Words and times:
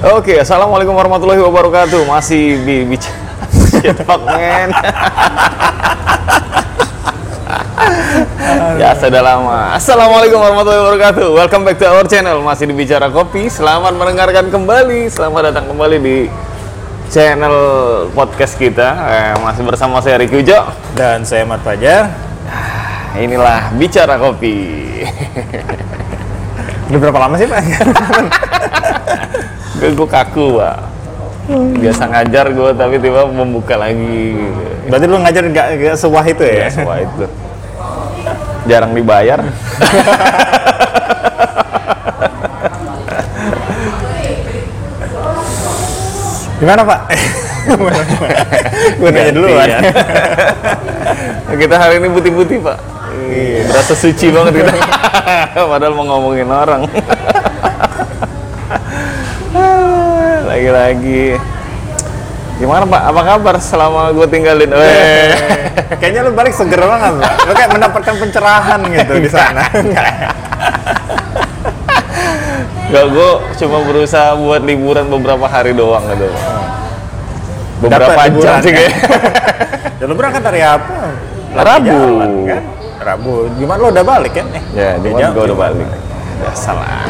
Oke, 0.00 0.32
assalamualaikum 0.40 0.96
warahmatullahi 0.96 1.44
wabarakatuh. 1.44 2.08
Masih 2.08 2.64
di 2.64 2.88
bicara 2.88 4.00
fuck 4.00 4.24
man. 4.24 4.72
ya 8.80 8.96
sudah 8.96 9.20
lama. 9.20 9.76
Assalamualaikum 9.76 10.40
warahmatullahi 10.40 10.80
wabarakatuh. 10.88 11.26
Welcome 11.36 11.68
back 11.68 11.76
to 11.76 11.84
our 11.84 12.08
channel. 12.08 12.40
Masih 12.40 12.64
di 12.64 12.72
bicara 12.72 13.12
kopi. 13.12 13.52
Selamat 13.52 13.92
mendengarkan 13.92 14.48
kembali. 14.48 15.12
Selamat 15.12 15.52
datang 15.52 15.68
kembali 15.68 15.96
di 16.00 16.32
channel 17.12 17.56
podcast 18.16 18.56
kita. 18.56 18.88
Eh, 19.04 19.32
masih 19.44 19.68
bersama 19.68 20.00
saya 20.00 20.16
Riki 20.16 20.40
Ujo. 20.40 20.64
Dan 20.96 21.28
saya 21.28 21.44
Mat 21.44 21.60
Fajar. 21.60 22.08
Inilah 23.20 23.68
bicara 23.76 24.16
kopi. 24.16 24.80
Udah 26.88 26.98
berapa 27.04 27.20
lama 27.20 27.36
sih 27.36 27.44
Pak? 27.44 27.60
gue 29.80 29.90
gue 29.96 30.08
kaku 30.08 30.60
pak 30.60 30.76
biasa 31.80 32.02
ngajar 32.12 32.46
gue 32.52 32.70
tapi 32.76 33.00
tiba 33.00 33.24
membuka 33.26 33.74
lagi 33.80 34.36
Berarti 34.90 35.06
lu 35.06 35.18
ngajar 35.22 35.44
gak, 35.50 35.66
gak 35.78 35.96
sewah 35.98 36.24
itu 36.26 36.42
ya 36.44 36.66
ya? 36.66 36.68
semua 36.68 37.00
itu 37.00 37.24
jarang 38.68 38.92
dibayar 38.92 39.40
Gimana 46.60 46.84
Pak? 46.84 47.00
Gue 49.00 49.08
nanya 49.08 49.32
dulu 49.32 49.48
kan. 49.56 49.64
Iya. 49.64 49.80
kita 51.56 51.76
hari 51.76 52.00
ini 52.00 52.08
putih-putih 52.08 52.60
pak 52.60 52.78
Iya. 53.10 53.68
berasa 53.68 53.92
suci 53.92 54.32
banget 54.32 54.64
kita 54.64 54.72
padahal 55.70 55.92
mau 55.98 56.06
ngomongin 56.08 56.48
orang 56.48 56.86
lagi-lagi 60.60 61.40
gimana 62.60 62.84
pak 62.84 63.02
apa 63.08 63.20
kabar 63.24 63.56
selama 63.56 64.12
gue 64.12 64.26
tinggalin 64.28 64.68
Weh. 64.68 65.32
Kayaknya 66.00 66.28
lu 66.28 66.36
balik 66.36 66.52
seger 66.52 66.76
banget 66.76 67.16
Pak. 67.16 67.32
Lu 67.48 67.52
kayak 67.56 67.70
mendapatkan 67.72 68.14
pencerahan 68.20 68.80
gitu 68.84 69.12
di 69.16 69.30
sana. 69.32 69.64
Gak, 72.90 73.04
gue 73.06 73.30
cuma 73.56 73.78
berusaha 73.80 74.36
buat 74.36 74.60
liburan 74.60 75.08
beberapa 75.08 75.46
hari 75.46 75.72
doang 75.72 76.04
gitu. 76.10 76.28
Beberapa 77.80 78.12
Dapat 78.12 78.28
jam 78.38 78.60
sih 78.60 78.70
kan? 78.70 78.76
kayak. 78.76 78.92
ya 79.98 80.04
lu 80.04 80.14
berangkat 80.14 80.42
hari 80.44 80.60
apa? 80.60 80.94
Lagi 81.50 81.64
Rabu. 81.64 81.88
jalan, 81.88 82.30
kan? 82.44 82.62
Rabu. 83.00 83.32
Gimana 83.56 83.78
lu 83.80 83.88
udah 83.88 84.04
balik 84.04 84.32
kan? 84.36 84.46
Eh, 84.52 84.62
Ya, 84.76 85.00
jauh, 85.00 85.32
gue 85.32 85.42
udah 85.48 85.56
gimana? 85.56 85.64
balik. 85.72 85.88
Ya 86.44 86.52
salah. 86.52 87.08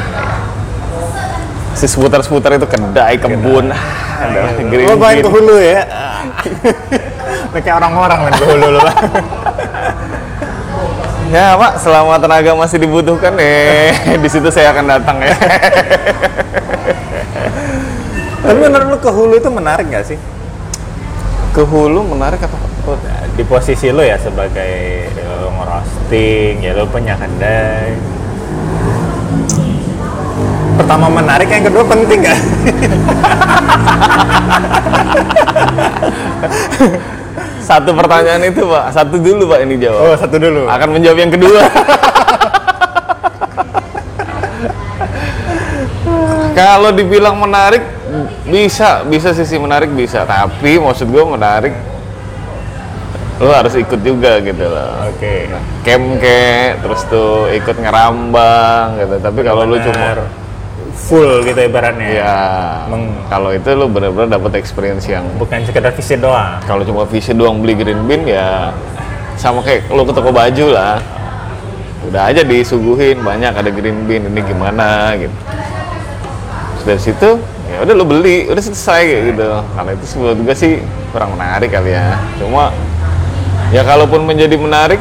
Si 1.81 1.89
seputar-seputar 1.89 2.61
itu 2.61 2.69
kedai, 2.69 3.17
kebun, 3.17 3.73
ada 3.73 4.53
green 4.69 4.84
Lu 4.84 5.00
main 5.00 5.25
ke 5.25 5.33
hulu 5.33 5.56
ya? 5.56 5.81
Kayak 7.56 7.81
orang-orang 7.81 8.28
main 8.28 8.36
ke 8.36 8.45
hulu 8.45 8.67
lu 8.69 8.81
Pak. 8.84 8.97
Ya 11.31 11.55
pak, 11.55 11.78
selama 11.78 12.19
tenaga 12.19 12.58
masih 12.58 12.83
dibutuhkan 12.83 13.31
eh 13.39 13.95
di 14.19 14.27
situ 14.27 14.51
saya 14.51 14.75
akan 14.75 14.98
datang 14.98 15.23
ya. 15.23 15.31
Tapi 18.42 18.58
menurut 18.58 18.86
lu 18.91 18.98
ke 18.98 19.11
hulu 19.14 19.39
itu 19.39 19.47
menarik 19.47 19.86
gak 19.95 20.11
sih? 20.11 20.19
Ke 21.55 21.62
hulu 21.62 22.03
menarik 22.03 22.42
atau 22.42 22.58
di 23.39 23.47
posisi 23.47 23.95
lo 23.95 24.03
ya 24.03 24.19
sebagai 24.19 25.06
lo 25.23 25.55
ngerosting 25.55 26.67
ya 26.67 26.75
lo 26.75 26.91
punya 26.91 27.14
kedai 27.14 27.95
pertama 30.81 31.12
menarik 31.12 31.53
yang 31.53 31.69
kedua 31.69 31.84
penting 31.84 32.25
gak? 32.25 32.41
Satu 37.61 37.92
pertanyaan 37.92 38.42
itu 38.48 38.64
pak, 38.64 38.91
satu 38.97 39.20
dulu 39.20 39.53
pak 39.53 39.62
ini 39.62 39.77
jawab. 39.78 40.01
oh 40.11 40.17
satu 40.17 40.41
dulu 40.41 40.67
Akan 40.67 40.91
menjawab 40.96 41.20
yang 41.20 41.30
kedua. 41.30 41.61
Kalau 46.57 46.91
dibilang 46.91 47.39
menarik, 47.39 47.85
bisa, 48.48 49.07
bisa 49.07 49.30
sisi 49.36 49.55
menarik 49.61 49.92
bisa. 49.95 50.27
Tapi 50.27 50.83
maksud 50.83 51.08
gue 51.08 51.24
menarik, 51.24 51.73
lo 53.39 53.55
harus 53.55 53.79
ikut 53.79 54.01
juga 54.02 54.42
gitu 54.42 54.67
loh. 54.67 55.08
oke 55.08 55.35
Camp 55.86 56.18
kayak, 56.18 56.83
terus 56.85 57.01
tuh 57.07 57.48
ikut 57.55 57.77
ngerambang 57.79 58.98
gitu. 58.98 59.14
Tapi 59.23 59.41
kalau 59.47 59.62
lu 59.68 59.79
cuma. 59.79 60.39
Full 61.00 61.40
gitu 61.48 61.56
ibaratnya. 61.56 62.08
Ya, 62.12 62.36
Meng- 62.92 63.16
kalau 63.33 63.50
itu 63.56 63.68
lu 63.72 63.88
bener-bener 63.88 64.36
dapet 64.36 64.61
experience 64.61 65.08
yang 65.08 65.24
bukan 65.40 65.64
sekedar 65.64 65.96
visit 65.96 66.20
doang. 66.20 66.61
Kalau 66.68 66.84
cuma 66.84 67.08
visi 67.08 67.33
doang 67.33 67.64
beli 67.64 67.74
green 67.80 68.05
bean 68.05 68.28
ya 68.28 68.70
sama 69.40 69.64
kayak 69.64 69.88
lo 69.88 70.05
ke 70.05 70.12
toko 70.12 70.28
baju 70.28 70.66
lah. 70.68 71.00
Udah 72.05 72.28
aja 72.33 72.44
disuguhin 72.44 73.20
banyak 73.24 73.52
ada 73.56 73.70
green 73.72 74.05
bean 74.05 74.28
ini 74.28 74.40
gimana 74.44 75.16
gitu. 75.16 75.33
Terus 76.77 76.84
dari 76.84 77.00
situ 77.00 77.30
ya 77.70 77.77
udah 77.86 77.94
lo 77.96 78.05
beli 78.05 78.48
udah 78.52 78.61
selesai 78.61 79.32
gitu. 79.32 79.48
Kalau 79.64 79.90
itu 79.92 80.05
menurut 80.20 80.38
gue 80.44 80.56
sih 80.56 80.72
kurang 81.12 81.32
menarik 81.36 81.72
kali 81.72 81.96
ya. 81.96 82.20
Cuma 82.36 82.72
ya 83.72 83.82
kalaupun 83.84 84.24
menjadi 84.28 84.56
menarik 84.61 85.00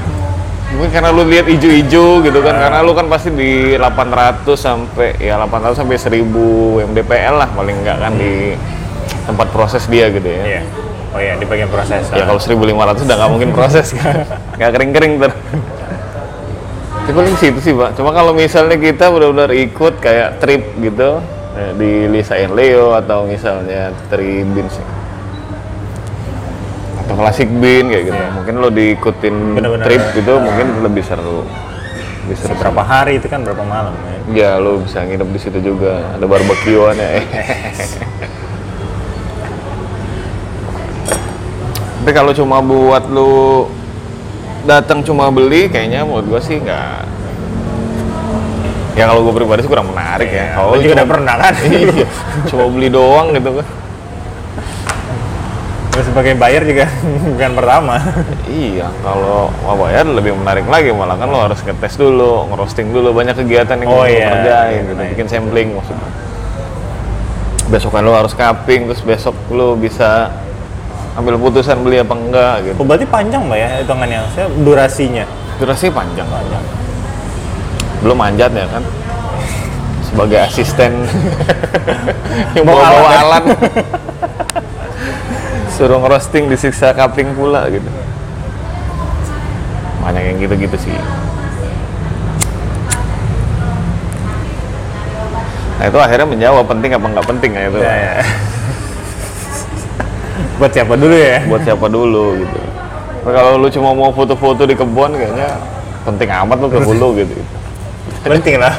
mungkin 0.79 0.95
karena 0.95 1.12
lu 1.12 1.28
lihat 1.28 1.44
ijo-ijo 1.51 2.23
gitu 2.23 2.40
kan 2.40 2.56
karena 2.56 2.79
lu 2.79 2.95
kan 2.95 3.12
pasti 3.12 3.35
di 3.35 3.75
800 3.75 4.47
sampai 4.56 5.19
ya 5.19 5.35
800 5.35 5.75
sampai 5.75 6.00
1000 6.00 6.23
mdpl 6.88 7.35
lah 7.35 7.51
paling 7.51 7.84
enggak 7.84 8.00
kan 8.00 8.16
di 8.16 8.56
tempat 9.28 9.51
proses 9.51 9.84
dia 9.91 10.07
gitu 10.07 10.23
ya 10.23 10.44
iya 10.47 10.62
oh 11.12 11.19
iya 11.19 11.34
di 11.35 11.44
bagian 11.44 11.67
proses 11.67 12.07
Ya 12.16 12.23
kalau 12.23 12.40
1500 12.40 13.03
udah 13.03 13.16
nggak 13.19 13.31
mungkin 13.34 13.50
proses 13.51 13.91
kan. 13.97 14.23
Nggak 14.56 14.72
kering-kering 14.78 15.13
ter. 15.17 15.31
Itu 17.03 17.11
paling 17.17 17.35
situ 17.41 17.59
sih 17.59 17.73
pak. 17.73 17.97
Cuma 17.97 18.13
kalau 18.13 18.31
misalnya 18.38 18.78
kita 18.78 19.09
benar-benar 19.09 19.50
ikut 19.50 19.97
kayak 19.97 20.38
trip 20.38 20.63
gitu 20.78 21.17
eh, 21.57 21.72
di 21.75 21.91
Lisa 22.07 22.38
and 22.38 22.53
Leo 22.53 22.94
atau 22.94 23.25
misalnya 23.25 23.90
Tribin 24.13 24.69
sih. 24.69 24.85
Atau 27.09 27.18
Classic 27.18 27.50
Bean 27.50 27.90
kayak 27.90 28.14
gitu. 28.14 28.22
Mungkin 28.38 28.53
lo 28.62 28.70
diikutin 28.70 29.36
Bener-bener. 29.58 29.86
trip 29.90 30.03
gitu 30.14 30.38
mungkin 30.38 30.86
lebih 30.86 31.02
seru. 31.02 31.42
Seru. 32.30 32.53
berapa 32.62 32.86
hari 32.86 33.18
itu 33.18 33.25
kan 33.25 33.42
berapa 33.42 33.66
malam 33.66 33.90
ya 34.06 34.14
Ya 34.30 34.62
lo 34.62 34.78
bisa 34.86 35.02
nginep 35.02 35.25
di 35.34 35.40
situ 35.42 35.58
juga. 35.58 36.14
Ada 36.14 36.30
barbekyuan 36.30 36.94
ya. 36.94 37.09
Tapi 42.00 42.12
kalau 42.14 42.30
cuma 42.38 42.62
buat 42.62 43.09
lu 43.09 43.66
datang 44.70 45.02
cuma 45.02 45.34
beli, 45.34 45.70
kayaknya 45.70 46.06
menurut 46.06 46.26
gua 46.30 46.41
sih 46.41 46.62
nggak. 46.62 47.06
Ya 48.97 49.08
kalau 49.08 49.24
gue 49.24 49.31
pribadi 49.31 49.64
sih 49.64 49.72
kurang 49.72 49.90
menarik 49.96 50.28
ya. 50.28 50.53
Kalau 50.53 50.76
lo 50.76 50.81
juga 50.81 51.02
udah 51.02 51.08
pernah 51.08 51.36
kan 51.40 51.53
iya, 51.72 52.06
cuma 52.52 52.68
beli 52.68 52.90
doang 52.91 53.31
gitu 53.31 53.50
kan. 53.58 53.68
Terus 55.99 56.15
sebagai 56.15 56.31
buyer 56.39 56.63
juga 56.63 56.87
bukan 57.35 57.51
pertama 57.59 57.99
Iya, 58.47 58.87
kalau 59.03 59.51
mau 59.67 59.75
bayar 59.83 60.07
lebih 60.07 60.31
menarik 60.31 60.63
lagi 60.71 60.95
malah 60.95 61.19
kan 61.19 61.27
lo 61.27 61.43
harus 61.43 61.59
ngetes 61.59 61.99
dulu, 61.99 62.47
ngerosting 62.47 62.95
dulu 62.95 63.11
banyak 63.11 63.35
kegiatan 63.35 63.75
yang 63.83 63.91
Oh 63.91 63.99
lo 63.99 64.07
iya, 64.07 64.31
kerjain, 64.31 64.81
gitu. 64.87 64.95
iya. 64.95 65.09
bikin 65.11 65.27
sampling 65.27 65.75
maksudnya. 65.75 66.07
Besokan 67.67 68.07
lo 68.07 68.15
harus 68.15 68.31
cupping, 68.31 68.87
terus 68.87 69.03
besok 69.03 69.35
lo 69.51 69.75
bisa 69.75 70.31
ambil 71.19 71.35
putusan 71.35 71.83
beli 71.83 71.99
apa 71.99 72.16
enggak 72.16 72.55
gitu. 72.63 72.79
oh, 72.79 72.85
berarti 72.87 73.03
panjang 73.03 73.43
mbak 73.43 73.59
ya 73.59 73.69
hitungannya 73.83 74.19
saya 74.31 74.47
durasinya 74.63 75.27
Durasi 75.59 75.91
panjang. 75.91 76.23
Panjang. 76.23 76.63
Belum 77.99 78.16
manjat 78.16 78.55
ya 78.55 78.63
kan? 78.71 78.83
Sebagai 80.07 80.39
asisten 80.47 81.03
yang 82.55 82.63
Bawa 82.63 82.87
bawa-bawa 82.87 83.09
alat. 83.19 83.43
Suruh 85.79 85.96
ngerosting 86.03 86.52
disiksa 86.52 86.91
cupping 86.91 87.31
pula 87.40 87.72
gitu. 87.72 87.87
Banyak 90.03 90.23
yang 90.28 90.37
gitu-gitu 90.43 90.76
sih. 90.76 90.91
Nah 95.79 95.87
itu 95.87 95.96
akhirnya 95.96 96.28
menjawab 96.28 96.67
penting 96.67 96.91
apa 96.91 97.08
nggak 97.08 97.28
penting 97.31 97.52
ya 97.55 97.64
itu. 97.72 97.79
ya, 97.79 97.96
ya. 97.96 98.14
buat 100.59 100.72
siapa 100.76 100.99
dulu 100.99 101.16
ya 101.16 101.40
Buat 101.47 101.61
siapa 101.64 101.87
dulu 101.87 102.23
gitu. 102.43 102.59
Tapi 103.23 103.31
kalau 103.31 103.55
lu 103.55 103.72
cuma 103.72 103.96
mau 103.96 104.11
foto-foto 104.11 104.67
di 104.67 104.76
kebun 104.76 105.16
kayaknya 105.16 105.55
penting 106.03 106.28
amat 106.28 106.58
lu 106.59 106.67
ke 106.67 106.79
hulu 106.84 107.23
gitu. 107.23 107.35
penting 108.28 108.59
lah 108.59 108.76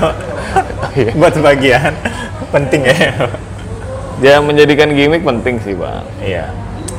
Iya. 0.93 1.15
buat 1.17 1.33
sebagian 1.33 1.95
penting 2.51 2.83
ya 2.85 3.15
Ya 4.21 4.37
menjadikan 4.43 4.93
gimmick 4.93 5.25
penting 5.25 5.57
sih 5.65 5.73
pak 5.73 6.03
iya 6.21 6.51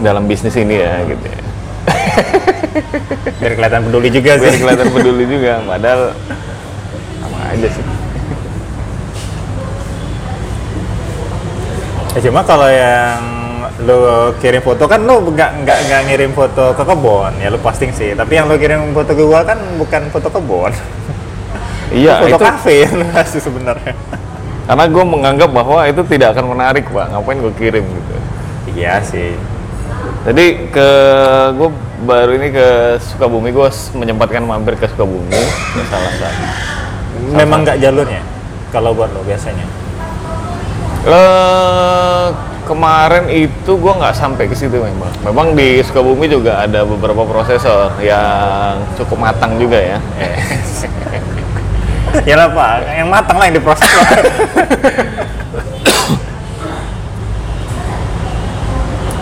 dalam 0.02 0.26
bisnis 0.26 0.58
ini 0.58 0.82
ya 0.82 1.06
gitu 1.06 1.26
ya. 1.26 1.42
biar 3.42 3.54
kelihatan 3.58 3.82
peduli 3.90 4.10
juga 4.10 4.32
Biar 4.38 4.54
sih. 4.54 4.60
kelihatan 4.62 4.90
peduli 4.96 5.24
juga, 5.30 5.54
padahal 5.66 6.02
sama 7.22 7.40
aja 7.54 7.68
sih. 7.70 7.86
Ya 12.12 12.20
cuma 12.28 12.42
kalau 12.44 12.68
yang 12.68 13.22
lu 13.82 13.98
kirim 14.44 14.62
foto 14.62 14.84
kan 14.86 15.00
lu 15.02 15.32
nggak 15.32 15.64
nggak 15.64 15.78
nggak 15.90 16.02
ngirim 16.12 16.32
foto 16.38 16.76
ke 16.76 16.84
kebun 16.84 17.34
ya 17.40 17.48
lu 17.50 17.60
posting 17.62 17.90
sih. 17.96 18.12
Tapi 18.14 18.36
yang 18.36 18.52
lu 18.52 18.60
kirim 18.60 18.92
foto 18.92 19.16
ke 19.16 19.24
gua 19.24 19.42
kan 19.48 19.58
bukan 19.80 20.02
foto 20.12 20.28
kebun. 20.30 20.74
Iya 21.92 22.24
foto 22.24 22.40
itu 22.40 22.40
kafe 22.40 22.76
kasih 22.88 23.42
sebenarnya. 23.44 23.92
Karena 24.64 24.88
gue 24.88 25.04
menganggap 25.04 25.52
bahwa 25.52 25.84
itu 25.84 26.00
tidak 26.08 26.32
akan 26.32 26.56
menarik 26.56 26.88
pak. 26.88 27.12
Ngapain 27.12 27.44
gue 27.44 27.54
kirim 27.60 27.84
gitu? 27.84 28.16
Iya 28.80 29.04
sih 29.04 29.36
jadi 30.22 30.70
ke 30.70 30.90
gue 31.58 31.70
baru 32.06 32.38
ini 32.38 32.54
ke 32.54 32.68
Sukabumi 33.02 33.50
gue 33.50 33.68
menyempatkan 33.98 34.46
mampir 34.46 34.78
ke 34.78 34.86
Sukabumi 34.86 35.34
ke 35.74 35.82
salah 35.90 36.14
satu. 36.14 36.46
Memang 37.34 37.66
nggak 37.66 37.82
jalurnya 37.82 38.22
kalau 38.70 38.94
buat 38.94 39.10
lo 39.10 39.26
biasanya? 39.26 39.66
Eh, 41.02 42.28
kemarin 42.70 43.26
itu 43.34 43.72
gue 43.74 43.94
nggak 43.98 44.14
sampai 44.14 44.46
ke 44.46 44.54
situ 44.54 44.78
memang. 44.78 45.10
Memang 45.26 45.58
di 45.58 45.82
Sukabumi 45.82 46.30
juga 46.30 46.62
ada 46.70 46.86
beberapa 46.86 47.26
prosesor 47.26 47.98
yang 48.06 48.78
cukup 49.02 49.18
matang 49.18 49.58
juga 49.58 49.82
ya. 49.82 49.98
ya 52.30 52.36
lah 52.38 52.48
pak. 52.54 52.94
Yang 52.94 53.10
matang 53.10 53.38
lah 53.42 53.46
yang 53.50 53.56
diproses 53.58 53.90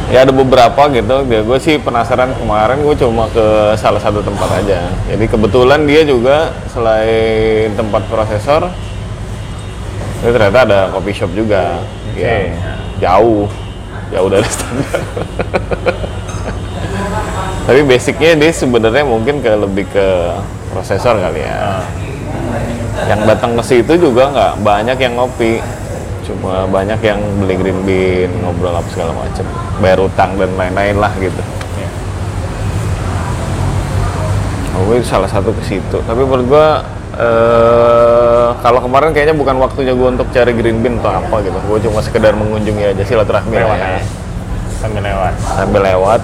Ya 0.10 0.26
ada 0.26 0.34
beberapa 0.34 0.90
gitu. 0.90 1.22
Ya, 1.30 1.46
gue 1.46 1.60
sih 1.62 1.78
penasaran 1.78 2.34
kemarin 2.34 2.82
gue 2.82 2.98
cuma 2.98 3.30
ke 3.30 3.78
salah 3.78 4.02
satu 4.02 4.26
tempat 4.26 4.66
aja. 4.66 4.90
Jadi 5.06 5.30
kebetulan 5.30 5.86
dia 5.86 6.02
juga 6.02 6.50
selain 6.74 7.70
tempat 7.78 8.10
prosesor, 8.10 8.74
itu 10.26 10.30
ternyata 10.34 10.66
ada 10.66 10.80
coffee 10.90 11.14
shop 11.14 11.30
juga. 11.38 11.78
Oke. 12.10 12.26
yang 12.26 12.58
jauh, 13.00 13.48
jauh 14.12 14.30
dari 14.30 14.50
standar. 14.50 15.00
Tapi 17.70 17.86
basicnya 17.86 18.34
dia 18.34 18.50
sebenarnya 18.50 19.06
mungkin 19.06 19.46
ke 19.46 19.52
lebih 19.54 19.86
ke 19.94 20.08
prosesor 20.74 21.22
kali 21.22 21.46
ya. 21.46 21.86
Yang 23.08 23.22
datang 23.30 23.56
ke 23.56 23.64
situ 23.64 23.94
juga 23.96 24.28
nggak 24.34 24.54
banyak 24.66 24.98
yang 25.00 25.14
ngopi, 25.16 25.64
cuma 26.28 26.68
banyak 26.68 27.00
yang 27.00 27.22
beli 27.40 27.56
green 27.56 27.80
bean, 27.88 28.28
ngobrol 28.44 28.76
apa 28.76 28.90
segala 28.92 29.16
macem, 29.16 29.48
bayar 29.80 30.00
utang 30.04 30.36
dan 30.36 30.52
lain-lain 30.56 30.96
lah 31.00 31.12
gitu. 31.18 31.42
Iya. 31.80 31.90
Oh, 34.78 34.82
gue 34.92 35.04
salah 35.04 35.28
satu 35.28 35.52
ke 35.56 35.64
situ. 35.66 35.98
Tapi 36.04 36.22
menurut 36.24 36.48
gua 36.48 36.68
eh 37.20 38.50
kalau 38.64 38.80
kemarin 38.80 39.12
kayaknya 39.12 39.36
bukan 39.36 39.60
waktunya 39.60 39.92
gua 39.92 40.16
untuk 40.16 40.32
cari 40.32 40.56
green 40.56 40.80
bean 40.80 41.00
atau 41.04 41.12
apa 41.20 41.36
gitu. 41.44 41.58
Gue 41.68 41.80
cuma 41.90 42.00
sekedar 42.00 42.36
mengunjungi 42.36 42.96
aja 42.96 43.04
silaturahmi 43.04 43.56
lewat 43.56 43.80
ya. 43.80 43.88
aja 44.00 44.04
sambil 44.80 45.04
lewat 45.04 45.34
Sambil 45.44 45.82
lewat. 45.84 46.22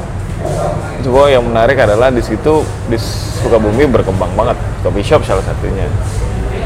Coba 1.03 1.29
yang 1.29 1.43
menarik 1.45 1.77
adalah 1.77 2.09
di 2.09 2.23
situ 2.23 2.63
di 2.87 2.97
Sukabumi 3.43 3.85
berkembang 3.85 4.31
banget 4.33 4.57
coffee 4.81 5.05
shop 5.05 5.21
salah 5.27 5.43
satunya. 5.43 5.85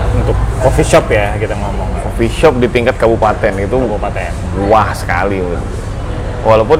untuk 0.09 0.33
coffee 0.63 0.87
shop 0.87 1.05
ya 1.11 1.35
kita 1.37 1.53
ngomong 1.53 1.85
Coffee 2.01 2.31
shop 2.31 2.55
di 2.57 2.71
tingkat 2.71 2.95
kabupaten 2.95 3.51
itu 3.59 3.75
kabupaten 3.75 4.31
wah 4.71 4.89
sekali. 4.95 5.43
gue. 5.43 5.59
Walaupun 6.43 6.79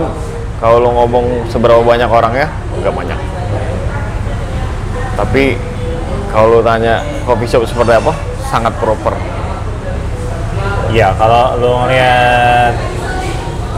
kalau 0.59 0.77
lo 0.83 0.89
ngomong 0.91 1.47
seberapa 1.51 1.79
banyak 1.83 2.07
orangnya, 2.07 2.47
nggak 2.79 2.93
banyak. 2.95 3.19
Tapi 5.19 5.59
kalau 6.31 6.59
lo 6.59 6.61
tanya 6.63 7.03
coffee 7.27 7.47
shop 7.47 7.67
seperti 7.67 7.99
apa, 7.99 8.13
sangat 8.47 8.75
proper. 8.79 9.15
Iya, 10.89 11.13
kalau 11.15 11.59
lu 11.59 11.71
ngeliat 11.85 12.73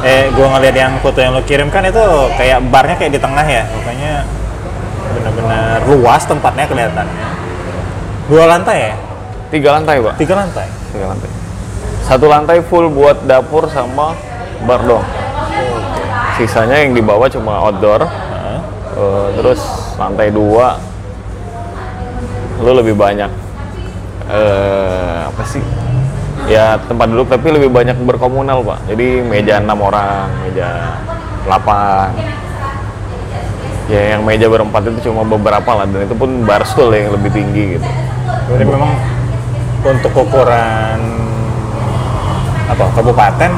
eh 0.01 0.33
gua 0.33 0.57
ngeliat 0.57 0.74
yang 0.74 0.94
foto 1.06 1.22
yang 1.22 1.38
lu 1.38 1.44
kirim 1.45 1.69
kan 1.69 1.86
itu 1.86 2.01
kayak 2.33 2.57
barnya 2.74 2.98
kayak 2.98 3.13
di 3.13 3.22
tengah 3.22 3.45
ya, 3.45 3.68
makanya 3.69 4.25
benar-benar 5.13 5.78
luas 5.86 6.24
tempatnya 6.25 6.66
kelihatannya. 6.66 7.28
Dua 8.31 8.48
lantai 8.48 8.78
ya? 8.89 8.94
Tiga 9.51 9.69
lantai, 9.75 10.00
Pak. 10.00 10.16
Tiga 10.16 10.33
lantai. 10.39 10.68
Tiga 10.95 11.06
lantai. 11.12 11.30
Satu 12.07 12.25
lantai 12.31 12.63
full 12.63 12.88
buat 12.88 13.28
dapur 13.28 13.68
sama 13.68 14.16
bar 14.63 14.80
dong. 14.88 15.04
Sisanya 16.42 16.82
yang 16.82 16.98
di 16.98 17.06
bawah 17.06 17.30
cuma 17.30 17.62
outdoor. 17.62 18.02
Eh, 18.98 19.28
terus 19.38 19.62
lantai 19.96 20.34
dua 20.34 20.76
lu 22.62 22.74
lebih 22.78 22.98
banyak 22.98 23.30
eh 24.26 25.22
apa 25.30 25.44
sih? 25.46 25.62
Ya 26.50 26.82
tempat 26.90 27.14
duduk 27.14 27.30
tapi 27.30 27.54
lebih 27.54 27.70
banyak 27.70 27.94
berkomunal 28.02 28.66
pak. 28.66 28.82
Jadi 28.90 29.22
meja 29.22 29.62
enam 29.62 29.86
orang 29.86 30.34
meja 30.42 30.98
8 31.46 32.10
ya 33.94 34.18
yang 34.18 34.26
meja 34.26 34.50
berempat 34.50 34.82
itu 34.90 35.14
cuma 35.14 35.22
beberapa 35.22 35.78
lah 35.78 35.86
dan 35.86 36.10
itu 36.10 36.18
pun 36.18 36.42
bar 36.42 36.66
stool 36.66 36.90
yang 36.90 37.14
lebih 37.14 37.30
tinggi 37.30 37.78
gitu. 37.78 37.88
Jadi 38.50 38.66
memang 38.66 38.92
untuk 39.86 40.14
ukuran 40.26 41.00
apa 42.66 42.84
kabupaten 42.98 43.52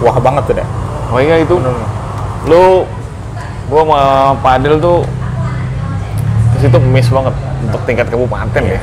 wah 0.00 0.16
banget 0.16 0.42
tuh 0.48 0.56
dah. 0.64 0.68
oh 1.06 1.20
iya 1.22 1.38
itu 1.38 1.54
lu 2.46 2.86
gua 3.66 3.82
sama 3.82 4.00
Padil 4.38 4.78
tuh 4.78 5.02
ke 6.54 6.66
situ 6.66 6.78
miss 6.78 7.10
banget 7.10 7.34
untuk 7.66 7.82
tingkat 7.84 8.06
kabupaten 8.06 8.62
ya. 8.62 8.80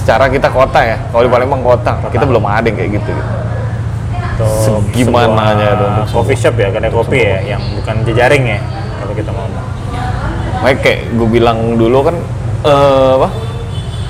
Secara 0.00 0.24
kita 0.32 0.48
kota 0.48 0.80
ya 0.80 0.96
kalau 1.12 1.28
di 1.28 1.30
Palembang 1.30 1.60
kota, 1.60 2.00
kita 2.08 2.24
belum 2.24 2.40
ada 2.48 2.64
yang 2.64 2.80
kayak 2.80 2.96
gitu, 2.96 3.12
gitu. 3.12 4.48
Segimananya 4.64 5.76
sebuah 5.76 5.76
tuh 5.76 5.86
untuk 5.92 6.06
coffee 6.16 6.38
shop 6.40 6.56
ya, 6.56 6.72
kedai 6.72 6.88
kopi 6.88 7.18
ya, 7.20 7.38
yang 7.44 7.62
bukan 7.76 8.08
jejaring 8.08 8.56
ya 8.56 8.60
kalau 9.04 9.12
kita 9.12 9.30
ngomong. 9.36 9.66
Makanya 10.64 10.78
kayak 10.80 11.00
gue 11.12 11.28
bilang 11.28 11.76
dulu 11.76 12.08
kan 12.08 12.16
eh 12.64 13.10
apa? 13.20 13.28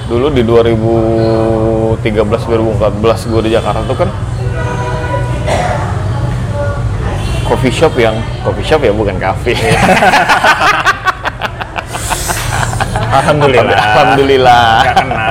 Dulu 0.06 0.32
di 0.32 0.46
2013 0.46 1.98
2014 2.00 3.30
gue 3.34 3.40
di 3.44 3.50
Jakarta 3.52 3.82
tuh 3.84 3.98
kan 3.98 4.08
coffee 7.48 7.72
shop 7.72 7.96
yang 7.96 8.12
coffee 8.44 8.66
shop 8.66 8.84
ya 8.84 8.92
bukan 8.92 9.16
kafe. 9.16 9.56
Alhamdulillah. 13.08 13.72
Alhamdulillah. 13.72 14.64
Nggak 14.84 14.96
kena. 15.00 15.26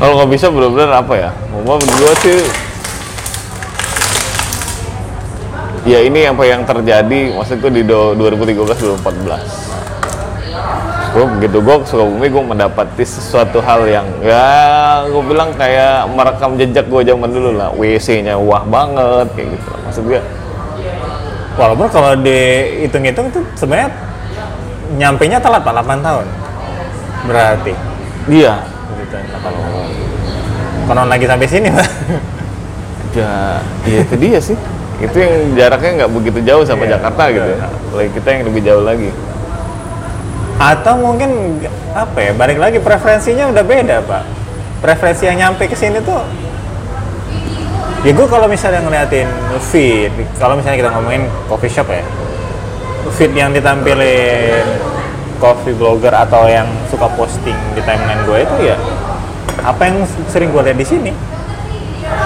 kalau 0.00 0.12
nggak 0.16 0.30
bisa 0.32 0.46
benar-benar 0.48 0.90
apa 0.96 1.14
ya? 1.14 1.30
Mau 1.52 1.76
berdua 1.76 2.12
sih? 2.24 2.40
Ya 5.86 6.04
ini 6.04 6.24
apa 6.28 6.44
yang 6.44 6.64
terjadi 6.68 7.32
maksudku 7.36 7.68
di 7.72 7.80
do- 7.84 8.12
2013 8.16 9.00
2014 9.00 9.77
gue 11.18 11.26
begitu 11.34 11.58
gue 11.58 11.76
ke 11.82 11.86
Sukabumi 11.90 12.30
gue 12.30 12.44
mendapati 12.46 13.02
sesuatu 13.02 13.58
hal 13.58 13.90
yang 13.90 14.06
ya 14.22 15.02
gue 15.10 15.22
bilang 15.26 15.50
kayak 15.58 16.06
merekam 16.14 16.54
jejak 16.54 16.86
gue 16.86 17.02
zaman 17.02 17.26
dulu 17.34 17.58
lah 17.58 17.74
WC-nya 17.74 18.38
wah 18.38 18.62
banget 18.62 19.26
kayak 19.34 19.58
gitu 19.58 19.66
lah. 19.66 19.80
maksud 19.82 20.04
gue 20.06 20.22
Walaupun 21.58 21.90
kalau 21.90 22.14
dihitung-hitung 22.22 23.34
itu 23.34 23.42
sebenarnya 23.58 23.90
nyampe 24.94 25.26
nya 25.26 25.42
telat 25.42 25.58
pak 25.58 25.74
8 25.74 26.06
tahun. 26.06 26.26
Berarti. 27.26 27.74
dia 28.30 28.62
Gitu, 28.94 29.16
8 29.18 29.42
tahun. 29.42 29.90
Konon 30.86 31.10
lagi 31.10 31.26
sampai 31.26 31.48
sini 31.50 31.68
pak. 31.74 31.88
ya, 33.18 33.58
ya 33.90 33.98
itu 34.06 34.14
dia 34.22 34.38
sih 34.38 34.54
itu 34.98 35.16
yang 35.18 35.34
jaraknya 35.54 35.90
nggak 36.04 36.10
begitu 36.10 36.38
jauh 36.42 36.62
sama 36.66 36.84
Iya, 36.86 36.98
Jakarta 36.98 37.22
gitu 37.30 37.48
ya 37.54 37.66
Lagi 37.94 38.10
kita 38.18 38.28
yang 38.34 38.42
lebih 38.50 38.62
jauh 38.66 38.82
lagi 38.84 39.10
Atau 40.58 40.98
mungkin 40.98 41.62
apa 41.94 42.18
ya? 42.18 42.32
Balik 42.34 42.58
lagi 42.58 42.78
preferensinya 42.82 43.50
udah 43.54 43.64
beda 43.64 43.96
pak. 44.02 44.22
Preferensi 44.78 45.26
yang 45.26 45.38
nyampe 45.38 45.66
ke 45.70 45.74
sini 45.74 46.02
tuh 46.02 46.22
ya 48.06 48.14
gue 48.14 48.26
kalau 48.30 48.46
misalnya 48.46 48.78
ngeliatin 48.86 49.26
feed 49.58 50.14
kalau 50.38 50.54
misalnya 50.54 50.86
kita 50.86 50.90
ngomongin 50.94 51.26
coffee 51.50 51.72
shop 51.72 51.90
ya 51.90 52.06
feed 53.18 53.34
yang 53.34 53.50
ditampilin 53.50 54.62
coffee 55.42 55.74
blogger 55.74 56.14
atau 56.14 56.46
yang 56.46 56.66
suka 56.86 57.10
posting 57.18 57.58
di 57.74 57.82
timeline 57.82 58.22
gue 58.22 58.38
itu 58.46 58.56
ya 58.70 58.76
apa 59.66 59.90
yang 59.90 60.06
sering 60.30 60.54
gue 60.54 60.62
lihat 60.62 60.78
di 60.78 60.86
sini 60.86 61.12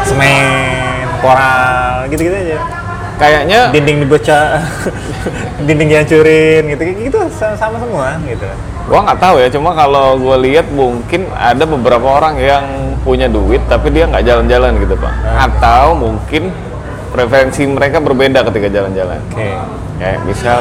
semen 0.04 1.08
koral 1.24 2.04
gitu-gitu 2.12 2.36
aja 2.36 2.58
kayaknya 3.20 3.72
dinding 3.72 4.04
dibaca 4.04 4.38
dinding 5.66 5.88
dihancurin 5.92 6.62
gitu. 6.72 6.82
Gitu 7.08 7.18
sama, 7.36 7.76
semua 7.80 8.16
gitu. 8.24 8.46
Gua 8.88 9.00
nggak 9.06 9.20
tahu 9.20 9.36
ya 9.40 9.48
cuma 9.48 9.70
kalau 9.72 10.18
gue 10.18 10.36
lihat 10.50 10.66
mungkin 10.74 11.30
ada 11.34 11.64
beberapa 11.64 12.18
orang 12.18 12.36
yang 12.38 12.64
punya 13.02 13.26
duit 13.26 13.62
tapi 13.66 13.90
dia 13.94 14.06
nggak 14.06 14.24
jalan-jalan 14.24 14.78
gitu 14.78 14.94
pak. 14.98 15.12
Ah. 15.26 15.46
atau 15.50 15.98
mungkin 15.98 16.50
preferensi 17.12 17.68
mereka 17.68 18.00
berbeda 18.00 18.46
ketika 18.50 18.68
jalan-jalan. 18.72 19.20
Oke. 19.32 19.50
Kayak 20.02 20.18
misal 20.26 20.58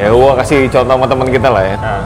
ya 0.00 0.08
gua 0.10 0.34
kasih 0.42 0.66
contoh 0.72 0.94
sama 0.96 1.06
teman 1.06 1.28
kita 1.28 1.48
lah 1.52 1.64
ya. 1.64 1.76
Nah 1.78 2.02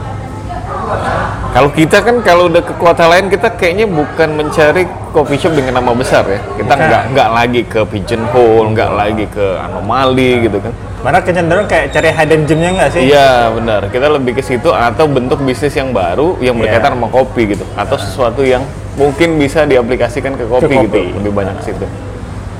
Kalau 1.55 1.71
kita 1.71 2.03
kan 2.03 2.19
kalau 2.19 2.51
udah 2.51 2.59
ke 2.59 2.75
kota 2.75 3.07
lain 3.07 3.31
kita 3.31 3.47
kayaknya 3.55 3.87
bukan 3.87 4.35
mencari 4.35 4.83
coffee 5.15 5.39
shop 5.39 5.55
dengan 5.55 5.79
nama 5.79 5.95
besar 5.95 6.27
ya. 6.27 6.43
Kita 6.59 6.67
Bukan. 6.67 6.83
nggak 6.83 7.03
nggak 7.15 7.29
lagi 7.31 7.61
ke 7.63 7.79
pigeonhole, 7.87 8.75
nggak 8.75 8.91
lagi 8.91 9.23
ke 9.31 9.55
anomali 9.63 10.43
gitu 10.43 10.59
kan. 10.59 10.75
Mana 10.99 11.23
kecenderung 11.23 11.63
kayak 11.63 11.95
cari 11.95 12.11
hidden 12.11 12.43
gemnya 12.43 12.69
nggak 12.75 12.89
sih? 12.91 13.07
Iya 13.07 13.55
benar. 13.55 13.87
Kita 13.87 14.07
lebih 14.11 14.35
ke 14.35 14.43
situ 14.43 14.67
atau 14.67 15.07
bentuk 15.07 15.39
bisnis 15.47 15.71
yang 15.79 15.95
baru 15.95 16.35
yang 16.43 16.59
berkaitan 16.59 16.91
Iya. 16.91 16.97
sama 16.99 17.07
kopi 17.07 17.41
gitu, 17.55 17.63
atau 17.79 17.95
sesuatu 17.95 18.43
yang 18.43 18.59
mungkin 18.99 19.39
bisa 19.39 19.63
diaplikasikan 19.63 20.35
ke 20.35 20.43
kopi, 20.51 20.75
kopi. 20.75 20.83
gitu. 20.91 21.23
Lebih 21.23 21.31
banyak 21.31 21.55
ke 21.63 21.71
situ. 21.71 21.87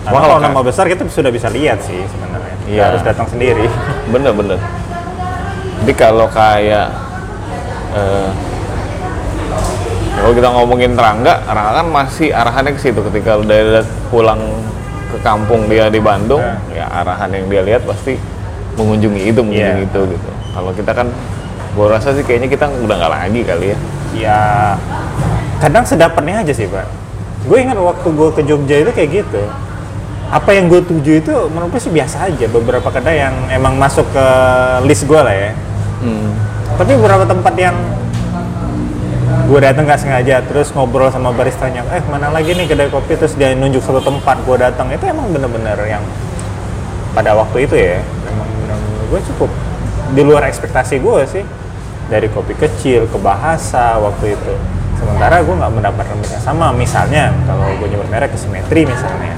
Cuma 0.07 0.23
kalau 0.23 0.39
nama 0.39 0.63
besar 0.63 0.87
kita 0.87 1.03
sudah 1.11 1.35
bisa 1.35 1.51
lihat 1.51 1.83
sih 1.83 1.99
sebenarnya. 1.99 2.55
Iya. 2.63 2.95
harus 2.95 3.03
datang 3.03 3.27
sendiri. 3.27 3.67
bener-bener. 4.07 4.55
Jadi 5.83 5.93
kalau 5.99 6.31
kayak 6.31 6.95
eh, 7.91 8.54
kalau 10.25 10.41
kita 10.41 10.49
ngomongin 10.57 10.97
Rangga, 10.97 11.37
Rangga 11.45 11.85
kan 11.85 11.87
masih 11.93 12.33
arahannya 12.33 12.73
ke 12.73 12.81
situ. 12.81 12.97
Ketika 13.13 13.37
udah 13.37 13.85
pulang 14.09 14.41
ke 15.13 15.21
kampung 15.21 15.69
dia 15.69 15.85
di 15.85 16.01
Bandung, 16.01 16.41
ya 16.73 16.89
arahan 16.89 17.29
yang 17.29 17.45
dia 17.45 17.61
lihat 17.61 17.85
pasti 17.85 18.17
mengunjungi 18.73 19.21
itu, 19.21 19.45
mengunjungi 19.45 19.85
Iya. 19.85 19.85
itu 19.85 20.01
gitu. 20.17 20.29
Kalau 20.49 20.73
kita 20.73 20.97
kan, 20.97 21.13
gua 21.77 21.93
rasa 21.93 22.17
sih 22.17 22.25
kayaknya 22.25 22.49
kita 22.49 22.65
udah 22.65 22.95
nggak 22.97 23.13
lagi 23.13 23.41
kali 23.45 23.65
ya. 23.69 23.77
Ya 24.17 24.39
kadang 25.61 25.85
sedaparnya 25.85 26.41
aja 26.41 26.53
sih 26.57 26.65
pak. 26.73 26.89
Gue 27.45 27.61
ingat 27.61 27.77
waktu 27.77 28.09
gue 28.09 28.29
ke 28.33 28.41
Jogja 28.49 28.81
itu 28.81 28.89
kayak 28.97 29.09
gitu. 29.21 29.45
Apa 30.33 30.57
yang 30.57 30.73
gue 30.73 30.81
tuju 30.81 31.21
itu 31.21 31.33
menurut 31.53 31.69
gue 31.69 31.81
sih 31.85 31.93
biasa 31.93 32.33
aja. 32.33 32.49
Beberapa 32.49 32.89
kedai 32.89 33.29
yang 33.29 33.35
emang 33.53 33.77
masuk 33.77 34.09
ke 34.09 34.25
list 34.89 35.05
gue 35.05 35.21
lah 35.21 35.35
ya. 35.37 35.53
Hmm. 36.01 36.33
Tapi 36.81 36.97
beberapa 36.97 37.29
tempat 37.29 37.53
yang 37.61 37.77
gue 39.45 39.59
datang 39.61 39.85
nggak 39.85 40.01
sengaja 40.01 40.41
terus 40.41 40.73
ngobrol 40.73 41.13
sama 41.13 41.29
baristanya 41.29 41.85
eh 41.93 42.01
mana 42.09 42.33
lagi 42.33 42.57
nih 42.57 42.65
kedai 42.65 42.89
kopi? 42.89 43.13
Terus 43.13 43.37
dia 43.37 43.53
nunjuk 43.53 43.81
satu 43.85 44.01
tempat 44.01 44.41
gue 44.41 44.57
datang 44.57 44.89
itu 44.89 45.05
emang 45.05 45.29
bener-bener 45.29 45.77
yang 45.85 46.01
pada 47.13 47.37
waktu 47.37 47.69
itu 47.69 47.75
ya 47.77 48.01
emang 48.25 48.49
bener-bener 48.65 49.03
gue 49.13 49.21
cukup 49.33 49.49
di 50.17 50.21
luar 50.25 50.49
ekspektasi 50.49 50.97
gue 50.97 51.21
sih. 51.29 51.45
Dari 52.05 52.29
kopi 52.29 52.53
kecil 52.53 53.09
ke 53.09 53.17
bahasa 53.17 53.97
waktu 53.97 54.37
itu. 54.37 54.53
Sementara 55.01 55.41
gue 55.41 55.55
nggak 55.57 55.73
mendapatkan 55.73 56.17
yang 56.21 56.43
sama. 56.43 56.69
Misalnya 56.69 57.33
kalau 57.49 57.65
gue 57.81 57.87
nyebut 57.89 58.05
merek 58.13 58.29
ke 58.33 58.37
simetri 58.37 58.85
misalnya. 58.85 59.33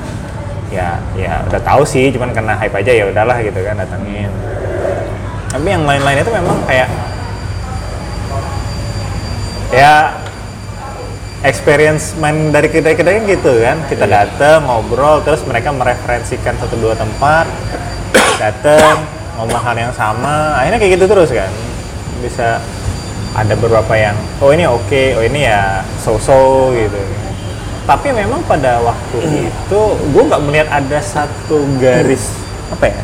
Ya 0.68 1.00
ya 1.16 1.48
udah 1.48 1.64
tahu 1.64 1.88
sih 1.88 2.12
cuman 2.12 2.36
karena 2.36 2.60
hype 2.60 2.76
aja 2.76 2.92
ya 2.92 3.08
udahlah 3.08 3.40
gitu 3.40 3.60
kan 3.64 3.80
datangin 3.80 4.28
tapi 5.48 5.74
yang 5.74 5.88
lain-lain 5.88 6.20
itu 6.20 6.32
memang 6.32 6.58
kayak 6.68 6.86
ya 9.74 10.16
experience 11.46 12.18
main 12.18 12.50
dari 12.50 12.68
kedai-kedai 12.72 13.22
kan 13.22 13.26
gitu 13.28 13.52
kan. 13.62 13.78
Kita 13.88 14.06
dateng 14.08 14.66
ngobrol 14.66 15.22
terus 15.22 15.44
mereka 15.46 15.70
mereferensikan 15.76 16.58
satu 16.58 16.76
dua 16.80 16.98
tempat. 16.98 17.46
Dateng 18.42 19.04
ngomong 19.38 19.62
hal 19.62 19.76
yang 19.78 19.94
sama. 19.94 20.58
Akhirnya 20.58 20.80
kayak 20.82 20.92
gitu 20.98 21.06
terus 21.06 21.30
kan. 21.30 21.52
Bisa 22.24 22.58
ada 23.38 23.54
beberapa 23.54 23.94
yang 23.94 24.18
oh 24.42 24.50
ini 24.50 24.66
oke 24.66 25.04
oh 25.20 25.24
ini 25.24 25.46
ya 25.46 25.86
so-so 26.02 26.74
gitu. 26.74 26.98
Tapi 27.88 28.12
memang 28.12 28.44
pada 28.44 28.84
waktu 28.84 29.48
itu 29.48 29.82
gue 30.12 30.24
nggak 30.28 30.44
melihat 30.44 30.68
ada 30.74 31.00
satu 31.00 31.64
garis 31.80 32.36
apa 32.68 32.92
ya 32.92 33.02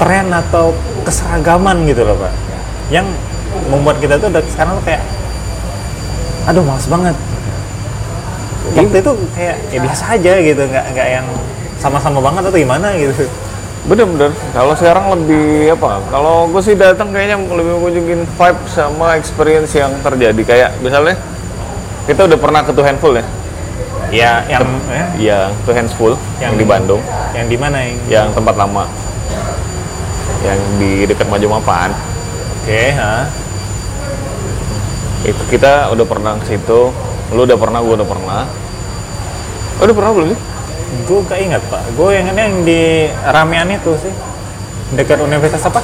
tren 0.00 0.26
atau 0.32 0.74
keseragaman 1.06 1.86
gitu 1.86 2.02
loh 2.02 2.18
pak. 2.18 2.34
Yang 2.90 3.12
membuat 3.70 3.96
kita 3.98 4.18
tuh 4.18 4.28
udah 4.30 4.42
sekarang 4.50 4.74
tuh 4.78 4.84
kayak 4.86 5.02
aduh 6.48 6.64
males 6.64 6.86
banget 6.88 7.16
waktu 8.70 8.96
itu 9.02 9.12
kayak 9.34 9.56
ya 9.74 9.78
biasa 9.82 10.04
aja 10.14 10.32
gitu 10.40 10.62
nggak 10.62 10.86
nggak 10.94 11.08
yang 11.20 11.26
sama-sama 11.80 12.18
banget 12.22 12.42
atau 12.48 12.58
gimana 12.58 12.94
gitu 12.96 13.26
Bener-bener. 13.80 14.28
Kalau 14.52 14.76
sekarang 14.76 15.08
lebih 15.16 15.72
apa? 15.72 16.04
Kalau 16.12 16.44
gue 16.52 16.60
sih 16.60 16.76
datang 16.76 17.16
kayaknya 17.16 17.40
lebih 17.40 17.80
mengunjungin 17.80 18.28
vibe 18.28 18.60
sama 18.68 19.16
experience 19.16 19.72
yang 19.72 19.88
terjadi. 20.04 20.42
Kayak 20.44 20.70
misalnya 20.84 21.16
kita 22.04 22.28
udah 22.28 22.36
pernah 22.36 22.60
ke 22.60 22.76
Two 22.76 22.84
Handful 22.84 23.16
ya? 23.16 23.24
ya 24.10 24.32
yang 24.50 24.66
ya, 24.90 25.04
Iya, 25.16 25.40
Two 25.64 25.72
Handful 25.72 26.12
yang, 26.42 26.58
di 26.60 26.66
Bandung, 26.66 27.00
yang 27.32 27.46
di 27.46 27.56
mana 27.56 27.78
yang 27.80 27.96
yang 28.10 28.28
tempat 28.34 28.58
lama, 28.58 28.84
yang 30.44 30.58
di 30.76 31.08
dekat 31.08 31.30
Maju 31.30 31.62
Oke 32.60 32.92
ha. 32.92 33.24
Itu 35.24 35.42
kita 35.48 35.88
udah 35.92 36.06
pernah 36.06 36.36
ke 36.40 36.56
situ. 36.56 36.92
Lu 37.32 37.46
udah 37.46 37.56
pernah, 37.56 37.78
gue 37.80 37.94
udah 37.94 38.08
pernah. 38.08 38.42
Oh, 39.80 39.84
udah 39.88 39.94
pernah 39.96 40.12
belum 40.12 40.28
sih? 40.34 40.40
gue 40.90 41.18
gak 41.22 41.40
ingat 41.40 41.62
pak. 41.70 41.82
Gue 41.94 42.18
yang 42.18 42.26
ini 42.34 42.40
yang 42.40 42.56
di 42.66 42.80
ramean 43.30 43.70
itu 43.70 43.94
sih. 44.02 44.12
Dekat 44.98 45.22
universitas 45.22 45.70
apa? 45.70 45.80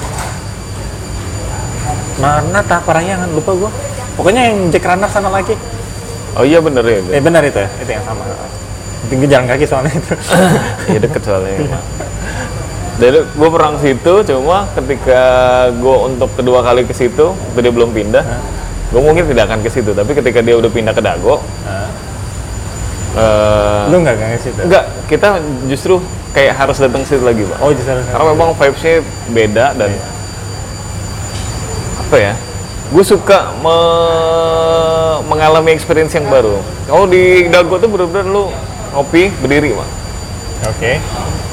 Mana 2.19 2.59
tak 2.67 2.83
Parahyangan 2.83 3.31
lupa 3.31 3.55
gue 3.55 3.71
pokoknya 4.19 4.51
yang 4.51 4.57
Jack 4.75 4.89
Runner 4.89 5.07
sana 5.07 5.31
lagi. 5.31 5.55
Oh 6.37 6.45
iya 6.45 6.61
bener 6.61 6.85
ya. 6.85 7.01
eh 7.15 7.23
benar 7.23 7.47
itu 7.47 7.57
ya. 7.61 7.69
Itu 7.81 7.91
yang 7.95 8.05
sama. 8.05 8.27
Tinggi 9.07 9.27
jalan 9.31 9.47
kaki 9.47 9.65
soalnya 9.65 9.93
itu. 9.95 10.15
Iya 10.91 10.99
deket 11.07 11.23
soalnya. 11.23 11.55
Jadi 12.97 13.29
gue 13.29 13.49
pernah 13.53 13.77
ke 13.77 13.81
situ, 13.93 14.13
cuma 14.25 14.65
ketika 14.73 15.21
gue 15.69 15.97
untuk 16.09 16.33
kedua 16.33 16.65
kali 16.65 16.89
ke 16.89 16.97
situ, 16.97 17.29
waktu 17.29 17.61
dia 17.61 17.73
belum 17.73 17.93
pindah, 17.93 18.25
gue 18.89 19.01
mungkin 19.05 19.29
tidak 19.29 19.53
akan 19.53 19.61
ke 19.61 19.69
situ. 19.69 19.93
Tapi 19.93 20.17
ketika 20.17 20.41
dia 20.41 20.57
udah 20.57 20.71
pindah 20.73 20.97
ke 20.97 21.05
Dago, 21.05 21.45
Hah? 21.69 21.89
eh, 23.21 23.83
lu 23.93 24.01
nggak 24.01 24.17
ke 24.17 24.41
situ 24.41 24.61
enggak, 24.65 24.89
kita 25.13 25.45
justru 25.69 26.01
kayak 26.33 26.57
harus 26.57 26.81
datang 26.81 27.05
ke 27.05 27.09
situ 27.13 27.21
lagi, 27.21 27.45
pak. 27.45 27.59
oh 27.61 27.69
justru 27.77 28.01
Karena 28.01 28.25
memang 28.33 28.57
vibes-nya 28.57 29.05
beda 29.29 29.67
dan 29.77 29.91
apa 32.01 32.17
ya? 32.17 32.33
Gue 32.87 33.03
suka 33.05 33.51
me- 33.61 35.21
mengalami 35.27 35.75
experience 35.75 36.15
yang 36.15 36.31
baru. 36.31 36.63
Kalau 36.87 37.05
di 37.05 37.51
Dago 37.51 37.77
tuh 37.77 37.91
bener-bener 37.91 38.25
lu 38.31 38.49
ngopi 38.95 39.29
berdiri, 39.43 39.75
pak. 39.75 39.89
Oke. 40.65 40.93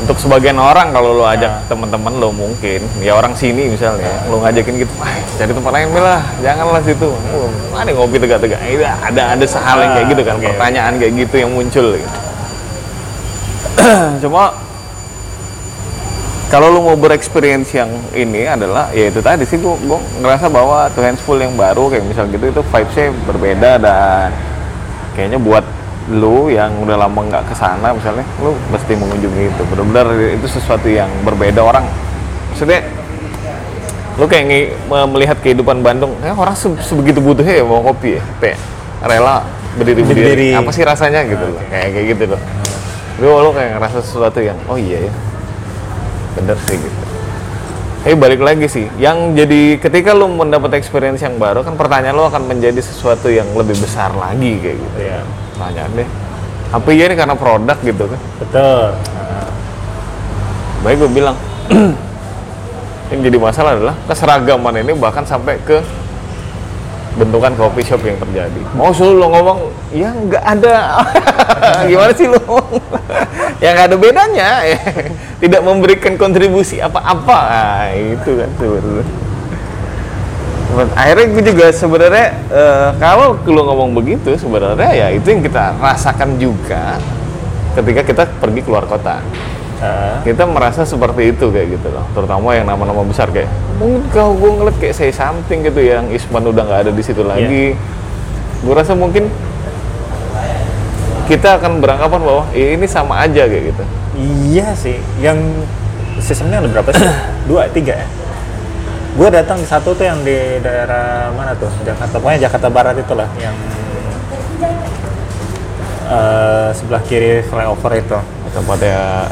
Untuk 0.04 0.18
sebagian 0.20 0.60
orang 0.60 0.92
kalau 0.96 1.16
lo 1.16 1.26
ajak 1.28 1.68
teman-teman 1.68 2.14
lo 2.20 2.30
mungkin. 2.32 2.84
Ya 3.04 3.16
orang 3.16 3.36
sini 3.36 3.72
misalnya 3.72 4.12
lo 4.28 4.40
ngajakin 4.44 4.84
gitu 4.84 4.94
"Wah, 5.00 5.16
cari 5.40 5.52
tempat 5.52 5.72
lain 5.76 5.88
lah 5.96 6.22
janganlah 6.40 6.82
situ. 6.84 7.10
Oh, 7.12 7.50
ada 7.76 7.92
ngopi 7.92 8.18
tegak-tegak. 8.20 8.60
Ada 9.04 9.36
ada 9.36 9.46
sehal 9.48 9.84
yang 9.84 9.92
kayak 9.96 10.08
gitu 10.12 10.22
kan 10.24 10.36
Oke. 10.40 10.48
pertanyaan 10.52 10.94
kayak 11.00 11.14
gitu 11.28 11.36
yang 11.44 11.52
muncul 11.52 11.88
gitu. 11.96 12.18
cuma 14.24 14.54
kalau 16.54 16.70
lo 16.70 16.86
mau 16.86 16.94
berexperience 16.94 17.74
yang 17.74 17.90
ini 18.14 18.46
adalah 18.46 18.94
ya 18.94 19.10
itu 19.10 19.26
tadi 19.26 19.42
sih 19.42 19.58
gua, 19.58 19.74
gua 19.90 19.98
ngerasa 20.22 20.54
bahwa 20.54 20.86
Two 20.94 21.02
Hands 21.02 21.18
Full 21.26 21.42
yang 21.42 21.58
baru 21.58 21.90
kayak 21.90 22.06
misal 22.06 22.30
gitu 22.30 22.46
itu 22.46 22.62
vibes-nya 22.62 23.10
berbeda 23.26 23.72
dan 23.82 24.30
kayaknya 25.18 25.42
buat 25.42 25.66
lu 26.12 26.48
yang 26.48 26.72
udah 26.80 27.00
lama 27.00 27.16
nggak 27.24 27.48
ke 27.48 27.56
sana 27.56 27.96
misalnya 27.96 28.28
lu 28.40 28.52
mesti 28.68 28.92
mengunjungi 28.94 29.44
itu. 29.48 29.62
Benar-benar 29.70 30.08
itu 30.36 30.48
sesuatu 30.50 30.88
yang 30.88 31.08
berbeda 31.24 31.60
orang. 31.60 31.88
Maksudnya 32.52 32.84
lu 34.14 34.26
kayak 34.28 34.46
ngi- 34.46 34.72
me- 34.86 35.10
melihat 35.10 35.38
kehidupan 35.40 35.82
Bandung 35.82 36.14
ya 36.22 36.32
orang 36.32 36.54
se- 36.54 36.78
sebegitu 36.84 37.18
butuhnya 37.18 37.60
ya 37.60 37.66
mau 37.66 37.82
kopi 37.82 38.20
ya 38.20 38.24
kayak 38.38 38.58
rela 39.02 39.42
berdiri 39.74 40.06
berdiri. 40.06 40.28
Berdiri. 40.30 40.50
apa 40.54 40.70
sih 40.70 40.84
rasanya 40.86 41.26
gitu 41.26 41.42
loh 41.50 41.62
kayak 41.66 41.88
kayak 41.92 42.06
gitu 42.14 42.24
loh. 42.30 42.42
Lu 43.18 43.42
lu 43.42 43.50
kayak 43.52 43.74
ngerasa 43.74 44.06
sesuatu 44.06 44.38
yang 44.38 44.54
oh 44.70 44.78
iya 44.78 45.10
ya 45.10 45.14
bener 46.38 46.58
sih 46.70 46.78
gitu. 46.78 47.02
Tapi 48.04 48.20
balik 48.20 48.44
lagi 48.44 48.68
sih, 48.68 48.84
yang 49.00 49.32
jadi 49.32 49.80
ketika 49.80 50.12
lu 50.12 50.28
mendapat 50.28 50.76
experience 50.76 51.24
yang 51.24 51.40
baru 51.40 51.64
kan 51.64 51.80
pertanyaan 51.80 52.14
lu 52.14 52.28
akan 52.28 52.52
menjadi 52.52 52.84
sesuatu 52.84 53.32
yang 53.32 53.48
lebih 53.56 53.80
besar 53.80 54.12
lagi 54.12 54.60
kayak 54.60 54.76
gitu. 54.76 54.98
ya 55.00 55.24
Pertanyaan 55.54 55.92
deh, 55.94 56.10
apa 56.74 56.90
iya 56.90 57.06
ini 57.06 57.16
karena 57.16 57.36
produk 57.38 57.78
gitu 57.86 58.04
kan? 58.10 58.20
betul 58.42 58.86
Baik 60.84 61.00
gue 61.00 61.12
bilang, 61.16 61.38
yang 63.14 63.20
jadi 63.24 63.38
masalah 63.40 63.72
adalah 63.80 63.96
keseragaman 64.04 64.84
ini 64.84 64.92
bahkan 65.00 65.24
sampai 65.24 65.56
ke 65.64 65.80
bentukan 67.14 67.54
coffee 67.56 67.86
shop 67.86 68.02
yang 68.04 68.18
terjadi. 68.18 68.62
Mau 68.74 68.90
suruh 68.90 69.16
lo 69.16 69.28
ngomong, 69.30 69.60
ya 69.94 70.10
nggak 70.12 70.44
ada. 70.44 71.06
Gimana 71.90 72.12
sih 72.12 72.28
lo 72.28 72.42
ya 73.64 73.70
nggak 73.78 73.88
ada 73.94 73.98
bedanya. 73.98 74.48
ya. 74.66 74.80
Tidak 75.46 75.62
memberikan 75.62 76.18
kontribusi 76.18 76.82
apa-apa. 76.82 77.40
Nah, 77.48 77.88
itu 77.94 78.30
kan 78.44 78.50
sebenarnya. 78.58 79.23
Akhirnya 80.94 81.26
gue 81.30 81.44
juga 81.44 81.66
sebenarnya 81.70 82.28
eh, 82.50 82.90
kalau 82.98 83.38
lo 83.46 83.62
ngomong 83.70 83.94
begitu 83.94 84.34
sebenarnya 84.34 84.92
ya 84.92 85.08
itu 85.14 85.28
yang 85.30 85.42
kita 85.42 85.78
rasakan 85.78 86.38
juga 86.38 86.98
ketika 87.74 88.02
kita 88.02 88.24
pergi 88.38 88.62
keluar 88.62 88.86
kota. 88.86 89.22
Eh, 89.84 90.16
kita 90.24 90.48
merasa 90.48 90.88
seperti 90.88 91.36
itu 91.36 91.52
kayak 91.52 91.76
gitu 91.76 91.92
loh 91.92 92.08
terutama 92.16 92.56
yang 92.56 92.64
nama-nama 92.64 93.04
besar 93.04 93.28
kayak 93.28 93.52
mungkin 93.76 94.08
kalau 94.16 94.32
gue 94.32 94.48
ngeliat 94.48 94.78
kayak 94.80 94.96
saya 94.96 95.12
something 95.12 95.60
gitu 95.60 95.84
yang 95.84 96.08
Isman 96.08 96.40
udah 96.48 96.64
nggak 96.64 96.80
ada 96.88 96.92
di 96.96 97.04
situ 97.04 97.20
lagi 97.20 97.76
gue 98.64 98.74
rasa 98.74 98.96
mungkin 98.96 99.28
kita 101.28 101.60
akan 101.60 101.84
beranggapan 101.84 102.20
bahwa 102.24 102.44
"Eh, 102.56 102.80
ini 102.80 102.88
sama 102.88 103.28
aja 103.28 103.44
kayak 103.44 103.76
gitu 103.76 103.84
Iya 104.54 104.78
sih, 104.78 105.02
yang 105.18 105.42
sistemnya 106.22 106.62
ada 106.62 106.70
berapa 106.70 106.94
sih? 106.94 107.04
Dua, 107.50 107.66
tiga 107.74 107.98
ya? 107.98 108.08
Gue 109.14 109.30
datang 109.30 109.62
di 109.62 109.68
satu 109.70 109.94
tuh 109.94 110.06
yang 110.10 110.26
di 110.26 110.58
daerah 110.58 111.30
mana 111.38 111.54
tuh? 111.54 111.70
Jakarta, 111.86 112.18
pokoknya 112.18 112.50
Jakarta 112.50 112.68
Barat 112.74 112.98
itulah 112.98 113.30
yang 113.38 113.54
eh, 116.10 116.70
sebelah 116.74 117.02
kiri 117.06 117.46
flyover 117.46 117.94
itu. 117.94 118.20
tempatnya 118.54 119.26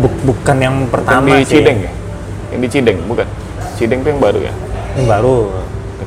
Buk- 0.00 0.20
bukan 0.24 0.56
yang 0.56 0.76
yang 0.80 0.88
pertama 0.88 1.28
di 1.28 1.44
sih. 1.44 1.60
Cideng 1.60 1.84
ya 1.84 1.92
yang 2.48 2.60
di 2.64 2.68
Cideng 2.72 2.98
bukan 3.04 3.28
Cideng 3.76 4.00
tuh 4.00 4.16
yang 4.16 4.20
baru 4.24 4.40
ya 4.48 4.54
Yang 4.96 5.06
baru. 5.12 5.36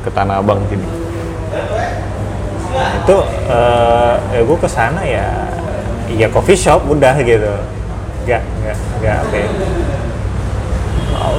ke 0.02 0.10
Tanah 0.10 0.42
Abang 0.42 0.66
sini 0.66 0.82
Itu 3.06 3.18
eh 3.46 4.14
ya 4.34 4.42
gue 4.42 4.58
ke 4.58 4.66
sana 4.66 5.06
ya, 5.06 5.26
ya 6.10 6.26
coffee 6.34 6.58
shop 6.58 6.90
udah 6.90 7.14
gitu. 7.22 7.54
Gak, 8.26 8.42
gak, 8.66 8.78
gak 9.06 9.18
apa 9.30 9.36
ya. 9.38 9.50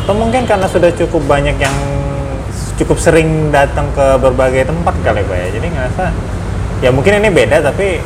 Atau 0.02 0.18
mungkin 0.18 0.42
karena 0.50 0.66
sudah 0.66 0.90
cukup 0.98 1.22
banyak 1.30 1.54
yang 1.62 1.76
cukup 2.74 2.98
sering 2.98 3.54
datang 3.54 3.86
ke 3.94 4.18
berbagai 4.18 4.66
tempat 4.66 4.98
kali 5.06 5.22
pak 5.22 5.36
ya. 5.38 5.48
Jadi 5.54 5.66
ngerasa 5.70 6.04
ya 6.82 6.90
mungkin 6.90 7.22
ini 7.22 7.30
beda 7.30 7.62
tapi 7.62 8.02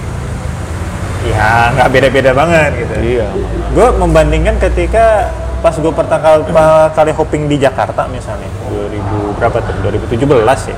ya 1.25 1.73
nggak 1.73 1.89
beda-beda 1.89 2.37
banget 2.37 2.85
gitu. 2.85 2.95
Iya. 3.01 3.29
Gue 3.73 3.89
membandingkan 3.97 4.61
ketika 4.61 5.33
pas 5.65 5.73
gue 5.73 5.89
pertama 5.89 6.45
kali, 6.45 6.53
kali 6.93 7.11
hopping 7.17 7.49
di 7.49 7.57
Jakarta 7.57 8.05
misalnya. 8.13 8.53
2000 8.69 9.41
berapa 9.41 9.57
tuh? 9.57 9.75
2017 9.89 10.69
ya. 10.69 10.77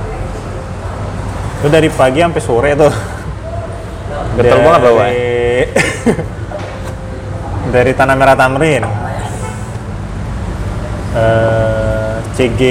Itu 1.58 1.66
dari 1.66 1.90
pagi 1.90 2.22
sampai 2.22 2.42
sore 2.42 2.70
tuh. 2.78 2.94
Getol 4.38 4.58
banget. 4.62 4.80
Dari- 4.86 5.68
dari 7.74 7.92
Tanah 7.92 8.14
Merah 8.14 8.38
Tamrin 8.38 9.07
eh 11.16 12.14
CG 12.36 12.62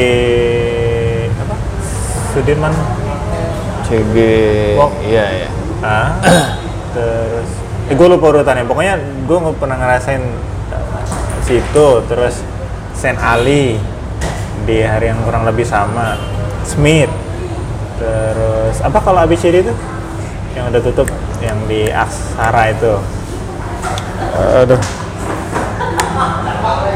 apa? 1.33 1.55
Sudirman? 2.31 2.73
CG 3.87 4.15
Wow. 4.77 4.91
iya 5.03 5.25
iya. 5.43 5.49
Ah 5.81 6.09
terus 6.93 7.49
eh, 7.89 7.95
gue 7.95 8.07
lupa 8.07 8.25
urutannya. 8.31 8.67
Pokoknya 8.67 8.99
gue 8.99 9.37
nggak 9.37 9.57
pernah 9.57 9.77
ngerasain 9.79 10.23
uh, 10.71 11.03
situ. 11.43 11.87
Terus 12.05 12.43
Saint 12.93 13.17
Ali 13.21 13.77
di 14.67 14.77
hari 14.83 15.09
yang 15.09 15.19
kurang 15.25 15.47
lebih 15.47 15.65
sama. 15.65 16.15
Smith. 16.67 17.11
Terus 17.97 18.83
apa 18.83 18.99
kalau 19.01 19.23
ABCD 19.25 19.65
itu? 19.65 19.73
Yang 20.53 20.65
udah 20.73 20.81
tutup 20.83 21.07
yang 21.41 21.57
di 21.65 21.89
Aksara 21.89 22.75
itu. 22.75 22.93
Aduh 24.37 24.81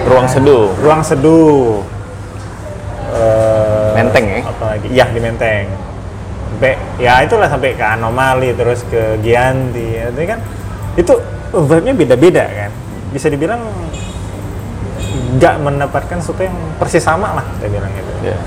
ruang 0.07 0.27
seduh. 0.27 0.71
Ruang 0.81 1.01
seduh. 1.03 1.83
Eh, 3.11 3.89
Menteng 3.99 4.25
ya? 4.25 4.39
apa 4.47 4.63
lagi? 4.75 4.87
Iya 4.87 5.05
di 5.11 5.19
Menteng. 5.19 5.65
Sampai 6.51 6.73
ya 7.01 7.13
itulah 7.25 7.47
sampai 7.49 7.73
ke 7.75 7.85
anomali 7.85 8.55
terus 8.55 8.85
ke 8.87 9.19
Gianti. 9.19 9.99
Ya. 9.99 10.07
Itu 10.09 10.21
kan 10.27 10.39
itu 10.95 11.13
vibe-nya 11.51 11.93
beda-beda 11.95 12.43
kan? 12.47 12.71
Bisa 13.11 13.27
dibilang 13.27 13.61
nggak 15.11 15.55
mendapatkan 15.59 16.17
sesuatu 16.23 16.43
yang 16.47 16.55
persis 16.79 17.03
sama 17.03 17.35
lah 17.35 17.45
saya 17.59 17.69
bilang 17.71 17.91
gitu. 17.91 18.11
Iya. 18.31 18.37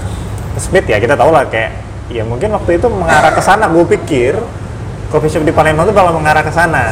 Smith 0.57 0.87
ya 0.89 0.97
kita 1.03 1.19
tahu 1.19 1.35
lah 1.35 1.45
kayak 1.51 1.75
ya 2.09 2.23
mungkin 2.25 2.55
waktu 2.57 2.81
itu 2.81 2.87
mengarah 2.89 3.33
ke 3.35 3.43
sana. 3.45 3.69
Gue 3.69 3.85
pikir 3.85 4.39
coffee 5.13 5.29
shop 5.29 5.45
di 5.45 5.53
Palembang 5.53 5.85
itu 5.91 5.95
bakal 5.97 6.17
mengarah 6.17 6.45
ke 6.45 6.53
sana. 6.55 6.85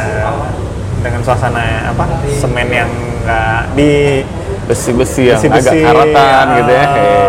Dengan 1.02 1.18
suasana 1.24 1.90
apa 1.90 2.04
semen 2.30 2.68
yang 2.70 2.90
nggak 3.26 3.62
di 3.74 4.22
besi-besi 4.66 5.32
yang 5.32 5.40
Besi-besi, 5.40 5.68
agak 5.68 5.82
karatan 5.90 6.44
ya. 6.46 6.56
gitu 6.58 6.70
ya 6.72 6.84
kayak 6.86 7.22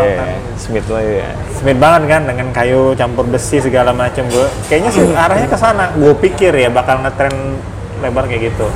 Smith 0.53 0.87
lah 0.87 1.03
ya. 1.03 1.29
Smith 1.59 1.79
banget 1.81 2.01
kan 2.07 2.21
dengan 2.29 2.47
kayu 2.53 2.93
campur 2.95 3.25
besi 3.27 3.57
segala 3.59 3.91
macam. 3.91 4.23
Gue 4.29 4.47
kayaknya 4.69 4.89
sih 4.93 5.03
arahnya 5.11 5.47
ke 5.49 5.57
sana. 5.57 5.91
Gue 5.97 6.13
pikir 6.15 6.53
ya 6.55 6.69
bakal 6.71 7.03
ngetren 7.03 7.33
lebar 7.99 8.27
kayak 8.29 8.53
gitu. 8.53 8.67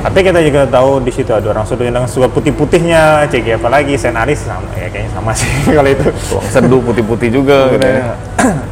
Tapi 0.00 0.18
kita 0.24 0.40
juga 0.40 0.64
tahu 0.64 1.04
di 1.04 1.12
situ 1.12 1.28
ada 1.28 1.44
orang 1.52 1.68
sudah 1.68 1.84
dengan 1.84 2.08
suka 2.08 2.24
putih-putihnya. 2.32 3.28
CG 3.28 3.60
apalagi 3.60 4.00
Saint 4.00 4.16
Alice 4.16 4.48
sama 4.48 4.64
ya 4.76 4.88
kayaknya 4.88 5.12
sama 5.12 5.30
sih 5.36 5.48
kalau 5.76 5.88
itu. 5.92 6.08
Seduh 6.48 6.80
putih-putih 6.80 7.28
juga 7.28 7.68
gitu 7.76 7.84
ya. 7.84 8.16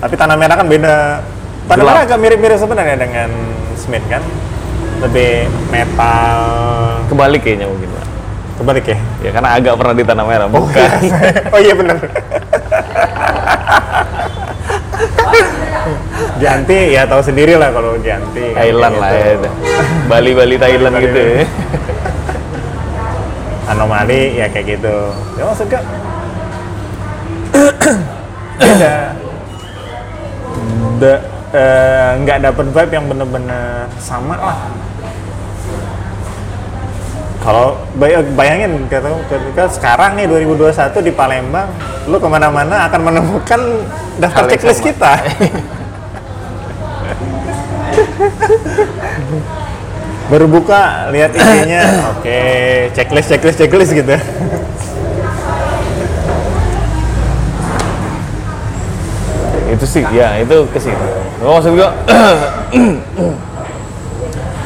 Tapi 0.01 0.15
tanah 0.17 0.37
merah 0.41 0.57
kan 0.57 0.67
beda. 0.69 1.21
Tanah 1.69 1.85
merah 1.85 2.03
agak 2.09 2.17
mirip-mirip 2.17 2.57
sebenarnya 2.57 2.97
dengan 2.97 3.29
Smith 3.77 4.05
kan. 4.09 4.25
Lebih 5.05 5.53
metal. 5.69 6.41
Kebalik 7.13 7.45
kayaknya 7.45 7.69
mungkin 7.69 7.93
Pak. 7.93 8.08
Kebalik 8.59 8.85
ya? 8.91 8.99
Ya 9.23 9.31
karena 9.31 9.49
agak 9.55 9.75
pernah 9.79 9.95
di 9.95 10.05
tanah 10.05 10.25
merah 10.27 10.49
bukan? 10.51 10.91
oh 11.55 11.61
iya 11.63 11.75
benar 11.79 11.97
Gianti 16.39 16.95
ya 16.95 17.03
tahu 17.07 17.23
sendiri 17.23 17.59
lah 17.59 17.75
kalau 17.75 17.99
Gianti. 17.99 18.55
Kan 18.55 18.63
Thailand 18.63 18.95
lah 18.99 19.11
gitu. 19.11 19.49
ya 19.49 19.83
Bali 20.07 20.31
Bali 20.39 20.57
Thailand 20.59 20.95
Bali, 20.95 21.05
gitu 21.11 21.19
ya. 21.19 21.45
Anomali 23.75 24.21
ya 24.39 24.47
kayak 24.47 24.67
gitu. 24.79 24.97
Ya 25.35 25.43
maksudnya 25.45 25.81
beda. 28.59 28.95
Da- 30.99 31.25
eh, 31.55 32.09
nggak 32.23 32.39
dapet 32.43 32.67
vibe 32.71 32.93
yang 32.93 33.07
bener-bener 33.11 33.87
sama 33.99 34.35
lah 34.39 34.59
kalau 37.49 37.81
bay- 37.97 38.21
bayangin 38.37 38.85
ketika, 38.93 39.09
ketika 39.33 39.65
sekarang 39.73 40.21
nih 40.21 40.29
2021 40.29 41.01
di 41.01 41.09
Palembang 41.17 41.73
lu 42.05 42.21
ke 42.21 42.29
mana-mana 42.29 42.85
akan 42.93 43.01
menemukan 43.09 43.57
daftar 44.21 44.45
Hal 44.45 44.53
yang 44.53 44.55
checklist 44.61 44.85
sama. 44.85 44.89
kita. 44.93 45.13
Baru 50.29 50.45
buka 50.45 51.09
lihat 51.09 51.33
isinya 51.33 52.13
oke 52.21 52.37
checklist 52.93 53.33
checklist 53.33 53.57
checklist 53.57 53.97
gitu. 53.97 54.13
Itu 59.73 59.89
sih 59.89 60.05
ya 60.13 60.37
itu 60.37 60.69
ke 60.69 60.77
situ. 60.77 61.07
Gua 61.41 61.57
maksud 61.57 61.81
gua 61.81 61.97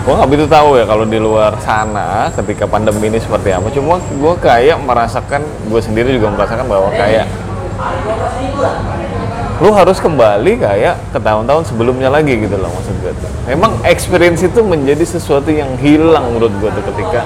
gua 0.03 0.13
nggak 0.19 0.31
begitu 0.35 0.47
tahu 0.51 0.71
ya 0.79 0.85
kalau 0.85 1.05
di 1.07 1.19
luar 1.23 1.55
sana 1.63 2.27
ketika 2.35 2.67
pandemi 2.67 3.07
ini 3.07 3.23
seperti 3.23 3.55
apa 3.55 3.71
cuma 3.71 4.03
gua 4.19 4.35
kayak 4.35 4.83
merasakan 4.83 5.47
gue 5.71 5.81
sendiri 5.81 6.11
juga 6.19 6.35
merasakan 6.35 6.67
bahwa 6.67 6.91
kayak 6.91 7.27
lu 9.63 9.71
harus 9.71 10.03
kembali 10.03 10.59
kayak 10.59 10.99
ke 11.15 11.19
tahun-tahun 11.23 11.71
sebelumnya 11.71 12.11
lagi 12.11 12.35
gitu 12.35 12.59
loh 12.59 12.67
maksud 12.67 12.99
gue 12.99 13.15
tuh. 13.15 13.31
Memang 13.47 13.79
experience 13.87 14.43
itu 14.43 14.59
menjadi 14.59 15.07
sesuatu 15.07 15.55
yang 15.55 15.79
hilang 15.79 16.35
menurut 16.35 16.51
gue 16.59 16.67
tuh 16.67 16.85
ketika 16.91 17.23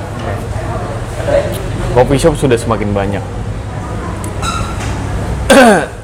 coffee 1.96 2.20
shop 2.20 2.36
sudah 2.36 2.60
semakin 2.60 2.92
banyak. 2.92 3.24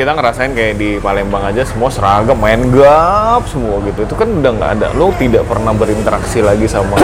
kita 0.00 0.16
ngerasain 0.16 0.56
kayak 0.56 0.80
di 0.80 0.96
Palembang 0.96 1.44
aja 1.44 1.60
semua 1.60 1.92
seragam 1.92 2.40
main 2.40 2.72
gap 2.72 3.44
semua 3.44 3.84
gitu 3.84 4.08
itu 4.08 4.14
kan 4.16 4.32
udah 4.32 4.52
nggak 4.56 4.70
ada 4.80 4.86
lo 4.96 5.12
tidak 5.20 5.44
pernah 5.44 5.76
berinteraksi 5.76 6.40
lagi 6.40 6.64
sama 6.64 6.96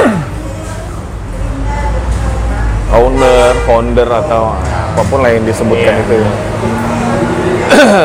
owner 2.97 3.53
founder 3.69 4.09
atau 4.09 4.57
apa 4.97 5.03
pun 5.13 5.21
lah 5.21 5.29
yang 5.29 5.45
disebutkan 5.45 5.93
Iya. 5.93 6.05
itu 6.09 6.15
ya. 6.17 6.31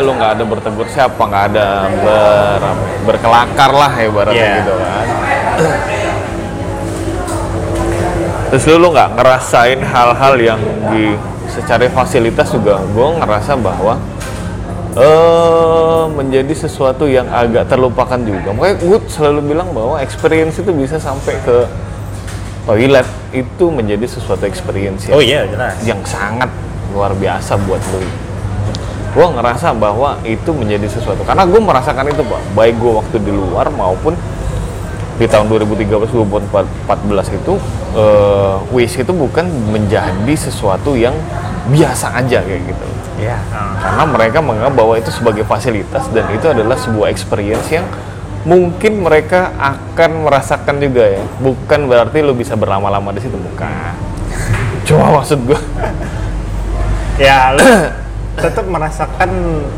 lo 0.03 0.11
nggak 0.11 0.31
ada 0.35 0.43
bertegur 0.43 0.87
siapa 0.91 1.23
nggak 1.23 1.45
ada 1.55 1.67
ber, 2.03 2.61
berkelakar 3.07 3.71
lah 3.71 3.91
ya 3.95 4.03
ibaratnya 4.11 4.43
Iya. 4.43 4.55
gitu 4.59 4.73
kan 4.75 5.05
terus 8.51 8.63
lu 8.75 8.87
nggak 8.91 9.09
ngerasain 9.15 9.79
hal-hal 9.79 10.33
yang 10.35 10.59
di 10.91 11.15
secara 11.47 11.87
fasilitas 11.87 12.51
juga 12.51 12.83
gue 12.83 13.07
ngerasa 13.23 13.55
bahwa 13.55 13.95
eh 14.97 16.03
menjadi 16.11 16.53
sesuatu 16.67 17.07
yang 17.07 17.27
agak 17.31 17.71
terlupakan 17.71 18.19
juga. 18.19 18.51
Makanya 18.51 18.75
gue 18.83 18.99
selalu 19.07 19.39
bilang 19.55 19.71
bahwa 19.71 19.99
experience 20.03 20.59
itu 20.59 20.71
bisa 20.75 20.99
sampai 20.99 21.39
ke 21.41 21.57
toilet. 22.67 23.07
Itu 23.31 23.71
menjadi 23.71 24.03
sesuatu 24.03 24.43
experience 24.43 25.07
yang, 25.07 25.15
oh 25.15 25.23
iya 25.23 25.47
jelas. 25.47 25.75
yang 25.87 26.01
sangat 26.03 26.51
luar 26.91 27.15
biasa 27.15 27.55
buat 27.63 27.79
lu. 27.95 28.03
Gue 29.11 29.27
ngerasa 29.27 29.75
bahwa 29.75 30.19
itu 30.27 30.51
menjadi 30.51 30.87
sesuatu. 30.87 31.23
Karena 31.23 31.47
gue 31.47 31.59
merasakan 31.59 32.11
itu 32.11 32.23
pak. 32.23 32.41
Baik 32.55 32.75
gue 32.79 32.91
waktu 32.91 33.15
di 33.23 33.31
luar 33.31 33.71
maupun 33.71 34.15
di 35.19 35.29
tahun 35.29 35.53
2013 35.53 36.09
2014 36.09 37.37
itu 37.37 37.53
eh, 37.93 38.55
Wish 38.73 38.97
itu 38.97 39.13
bukan 39.13 39.45
menjadi 39.69 40.33
sesuatu 40.33 40.97
yang 40.97 41.13
biasa 41.69 42.17
aja 42.17 42.41
kayak 42.41 42.73
gitu 42.73 42.85
Iya. 43.21 43.37
karena 43.77 44.03
mereka 44.03 44.37
menganggap 44.39 44.73
bahwa 44.73 44.93
itu 44.95 45.09
sebagai 45.09 45.43
fasilitas 45.43 46.09
dan 46.09 46.25
itu 46.31 46.43
adalah 46.43 46.73
sebuah 46.75 47.07
experience 47.07 47.69
yang 47.69 47.85
mungkin 48.41 48.99
mereka 48.99 49.53
akan 49.53 50.25
merasakan 50.25 50.81
juga 50.81 51.05
ya 51.07 51.21
bukan 51.37 51.85
berarti 51.85 52.19
lu 52.19 52.33
bisa 52.33 52.57
berlama-lama 52.57 53.13
di 53.13 53.21
situ 53.21 53.37
bukan 53.37 53.93
cuma 54.83 55.13
maksud 55.15 55.37
gue 55.43 55.59
Ya, 57.15 57.53
lu 57.53 57.61
tetap 58.33 58.65
merasakan 58.65 59.29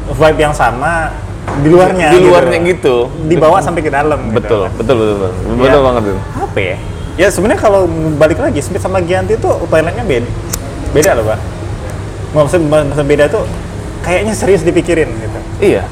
vibe 0.08 0.40
yang 0.40 0.56
sama 0.56 1.12
di 1.60 1.68
luarnya. 1.68 2.08
di 2.08 2.24
luarnya 2.24 2.60
gitu, 2.64 3.12
Dibawa 3.28 3.60
sampai 3.60 3.84
ke 3.84 3.92
dalam. 3.92 4.32
gitu. 4.32 4.40
betul 4.40 4.62
betul 4.74 4.96
betul 4.96 5.16
betul, 5.20 5.32
Iya. 5.52 5.60
betul 5.60 5.82
banget 5.84 6.04
itu 6.06 6.22
Apa 6.40 6.60
ya? 6.62 6.78
Ya 7.14 7.28
sebenarnya 7.28 7.60
kalau 7.60 7.82
balik 8.16 8.40
lagi 8.40 8.58
Smith 8.58 8.80
sama 8.80 8.98
Gianti 8.98 9.36
itu 9.36 9.50
toiletnya 9.68 10.02
beda. 10.02 10.30
Beda 10.90 11.10
loh, 11.14 11.26
Pak. 11.28 11.40
Maksud, 12.34 12.62
maksud 12.66 13.06
beda 13.06 13.30
tuh 13.30 13.46
kayaknya 14.04 14.34
serius 14.36 14.66
dipikirin 14.66 15.08
gitu. 15.08 15.40
iya 15.64 15.86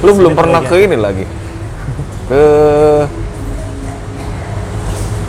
lu 0.00 0.14
belum 0.14 0.32
pernah 0.32 0.62
ke 0.62 0.78
ini 0.78 0.96
lagi 0.96 1.26
ke 2.30 2.42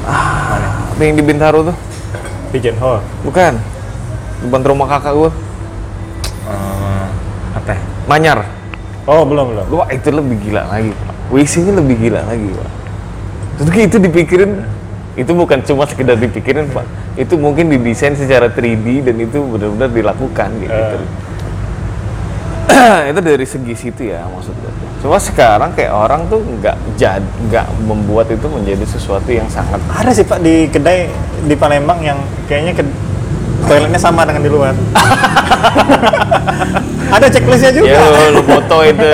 ah 0.08 0.56
apa 0.94 1.02
yang 1.02 1.18
di 1.18 1.24
Bintaro 1.26 1.74
tuh 1.74 1.78
Pigeon 2.54 2.78
Hole. 2.80 3.02
bukan 3.26 3.58
depan 4.46 4.62
rumah 4.64 4.88
kakak 4.88 5.14
gua 5.18 5.32
apa? 7.50 7.76
ya? 7.76 7.82
Manyar 8.08 8.40
Oh, 9.10 9.26
belum, 9.26 9.58
belum. 9.58 9.66
Wah 9.74 9.90
itu 9.90 10.14
lebih 10.14 10.38
gila 10.38 10.70
lagi. 10.70 10.94
WC-nya 11.34 11.82
lebih 11.82 11.98
gila 11.98 12.22
lagi 12.30 12.46
Pak. 12.54 12.70
Itu 13.90 13.98
dipikirin 13.98 14.62
itu 15.20 15.36
bukan 15.36 15.60
cuma 15.68 15.84
sekedar 15.84 16.16
dipikirin 16.16 16.72
Pak. 16.72 16.88
Itu 17.20 17.36
mungkin 17.36 17.68
didesain 17.68 18.16
secara 18.16 18.48
3D 18.48 19.04
dan 19.04 19.20
itu 19.20 19.44
benar-benar 19.44 19.92
dilakukan 19.92 20.48
gitu. 20.64 20.96
itu 23.12 23.20
dari 23.20 23.44
segi 23.44 23.76
situ 23.76 24.08
ya 24.08 24.24
maksud 24.32 24.56
gue. 24.56 24.72
Cuma 25.04 25.20
sekarang 25.20 25.76
kayak 25.76 25.92
orang 25.92 26.24
tuh 26.32 26.40
nggak 26.40 26.80
jad 26.96 27.20
nggak 27.52 27.68
membuat 27.84 28.32
itu 28.32 28.48
menjadi 28.48 28.88
sesuatu 28.88 29.28
yang 29.32 29.48
sangat 29.52 29.80
Ada 29.92 30.12
sih 30.16 30.24
Pak 30.24 30.40
di 30.40 30.72
kedai 30.72 31.12
di 31.44 31.56
Palembang 31.56 32.00
yang 32.00 32.20
kayaknya 32.48 32.80
ke, 32.80 32.84
toiletnya 33.68 34.00
sama 34.00 34.24
dengan 34.24 34.44
di 34.44 34.52
luar. 34.52 34.72
Ada 37.16 37.28
checklistnya 37.28 37.76
juga. 37.76 38.00
ya 38.00 38.32
lu, 38.32 38.42
foto 38.46 38.78
itu. 38.86 39.10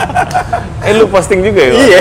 eh 0.88 0.92
lu 0.96 1.06
posting 1.06 1.44
juga 1.44 1.60
ya? 1.62 1.70
Pak? 1.70 1.86
Iya. 1.86 2.00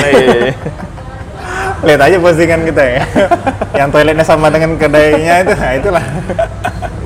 Lihat 1.81 2.01
aja 2.01 2.17
postingan 2.21 2.61
kita 2.67 2.83
ya. 2.83 3.03
yang 3.79 3.89
toiletnya 3.89 4.25
sama 4.25 4.53
dengan 4.53 4.77
kedainya 4.77 5.41
itu, 5.41 5.53
nah 5.57 5.71
itulah. 5.73 6.05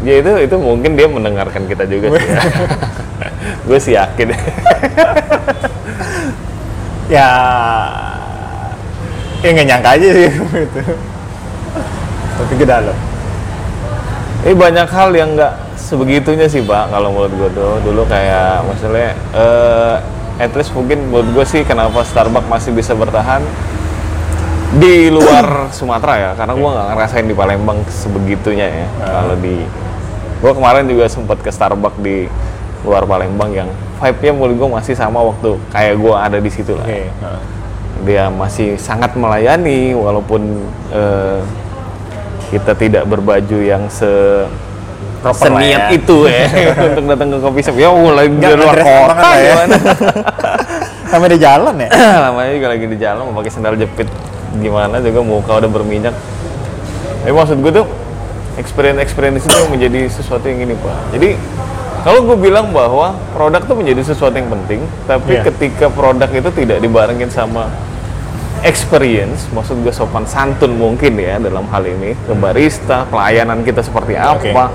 Ya 0.04 0.14
itu 0.22 0.32
itu 0.44 0.56
mungkin 0.60 1.00
dia 1.00 1.08
mendengarkan 1.08 1.64
kita 1.66 1.88
juga 1.88 2.14
sih. 2.20 2.28
Ya. 2.28 2.42
gue 3.68 3.80
sih 3.80 3.94
yakin. 3.96 4.28
ya 7.06 7.30
ya 9.46 9.50
nggak 9.54 9.68
nyangka 9.70 9.90
aja 9.94 10.08
sih 10.10 10.26
itu 10.26 10.82
tapi 12.36 12.54
ke 12.58 12.66
dalam 12.66 12.98
Eh 14.46 14.54
banyak 14.54 14.86
hal 14.94 15.10
yang 15.18 15.34
nggak 15.34 15.54
sebegitunya 15.74 16.46
sih 16.46 16.62
pak 16.62 16.94
kalau 16.94 17.10
menurut 17.10 17.34
gue 17.34 17.50
tuh 17.58 17.82
dulu 17.82 18.06
kayak 18.06 18.62
maksudnya 18.62 19.18
eh 19.34 19.96
at 20.38 20.54
least 20.54 20.70
mungkin 20.78 21.10
menurut 21.10 21.30
gue 21.34 21.46
sih 21.50 21.62
kenapa 21.66 22.06
Starbucks 22.06 22.46
masih 22.46 22.72
bisa 22.78 22.94
bertahan 22.94 23.42
di 24.76 25.08
luar 25.08 25.72
Sumatera 25.72 26.14
ya 26.20 26.32
karena 26.36 26.54
gue 26.56 26.70
nggak 26.70 26.88
ngerasain 26.92 27.26
di 27.28 27.36
Palembang 27.36 27.80
sebegitunya 27.88 28.68
ya. 28.68 28.88
Kalau 29.04 29.36
di 29.40 29.64
gue 30.44 30.52
kemarin 30.52 30.84
juga 30.86 31.06
sempat 31.08 31.40
ke 31.40 31.50
Starbucks 31.50 32.00
di 32.04 32.28
luar 32.84 33.08
Palembang 33.08 33.52
yang 33.56 33.70
vibe-nya 34.04 34.32
menurut 34.36 34.56
gue 34.60 34.70
masih 34.76 34.94
sama 34.94 35.24
waktu 35.24 35.56
kayak 35.72 35.96
gue 35.96 36.16
ada 36.16 36.38
di 36.38 36.52
situ 36.52 36.76
lah. 36.76 36.86
Oke 36.86 37.08
dia 38.04 38.28
masih 38.28 38.76
sangat 38.76 39.16
melayani 39.16 39.96
walaupun 39.96 40.68
eh, 40.92 41.40
kita 42.52 42.76
tidak 42.76 43.04
berbaju 43.08 43.58
yang 43.64 43.88
se 43.88 44.44
Proper 45.26 45.58
seniat 45.58 45.90
ya. 45.90 45.98
itu 45.98 46.18
ya 46.30 46.46
untuk 46.94 47.06
datang 47.10 47.34
ke 47.34 47.38
kopi 47.42 47.60
shop. 47.66 47.82
Ya 47.82 47.90
mulai 47.90 48.30
di 48.30 48.46
luar 48.46 48.78
kota 48.78 49.30
ya. 49.34 49.54
gimana 49.66 49.78
sampai 51.10 51.30
di 51.34 51.40
jalan 51.42 51.76
ya? 51.82 51.90
Namanya 52.30 52.52
juga 52.54 52.68
lagi 52.70 52.86
di 52.86 52.98
jalan 53.02 53.22
mau 53.26 53.34
pakai 53.42 53.50
sandal 53.50 53.74
jepit 53.74 54.06
gimana 54.60 55.00
juga 55.00 55.20
muka 55.22 55.52
udah 55.60 55.70
berminyak. 55.72 56.16
Tapi 57.24 57.32
maksud 57.34 57.58
gue 57.60 57.74
tuh 57.74 57.88
experience 58.56 59.00
experience 59.02 59.44
itu 59.44 59.60
menjadi 59.68 60.08
sesuatu 60.08 60.46
yang 60.46 60.64
ini 60.64 60.74
pak. 60.78 60.98
Jadi 61.18 61.30
kalau 62.06 62.22
gue 62.22 62.38
bilang 62.38 62.70
bahwa 62.70 63.18
produk 63.34 63.66
tuh 63.66 63.76
menjadi 63.76 64.06
sesuatu 64.06 64.38
yang 64.38 64.46
penting 64.46 64.86
tapi 65.10 65.42
Iya. 65.42 65.50
ketika 65.50 65.90
produk 65.90 66.30
itu 66.30 66.50
tidak 66.54 66.78
dibarengin 66.78 67.34
sama 67.34 67.66
experience 68.62 69.46
maksud 69.50 69.82
gue 69.82 69.90
sopan 69.90 70.26
santun 70.26 70.78
mungkin 70.78 71.18
ya 71.18 71.38
dalam 71.38 71.66
hal 71.70 71.82
ini 71.82 72.14
ke 72.14 72.34
barista 72.34 73.06
pelayanan 73.10 73.62
kita 73.62 73.82
seperti 73.82 74.18
apa 74.18 74.70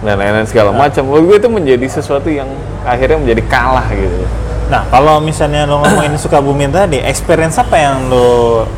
dan 0.00 0.20
lain-lain 0.20 0.44
segala 0.44 0.70
macam 0.70 1.08
menurut 1.08 1.24
gue 1.32 1.36
itu 1.40 1.48
menjadi 1.48 1.86
sesuatu 1.88 2.28
yang 2.28 2.48
akhirnya 2.84 3.18
menjadi 3.18 3.42
kalah 3.48 3.88
gitu. 3.90 4.28
Nah 4.68 4.84
kalau 4.92 5.16
misalnya 5.18 5.64
lo 5.64 5.80
ngomongin 5.80 6.12
Sukabumi 6.16 6.68
tadi 6.68 7.00
experience 7.00 7.56
apa 7.56 7.76
yang 7.76 8.12
lo 8.12 8.68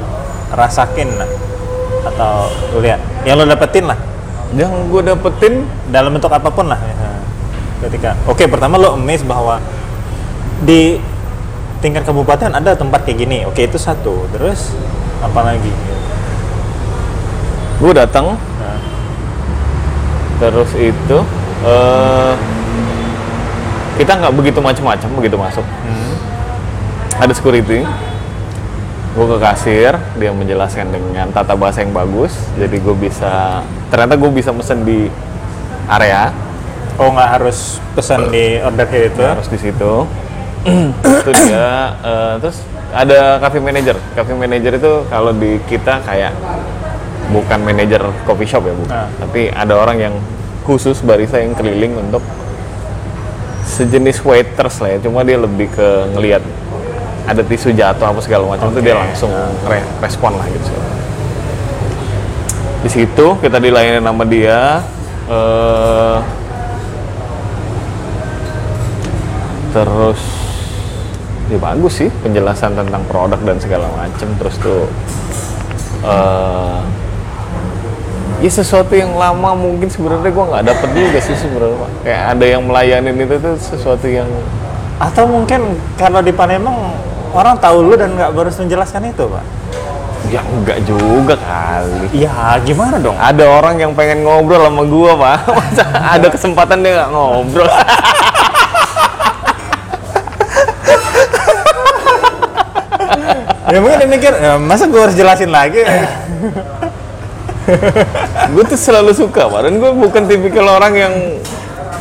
rasakin 0.59 1.09
lah. 1.15 1.31
Atau 2.03 2.51
lo 2.75 2.79
lihat. 2.83 2.99
Yang 3.23 3.35
lo 3.39 3.45
dapetin 3.47 3.85
lah. 3.87 3.99
Yang 4.53 4.73
gue 4.91 5.03
dapetin 5.15 5.55
dalam 5.95 6.11
bentuk 6.11 6.35
apa 6.35 6.51
pun 6.51 6.67
lah. 6.67 6.81
Ya. 6.83 6.97
ketika 7.79 8.19
oke 8.27 8.43
pertama 8.51 8.75
lo 8.75 8.99
amazed 8.99 9.23
bahwa 9.23 9.63
di 10.67 10.99
tingkat 11.79 12.03
kabupaten 12.03 12.51
ada 12.51 12.75
tempat 12.75 13.07
kayak 13.07 13.23
gini. 13.23 13.39
Oke 13.47 13.71
itu 13.71 13.79
satu. 13.79 14.27
Terus 14.35 14.75
apa 15.23 15.55
lagi? 15.55 15.71
gue 17.79 17.93
datang. 17.95 18.35
Nah, 18.35 18.81
terus 20.43 20.71
itu 20.75 21.19
eh 21.63 22.35
kita 23.99 24.15
nggak 24.15 24.35
begitu 24.35 24.59
macam-macam 24.63 25.09
begitu 25.19 25.37
masuk. 25.39 25.67
Hmm, 25.67 26.15
ada 27.23 27.33
security 27.35 27.83
gue 29.17 29.27
ke 29.27 29.39
kasir 29.41 29.93
dia 30.21 30.31
menjelaskan 30.31 30.93
dengan 30.93 31.27
tata 31.33 31.57
bahasa 31.57 31.81
yang 31.83 31.93
bagus. 31.93 32.35
Jadi 32.61 32.77
gue 32.79 32.97
bisa 32.97 33.65
ternyata 33.89 34.15
gue 34.21 34.31
bisa 34.31 34.51
mesen 34.53 34.85
di 34.85 35.09
area. 35.89 36.31
Oh 36.99 37.15
nggak 37.15 37.31
harus 37.39 37.79
pesan 37.95 38.29
di 38.35 38.59
order 38.59 38.87
kayak 38.91 39.15
itu 39.15 39.23
harus 39.23 39.47
di 39.49 39.59
situ. 39.59 39.93
Itu 41.01 41.31
dia 41.33 41.95
eh, 42.03 42.35
terus 42.43 42.59
ada 42.93 43.39
cafe 43.39 43.59
manager. 43.63 43.97
Cafe 44.13 44.33
manager 44.35 44.73
itu 44.77 44.93
kalau 45.09 45.33
di 45.33 45.63
kita 45.71 46.03
kayak 46.03 46.35
bukan 47.29 47.61
manajer 47.61 48.03
coffee 48.25 48.49
shop 48.49 48.65
ya 48.65 48.73
bukan 48.73 48.89
Ah. 48.89 49.09
tapi 49.21 49.53
ada 49.53 49.77
orang 49.77 50.01
yang 50.01 50.15
khusus 50.65 51.05
barista 51.05 51.37
yang 51.37 51.53
keliling 51.53 51.93
untuk 51.97 52.25
sejenis 53.69 54.25
waiters 54.25 54.81
lah 54.81 54.97
ya. 54.97 54.99
Cuma 55.05 55.23
dia 55.25 55.37
lebih 55.37 55.69
ke 55.73 55.89
ngelihat 56.17 56.41
ada 57.29 57.45
tisu 57.45 57.77
jatuh 57.77 58.09
apa 58.09 58.21
segala 58.25 58.49
macam 58.49 58.73
itu 58.73 58.81
dia 58.81 58.97
langsung 58.97 59.29
re- 59.69 59.85
respon 60.01 60.33
lah 60.41 60.49
gitu. 60.49 60.73
Di 62.81 62.89
situ 62.89 63.27
kita 63.45 63.61
dilayani 63.61 64.01
nama 64.01 64.25
dia 64.25 64.81
eh 65.29 66.19
terus 69.77 70.21
ya 71.53 71.61
bagus 71.61 72.01
sih 72.01 72.09
penjelasan 72.25 72.73
tentang 72.73 73.05
produk 73.05 73.37
dan 73.45 73.61
segala 73.61 73.85
macam 73.93 74.29
terus 74.41 74.57
tuh 74.57 74.89
eh 76.09 76.81
ya 78.39 78.51
sesuatu 78.55 78.95
yang 78.97 79.13
lama 79.19 79.53
mungkin 79.53 79.91
sebenarnya 79.91 80.31
gua 80.33 80.47
nggak 80.57 80.65
dapet 80.73 80.89
juga 80.97 81.19
sih 81.21 81.37
sebenarnya 81.37 81.89
kayak 82.07 82.23
ada 82.33 82.45
yang 82.49 82.63
melayanin 82.65 83.17
itu 83.21 83.35
tuh 83.37 83.55
sesuatu 83.61 84.07
yang 84.09 84.31
atau 85.03 85.29
mungkin 85.29 85.77
kalau 86.01 86.25
di 86.25 86.33
Palembang 86.33 86.97
orang 87.35 87.57
tahu 87.61 87.77
lu 87.85 87.95
dan 87.97 88.15
nggak 88.17 88.31
harus 88.33 88.57
menjelaskan 88.57 89.11
itu 89.11 89.25
pak? 89.29 89.45
Ya 90.29 90.45
enggak 90.45 90.79
juga 90.85 91.35
kali. 91.41 92.07
Iya 92.13 92.61
gimana 92.61 93.01
dong? 93.01 93.17
Ada 93.17 93.45
orang 93.49 93.81
yang 93.81 93.93
pengen 93.97 94.29
ngobrol 94.29 94.61
sama 94.61 94.83
gua 94.85 95.13
pak. 95.17 95.37
Masa 95.59 95.85
ada 95.89 96.29
kesempatan 96.29 96.85
dia 96.85 96.93
nggak 97.03 97.11
ngobrol? 97.13 97.69
Ya 103.69 103.85
mungkin 103.85 104.01
dia 104.01 104.09
mikir 104.09 104.33
"Ya, 104.33 104.57
masa 104.57 104.89
gue 104.89 104.97
harus 104.97 105.13
jelasin 105.13 105.53
lagi? 105.53 105.85
Gue 108.57 108.65
tuh 108.65 108.81
selalu 108.81 109.13
suka 109.13 109.45
pak. 109.45 109.61
Dan 109.69 109.77
gue 109.77 109.93
bukan 109.93 110.25
tipikal 110.25 110.81
orang 110.81 110.97
yang 110.97 111.15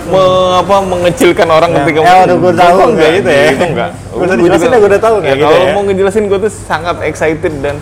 me- 0.08 0.26
apa 0.58 0.76
mengecilkan 0.82 1.48
orang 1.48 1.70
Ya, 1.70 1.78
ketika 1.80 2.00
ya, 2.00 2.16
udah 2.24 2.38
gua 2.38 2.54
tahu 2.54 2.80
enggak 2.90 3.10
gitu 3.14 3.30
ya. 3.30 3.44
itu 3.50 3.66
enggak 3.68 3.90
Gua 3.92 4.18
usah 4.18 4.26
Gua 4.26 4.36
dijelasin 4.38 4.68
dah, 4.68 4.78
gua 4.78 4.90
udah 4.90 5.02
tahu 5.02 5.16
ya, 5.18 5.28
gitu 5.30 5.44
kalau 5.44 5.58
ya. 5.60 5.72
mau 5.72 5.82
ngejelasin 5.84 6.24
gue 6.26 6.40
tuh 6.40 6.52
sangat 6.52 6.96
excited 7.04 7.54
dan 7.60 7.76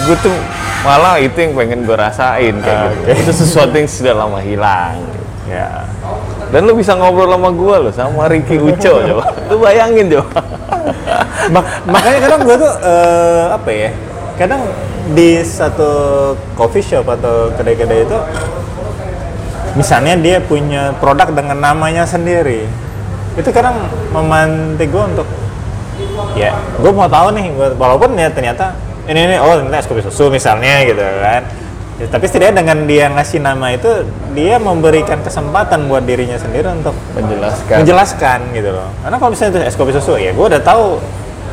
gue 0.00 0.16
tuh 0.18 0.34
malah 0.80 1.14
itu 1.16 1.36
yang 1.36 1.52
pengen 1.52 1.80
gue 1.82 1.92
rasain 1.94 2.54
kayak 2.56 2.78
Ah, 2.78 2.88
gitu. 2.90 3.08
itu 3.20 3.32
sesuatu 3.36 3.72
yang 3.72 3.86
sudah 3.86 4.14
lama 4.16 4.40
hilang 4.40 4.96
Ya. 5.44 5.82
dan 6.48 6.62
lu 6.62 6.72
bisa 6.72 6.94
ngobrol 6.94 7.26
sama 7.28 7.50
gue 7.50 7.76
loh 7.80 7.92
sama 7.92 8.22
Ricky 8.26 8.56
Uco 8.56 8.78
coba. 9.02 9.24
Lu 9.46 9.58
bayangin 9.58 10.06
coba. 10.08 10.38
Mak- 11.48 11.82
makanya 11.84 12.18
kadang 12.20 12.40
gue 12.40 12.56
tuh 12.56 12.72
eh, 12.80 13.44
apa 13.50 13.68
ya? 13.68 13.90
Kadang 14.36 14.62
di 15.10 15.42
satu 15.42 15.90
coffee 16.54 16.80
shop 16.80 17.02
atau 17.08 17.50
kedai-kedai 17.52 18.04
itu 18.04 18.18
misalnya 19.74 20.14
dia 20.18 20.36
punya 20.42 20.94
produk 20.98 21.30
dengan 21.30 21.58
namanya 21.58 22.06
sendiri. 22.06 22.66
Itu 23.38 23.50
kadang 23.54 23.86
memantik 24.10 24.90
gue 24.90 25.04
untuk 25.04 25.28
ya, 26.34 26.56
gue 26.80 26.92
mau 26.92 27.06
tahu 27.06 27.36
nih, 27.36 27.46
gua, 27.54 27.68
walaupun 27.76 28.16
ya 28.16 28.32
ternyata 28.32 28.74
ini 29.06 29.26
ini 29.26 29.36
oh 29.38 29.60
ternyata 29.60 29.82
es 29.82 29.86
kopi 29.86 30.02
susu 30.02 30.32
misalnya 30.32 30.82
gitu 30.86 31.00
kan. 31.00 31.42
Ya, 32.00 32.08
tapi 32.08 32.24
setidaknya 32.24 32.64
dengan 32.64 32.78
dia 32.88 33.12
ngasih 33.12 33.44
nama 33.44 33.76
itu 33.76 34.08
dia 34.32 34.56
memberikan 34.56 35.20
kesempatan 35.20 35.84
buat 35.84 36.08
dirinya 36.08 36.40
sendiri 36.40 36.64
untuk 36.72 36.96
menjelaskan 37.12 37.84
menjelaskan 37.84 38.38
gitu 38.56 38.72
loh 38.72 38.88
karena 39.04 39.20
kalau 39.20 39.30
misalnya 39.36 39.52
itu 39.52 39.60
es 39.68 39.76
kopi 39.76 39.92
susu 39.92 40.16
ya 40.16 40.32
gue 40.32 40.46
udah 40.48 40.64
tahu 40.64 40.96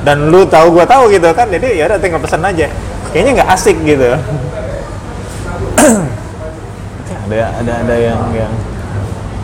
dan 0.07 0.31
lu 0.31 0.47
tahu 0.47 0.71
gue 0.71 0.87
tahu 0.87 1.11
gitu 1.11 1.27
kan 1.35 1.51
jadi 1.51 1.67
ya 1.75 1.83
udah 1.91 1.99
tinggal 1.99 2.23
pesan 2.23 2.47
aja 2.47 2.71
kayaknya 3.11 3.43
nggak 3.43 3.49
asik 3.59 3.75
gitu 3.83 4.07
ada 7.27 7.59
ada 7.59 7.73
ada 7.83 7.95
yang 7.99 8.19
yang 8.31 8.53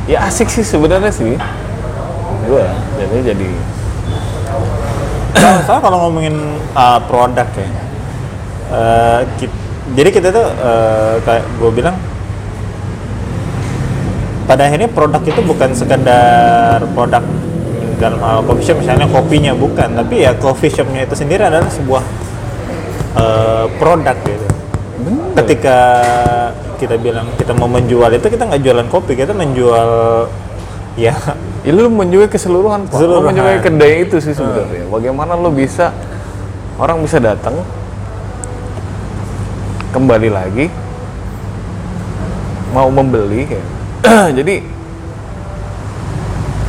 ya 0.08 0.18
asik 0.32 0.48
sih 0.48 0.64
sebenarnya 0.64 1.12
sih. 1.12 1.36
Gue 2.44 2.64
jadi 3.00 3.36
jadi 3.36 3.50
soalnya 5.64 5.84
kalau 5.84 6.08
ngomongin 6.08 6.56
uh, 6.72 7.00
produk 7.04 7.48
ya 7.52 7.68
uh, 8.72 9.20
ki- 9.36 9.52
jadi 9.92 10.10
kita 10.12 10.28
tuh 10.32 10.48
uh, 10.60 11.20
kayak 11.20 11.44
gue 11.60 11.72
bilang 11.72 11.96
pada 14.48 14.68
akhirnya 14.68 14.88
produk 14.88 15.20
itu 15.20 15.42
bukan 15.44 15.76
sekedar 15.76 16.80
produk 16.96 17.24
dalam 18.00 18.20
hal 18.24 18.44
coffee 18.48 18.72
shop 18.72 18.78
misalnya 18.84 19.08
kopinya 19.08 19.52
bukan 19.52 20.00
tapi 20.00 20.24
ya 20.24 20.32
coffee 20.36 20.72
shopnya 20.72 21.04
itu 21.04 21.16
sendiri 21.16 21.44
adalah 21.44 21.68
sebuah 21.68 22.04
uh, 23.20 23.66
produk 23.80 24.16
gitu 24.24 24.48
ketika 25.34 25.78
kita 26.78 26.96
bilang 27.00 27.28
kita 27.40 27.54
mau 27.58 27.70
menjual 27.70 28.10
itu 28.14 28.28
kita 28.30 28.44
nggak 28.50 28.62
jualan 28.62 28.88
kopi 28.90 29.18
kita 29.18 29.34
menjual 29.34 29.90
ya. 31.00 31.16
Ya 31.64 31.72
lu 31.72 31.88
menjual 31.88 32.28
keseluruhan 32.28 32.92
Pak. 32.92 33.00
Lu 33.00 33.24
Keseluruhan. 33.24 33.28
menjual 33.32 33.56
kedai 33.64 34.04
itu 34.04 34.20
sih 34.20 34.36
sebenarnya. 34.36 34.84
Bagaimana 34.92 35.40
lu 35.40 35.48
bisa 35.56 35.96
orang 36.78 37.00
bisa 37.06 37.24
datang 37.24 37.64
kembali 39.94 40.30
lagi 40.34 40.66
mau 42.74 42.90
membeli 42.90 43.46
kayak 43.46 43.68
jadi 44.42 44.66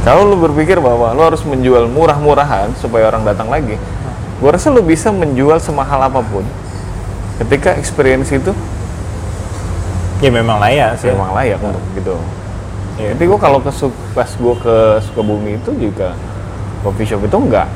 kalau 0.04 0.28
lu 0.28 0.36
berpikir 0.36 0.76
bahwa 0.76 1.16
lu 1.16 1.24
harus 1.24 1.40
menjual 1.48 1.88
murah-murahan 1.88 2.76
supaya 2.76 3.08
orang 3.08 3.24
datang 3.24 3.48
lagi 3.48 3.80
gua 4.44 4.52
rasa 4.52 4.68
lu 4.68 4.84
bisa 4.84 5.08
menjual 5.08 5.56
semahal 5.56 6.04
apa 6.04 6.20
pun 6.20 6.44
ketika 7.42 7.74
experience 7.74 8.30
itu 8.30 8.52
ya 10.22 10.30
memang 10.30 10.62
layak 10.62 10.94
sih 11.00 11.10
memang 11.10 11.34
layak 11.34 11.58
untuk 11.58 11.82
gitu 11.98 12.14
Iya. 12.94 13.10
Jadi 13.18 13.24
gue 13.26 13.38
kalau 13.42 13.58
ke 13.58 13.70
pas 14.14 14.30
gue 14.30 14.54
ke 14.62 14.76
Sukabumi 15.02 15.58
itu 15.58 15.70
juga 15.74 16.14
coffee 16.86 17.02
shop 17.02 17.26
itu 17.26 17.34
enggak 17.34 17.66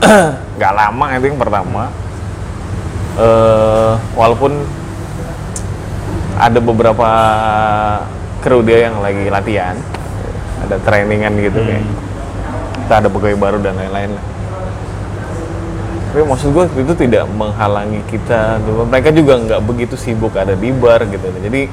nggak 0.56 0.72
lama 0.72 1.06
itu 1.20 1.28
yang 1.28 1.40
pertama. 1.40 1.92
eh 3.12 3.92
walaupun 4.16 4.56
ada 6.40 6.56
beberapa 6.64 7.08
kru 8.40 8.64
dia 8.64 8.88
yang 8.88 9.04
lagi 9.04 9.28
latihan, 9.28 9.76
ada 10.64 10.80
trainingan 10.80 11.36
gitu 11.36 11.60
kayak 11.60 11.84
kita 12.80 12.94
ada 13.04 13.08
pegawai 13.12 13.36
baru 13.36 13.58
dan 13.60 13.76
lain-lain 13.76 14.16
lah. 14.16 14.24
Tapi 16.12 16.28
maksud 16.28 16.52
gue 16.52 16.64
itu 16.76 16.92
tidak 17.08 17.24
menghalangi 17.32 18.04
kita. 18.04 18.60
Mereka 18.60 19.16
juga 19.16 19.40
nggak 19.40 19.60
begitu 19.64 19.96
sibuk 19.96 20.36
ada 20.36 20.52
di 20.52 20.68
bar 20.68 21.08
gitu. 21.08 21.24
Jadi 21.24 21.72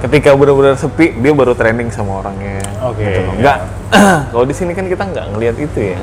ketika 0.00 0.32
benar-benar 0.32 0.80
sepi, 0.80 1.12
dia 1.20 1.36
baru 1.36 1.52
training 1.52 1.92
sama 1.92 2.24
orangnya. 2.24 2.64
Oke, 2.80 3.04
gitu 3.04 3.20
loh. 3.28 3.36
ya. 3.36 3.40
Nggak. 3.44 3.58
Kalau 4.32 4.44
di 4.48 4.54
sini 4.56 4.72
kan 4.72 4.88
kita 4.88 5.04
nggak 5.04 5.26
ngelihat 5.36 5.56
itu 5.60 5.78
ya. 5.92 6.00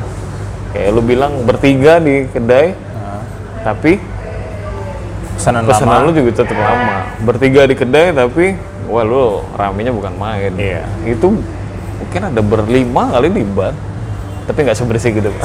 Kayak 0.78 0.89
lu 0.93 1.01
bilang 1.01 1.41
bertiga 1.41 1.97
di 1.97 2.30
kedai, 2.30 2.78
Nah, 2.78 3.21
tapi 3.65 3.97
pesanan 5.34 5.65
pesanan 5.65 6.06
lama 6.06 6.06
lu 6.06 6.12
juga 6.13 6.45
tetap 6.45 6.54
lama. 6.54 6.95
Bertiga 7.25 7.65
di 7.65 7.73
kedai 7.73 8.13
tapi 8.13 8.54
wah 8.86 9.01
lu 9.01 9.41
ramenya 9.58 9.89
bukan 9.89 10.13
main. 10.21 10.54
Iya. 10.54 10.86
Itu 11.01 11.34
mungkin 11.97 12.21
ada 12.30 12.41
berlima 12.45 13.10
kali 13.10 13.34
di 13.34 13.41
bar. 13.41 13.73
Tapi 14.45 14.60
nggak 14.69 14.78
sebersih 14.78 15.17
gitu. 15.17 15.34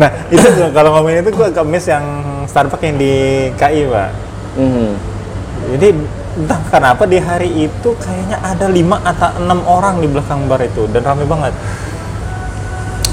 nah 0.00 0.08
itu 0.32 0.48
kalau 0.72 0.96
ngomongin 0.96 1.20
itu 1.20 1.36
gue 1.36 1.46
agak 1.52 1.68
miss 1.68 1.84
yang 1.84 2.04
Starbucks 2.48 2.84
yang 2.84 2.96
di 2.96 3.12
KI 3.56 3.88
pak. 3.88 4.10
Mhm. 4.52 4.92
jadi 5.76 5.88
entah 6.32 6.60
kenapa 6.68 7.08
di 7.08 7.18
hari 7.20 7.68
itu 7.68 7.90
kayaknya 8.00 8.40
ada 8.40 8.68
lima 8.68 9.00
atau 9.00 9.32
enam 9.40 9.60
orang 9.64 10.00
di 10.00 10.08
belakang 10.08 10.48
bar 10.48 10.60
itu 10.64 10.88
dan 10.92 11.04
rame 11.04 11.24
banget. 11.28 11.52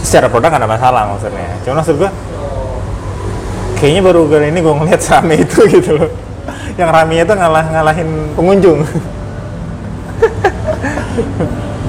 Secara 0.04 0.28
produk 0.32 0.52
ada 0.56 0.68
masalah 0.68 1.08
maksudnya. 1.14 1.48
Cuma 1.64 1.76
maksud 1.84 1.96
gue 2.00 2.10
kayaknya 3.80 4.02
baru 4.04 4.28
kali 4.28 4.48
ini 4.52 4.60
gue 4.64 4.74
ngeliat 4.74 5.02
rame 5.12 5.36
itu 5.44 5.60
gitu 5.80 5.92
loh. 6.00 6.10
Yang 6.80 6.90
ramenya 6.96 7.24
itu 7.28 7.34
ngalah 7.36 7.66
ngalahin 7.76 8.10
pengunjung. 8.40 8.88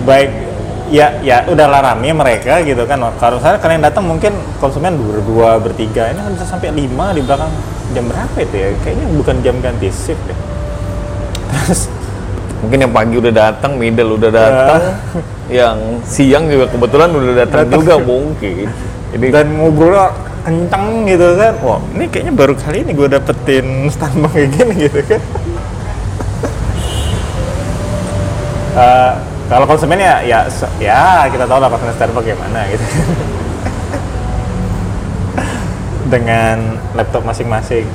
Baik 0.08 0.49
ya 0.90 1.06
ya 1.22 1.46
udahlah 1.46 1.80
rame 1.80 2.10
mereka 2.10 2.60
gitu 2.66 2.82
kan. 2.84 2.98
Kalau 3.16 3.38
misalnya 3.38 3.58
kalian 3.62 3.82
datang 3.86 4.04
mungkin 4.04 4.32
konsumen 4.58 4.98
berdua 4.98 5.62
bertiga 5.62 6.10
ini 6.10 6.20
kan 6.20 6.32
bisa 6.34 6.46
sampai 6.46 6.74
lima 6.74 7.14
di 7.14 7.22
belakang 7.22 7.50
jam 7.94 8.04
berapa 8.10 8.36
itu 8.42 8.56
ya? 8.58 8.68
Kayaknya 8.82 9.06
bukan 9.14 9.36
jam 9.40 9.56
ganti 9.62 9.88
shift 9.88 10.20
deh. 10.26 10.38
Terus 11.50 11.88
Mungkin 12.60 12.76
yang 12.76 12.92
pagi 12.92 13.16
udah 13.16 13.32
datang, 13.32 13.80
middle 13.80 14.20
udah 14.20 14.28
datang, 14.28 14.82
yang 15.48 15.96
siang 16.04 16.44
juga 16.44 16.68
kebetulan 16.68 17.08
udah 17.08 17.34
datang 17.40 17.72
juga 17.72 17.96
mungkin. 17.96 18.68
Jadi 19.16 19.26
dan 19.32 19.48
ngobrolnya 19.56 20.12
kencang 20.44 21.08
gitu 21.08 21.26
kan. 21.40 21.52
Wah 21.64 21.80
ini 21.96 22.04
kayaknya 22.12 22.32
baru 22.36 22.52
kali 22.52 22.84
ini 22.84 22.92
gue 22.92 23.08
dapetin 23.08 23.88
Starbucks 23.88 24.32
kayak 24.36 24.48
gini 24.54 24.74
gitu 24.88 25.00
kan. 25.08 25.22
Eh, 28.70 29.14
kalau 29.50 29.66
konsumen 29.66 29.98
ya 29.98 30.22
ya 30.22 30.46
ya 30.78 31.26
kita 31.26 31.42
tahu 31.42 31.58
lah 31.58 31.66
konsumen 31.66 31.90
Starbucks 31.98 32.26
gimana 32.30 32.60
gitu. 32.70 32.84
Dengan 36.06 36.78
laptop 36.94 37.26
masing-masing. 37.26 37.86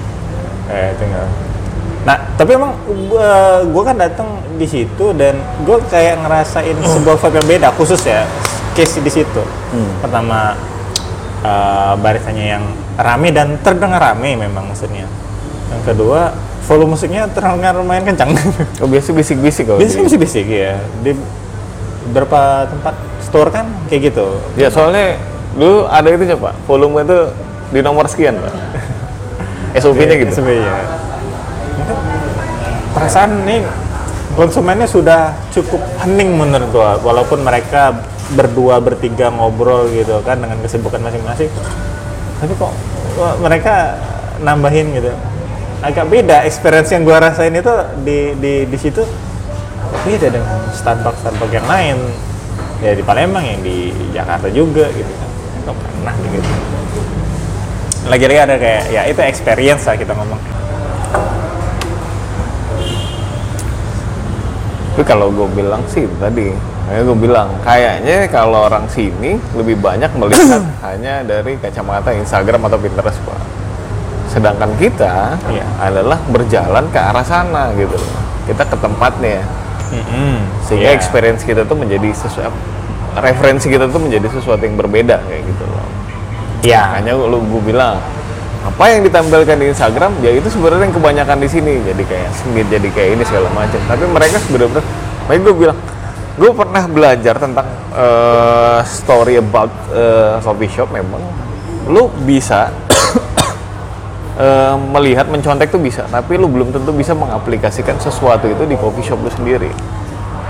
Eh 0.68 0.92
tinggal. 1.00 1.28
Nah 2.04 2.20
tapi 2.36 2.60
emang 2.60 2.76
gua, 3.08 3.64
gua 3.72 3.84
kan 3.88 3.98
datang 3.98 4.44
di 4.60 4.68
situ 4.68 5.16
dan 5.16 5.36
gue 5.68 5.78
kayak 5.92 6.22
ngerasain 6.24 6.76
sebuah 6.80 7.20
vibe 7.20 7.36
yang 7.40 7.48
beda 7.48 7.68
khusus 7.76 8.04
ya 8.04 8.28
case 8.76 9.00
di 9.00 9.12
situ. 9.12 9.42
Pertama 10.04 10.60
eh, 11.44 11.94
barisannya 12.00 12.46
yang 12.60 12.64
rame 13.00 13.32
dan 13.32 13.56
terdengar 13.64 14.00
rame 14.00 14.36
memang 14.36 14.68
maksudnya. 14.70 15.08
Yang 15.72 15.82
kedua 15.92 16.36
volume 16.66 16.98
musiknya 16.98 17.30
terdengar 17.30 17.78
lumayan 17.78 18.06
kencang. 18.08 18.32
Oh, 18.82 18.88
biasa 18.90 19.14
bisik-bisik 19.14 19.70
kalau 19.70 19.80
di- 19.82 19.92
bisik-bisik 19.92 20.46
ya 20.50 20.80
di 21.04 21.14
beberapa 22.10 22.70
tempat 22.70 22.96
store 23.24 23.50
kan 23.50 23.66
kayak 23.90 24.14
gitu 24.14 24.38
Ya 24.56 24.70
soalnya 24.70 25.18
dulu 25.56 25.90
ada 25.90 26.08
itu 26.12 26.26
coba 26.36 26.54
volume 26.70 27.02
itu 27.06 27.20
di 27.74 27.80
nomor 27.82 28.06
sekian 28.06 28.38
pak. 28.38 28.54
SOP-nya 29.82 30.16
gitu. 30.22 30.32
SOP-nya. 30.40 30.74
Mungkin 31.76 31.98
perasaan 32.96 33.44
nih 33.44 33.60
konsumennya 34.40 34.88
sudah 34.88 35.36
cukup 35.52 35.84
hening 36.04 36.36
menurut 36.36 36.70
gua 36.72 36.96
walaupun 37.04 37.44
mereka 37.44 37.96
berdua 38.36 38.80
bertiga 38.84 39.32
ngobrol 39.32 39.88
gitu 39.92 40.20
kan 40.24 40.40
dengan 40.40 40.60
kesibukan 40.64 41.00
masing-masing 41.04 41.52
tapi 42.40 42.54
kok 42.60 42.74
wah, 43.16 43.36
mereka 43.40 43.96
nambahin 44.44 44.92
gitu 44.92 45.12
agak 45.84 46.08
beda 46.12 46.44
experience 46.44 46.92
yang 46.92 47.08
gua 47.08 47.20
rasain 47.24 47.56
itu 47.56 47.72
di 48.04 48.36
di 48.40 48.54
di 48.68 48.78
situ 48.80 49.04
beda 50.04 50.28
dengan 50.28 50.60
Starbucks 50.72 51.20
Starbucks 51.24 51.54
yang 51.54 51.68
lain 51.68 51.98
ya 52.84 52.92
di 52.92 53.04
Palembang 53.04 53.46
yang 53.46 53.62
di 53.62 53.96
Jakarta 54.12 54.52
juga 54.52 54.90
gitu 54.92 55.08
kan 55.08 55.30
nggak 55.64 55.76
pernah 55.80 56.14
gitu 56.28 56.50
lagi-lagi 58.06 58.42
ada 58.44 58.56
kayak 58.60 58.84
ya 58.92 59.02
itu 59.08 59.22
experience 59.22 59.84
lah 59.88 59.96
kita 59.96 60.14
ngomong 60.14 60.42
Tapi 64.96 65.04
kalau 65.04 65.28
gue 65.28 65.44
bilang 65.52 65.84
sih 65.92 66.08
tadi, 66.24 66.56
kayak 66.88 67.04
gue 67.04 67.18
bilang 67.20 67.52
kayaknya 67.68 68.32
kalau 68.32 68.64
orang 68.72 68.88
sini 68.88 69.36
lebih 69.52 69.76
banyak 69.84 70.08
melihat 70.16 70.64
hanya 70.88 71.20
dari 71.20 71.60
kacamata 71.60 72.16
Instagram 72.16 72.64
atau 72.64 72.80
Pinterest 72.80 73.20
pak. 73.28 73.36
Sedangkan 74.32 74.72
kita 74.80 75.36
Iya. 75.52 75.68
adalah 75.84 76.16
berjalan 76.32 76.88
ke 76.96 77.00
arah 77.00 77.28
sana 77.28 77.76
gitu. 77.76 78.00
Kita 78.48 78.64
ke 78.64 78.76
tempatnya 78.80 79.44
sehingga 80.66 80.90
Iya. 80.92 80.98
experience 80.98 81.42
kita 81.46 81.68
tuh 81.68 81.78
menjadi 81.78 82.10
sesuatu 82.14 82.56
referensi 83.16 83.72
kita 83.72 83.88
tuh 83.88 84.02
menjadi 84.04 84.28
sesuatu 84.28 84.60
yang 84.60 84.76
berbeda 84.76 85.24
kayak 85.24 85.44
gitu 85.48 85.64
loh. 85.72 85.88
Iya. 86.66 87.00
Makanya 87.00 87.14
lu 87.16 87.40
gue 87.48 87.62
bilang 87.72 87.98
apa 88.66 88.84
yang 88.90 89.06
ditampilkan 89.06 89.56
di 89.62 89.66
Instagram 89.70 90.12
ya 90.26 90.34
itu 90.34 90.50
sebenarnya 90.50 90.90
yang 90.90 90.96
kebanyakan 90.98 91.38
di 91.38 91.50
sini 91.54 91.86
jadi 91.86 92.02
kayak 92.02 92.30
sengit 92.34 92.66
jadi 92.66 92.90
kayak 92.90 93.10
ini 93.14 93.24
segala 93.30 93.46
macam 93.54 93.78
tapi 93.86 94.04
mereka 94.10 94.42
bener-bener 94.50 94.82
makanya 95.30 95.42
gue 95.46 95.54
bilang 95.54 95.78
gue 96.36 96.52
pernah 96.52 96.84
belajar 96.90 97.36
tentang 97.38 97.68
eh, 97.94 98.80
story 98.90 99.38
about 99.38 99.70
eh, 99.94 100.42
coffee 100.42 100.72
shop 100.74 100.90
memang 100.90 101.22
lu 101.86 102.10
bisa 102.26 102.74
eh, 104.40 104.76
melihat 104.76 105.28
mencontek 105.32 105.72
tuh 105.72 105.82
bisa 105.82 106.08
tapi 106.12 106.36
lu 106.36 106.48
belum 106.52 106.72
tentu 106.76 106.92
bisa 106.92 107.16
mengaplikasikan 107.16 108.00
sesuatu 108.00 108.48
itu 108.48 108.64
di 108.68 108.76
coffee 108.76 109.06
shop 109.06 109.20
lu 109.24 109.32
sendiri. 109.32 109.72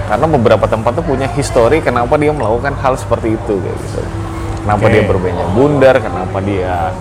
Karena 0.05 0.29
beberapa 0.29 0.69
tempat 0.69 1.01
tuh 1.01 1.05
punya 1.05 1.25
histori 1.33 1.81
kenapa 1.81 2.13
dia 2.21 2.29
melakukan 2.29 2.77
hal 2.77 2.93
seperti 2.93 3.33
itu 3.33 3.53
kayak 3.57 3.77
gitu. 3.89 4.01
Kenapa 4.65 4.85
Oke. 4.85 4.93
dia 4.93 5.03
berbanyak 5.05 5.47
bundar 5.53 5.95
kenapa 5.97 6.37
dia 6.45 6.93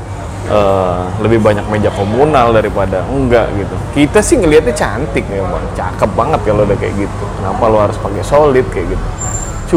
eh, 0.48 1.00
lebih 1.20 1.40
banyak 1.40 1.64
meja 1.68 1.92
komunal 1.92 2.52
daripada 2.56 3.04
enggak 3.12 3.48
gitu. 3.56 3.76
Kita 3.92 4.24
sih 4.24 4.40
ngelihatnya 4.40 4.72
cantik 4.72 5.24
memang 5.28 5.60
cakep 5.76 6.10
banget 6.16 6.40
kalau 6.48 6.64
udah 6.64 6.78
kayak 6.80 6.96
gitu. 6.96 7.24
Kenapa 7.40 7.62
lu 7.68 7.78
harus 7.80 7.96
pakai 8.00 8.24
solid 8.24 8.64
kayak 8.72 8.96
gitu. 8.96 9.06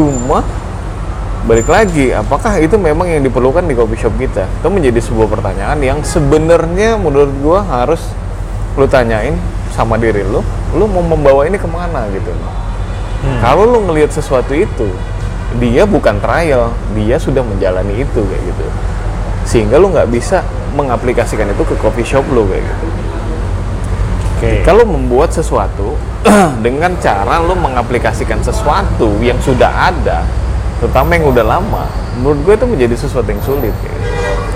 Cuma 0.00 0.40
balik 1.48 1.64
lagi 1.64 2.12
apakah 2.12 2.60
itu 2.60 2.76
memang 2.76 3.08
yang 3.08 3.24
diperlukan 3.24 3.64
di 3.64 3.72
coffee 3.72 3.96
shop 3.96 4.12
kita? 4.20 4.44
Itu 4.60 4.68
menjadi 4.68 5.00
sebuah 5.00 5.32
pertanyaan 5.32 5.80
yang 5.80 5.98
sebenarnya 6.04 7.00
menurut 7.00 7.32
gua 7.40 7.64
harus 7.64 8.04
lu 8.76 8.84
tanyain 8.84 9.32
sama 9.72 9.96
diri 9.96 10.22
lu 10.22 10.44
lu 10.76 10.84
mau 10.84 11.00
membawa 11.00 11.48
ini 11.48 11.56
ke 11.56 11.64
mana 11.64 12.04
gitu. 12.12 12.28
Kalau 13.40 13.64
lu 13.64 13.88
ngelihat 13.88 14.12
sesuatu 14.12 14.52
itu 14.52 14.92
dia 15.56 15.88
bukan 15.88 16.20
trial 16.20 16.70
dia 16.92 17.16
sudah 17.16 17.40
menjalani 17.40 18.04
itu 18.04 18.20
kayak 18.28 18.42
gitu. 18.44 18.66
Sehingga 19.48 19.80
lu 19.80 19.88
nggak 19.88 20.12
bisa 20.12 20.44
mengaplikasikan 20.76 21.48
itu 21.48 21.64
ke 21.64 21.74
coffee 21.80 22.04
shop 22.04 22.28
lu 22.28 22.44
kayak 22.44 22.60
gitu. 22.60 22.86
Oke. 24.38 24.62
kalau 24.62 24.86
membuat 24.86 25.34
sesuatu 25.34 25.98
dengan 26.64 26.94
cara 27.02 27.42
lo 27.42 27.58
mengaplikasikan 27.58 28.38
sesuatu 28.38 29.18
yang 29.18 29.34
sudah 29.42 29.90
ada, 29.90 30.22
terutama 30.78 31.18
yang 31.18 31.26
udah 31.30 31.44
lama, 31.44 31.84
menurut 32.18 32.38
gue 32.46 32.54
itu 32.54 32.66
menjadi 32.66 32.94
sesuatu 32.94 33.28
yang 33.28 33.42
sulit. 33.42 33.74
Ya. 33.84 33.94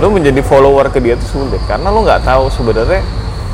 Lo 0.03 0.11
menjadi 0.11 0.43
follower 0.43 0.91
ke 0.91 0.99
dia 0.99 1.15
itu 1.15 1.27
sulit 1.27 1.63
karena 1.71 1.91
lo 1.91 2.03
nggak 2.03 2.27
tahu 2.27 2.51
sebenarnya 2.51 3.03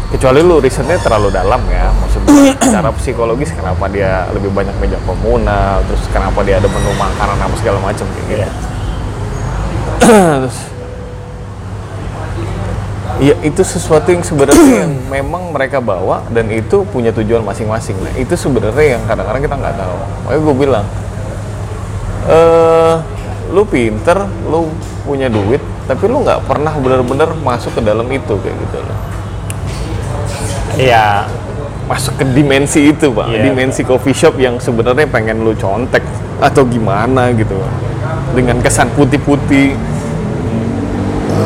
kecuali 0.08 0.40
lo 0.40 0.56
risetnya 0.56 0.96
terlalu 1.00 1.28
dalam 1.28 1.60
ya, 1.68 1.92
maksudnya 2.00 2.32
secara 2.64 2.88
psikologis 2.96 3.52
kenapa 3.52 3.84
dia 3.92 4.24
lebih 4.32 4.48
banyak 4.52 4.72
meja 4.80 4.96
komunal, 5.04 5.84
terus 5.88 6.02
kenapa 6.08 6.40
dia 6.44 6.56
ada 6.60 6.68
menu 6.68 6.92
makanan 6.96 7.36
apa 7.36 7.54
segala 7.60 7.78
macam 7.80 8.04
kayak 8.08 8.24
gitu. 8.28 8.36
Iya. 8.36 8.48
terus 10.44 10.58
Iya 13.18 13.34
itu 13.42 13.62
sesuatu 13.66 14.14
yang 14.14 14.22
sebenarnya 14.22 14.86
yang 14.86 14.94
memang 15.10 15.50
mereka 15.50 15.82
bawa 15.82 16.22
dan 16.30 16.46
itu 16.54 16.86
punya 16.86 17.10
tujuan 17.10 17.42
masing-masing. 17.42 17.98
Nah 17.98 18.14
itu 18.14 18.30
sebenarnya 18.38 18.94
yang 18.94 19.02
kadang-kadang 19.10 19.42
kita 19.42 19.56
nggak 19.58 19.74
tahu. 19.74 19.94
Makanya 20.22 20.38
gue 20.46 20.54
bilang, 20.54 20.84
eh 22.26 22.94
lu 23.48 23.62
pinter, 23.64 24.28
lu 24.48 24.68
punya 25.08 25.32
duit, 25.32 25.60
tapi 25.88 26.04
lu 26.04 26.20
nggak 26.20 26.44
pernah 26.44 26.72
benar-benar 26.76 27.32
masuk 27.40 27.78
ke 27.78 27.80
dalam 27.80 28.04
itu 28.12 28.34
kayak 28.40 28.56
gitu 28.56 28.78
loh. 28.84 28.98
Iya. 30.76 31.24
Masuk 31.88 32.20
ke 32.20 32.24
dimensi 32.36 32.92
itu 32.92 33.08
pak, 33.08 33.32
Iya, 33.32 33.48
dimensi 33.48 33.80
coffee 33.80 34.12
shop 34.12 34.36
yang 34.36 34.60
sebenarnya 34.60 35.08
pengen 35.08 35.40
lu 35.40 35.56
contek 35.56 36.04
atau 36.36 36.68
gimana 36.68 37.32
gitu. 37.32 37.56
Dengan 38.36 38.60
kesan 38.60 38.92
putih-putih, 38.92 39.72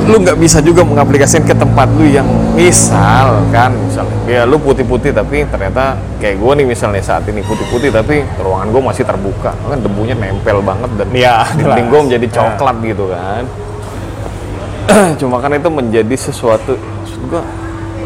lu 0.03 0.17
nggak 0.19 0.35
bisa 0.37 0.59
juga 0.59 0.83
mengaplikasikan 0.83 1.45
ke 1.45 1.55
tempat 1.55 1.87
lu 1.95 2.05
yang 2.05 2.27
misal 2.53 3.39
kan 3.49 3.71
misalnya. 3.71 4.17
Ya 4.27 4.43
lu 4.43 4.59
putih-putih 4.59 5.11
tapi 5.11 5.47
ternyata 5.47 5.95
kayak 6.19 6.37
gue 6.37 6.53
nih 6.59 6.67
misalnya 6.67 7.01
saat 7.01 7.23
ini 7.27 7.41
putih-putih 7.41 7.89
tapi 7.89 8.21
ruangan 8.37 8.69
gue 8.69 8.83
masih 8.83 9.05
terbuka. 9.05 9.55
Kan 9.55 9.79
debunya 9.79 10.13
nempel 10.13 10.59
banget 10.61 10.91
dan 10.97 11.07
Iya, 11.09 11.37
dinding 11.55 11.87
gue 11.89 12.01
menjadi 12.03 12.27
Nah. 12.27 12.35
coklat 12.35 12.77
gitu 12.83 13.05
kan. 13.09 13.43
Cuma 15.21 15.39
kan 15.39 15.51
itu 15.53 15.71
menjadi 15.71 16.15
sesuatu 16.17 16.75
maksud 16.75 17.21
gue 17.29 17.43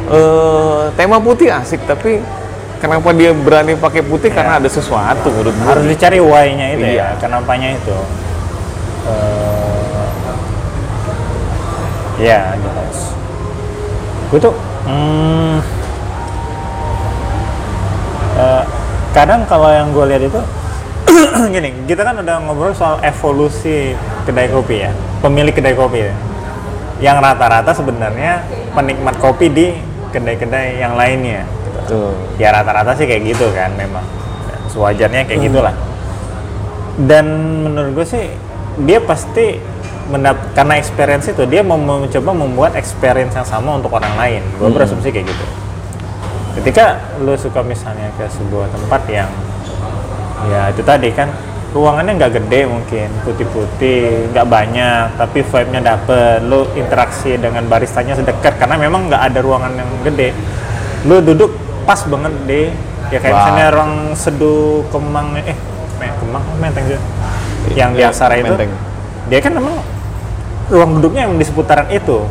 eh, 0.07 0.83
tema 0.95 1.17
putih 1.17 1.49
asik 1.49 1.81
tapi 1.83 2.21
kenapa 2.77 3.11
dia 3.11 3.33
berani 3.33 3.73
pakai 3.75 4.05
putih? 4.05 4.29
Karena 4.29 4.61
ada 4.61 4.69
sesuatu 4.69 5.33
menurut 5.33 5.55
gue 5.55 5.65
Harus 5.67 5.85
dicari 5.89 6.21
why-nya 6.21 6.77
itu 6.77 6.85
Iya. 6.87 6.95
ya, 6.95 7.09
kenapanya 7.17 7.73
itu. 7.73 7.97
Eh, 9.07 9.56
ya 12.21 12.55
jelas. 12.57 12.97
Gue 14.33 14.39
tuh 14.43 14.55
hmm, 14.89 15.57
eh, 18.41 18.65
kadang 19.15 19.45
kalau 19.47 19.71
yang 19.71 19.93
gue 19.95 20.05
lihat 20.11 20.23
itu 20.27 20.41
gini, 21.55 21.71
kita 21.87 22.03
kan 22.03 22.19
udah 22.21 22.37
ngobrol 22.45 22.75
soal 22.75 22.99
evolusi 23.01 23.95
kedai 24.27 24.51
kopi 24.51 24.85
ya, 24.85 24.91
pemilik 25.23 25.55
kedai 25.55 25.73
kopi 25.79 26.11
ya. 26.11 26.15
Yang 26.97 27.17
rata-rata 27.23 27.73
sebenarnya 27.77 28.43
penikmat 28.73 29.17
kopi 29.21 29.47
di 29.53 29.67
kedai-kedai 30.11 30.81
yang 30.81 30.97
lainnya. 30.97 31.45
gitu 31.45 31.81
Tuh. 31.87 32.13
ya 32.41 32.51
rata-rata 32.51 32.97
sih 32.97 33.05
kayak 33.05 33.37
gitu 33.37 33.53
kan 33.53 33.71
memang 33.77 34.03
Dan 34.49 34.61
sewajarnya 34.73 35.23
kayak 35.29 35.41
gitulah 35.45 35.77
dan 37.05 37.27
menurut 37.61 37.93
gue 37.93 38.07
sih 38.09 38.25
dia 38.89 39.05
pasti 39.05 39.61
mendap 40.07 40.37
karena 40.55 40.79
experience 40.79 41.27
itu 41.27 41.43
dia 41.47 41.63
mau 41.67 41.77
mencoba 41.77 42.31
membuat 42.31 42.73
experience 42.79 43.35
yang 43.35 43.47
sama 43.47 43.75
untuk 43.79 43.91
orang 43.95 44.15
lain. 44.15 44.43
Gue 44.59 44.71
berasumsi 44.71 45.11
kayak 45.11 45.27
gitu. 45.27 45.45
Ketika 46.63 46.99
lu 47.21 47.37
suka 47.37 47.61
misalnya 47.61 48.09
ke 48.17 48.25
sebuah 48.31 48.71
tempat 48.73 49.03
yang 49.11 49.29
ya 50.53 50.71
itu 50.71 50.81
tadi 50.85 51.11
kan 51.13 51.29
ruangannya 51.75 52.17
nggak 52.17 52.33
gede 52.41 52.61
mungkin 52.65 53.09
putih-putih 53.27 54.31
nggak 54.33 54.47
banyak 54.49 55.07
tapi 55.21 55.45
vibe-nya 55.45 55.81
dapet 55.85 56.41
lu 56.47 56.65
interaksi 56.73 57.37
dengan 57.37 57.67
baristanya 57.69 58.17
sedekat 58.17 58.57
karena 58.57 58.81
memang 58.81 59.11
nggak 59.13 59.23
ada 59.33 59.39
ruangan 59.45 59.73
yang 59.77 59.91
gede. 60.07 60.33
Lu 61.05 61.21
duduk 61.21 61.53
pas 61.85 62.01
banget 62.09 62.33
deh 62.49 62.69
ya 63.13 63.19
kayak 63.21 63.35
Wah. 63.35 63.39
misalnya 63.43 63.67
ruang 63.75 63.93
seduh 64.17 64.83
kemang 64.91 65.37
eh 65.39 65.55
kemang 66.01 66.45
menteng 66.59 66.85
sih? 66.89 67.01
Yang 67.77 67.91
di 67.95 68.01
Ya, 68.01 68.09
Aksara 68.15 68.35
itu. 68.39 68.49
Menteng. 68.49 68.73
dia 69.27 69.41
kan 69.43 69.53
memang 69.59 69.75
ruang 70.71 70.99
duduknya 70.99 71.31
yang 71.31 71.35
di 71.39 71.45
seputaran 71.47 71.87
itu 71.89 72.27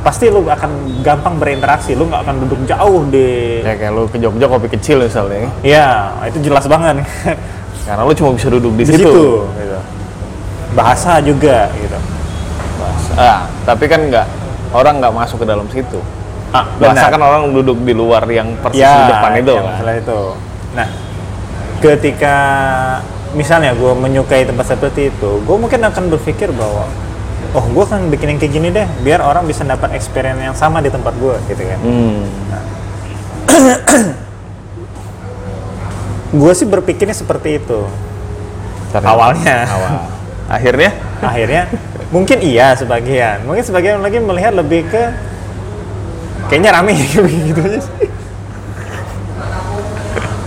pasti 0.00 0.32
lu 0.32 0.48
akan 0.48 1.02
gampang 1.04 1.36
berinteraksi 1.36 1.92
lu 1.92 2.08
nggak 2.08 2.24
akan 2.24 2.36
duduk 2.46 2.60
jauh 2.64 3.04
di 3.12 3.60
ya 3.60 3.76
kayak 3.76 3.92
lu 3.92 4.08
ke 4.08 4.16
Jogja 4.16 4.46
kopi 4.48 4.68
kecil 4.72 5.04
misalnya 5.04 5.52
ya 5.60 6.14
itu 6.24 6.40
jelas 6.40 6.64
banget 6.64 7.04
karena 7.84 8.02
lu 8.06 8.12
cuma 8.16 8.32
bisa 8.32 8.48
duduk 8.48 8.72
di, 8.80 8.84
di 8.88 8.96
situ, 8.96 9.04
situ 9.04 9.24
gitu. 9.44 9.78
bahasa 10.72 11.20
juga 11.20 11.68
gitu 11.76 11.98
Ah, 13.18 13.44
tapi 13.66 13.90
kan 13.90 14.00
nggak 14.06 14.26
orang 14.70 15.02
nggak 15.02 15.12
masuk 15.12 15.42
ke 15.42 15.46
dalam 15.50 15.66
situ. 15.68 15.98
ah 16.54 16.64
Biasa 16.78 17.10
kan 17.10 17.20
orang 17.20 17.50
duduk 17.50 17.82
di 17.82 17.90
luar 17.90 18.22
yang 18.30 18.54
persis 18.62 18.80
ya 18.80 19.02
di 19.02 19.12
depan 19.12 19.32
itu. 19.42 19.54
kan. 19.54 19.64
masalah 19.66 19.94
itu 19.98 20.20
nah 20.70 20.88
ketika 21.82 22.36
misalnya 23.34 23.74
gue 23.74 23.92
menyukai 23.98 24.46
tempat 24.46 24.66
seperti 24.74 25.10
itu 25.10 25.30
gue 25.42 25.56
mungkin 25.58 25.82
akan 25.82 26.04
berpikir 26.14 26.54
bahwa 26.54 26.86
oh 27.50 27.64
gue 27.66 27.84
kan 27.86 28.00
bikin 28.08 28.36
yang 28.36 28.38
kayak 28.38 28.52
gini 28.52 28.68
deh 28.70 28.86
biar 29.02 29.20
orang 29.20 29.42
bisa 29.44 29.66
dapat 29.66 29.96
experience 29.98 30.38
yang 30.38 30.54
sama 30.54 30.78
di 30.78 30.88
tempat 30.88 31.14
gue 31.18 31.34
gitu 31.50 31.62
kan. 31.66 31.78
Hmm. 31.82 32.22
gue 36.30 36.52
sih 36.54 36.66
berpikirnya 36.66 37.16
seperti 37.16 37.58
itu. 37.58 37.80
Ternyata- 38.94 39.10
awalnya. 39.10 39.58
Awal. 39.66 39.94
Akhirnya? 40.56 40.90
Akhirnya 41.22 41.62
mungkin 42.10 42.38
iya 42.42 42.74
sebagian. 42.74 43.46
Mungkin 43.46 43.62
sebagian 43.66 44.02
lagi 44.02 44.18
melihat 44.18 44.54
lebih 44.54 44.86
ke 44.90 45.02
kayaknya 46.50 46.70
rame 46.74 46.94
gitu 47.02 47.60
aja 47.62 47.80
sih. 47.82 48.08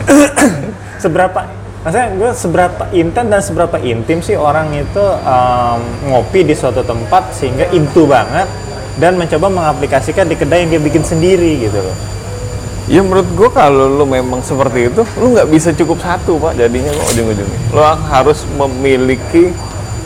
Seberapa 1.03 1.62
maksudnya 1.83 2.07
gue 2.15 2.31
seberapa 2.31 2.83
intens 2.95 3.27
dan 3.27 3.41
seberapa 3.43 3.77
intim 3.83 4.23
sih 4.23 4.39
orang 4.39 4.71
itu 4.71 5.05
em, 5.23 5.81
ngopi 6.09 6.47
di 6.47 6.55
suatu 6.55 6.81
tempat 6.83 7.35
sehingga 7.35 7.67
intu 7.75 8.07
banget 8.07 8.47
dan 8.97 9.19
mencoba 9.19 9.51
mengaplikasikan 9.51 10.25
di 10.31 10.39
kedai 10.39 10.63
yang 10.63 10.79
dia 10.79 10.81
bikin 10.81 11.03
sendiri 11.03 11.67
gitu 11.67 11.79
loh 11.83 11.97
Ya 12.91 12.99
menurut 12.99 13.23
gue 13.31 13.47
kalau 13.55 13.87
lu 13.87 14.03
memang 14.03 14.43
seperti 14.43 14.91
itu, 14.91 15.07
lu 15.15 15.31
nggak 15.31 15.47
bisa 15.47 15.71
cukup 15.71 16.03
satu 16.03 16.35
pak 16.35 16.59
jadinya 16.59 16.91
kok 16.91 17.15
ujung-ujungnya. 17.15 17.59
Lu 17.71 17.79
harus 17.79 18.43
memiliki, 18.59 19.55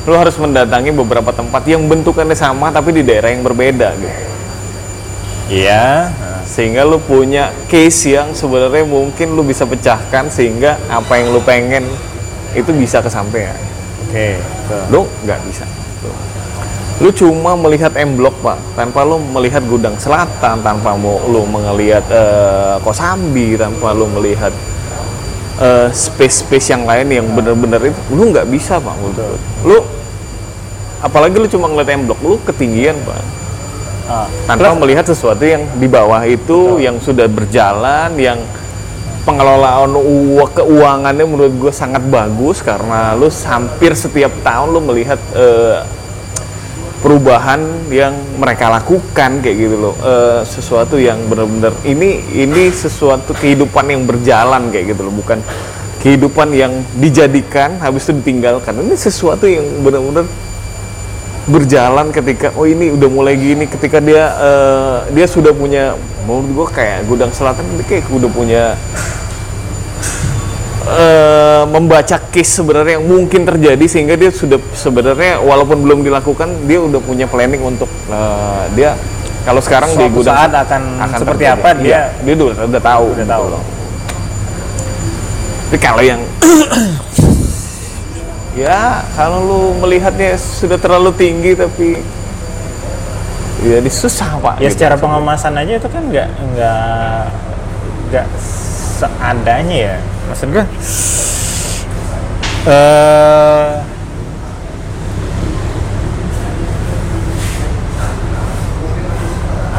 lu 0.05 0.13
harus 0.13 0.37
mendatangi 0.37 0.93
beberapa 0.93 1.33
tempat 1.33 1.65
yang 1.65 1.89
bentukannya 1.89 2.37
sama 2.37 2.69
tapi 2.69 2.93
di 2.93 3.01
daerah 3.01 3.33
yang 3.33 3.41
berbeda 3.41 3.97
gitu. 3.97 4.17
Iya. 5.49 6.13
Sehingga 6.47 6.87
lu 6.87 6.97
punya 7.03 7.51
case 7.67 8.15
yang 8.15 8.31
sebenarnya 8.31 8.87
mungkin 8.87 9.35
lu 9.35 9.43
bisa 9.43 9.67
pecahkan 9.67 10.31
sehingga 10.31 10.79
apa 10.87 11.19
yang 11.19 11.35
lu 11.35 11.43
pengen 11.43 11.83
itu 12.55 12.71
bisa 12.71 13.03
kesampaian. 13.03 13.53
Oke. 14.07 14.39
betul. 14.39 14.83
Lu 14.89 15.01
nggak 15.27 15.39
bisa. 15.43 15.67
Tuh. 15.99 16.15
Lu 16.97 17.13
cuma 17.13 17.53
melihat 17.53 17.93
M 17.93 18.17
Block 18.17 18.33
pak, 18.41 18.57
tanpa 18.73 19.05
lu 19.05 19.21
melihat 19.21 19.61
gudang 19.69 19.93
selatan, 20.01 20.65
tanpa 20.65 20.97
mau 20.97 21.21
lu 21.29 21.45
melihat 21.45 22.01
eh, 22.09 22.75
Kosambi, 22.81 23.53
tanpa 23.53 23.93
lu 23.93 24.09
melihat 24.09 24.49
eh, 25.61 25.93
space-space 25.93 26.73
yang 26.73 26.89
lain 26.89 27.05
yang 27.05 27.27
bener-bener 27.37 27.93
itu, 27.93 27.99
lu 28.09 28.33
nggak 28.33 28.49
bisa 28.49 28.81
pak. 28.81 28.97
menurut 28.97 29.41
Lu, 29.61 29.77
apalagi 31.05 31.37
lu 31.37 31.45
cuma 31.45 31.69
ngeliat 31.69 31.93
M 31.93 32.09
Block, 32.09 32.17
lu 32.25 32.41
ketinggian 32.41 32.97
pak. 33.05 33.21
Ah. 34.07 34.27
Tanpa 34.47 34.71
melihat 34.79 35.03
sesuatu 35.03 35.43
yang 35.43 35.67
di 35.75 35.87
bawah 35.91 36.23
itu, 36.23 36.79
yang 36.79 36.95
sudah 37.03 37.27
berjalan, 37.27 38.15
yang 38.15 38.39
pengelolaan 39.27 39.91
uang 39.91 40.51
keuangannya 40.55 41.27
menurut 41.27 41.53
gue 41.59 41.73
sangat 41.75 41.99
bagus 42.07 42.63
karena 42.63 43.11
lu 43.19 43.27
hampir 43.27 43.91
setiap 43.91 44.31
tahun 44.39 44.71
lu 44.71 44.79
melihat 44.79 45.19
eh, 45.35 45.83
perubahan 47.03 47.59
yang 47.91 48.15
mereka 48.39 48.71
lakukan 48.71 49.43
kayak 49.43 49.57
gitu 49.59 49.75
loh. 49.75 49.95
Eh, 49.99 50.41
sesuatu 50.47 50.95
yang 50.95 51.19
benar-benar 51.27 51.75
ini 51.83 52.23
ini 52.31 52.71
sesuatu 52.71 53.35
kehidupan 53.35 53.91
yang 53.91 54.07
berjalan 54.07 54.71
kayak 54.71 54.95
gitu 54.95 55.11
loh. 55.11 55.13
Bukan 55.19 55.43
kehidupan 55.99 56.55
yang 56.55 56.71
dijadikan 56.95 57.75
habis 57.83 58.07
itu 58.07 58.23
ditinggalkan. 58.23 58.79
Ini 58.79 58.95
sesuatu 58.95 59.43
yang 59.43 59.67
benar-benar 59.83 60.23
berjalan 61.47 62.11
ketika 62.11 62.51
oh 62.53 62.63
ini 62.63 62.91
udah 62.91 63.07
mulai 63.07 63.33
gini 63.33 63.65
ketika 63.65 63.97
dia 63.97 64.35
eh, 64.35 64.97
dia 65.11 65.25
sudah 65.25 65.51
punya 65.51 65.95
menurut 66.23 66.47
gua 66.53 66.67
kayak 66.69 67.07
gudang 67.07 67.31
selatan 67.31 67.63
ini 67.69 67.81
kayak 67.81 68.03
udah 68.09 68.27
punya 68.27 68.63
eh, 70.85 71.63
membaca 71.65 72.17
case 72.25 72.51
sebenarnya 72.53 72.99
yang 72.99 73.07
mungkin 73.07 73.43
terjadi 73.43 73.85
sehingga 73.85 74.15
dia 74.15 74.27
sudah 74.29 74.59
sebenarnya 74.73 75.39
walaupun 75.39 75.79
belum 75.79 75.99
dilakukan 76.01 76.67
dia 76.67 76.79
udah 76.79 76.99
punya 76.99 77.25
planning 77.25 77.63
untuk 77.65 77.87
eh, 78.07 78.63
dia 78.73 78.99
kalau 79.43 79.63
sekarang 79.63 79.87
di 79.89 80.03
Suatu 80.03 80.15
gudang 80.17 80.35
saat 80.35 80.51
akan 80.67 80.81
seperti 81.15 81.43
terjadi. 81.45 81.55
apa, 81.57 81.69
dia- 81.73 81.87
Iya, 81.87 82.03
dia 82.21 82.33
udah, 82.35 82.67
udah 82.67 82.81
tahu 82.83 83.05
Udah 83.07 83.15
gitu 83.17 83.31
tahu. 83.31 83.45
loh. 83.47 83.63
tapi 85.63 85.77
kalau 85.77 85.99
yang 86.01 86.19
ya 88.57 89.05
kalau 89.13 89.37
lu 89.45 89.61
melihatnya 89.85 90.33
sudah 90.33 90.81
terlalu 90.81 91.13
tinggi 91.13 91.53
tapi 91.53 92.01
ya 93.61 93.77
susah 93.85 94.41
pak 94.41 94.57
Ya 94.57 94.69
gitu. 94.69 94.81
secara 94.81 94.97
pengemasan 94.97 95.53
aja 95.53 95.77
itu 95.77 95.89
kan 95.89 96.01
nggak 96.09 96.27
nggak 96.57 97.21
nggak 98.09 98.27
seadanya 98.97 99.77
ya. 99.93 99.95
Maksud 100.27 100.47
gue 100.51 100.65
eh 102.67 103.69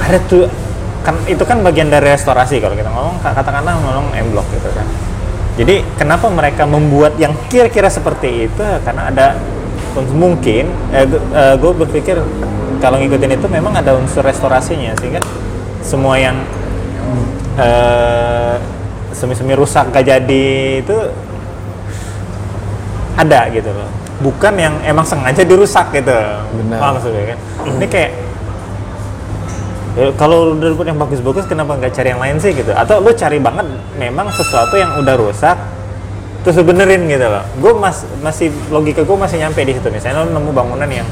ada 0.08 0.18
tuh 0.24 0.48
kan 1.04 1.14
itu 1.28 1.44
kan 1.44 1.60
bagian 1.60 1.92
dari 1.92 2.08
restorasi 2.14 2.62
kalau 2.64 2.72
kita 2.72 2.88
ngomong 2.88 3.20
katakanlah 3.20 3.76
ngomong 3.76 4.14
M 4.16 4.32
Block 4.32 4.46
gitu 4.54 4.70
kan. 4.72 4.86
Jadi 5.58 5.82
kenapa 5.98 6.30
mereka 6.30 6.62
membuat 6.70 7.18
yang 7.18 7.34
kira-kira 7.50 7.90
seperti 7.90 8.46
itu? 8.46 8.62
Karena 8.86 9.10
ada 9.10 9.34
mungkin 10.14 10.70
eh, 10.94 11.06
gue 11.58 11.72
berpikir 11.74 12.22
kalau 12.78 13.02
ngikutin 13.02 13.34
itu 13.34 13.46
memang 13.50 13.74
ada 13.74 13.98
unsur 13.98 14.22
restorasinya 14.22 14.94
sehingga 15.02 15.18
semua 15.82 16.14
yang 16.14 16.38
eh, 17.58 18.54
semi-semi 19.10 19.58
rusak 19.58 19.90
gak 19.90 20.06
jadi 20.06 20.46
itu 20.78 20.96
ada 23.18 23.50
gitu 23.50 23.74
loh. 23.74 23.90
Bukan 24.22 24.54
yang 24.54 24.78
emang 24.86 25.02
sengaja 25.02 25.42
dirusak 25.42 25.90
gitu. 25.90 26.14
Benar. 26.54 26.78
Paham 26.78 26.92
maksudnya 27.02 27.34
kan? 27.34 27.38
Ini 27.66 27.86
kayak 27.90 28.10
ya, 29.98 30.14
kalau 30.14 30.54
udah 30.54 30.70
dapet 30.72 30.86
yang 30.94 30.98
bagus-bagus 31.02 31.44
kenapa 31.50 31.74
nggak 31.74 31.90
cari 31.90 32.08
yang 32.14 32.22
lain 32.22 32.36
sih 32.38 32.54
gitu? 32.54 32.70
Atau 32.70 33.02
lu 33.02 33.10
cari 33.10 33.42
banget 33.42 33.66
memang 33.98 34.30
sesuatu 34.30 34.78
yang 34.78 34.94
udah 34.94 35.14
rusak 35.18 35.58
terus 36.46 36.54
lu 36.62 36.64
benerin 36.70 37.10
gitu 37.10 37.26
loh. 37.26 37.42
Gue 37.58 37.72
mas 37.74 38.06
masih 38.22 38.54
logika 38.70 39.02
gue 39.02 39.16
masih 39.18 39.42
nyampe 39.42 39.58
di 39.66 39.74
situ. 39.74 39.88
Misalnya 39.90 40.22
lu 40.22 40.30
nemu 40.38 40.50
bangunan 40.54 40.86
yang 40.86 41.08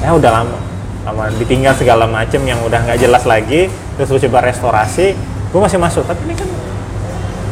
ya 0.00 0.12
udah 0.16 0.30
lama 0.32 0.58
lama 1.06 1.30
ditinggal 1.38 1.76
segala 1.78 2.08
macem 2.08 2.42
yang 2.42 2.58
udah 2.66 2.82
nggak 2.82 2.98
jelas 2.98 3.22
lagi 3.22 3.70
terus 3.94 4.10
lu 4.10 4.18
coba 4.26 4.48
restorasi 4.48 5.12
gue 5.52 5.60
masih 5.60 5.78
masuk. 5.78 6.02
Tapi 6.08 6.24
ini 6.26 6.34
kan 6.34 6.48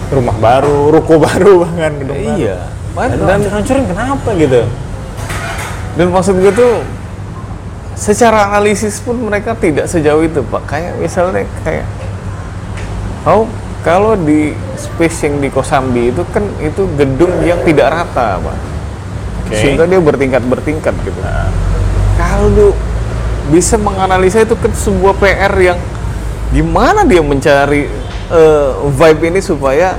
rumah 0.09 0.36
baru 0.40 0.88
ruko 0.88 1.20
baru 1.28 1.68
bahkan 1.68 1.92
gedung 2.01 2.16
baru. 2.16 2.40
iya. 2.40 2.59
Dan, 2.95 3.18
dan 3.26 3.40
hancurin 3.51 3.84
kenapa 3.90 4.30
gitu? 4.38 4.62
Dan 5.99 6.07
maksud 6.14 6.34
gue 6.38 6.53
tuh 6.55 6.72
secara 7.95 8.51
analisis 8.51 8.99
pun 9.01 9.18
mereka 9.18 9.55
tidak 9.59 9.86
sejauh 9.90 10.22
itu 10.22 10.42
pak. 10.47 10.62
Kayak 10.66 10.92
misalnya 10.99 11.47
kayak 11.62 11.86
oh 13.26 13.49
kalau 13.86 14.14
di 14.18 14.55
space 14.76 15.28
yang 15.28 15.40
di 15.40 15.49
Kosambi 15.49 16.11
itu 16.11 16.22
kan 16.30 16.45
itu 16.61 16.86
gedung 16.99 17.32
yang 17.42 17.59
tidak 17.62 17.90
rata 17.90 18.38
pak. 18.38 18.74
Oke. 19.45 19.61
sehingga 19.61 19.84
dia 19.84 20.01
bertingkat 20.01 20.42
bertingkat 20.49 20.97
gitu 21.05 21.20
kalau 22.16 22.49
lu 22.49 22.68
bisa 23.53 23.76
menganalisa 23.76 24.40
itu 24.40 24.57
kan 24.57 24.72
sebuah 24.72 25.14
PR 25.20 25.53
yang 25.61 25.78
gimana 26.49 27.05
dia 27.05 27.20
mencari 27.20 27.84
eh, 28.32 28.70
vibe 28.88 29.22
ini 29.28 29.40
supaya 29.45 29.92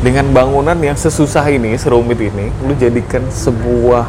dengan 0.00 0.32
bangunan 0.32 0.76
yang 0.80 0.96
sesusah 0.96 1.44
ini, 1.52 1.76
serumit 1.76 2.16
ini, 2.16 2.48
lu 2.64 2.72
jadikan 2.72 3.20
sebuah 3.28 4.08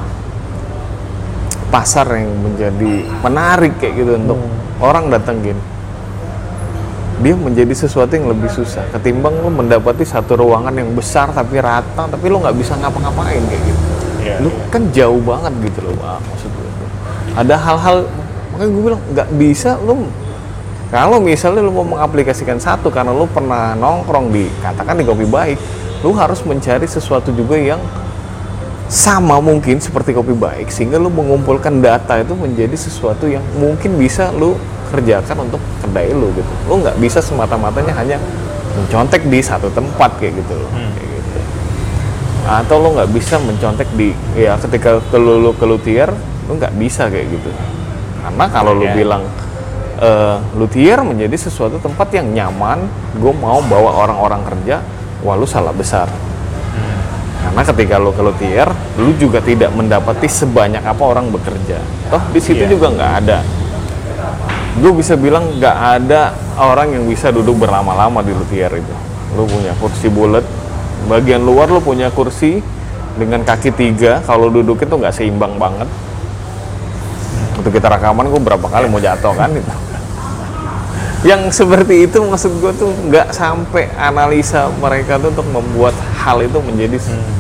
pasar 1.72 2.06
yang 2.20 2.30
menjadi 2.44 3.08
menarik 3.24 3.80
kayak 3.80 4.04
gitu 4.04 4.12
untuk 4.20 4.40
orang 4.84 5.08
datengin. 5.08 5.56
Dia 7.22 7.38
menjadi 7.38 7.72
sesuatu 7.72 8.12
yang 8.18 8.28
lebih 8.28 8.50
susah 8.50 8.82
ketimbang 8.92 9.40
lu 9.40 9.50
mendapati 9.54 10.04
satu 10.04 10.36
ruangan 10.36 10.74
yang 10.74 10.92
besar 10.92 11.30
tapi 11.32 11.62
rata 11.62 12.10
tapi 12.10 12.26
lu 12.28 12.42
nggak 12.44 12.58
bisa 12.60 12.76
ngapa-ngapain 12.76 13.42
kayak 13.48 13.62
gitu. 13.64 13.82
Iya, 14.22 14.36
lu 14.44 14.50
kan 14.70 14.86
jauh 14.94 15.22
banget 15.22 15.54
gitu 15.66 15.80
loh, 15.82 15.94
Pak, 15.98 16.18
maksud 16.30 16.50
gue. 16.54 16.70
tuh. 16.70 16.90
Ada 17.40 17.56
hal-hal 17.58 17.98
makanya 18.52 18.70
gue 18.70 18.84
bilang 18.84 19.02
nggak 19.16 19.30
bisa 19.40 19.80
lu 19.82 20.06
kalau 20.92 21.24
misalnya 21.24 21.64
lu 21.64 21.72
mau 21.72 21.88
mengaplikasikan 21.88 22.60
satu 22.60 22.92
karena 22.92 23.16
lu 23.16 23.24
pernah 23.24 23.80
nongkrong 23.80 24.28
di 24.28 24.52
katakan 24.60 25.00
di 25.00 25.08
kopi 25.08 25.24
baik, 25.24 25.56
lu 26.04 26.12
harus 26.12 26.44
mencari 26.44 26.84
sesuatu 26.84 27.32
juga 27.32 27.56
yang 27.56 27.80
sama 28.92 29.39
mungkin 29.39 29.80
seperti 29.80 30.12
kopi 30.12 30.36
baik 30.36 30.68
sehingga 30.68 31.00
lu 31.00 31.08
mengumpulkan 31.08 31.80
data 31.80 32.20
itu 32.20 32.36
menjadi 32.36 32.76
sesuatu 32.76 33.24
yang 33.24 33.39
mungkin 33.56 33.96
bisa 33.96 34.36
lu 34.36 34.60
kerjakan 34.92 35.48
untuk 35.48 35.64
kedai 35.80 36.12
lu 36.12 36.28
gitu. 36.36 36.52
Lu 36.68 36.84
nggak 36.84 37.00
bisa 37.00 37.24
semata-matanya 37.24 37.96
hanya 37.96 38.20
mencontek 38.76 39.24
di 39.32 39.39
satu 39.39 39.72
tempat 39.72 40.12
kayak 40.20 40.44
gitu 40.44 40.60
loh. 40.60 40.68
Kayak 40.76 41.08
gitu. 41.08 41.39
Atau 42.52 42.76
lu 42.84 42.92
nggak 43.00 43.10
bisa 43.16 43.39
mencontek 43.39 43.88
di 43.96 44.12
ya 44.36 44.60
ketika 44.60 45.00
ke 45.08 45.16
lu, 45.16 45.39
lu 45.39 45.56
ke 45.56 45.64
luthier, 45.64 46.12
lu 46.52 46.60
nggak 46.60 46.76
bisa 46.76 47.08
kayak 47.08 47.32
gitu. 47.32 47.48
Karena 48.20 48.46
kalau 48.52 48.76
lu 48.76 48.84
Ya. 48.84 48.92
bilang 48.92 49.24
eh, 50.04 50.38
luthier 50.60 51.00
menjadi 51.00 51.48
sesuatu 51.48 51.80
tempat 51.80 52.12
yang 52.12 52.28
nyaman, 52.28 52.92
gue 53.16 53.34
mau 53.39 53.64
bawa 53.64 54.04
orang-orang 54.04 54.44
kerja, 54.44 54.84
wah 55.24 55.39
lu 55.39 55.48
salah 55.48 55.72
besar. 55.72 56.12
Karena 57.42 57.62
ketika 57.66 57.96
lu 57.98 58.14
ke 58.14 58.22
luthier, 58.22 58.70
lu 58.96 59.12
juga 59.18 59.42
tidak 59.42 59.74
mendapati 59.74 60.30
sebanyak 60.30 60.86
apa 60.86 61.04
orang 61.04 61.34
bekerja. 61.34 61.82
Toh 62.14 62.24
di 62.32 62.39
situ 62.39 62.64
Iya. 62.64 62.72
juga 62.72 62.88
nggak 62.94 63.12
ada. 63.26 63.38
Gue 64.80 64.92
bisa 64.96 65.20
bilang 65.20 65.60
nggak 65.60 65.78
ada 66.00 66.32
orang 66.56 66.96
yang 66.96 67.04
bisa 67.10 67.28
duduk 67.34 67.60
berlama-lama 67.60 68.24
di 68.24 68.32
luthier 68.32 68.72
itu. 68.72 68.96
Lu 69.36 69.44
punya 69.50 69.76
kursi 69.82 70.08
bulat, 70.08 70.46
bagian 71.12 71.44
luar 71.44 71.68
lu 71.68 71.84
punya 71.84 72.08
kursi 72.08 72.64
dengan 73.20 73.44
kaki 73.44 73.76
tiga. 73.76 74.24
Kalau 74.24 74.48
duduk 74.48 74.80
itu 74.80 74.94
nggak 74.96 75.12
seimbang 75.12 75.60
banget. 75.60 75.89
Untuk 77.60 77.74
kita 77.76 77.92
rekaman, 77.92 78.32
gue 78.32 78.42
berapa 78.42 78.64
kali 78.64 78.88
mau 78.88 78.98
jatuh 78.98 79.36
kan 79.36 79.52
itu. 79.52 79.91
Yang 81.22 81.54
seperti 81.54 82.10
itu 82.10 82.18
maksud 82.18 82.50
gue 82.58 82.74
tuh 82.82 82.90
nggak 83.10 83.30
sampai 83.30 83.94
analisa 83.94 84.74
mereka 84.82 85.22
tuh 85.22 85.30
untuk 85.30 85.46
membuat 85.54 85.94
hal 86.18 86.42
itu 86.42 86.58
menjadi 86.66 86.98
se- 86.98 87.38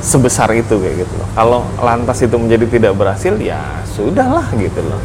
sebesar 0.00 0.48
itu 0.56 0.80
kayak 0.80 1.04
gitu 1.04 1.14
loh. 1.20 1.28
Kalau 1.36 1.60
lantas 1.76 2.24
itu 2.24 2.36
menjadi 2.40 2.64
tidak 2.64 2.92
berhasil 2.96 3.36
ya 3.36 3.60
sudahlah 3.84 4.48
gitu 4.56 4.80
loh. 4.80 5.00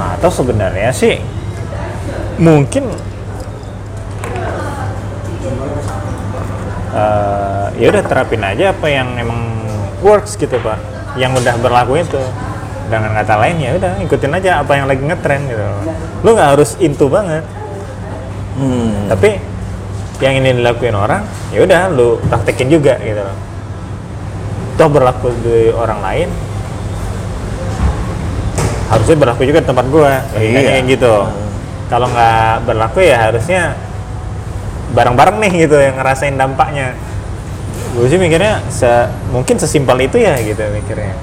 Nah, 0.00 0.16
atau 0.16 0.32
sebenarnya 0.32 0.88
sih 0.96 1.20
mungkin 2.40 2.88
eh, 6.96 7.66
ya 7.80 7.86
udah 7.92 8.04
terapin 8.04 8.40
aja 8.40 8.72
apa 8.72 8.86
yang 8.88 9.12
emang 9.20 9.40
works 10.00 10.36
gitu 10.40 10.56
pak 10.60 10.80
yang 11.16 11.32
udah 11.32 11.56
berlaku 11.60 12.00
itu 12.00 12.20
dengan 12.86 13.10
kata 13.14 13.34
lain 13.38 13.56
ya 13.60 13.70
udah 13.76 13.92
ikutin 14.02 14.32
aja 14.34 14.50
apa 14.62 14.72
yang 14.78 14.86
lagi 14.86 15.02
ngetren 15.04 15.40
gitu. 15.50 15.64
Lu 16.22 16.30
nggak 16.34 16.48
harus 16.56 16.74
into 16.80 17.06
banget. 17.10 17.44
Hmm. 18.56 19.12
tapi 19.12 19.36
yang 20.16 20.40
ini 20.40 20.56
dilakuin 20.56 20.96
orang 20.96 21.28
ya 21.52 21.60
udah 21.60 21.92
lu 21.92 22.16
praktekin 22.32 22.72
juga 22.72 22.96
gitu. 23.04 23.20
Loh 23.20 23.36
toh 24.76 24.88
berlaku 24.92 25.32
di 25.40 25.72
orang 25.72 26.00
lain 26.04 26.28
harusnya 28.92 29.16
berlaku 29.18 29.42
juga 29.48 29.58
di 29.64 29.68
tempat 29.68 29.86
gua. 29.90 30.22
Iya. 30.36 30.60
kayak 30.62 30.82
gitu. 30.88 31.14
Kalau 31.86 32.06
nggak 32.10 32.66
berlaku 32.66 32.98
ya 33.02 33.30
harusnya 33.30 33.74
bareng-bareng 34.94 35.36
nih 35.42 35.52
gitu 35.66 35.76
yang 35.80 35.98
ngerasain 35.98 36.36
dampaknya. 36.38 36.94
Gue 37.96 38.06
sih 38.12 38.20
mikirnya 38.20 38.60
se- 38.68 39.08
mungkin 39.32 39.56
sesimpel 39.56 39.96
itu 40.04 40.20
ya 40.20 40.36
gitu 40.40 40.60
mikirnya 40.68 41.16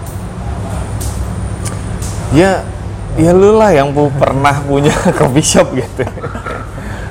Ya, 2.33 2.65
ya 3.13 3.31
lu 3.31 3.55
lah 3.55 3.69
yang 3.69 3.93
pu- 3.93 4.11
pernah 4.17 4.57
punya 4.65 4.91
coffee 5.19 5.45
shop 5.45 5.69
gitu. 5.77 6.03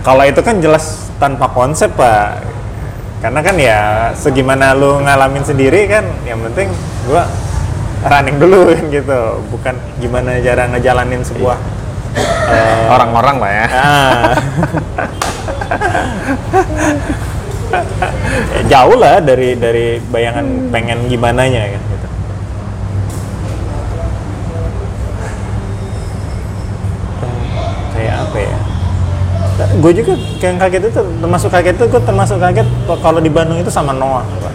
Kalau 0.03 0.27
itu 0.27 0.41
kan 0.43 0.59
jelas 0.59 1.15
tanpa 1.23 1.47
konsep 1.47 1.95
pak, 1.95 2.43
karena 3.23 3.39
kan 3.39 3.55
ya 3.55 3.79
segimana 4.19 4.75
lu 4.75 4.99
ngalamin 4.99 5.47
sendiri 5.47 5.87
kan, 5.87 6.03
yang 6.27 6.43
penting 6.51 6.75
gua 7.07 7.31
running 8.03 8.43
dulu 8.43 8.75
kan 8.75 8.83
gitu, 8.99 9.21
bukan 9.47 9.75
gimana 10.03 10.43
cara 10.43 10.67
ngejalanin 10.75 11.23
sebuah 11.23 11.55
eh, 12.51 12.91
Orang-orang 12.91 13.37
lah 13.39 13.53
ya. 13.55 13.67
ah. 13.71 14.35
Ya, 18.53 18.61
jauh 18.69 19.01
lah 19.01 19.17
dari 19.25 19.57
dari 19.57 19.97
bayangan 20.13 20.69
pengen 20.69 21.09
gimana 21.09 21.49
nya 21.49 21.73
kan 21.73 21.81
Gue 29.81 29.93
juga 29.97 30.13
yang 30.43 30.61
kaget 30.61 30.83
itu 30.91 31.01
termasuk 31.23 31.49
kaget 31.49 31.75
itu 31.81 31.85
gue 31.89 32.03
termasuk 32.05 32.37
kaget 32.37 32.69
kalau 33.01 33.21
di 33.23 33.31
Bandung 33.33 33.57
itu 33.57 33.73
sama 33.73 33.97
Noah. 33.97 34.27
Pak. 34.27 34.55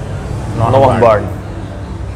Noah 0.58 0.98
Barn. 1.02 1.24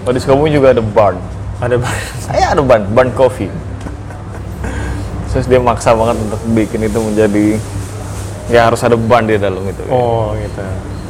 Oh, 0.02 0.10
di 0.10 0.18
Sukabumi 0.18 0.50
juga 0.50 0.74
ada 0.74 0.82
barn. 0.82 1.18
Ada 1.62 1.78
Saya 2.18 2.46
ada 2.58 2.62
barn, 2.62 2.90
barn 2.90 3.10
coffee. 3.14 3.50
Terus 5.32 5.46
dia 5.48 5.62
maksa 5.62 5.94
banget 5.94 6.18
untuk 6.20 6.42
bikin 6.52 6.84
itu 6.84 6.98
menjadi 7.00 7.46
ya 8.52 8.68
harus 8.68 8.82
ada 8.84 8.98
barn 8.98 9.30
di 9.30 9.38
dalam 9.38 9.62
itu. 9.64 9.82
Oh 9.88 10.34
gitu. 10.36 10.62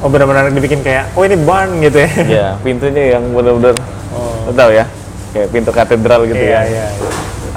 Oh 0.03 0.07
benar-benar 0.11 0.51
dibikin 0.51 0.83
kayak 0.83 1.09
oh 1.15 1.23
ini 1.23 1.39
barn 1.39 1.79
gitu 1.81 1.97
ya. 2.03 2.09
Ya, 2.27 2.47
pintunya 2.61 3.17
yang 3.17 3.23
benar-benar 3.31 3.73
Oh. 4.11 4.51
tahu 4.51 4.75
ya, 4.75 4.83
kayak 5.31 5.47
pintu 5.55 5.71
katedral 5.71 6.27
gitu 6.27 6.35
Iya 6.35 6.51
ya. 6.51 6.61
iya. 6.67 6.85
iya. 6.91 7.10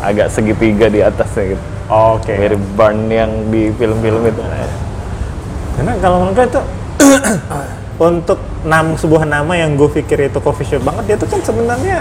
Agak 0.05 0.29
segitiga 0.29 0.87
di 0.87 1.01
atasnya 1.01 1.57
gitu. 1.57 1.65
Oke. 1.87 2.33
Mirip 2.37 2.61
barn 2.75 3.09
yang 3.09 3.31
di 3.49 3.73
film-film 3.73 4.21
itu. 4.25 4.43
Karena 5.75 5.93
kalau 5.99 6.17
menurut 6.23 6.45
itu 6.45 6.61
untuk 8.11 8.39
nam 8.63 8.95
sebuah 8.95 9.25
nama 9.25 9.53
yang 9.55 9.75
gue 9.75 9.89
pikir 9.89 10.29
itu 10.29 10.39
coffee 10.39 10.67
shop 10.67 10.83
banget 10.83 11.05
dia 11.05 11.17
tuh 11.17 11.29
kan 11.29 11.41
sebenarnya 11.41 11.99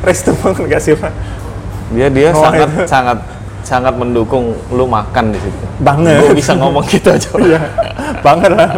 resto 0.00 0.30
banget 0.36 0.64
gak 0.68 0.82
sih 0.82 0.92
pak? 0.94 1.12
Dia 1.90 2.08
dia 2.08 2.30
Oh, 2.30 2.42
sangat 2.42 2.68
itu. 2.68 2.82
sangat 2.84 3.18
sangat 3.62 3.94
mendukung 3.94 4.54
lu 4.70 4.86
makan 4.86 5.30
di 5.30 5.38
situ. 5.38 5.64
Banget. 5.80 6.22
Gue 6.22 6.34
bisa 6.34 6.54
ngomong 6.54 6.86
gitu 6.86 7.10
aja. 7.10 7.28
Iya, 7.36 7.60
banget 8.20 8.50
lah. 8.54 8.70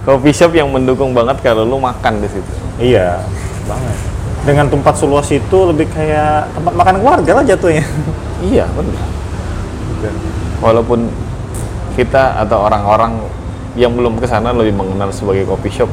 Coffee 0.00 0.32
shop 0.32 0.52
yang 0.52 0.72
mendukung 0.72 1.12
banget 1.12 1.36
kalau 1.40 1.64
lu 1.64 1.76
makan 1.76 2.20
di 2.20 2.28
situ. 2.28 2.52
Iya, 2.80 3.20
banget. 3.64 3.96
Dengan 4.40 4.66
tempat 4.72 4.96
seluas 4.96 5.28
itu 5.28 5.58
lebih 5.68 5.86
kayak 5.92 6.48
tempat 6.56 6.72
makan 6.72 6.94
keluarga 7.00 7.32
lah 7.40 7.44
jatuhnya. 7.44 7.84
Iya, 8.40 8.64
benar. 8.72 9.04
Walaupun 10.64 11.12
kita 11.92 12.40
atau 12.40 12.64
orang-orang 12.64 13.20
yang 13.76 13.92
belum 13.92 14.16
ke 14.16 14.24
sana 14.24 14.56
lebih 14.56 14.72
mengenal 14.72 15.12
sebagai 15.12 15.44
coffee 15.44 15.68
shop. 15.68 15.90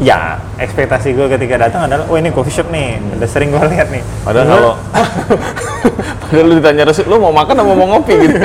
ya, 0.00 0.40
ekspektasi 0.56 1.12
gue 1.12 1.28
ketika 1.28 1.56
datang 1.56 1.84
adalah, 1.88 2.08
oh 2.08 2.16
ini 2.16 2.32
coffee 2.32 2.52
shop 2.52 2.68
nih, 2.72 2.96
udah 3.16 3.28
sering 3.28 3.52
gue 3.52 3.60
lihat 3.60 3.92
nih. 3.92 4.00
Padahal 4.24 4.48
kalau 4.48 4.72
padahal 6.24 6.44
lu 6.48 6.54
ditanya 6.60 6.84
Resul, 6.88 7.04
lu 7.08 7.20
mau 7.20 7.32
makan 7.32 7.56
atau 7.60 7.76
mau 7.76 7.88
ngopi 7.92 8.14
gitu. 8.24 8.36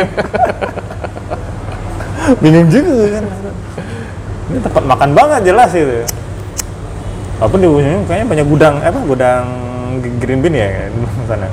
bingung 2.43 2.67
juga 2.67 3.19
kan. 3.19 3.25
Ini 4.51 4.59
tempat 4.59 4.83
makan 4.83 5.09
banget 5.15 5.41
jelas 5.47 5.71
itu. 5.71 6.03
Walaupun 7.41 7.57
di 7.57 7.65
ujungnya 7.65 8.05
kayaknya 8.05 8.27
banyak 8.29 8.47
gudang, 8.53 8.75
apa 8.85 8.99
gudang 9.01 9.45
green 10.21 10.45
bean 10.45 10.53
ya 10.53 10.93
di 10.93 11.25
sana. 11.25 11.49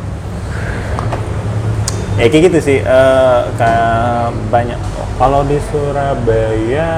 Ya 2.21 2.29
kayak 2.29 2.53
gitu 2.53 2.59
sih, 2.61 2.79
eh, 2.85 3.41
kayak 3.57 4.37
banyak. 4.53 4.77
Kalau 5.17 5.49
di 5.49 5.57
Surabaya, 5.73 6.93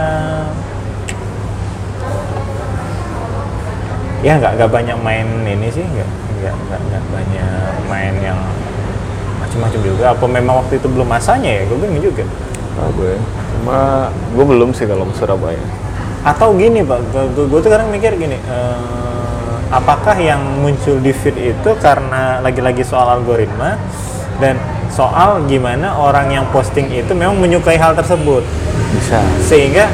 ya 4.27 4.33
nggak 4.43 4.59
nggak 4.59 4.71
banyak 4.75 4.99
main 5.07 5.29
ini 5.47 5.71
sih, 5.71 5.87
nggak 5.87 6.11
nggak 6.43 6.55
nggak 6.91 7.05
banyak 7.15 7.73
main 7.87 8.15
yang 8.19 8.43
macam-macam 9.39 9.81
juga. 9.87 10.03
Apa 10.19 10.25
memang 10.27 10.67
waktu 10.67 10.83
itu 10.83 10.91
belum 10.91 11.07
masanya 11.07 11.63
ya? 11.63 11.63
Gue 11.71 11.79
bingung 11.79 12.03
juga. 12.03 12.27
Nah, 12.75 12.91
gue 12.99 13.13
cuma 13.55 13.79
gue 14.35 14.45
belum 14.51 14.75
sih 14.75 14.91
kalau 14.91 15.07
ke 15.07 15.15
Surabaya. 15.15 15.63
Atau 16.21 16.53
gini 16.53 16.85
pak 16.85 17.01
gue 17.33 17.61
tuh 17.65 17.71
kadang 17.73 17.89
mikir 17.89 18.13
gini 18.21 18.37
eh, 18.37 19.11
apakah 19.71 20.19
yang 20.19 20.43
muncul 20.61 20.99
di 20.99 21.15
feed 21.15 21.39
itu 21.39 21.71
karena 21.79 22.43
lagi-lagi 22.43 22.83
soal 22.83 23.23
algoritma? 23.23 23.79
Dan 24.43 24.59
soal 24.91 25.47
gimana 25.47 25.95
orang 25.95 26.35
yang 26.35 26.45
posting 26.51 26.91
itu 26.91 27.15
memang 27.15 27.39
menyukai 27.39 27.79
hal 27.79 27.95
tersebut. 27.95 28.43
Bisa. 28.91 29.23
sehingga 29.47 29.87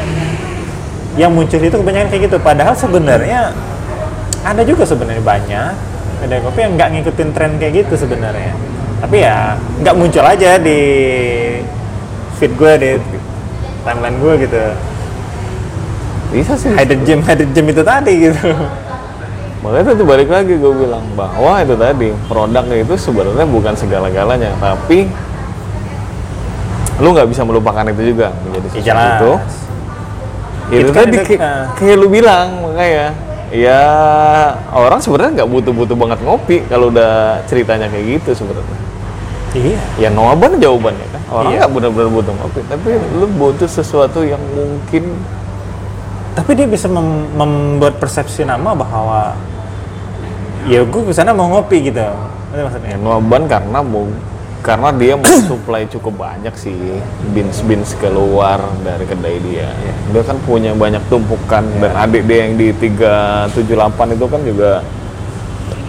yang 1.20 1.29
muncul 1.29 1.61
itu 1.61 1.77
kebanyakan 1.77 2.09
kayak 2.09 2.22
gitu. 2.33 2.37
Padahal 2.41 2.72
sebenarnya 2.72 3.53
ada 4.41 4.62
juga 4.64 4.89
sebenarnya 4.89 5.20
banyak. 5.20 5.72
Ada 6.24 6.41
kopi 6.41 6.64
yang 6.64 6.81
nggak 6.81 6.91
ngikutin 6.97 7.29
tren 7.37 7.53
kayak 7.61 7.85
gitu 7.85 8.09
sebenarnya. 8.09 8.57
Tapi 9.05 9.16
ya 9.20 9.61
nggak 9.85 9.95
muncul 10.01 10.24
aja 10.24 10.57
di 10.57 10.81
feed 12.41 12.57
gue 12.57 12.72
di 12.81 12.91
timeline 13.85 14.16
gue 14.16 14.35
gitu 14.49 14.61
Bisa 16.29 16.53
sih. 16.55 16.70
hidden 16.70 17.01
gem 17.03 17.20
hidden 17.20 17.51
gem 17.51 17.66
itu 17.66 17.83
tadi 17.83 18.12
gitu 18.22 18.51
Makanya 19.57 19.93
itu 19.93 20.05
balik 20.05 20.29
lagi 20.31 20.55
gue 20.55 20.72
bilang 20.77 21.03
bahwa 21.12 21.59
itu 21.59 21.74
tadi 21.74 22.14
produknya 22.29 22.77
itu 22.77 22.95
sebenarnya 22.95 23.43
bukan 23.45 23.74
segala-galanya, 23.74 24.55
tapi 24.62 25.11
lu 26.97 27.09
nggak 27.11 27.27
bisa 27.27 27.43
melupakan 27.43 27.83
itu 27.85 28.14
juga 28.14 28.31
menjadi 28.47 28.66
sesuatu 28.70 28.87
jelas. 28.87 29.11
itu. 29.11 29.33
Itu, 30.66 30.81
Itu 30.87 30.91
kan 30.95 31.05
tadi 31.05 31.16
itu, 31.16 31.24
kayak, 31.35 31.55
kayak 31.74 31.97
lu 31.99 32.07
bilang 32.07 32.47
makanya 32.62 33.07
ya 33.51 33.83
orang 34.70 34.99
sebenarnya 34.99 35.43
nggak 35.43 35.51
butuh-butuh 35.51 35.97
banget 35.97 36.18
ngopi 36.22 36.57
kalau 36.66 36.87
udah 36.91 37.43
ceritanya 37.45 37.87
kayak 37.87 38.22
gitu 38.22 38.31
sebenarnya. 38.45 38.79
iya 39.57 39.81
Ya 39.99 40.09
jawaban 40.12 40.59
jawabannya 40.59 41.07
kan 41.11 41.22
orang 41.33 41.51
Iya. 41.51 41.59
nggak 41.64 41.72
benar-benar 41.74 42.09
butuh 42.12 42.35
ngopi, 42.39 42.61
tapi 42.70 42.89
lu 43.14 43.27
butuh 43.35 43.66
sesuatu 43.66 44.22
yang 44.22 44.43
mungkin 44.55 45.11
tapi 46.37 46.53
dia 46.53 46.68
bisa 46.68 46.87
mem- 46.87 47.32
membuat 47.32 47.97
persepsi 47.97 48.45
nama 48.45 48.70
bahwa 48.70 49.32
ya 50.64 50.82
gue 50.82 51.03
ke 51.03 51.11
sana 51.11 51.32
mau 51.32 51.49
ngopi 51.49 51.89
gitu 51.89 52.05
itu 52.47 52.61
maksudnya 52.61 52.91
Ya, 52.93 52.99
Nuaban 52.99 53.47
karena 53.47 53.80
mau 53.80 54.05
karena 54.61 54.91
dia 54.91 55.14
mensuplai 55.14 55.87
cukup 55.95 56.20
banyak 56.20 56.53
sih 56.55 56.74
beans 57.30 57.62
beans 57.62 57.95
keluar 57.97 58.59
dari 58.82 59.05
kedai 59.05 59.39
dia. 59.41 59.70
Dia 60.11 60.22
kan 60.22 60.34
punya 60.43 60.74
banyak 60.74 61.07
tumpukan 61.07 61.62
dan 61.78 61.93
adik 61.97 62.26
dia 62.26 62.45
yang 62.45 62.59
di 62.59 62.74
378 62.74 63.62
itu 64.12 64.26
kan 64.26 64.41
juga 64.43 64.70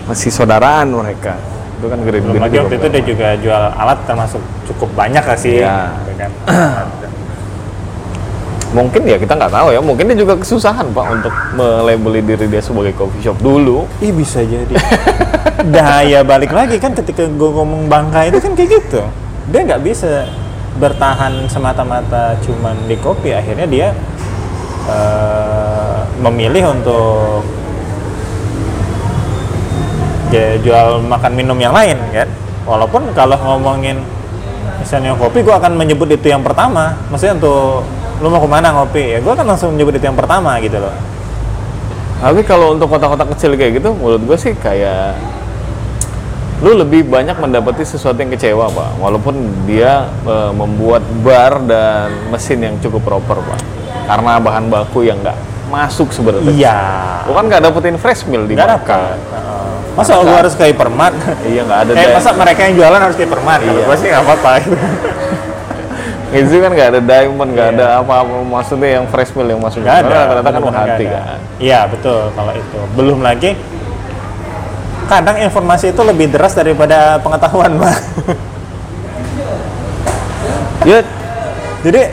masih 0.06 0.30
saudaraan 0.30 0.94
mereka. 0.94 1.34
Itu 1.78 1.90
kan 1.90 2.00
green 2.02 2.22
belum 2.24 2.38
lagi 2.38 2.56
waktu 2.60 2.76
itu 2.76 2.88
dia 2.88 3.04
juga 3.04 3.28
jual 3.38 3.64
alat 3.74 4.00
termasuk 4.06 4.42
cukup 4.68 4.90
banyak 4.94 5.22
lah 5.22 5.38
sih 5.38 5.58
Iya. 5.58 5.78
gitu 5.98 6.14
kan. 6.16 6.32
Mungkin 8.76 9.08
ya 9.08 9.16
kita 9.16 9.40
nggak 9.40 9.54
tahu 9.54 9.68
ya, 9.72 9.80
mungkin 9.80 10.12
dia 10.12 10.18
juga 10.20 10.36
kesusahan 10.36 10.92
Pak 10.92 11.06
untuk 11.08 11.34
melabeli 11.56 12.20
diri 12.20 12.52
dia 12.52 12.60
sebagai 12.60 12.92
coffee 13.00 13.24
shop 13.24 13.40
dulu. 13.40 13.88
Ih 14.04 14.12
bisa 14.12 14.44
jadi. 14.44 14.76
Daya 15.74 16.20
balik 16.28 16.52
lagi 16.52 16.76
kan 16.76 16.92
ketika 16.92 17.24
gue 17.28 17.50
ngomong 17.52 17.88
bangka 17.88 18.28
itu 18.28 18.44
kan 18.44 18.52
kayak 18.60 18.70
gitu. 18.76 19.02
Dia 19.56 19.62
nggak 19.64 19.82
bisa 19.88 20.28
bertahan 20.78 21.48
semata-mata 21.48 22.36
cuman 22.44 22.76
di 22.92 23.00
kopi. 23.00 23.32
Akhirnya 23.32 23.68
dia 23.72 23.88
eh, 24.92 26.00
memilih 26.20 26.76
untuk 26.76 27.48
ya, 30.28 30.60
jual 30.60 31.08
makan 31.08 31.32
minum 31.40 31.56
yang 31.56 31.72
lain 31.72 31.96
kan. 32.12 32.28
Walaupun 32.68 33.16
kalau 33.16 33.40
ngomongin 33.40 34.04
misalnya 34.84 35.16
kopi 35.16 35.40
gue 35.44 35.56
akan 35.56 35.76
menyebut 35.76 36.08
itu 36.12 36.32
yang 36.32 36.40
pertama 36.40 36.96
maksudnya 37.12 37.36
untuk 37.36 37.84
lu 38.18 38.28
mau 38.28 38.40
ke 38.40 38.50
mana 38.50 38.68
ngopi 38.72 39.04
ya 39.08 39.20
gue 39.20 39.30
akan 39.30 39.46
langsung 39.46 39.70
menyebut 39.72 39.94
itu 39.94 40.06
yang 40.06 40.16
pertama 40.16 40.58
gitu 40.58 40.78
loh 40.78 40.94
Tapi 42.18 42.42
kalau 42.42 42.74
untuk 42.74 42.90
kota-kota 42.90 43.30
kecil 43.30 43.54
kayak 43.54 43.78
gitu, 43.78 43.94
menurut 43.94 44.26
gue 44.26 44.38
sih 44.40 44.54
kayak 44.54 45.14
lu 46.58 46.74
lebih 46.74 47.06
banyak 47.06 47.38
mendapati 47.38 47.86
sesuatu 47.86 48.18
yang 48.18 48.34
kecewa 48.34 48.66
pak, 48.68 48.98
walaupun 48.98 49.38
dia 49.64 50.10
eh, 50.26 50.50
membuat 50.52 51.06
bar 51.22 51.62
dan 51.62 52.10
mesin 52.28 52.58
yang 52.60 52.76
cukup 52.82 53.06
proper 53.06 53.38
pak, 53.40 53.62
karena 54.08 54.42
bahan 54.42 54.66
baku 54.66 55.06
yang 55.06 55.22
nggak 55.22 55.38
masuk 55.70 56.10
sebenarnya. 56.10 56.50
iya 56.50 56.78
Lu 57.24 57.38
kan 57.38 57.46
nggak 57.46 57.62
dapetin 57.62 57.96
fresh 57.96 58.26
meal 58.26 58.44
di 58.44 58.58
dapat 58.58 58.82
Heeh. 58.82 59.94
masa 59.94 60.18
gue 60.18 60.34
harus 60.34 60.54
ke 60.54 60.64
hypermart 60.66 61.14
Iya 61.44 61.62
nggak 61.70 61.80
ada. 61.86 61.92
eh 61.94 62.10
masa 62.10 62.34
mereka 62.34 62.66
yang 62.66 62.74
jualan 62.74 62.98
harus 63.00 63.14
ke 63.14 63.30
hypermart 63.30 63.62
Iya. 63.62 63.82
gue 63.86 63.96
sih 63.96 64.08
nggak 64.10 64.24
apa-apa. 64.26 64.52
Itu 66.28 66.60
kan 66.60 66.72
nggak 66.76 66.90
ada 66.92 67.02
diamond, 67.02 67.50
nggak 67.56 67.70
ada 67.80 67.86
apa-apa 68.04 68.44
maksudnya 68.44 69.00
yang 69.00 69.06
fresh 69.08 69.32
meal 69.32 69.48
yang 69.48 69.62
masuk. 69.64 69.80
Nggak 69.80 69.98
ada 70.04 70.18
Rata-rata 70.28 70.50
kan 70.52 70.62
hati 70.76 71.06
ada. 71.08 71.16
kan. 71.16 71.40
iya 71.58 71.80
betul 71.88 72.20
kalau 72.36 72.52
itu 72.52 72.80
belum 73.00 73.20
lagi 73.24 73.52
kadang 75.08 75.40
informasi 75.40 75.96
itu 75.96 76.02
lebih 76.04 76.28
deras 76.28 76.52
daripada 76.52 77.16
pengetahuan 77.24 77.80
pak 77.80 77.96
Ya 80.84 81.00
jadi 81.84 82.12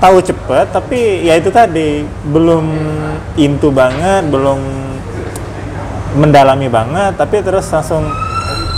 tahu 0.00 0.22
cepet 0.22 0.66
tapi 0.72 1.26
ya 1.26 1.36
itu 1.36 1.50
tadi 1.52 2.04
belum 2.32 2.64
into 3.36 3.68
banget 3.68 4.24
belum 4.30 4.60
mendalami 6.16 6.68
banget 6.70 7.12
tapi 7.18 7.44
terus 7.44 7.68
langsung 7.68 8.08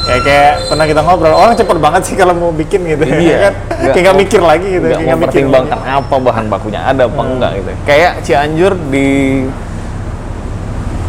ya 0.03 0.17
kayak 0.19 0.53
pernah 0.67 0.85
kita 0.85 1.01
ngobrol 1.01 1.33
orang 1.33 1.53
cepet 1.53 1.77
banget 1.77 2.03
sih 2.03 2.15
kalau 2.15 2.33
mau 2.33 2.51
bikin 2.51 2.81
gitu 2.85 3.05
ya 3.05 3.15
Iya. 3.15 3.37
kan 3.41 3.55
kayak 3.91 4.03
nggak 4.03 4.17
mikir 4.19 4.41
lagi 4.41 4.69
gitu 4.71 4.87
nggak 4.87 4.99
nggak 4.99 5.19
mikir 5.19 5.45
mempertimbangkan 5.45 5.79
apa 5.83 6.15
bahan 6.17 6.45
bakunya 6.47 6.81
ada 6.83 7.03
apa 7.05 7.21
Hmm. 7.21 7.33
enggak 7.33 7.51
gitu. 7.57 7.71
Kayak 7.85 8.13
Cianjur 8.23 8.73
di 8.89 9.09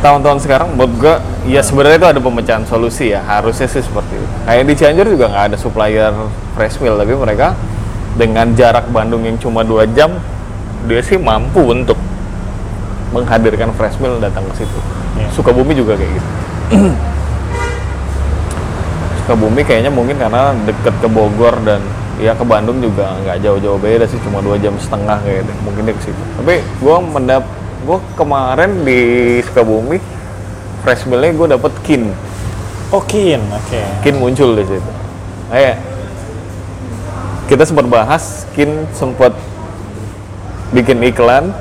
tahun-tahun 0.02 0.40
sekarang 0.42 0.68
menurut 0.74 0.94
gua 0.98 1.16
ya 1.46 1.62
sebenarnya 1.62 1.98
itu 1.98 2.10
ada 2.10 2.20
pemecahan 2.20 2.64
solusi 2.66 3.10
ya 3.10 3.22
harusnya 3.22 3.66
sih 3.66 3.80
seperti 3.80 4.18
itu. 4.18 4.28
Kayak 4.44 4.64
di 4.66 4.74
Cianjur 4.74 5.06
juga 5.08 5.26
nggak 5.30 5.44
ada 5.50 5.58
supplier 5.58 6.14
fresh 6.54 6.78
meal 6.80 6.98
tapi 6.98 7.14
mereka 7.14 7.54
dengan 8.12 8.50
jarak 8.52 8.90
Bandung 8.90 9.24
yang 9.24 9.38
cuma 9.38 9.62
dua 9.62 9.86
jam 9.88 10.12
dia 10.84 11.00
sih 11.00 11.16
mampu 11.16 11.62
untuk 11.64 11.96
menghadirkan 13.12 13.70
fresh 13.72 13.98
meal 13.98 14.18
datang 14.18 14.42
ke 14.48 14.60
situ. 14.60 14.80
Iya. 15.16 15.28
Sukabumi 15.32 15.74
juga 15.74 15.94
kayak 15.94 16.12
gitu. 16.12 16.30
Sukabumi 19.32 19.64
kayaknya 19.64 19.88
mungkin 19.88 20.20
karena 20.20 20.52
deket 20.68 20.92
ke 21.00 21.08
Bogor 21.08 21.56
dan 21.64 21.80
ya 22.20 22.36
ke 22.36 22.44
Bandung 22.44 22.84
juga 22.84 23.16
nggak 23.24 23.40
jauh-jauh 23.40 23.80
beda 23.80 24.04
sih 24.04 24.20
cuma 24.28 24.44
dua 24.44 24.60
jam 24.60 24.76
setengah 24.76 25.24
kayaknya 25.24 25.56
mungkin 25.64 25.88
dia 25.88 25.96
ke 25.96 26.04
situ. 26.04 26.20
Tapi 26.36 26.60
gue 26.60 26.96
mendap 27.00 27.48
gue 27.88 28.00
kemarin 28.20 28.84
di 28.84 29.00
Sukabumi 29.48 30.04
fresh 30.84 31.08
mealnya 31.08 31.32
gue 31.32 31.48
dapet 31.48 31.72
kin. 31.88 32.12
Oke 32.92 33.40
oke. 33.40 33.82
Kin 34.04 34.20
muncul 34.20 34.52
di 34.52 34.68
situ. 34.68 34.92
Kayak 35.48 35.80
kita 37.48 37.64
sempat 37.64 37.88
bahas 37.88 38.44
kin 38.52 38.84
sempat 38.92 39.32
bikin 40.76 41.00
iklan 41.08 41.56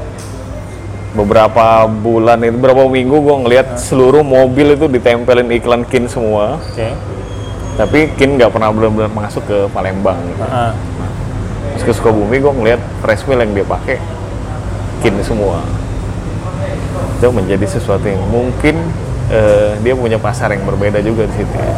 beberapa 1.15 1.87
bulan 1.87 2.43
itu 2.43 2.59
beberapa 2.59 2.91
minggu 2.91 3.15
gue 3.15 3.37
ngelihat 3.47 3.79
seluruh 3.79 4.27
mobil 4.27 4.75
itu 4.75 4.91
ditempelin 4.91 5.55
iklan 5.55 5.87
kin 5.87 6.11
semua. 6.11 6.59
Oke 6.59 7.20
tapi 7.81 8.13
kin 8.21 8.37
nggak 8.37 8.53
pernah 8.53 8.69
benar-benar 8.69 9.09
masuk 9.09 9.41
ke 9.49 9.65
Palembang 9.73 10.21
gitu. 10.29 10.45
Heeh. 10.45 10.73
Terus 11.81 11.85
ke 11.89 11.93
Sukabumi 11.97 12.37
gue 12.37 12.53
ngeliat 12.53 12.81
fresh 13.01 13.25
meal 13.25 13.41
yang 13.41 13.57
dia 13.57 13.65
pakai 13.65 13.97
kin 15.01 15.17
semua 15.25 15.65
itu 17.17 17.29
menjadi 17.33 17.65
sesuatu 17.65 18.05
yang 18.05 18.21
mungkin 18.29 18.77
eh, 19.33 19.73
dia 19.81 19.97
punya 19.97 20.21
pasar 20.21 20.53
yang 20.53 20.65
berbeda 20.69 21.01
juga 21.01 21.25
di 21.25 21.35
situ 21.41 21.57
ya. 21.57 21.77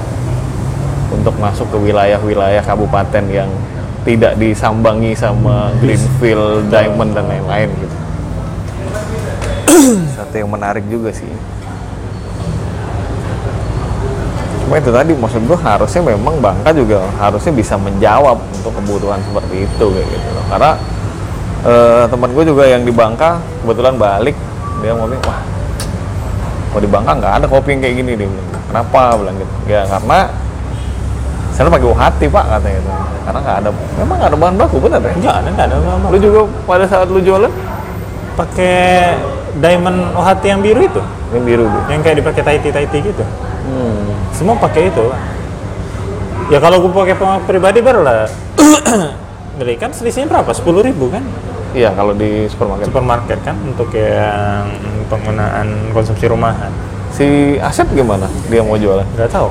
untuk 1.14 1.34
masuk 1.38 1.70
ke 1.70 1.78
wilayah-wilayah 1.78 2.62
kabupaten 2.66 3.22
yang 3.30 3.50
tidak 4.03 4.34
disambangi 4.38 5.14
sama 5.14 5.70
Greenfield, 5.78 6.66
Diamond 6.66 7.14
dan 7.14 7.30
lain-lain 7.30 7.70
gitu. 7.78 7.96
Satu 10.18 10.34
yang 10.34 10.50
menarik 10.50 10.82
juga 10.90 11.14
sih. 11.14 11.30
Cuma 14.73 14.81
itu 14.81 14.89
tadi 14.89 15.12
maksud 15.12 15.45
gue 15.45 15.59
harusnya 15.61 16.01
memang 16.01 16.41
Bangka 16.41 16.73
juga 16.73 17.05
harusnya 17.20 17.53
bisa 17.53 17.77
menjawab 17.77 18.41
untuk 18.57 18.73
kebutuhan 18.73 19.20
seperti 19.20 19.68
itu 19.68 19.85
kayak 19.85 20.09
gitu 20.09 20.29
loh. 20.33 20.45
Karena 20.49 20.70
eh, 21.68 22.05
teman 22.09 22.33
gue 22.33 22.45
juga 22.49 22.64
yang 22.64 22.81
di 22.81 22.89
Bangka 22.89 23.37
kebetulan 23.61 24.01
balik 24.01 24.33
dia 24.81 24.97
ngomong 24.97 25.20
wah 25.29 25.45
kok 26.73 26.81
di 26.81 26.89
Bangka 26.89 27.12
nggak 27.20 27.33
ada 27.37 27.47
kopi 27.53 27.77
yang 27.77 27.81
kayak 27.85 27.97
gini 28.01 28.12
dia 28.16 28.25
bilang. 28.25 28.49
Kenapa 28.73 29.01
bilang 29.20 29.37
gitu? 29.45 29.55
Ya 29.68 29.85
karena 29.85 30.18
sana 31.53 31.68
pakai 31.68 31.93
hati 31.93 32.25
pak 32.33 32.45
katanya 32.57 32.79
itu. 32.81 32.93
Karena 33.29 33.39
nggak 33.45 33.57
ada 33.61 33.70
memang 33.77 34.16
nggak 34.25 34.31
ada 34.33 34.39
bahan 34.41 34.55
baku 34.57 34.77
bener 34.81 35.01
ya. 35.05 35.12
nggak 35.20 35.35
ada 35.37 35.49
nggak 35.53 35.66
ada 35.68 35.75
apa-apa. 35.85 36.07
Lu 36.09 36.16
juga 36.16 36.41
pada 36.64 36.85
saat 36.89 37.12
lu 37.12 37.20
jualan 37.20 37.53
pakai 38.41 39.20
diamond 39.55 40.11
OHT 40.12 40.42
yang 40.44 40.61
biru 40.61 40.80
itu 40.80 41.00
yang 41.30 41.42
biru 41.42 41.62
tuh. 41.64 41.80
yang 41.88 42.00
kayak 42.00 42.16
dipakai 42.18 42.40
Tahiti 42.42 42.68
Tahiti 42.68 42.98
gitu 43.05 43.22
Hmm. 43.62 44.11
semua 44.32 44.57
pakai 44.57 44.88
itu 44.88 45.03
ya 46.48 46.57
kalau 46.59 46.78
gue 46.78 46.90
pakai 46.90 47.14
pengalaman 47.14 47.42
pribadi 47.42 47.78
baru 47.78 48.00
lah 48.00 48.26
beli 49.57 49.72
kan 49.76 49.88
selisihnya 49.88 50.28
berapa 50.28 50.50
sepuluh 50.50 50.80
ribu 50.80 51.09
kan 51.09 51.20
Iya 51.72 51.88
kalau 51.90 52.12
di 52.12 52.44
supermarket. 52.46 52.84
supermarket 52.84 53.38
kan 53.40 53.55
untuk 53.62 53.88
yang 53.92 54.66
penggunaan 55.07 55.90
konsumsi 55.90 56.26
rumahan 56.26 56.68
Si 57.09 57.57
Asep 57.57 57.86
gimana? 57.92 58.26
Dia 58.46 58.61
mau 58.61 58.74
jualan? 58.74 59.03
nggak 59.11 59.30
tahu 59.30 59.48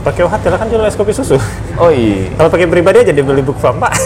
pakai 0.00 0.24
OHT 0.24 0.42
lah 0.46 0.56
kan 0.56 0.66
jual 0.66 0.80
es 0.82 0.94
kopi 0.94 1.12
susu 1.12 1.36
Oh 1.78 1.88
iya. 1.88 2.26
kalau 2.34 2.48
pakai 2.48 2.64
pribadi 2.64 2.96
aja 3.00 3.10
dia 3.12 3.20
beli 3.20 3.40
book 3.40 3.54
farm 3.54 3.78
pak 3.78 3.92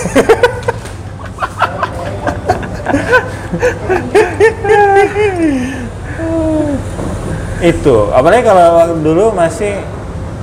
itu 7.64 7.96
apalagi 8.12 8.44
kalau 8.44 8.92
dulu 9.00 9.32
masih 9.32 9.80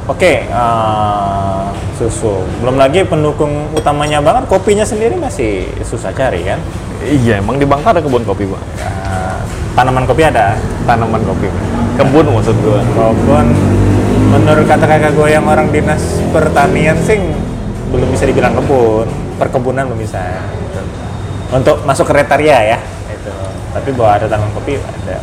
oke 0.10 0.34
eh, 0.48 1.64
susu 2.00 2.42
belum 2.64 2.82
lagi 2.82 3.06
pendukung 3.06 3.70
utamanya 3.78 4.24
banget 4.24 4.50
kopinya 4.50 4.86
sendiri 4.88 5.14
masih 5.20 5.70
susah 5.86 6.10
cari 6.16 6.42
kan 6.46 6.62
Iya, 7.02 7.42
emang 7.42 7.58
di 7.58 7.66
Bangka 7.66 7.98
ada 7.98 8.02
kebun 8.02 8.22
kopi, 8.22 8.46
Pak. 8.46 8.62
Eh, 8.78 9.40
tanaman 9.74 10.06
kopi 10.06 10.22
ada 10.22 10.54
Tanaman 10.86 11.22
kopi. 11.26 11.50
Kebun 11.98 12.30
maksud 12.30 12.54
gua. 12.62 12.78
walaupun 12.94 13.46
menurut 14.32 14.66
kata 14.70 14.86
kakak 14.86 15.12
gue 15.18 15.28
yang 15.34 15.44
orang 15.44 15.68
dinas 15.74 16.00
pertanian 16.32 16.96
sih 17.04 17.20
belum 17.92 18.08
bisa 18.16 18.24
dibilang 18.24 18.56
kebun 18.56 19.04
perkebunan 19.36 19.92
belum 19.92 20.00
bisa 20.00 20.24
untuk 21.52 21.84
masuk 21.84 22.08
kriteria 22.08 22.58
ya 22.64 22.80
tapi 23.72 23.90
bahwa 23.96 24.12
ada 24.20 24.26
tanaman 24.28 24.52
kopi 24.54 24.76
ada 24.78 25.18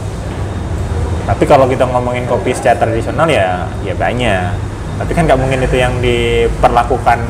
tapi 1.28 1.44
kalau 1.44 1.68
kita 1.68 1.84
ngomongin 1.84 2.24
kopi 2.24 2.56
secara 2.56 2.80
tradisional 2.80 3.28
ya 3.28 3.68
ya 3.84 3.92
banyak 3.92 4.48
tapi 4.98 5.10
kan 5.12 5.28
nggak 5.28 5.38
mungkin 5.38 5.60
itu 5.62 5.76
yang 5.76 5.92
diperlakukan 6.00 7.20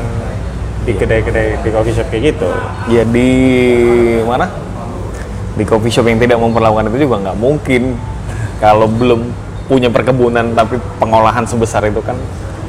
di 0.86 0.92
kedai-kedai 0.96 1.60
di 1.60 1.68
coffee 1.68 1.92
shop 1.92 2.08
kayak 2.08 2.32
gitu 2.32 2.48
Ya 2.88 3.04
di 3.04 3.30
mana? 4.24 4.48
Di 5.52 5.66
coffee 5.68 5.92
shop 5.92 6.08
yang 6.08 6.16
tidak 6.16 6.40
memperlakukan 6.40 6.88
itu 6.88 7.04
juga 7.04 7.28
nggak 7.28 7.36
mungkin. 7.36 7.92
Kalau 8.56 8.88
belum 8.88 9.20
punya 9.68 9.92
perkebunan 9.92 10.56
tapi 10.56 10.80
pengolahan 10.96 11.44
sebesar 11.44 11.84
itu 11.84 12.00
kan 12.00 12.16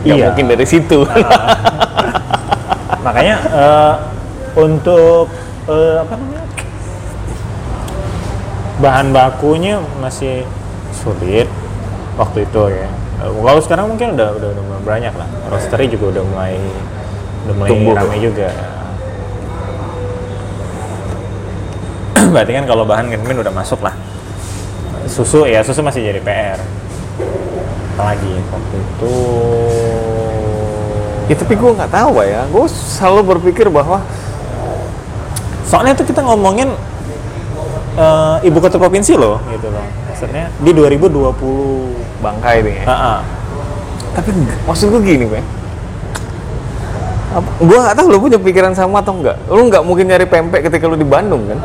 nggak 0.03 0.17
Iya. 0.19 0.25
mungkin 0.35 0.45
dari 0.51 0.65
situ. 0.67 1.07
makanya 3.05 3.35
eh, 3.47 3.93
untuk 4.59 5.31
eh, 5.71 5.95
apa 6.03 6.13
namanya 6.19 6.43
bahan 8.79 9.11
bakunya 9.11 9.83
masih 9.99 10.47
sulit 10.95 11.47
waktu 12.15 12.47
itu 12.47 12.61
ya. 12.71 12.87
Kalau 13.19 13.59
sekarang 13.59 13.91
mungkin 13.91 14.15
udah 14.15 14.31
udah, 14.39 14.49
udah 14.55 14.63
mulai 14.63 14.83
banyak 14.87 15.13
lah. 15.19 15.27
Roastery 15.51 15.91
juga 15.91 16.19
udah 16.19 16.23
mulai 16.23 16.55
udah 17.47 17.55
mulai 17.55 17.69
Tumbuh. 17.69 17.93
ramai 17.95 18.19
juga. 18.23 18.49
Berarti 22.33 22.51
kan 22.55 22.65
kalau 22.67 22.83
bahan 22.87 23.11
min 23.11 23.37
udah 23.43 23.51
masuk 23.51 23.83
lah. 23.83 23.95
Susu 25.11 25.43
ya 25.43 25.59
susu 25.65 25.83
masih 25.83 26.05
jadi 26.05 26.21
PR 26.23 26.59
apalagi 27.99 28.31
waktu 28.31 28.75
itu 28.79 29.15
ya 31.27 31.35
tapi 31.35 31.53
gue 31.59 31.71
nggak 31.75 31.91
tahu 31.91 32.23
ya. 32.23 32.47
Gue 32.47 32.65
selalu 32.71 33.35
berpikir 33.35 33.67
bahwa 33.67 33.99
soalnya 35.67 35.99
itu 35.99 36.07
kita 36.07 36.23
ngomongin 36.23 36.71
eh, 37.95 38.35
ibu 38.45 38.57
kota 38.59 38.77
provinsi 38.77 39.13
loh 39.15 39.41
gitu 39.49 39.67
loh. 39.71 39.85
Maksudnya 40.11 40.51
di 40.59 40.71
2020 40.75 42.19
Bangka 42.19 42.49
ini 42.59 42.71
ya. 42.81 42.85
Ah, 42.85 42.93
ah. 42.93 43.19
Tapi 44.19 44.29
maksud 44.67 44.91
gue 44.91 45.01
gini, 45.01 45.25
Pak. 45.25 45.45
Gua 47.61 47.77
nggak 47.85 47.95
tahu 47.95 48.07
lu 48.09 48.17
punya 48.19 48.41
pikiran 48.41 48.73
sama 48.73 49.05
atau 49.05 49.13
enggak 49.13 49.37
lu 49.53 49.69
nggak 49.69 49.85
mungkin 49.85 50.09
nyari 50.09 50.25
pempek 50.25 50.65
ketika 50.65 50.89
lu 50.89 50.97
di 50.97 51.05
Bandung 51.05 51.45
kan? 51.45 51.59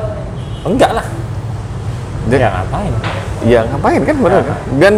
Enggak 0.68 0.92
lah. 0.92 1.06
Dan- 2.28 2.40
ya 2.40 2.48
ngapain? 2.52 2.92
Ya 3.48 3.60
ngapain 3.72 4.00
kan? 4.04 4.16
Bener 4.20 4.40
kan? 4.44 4.56
Dan 4.76 4.94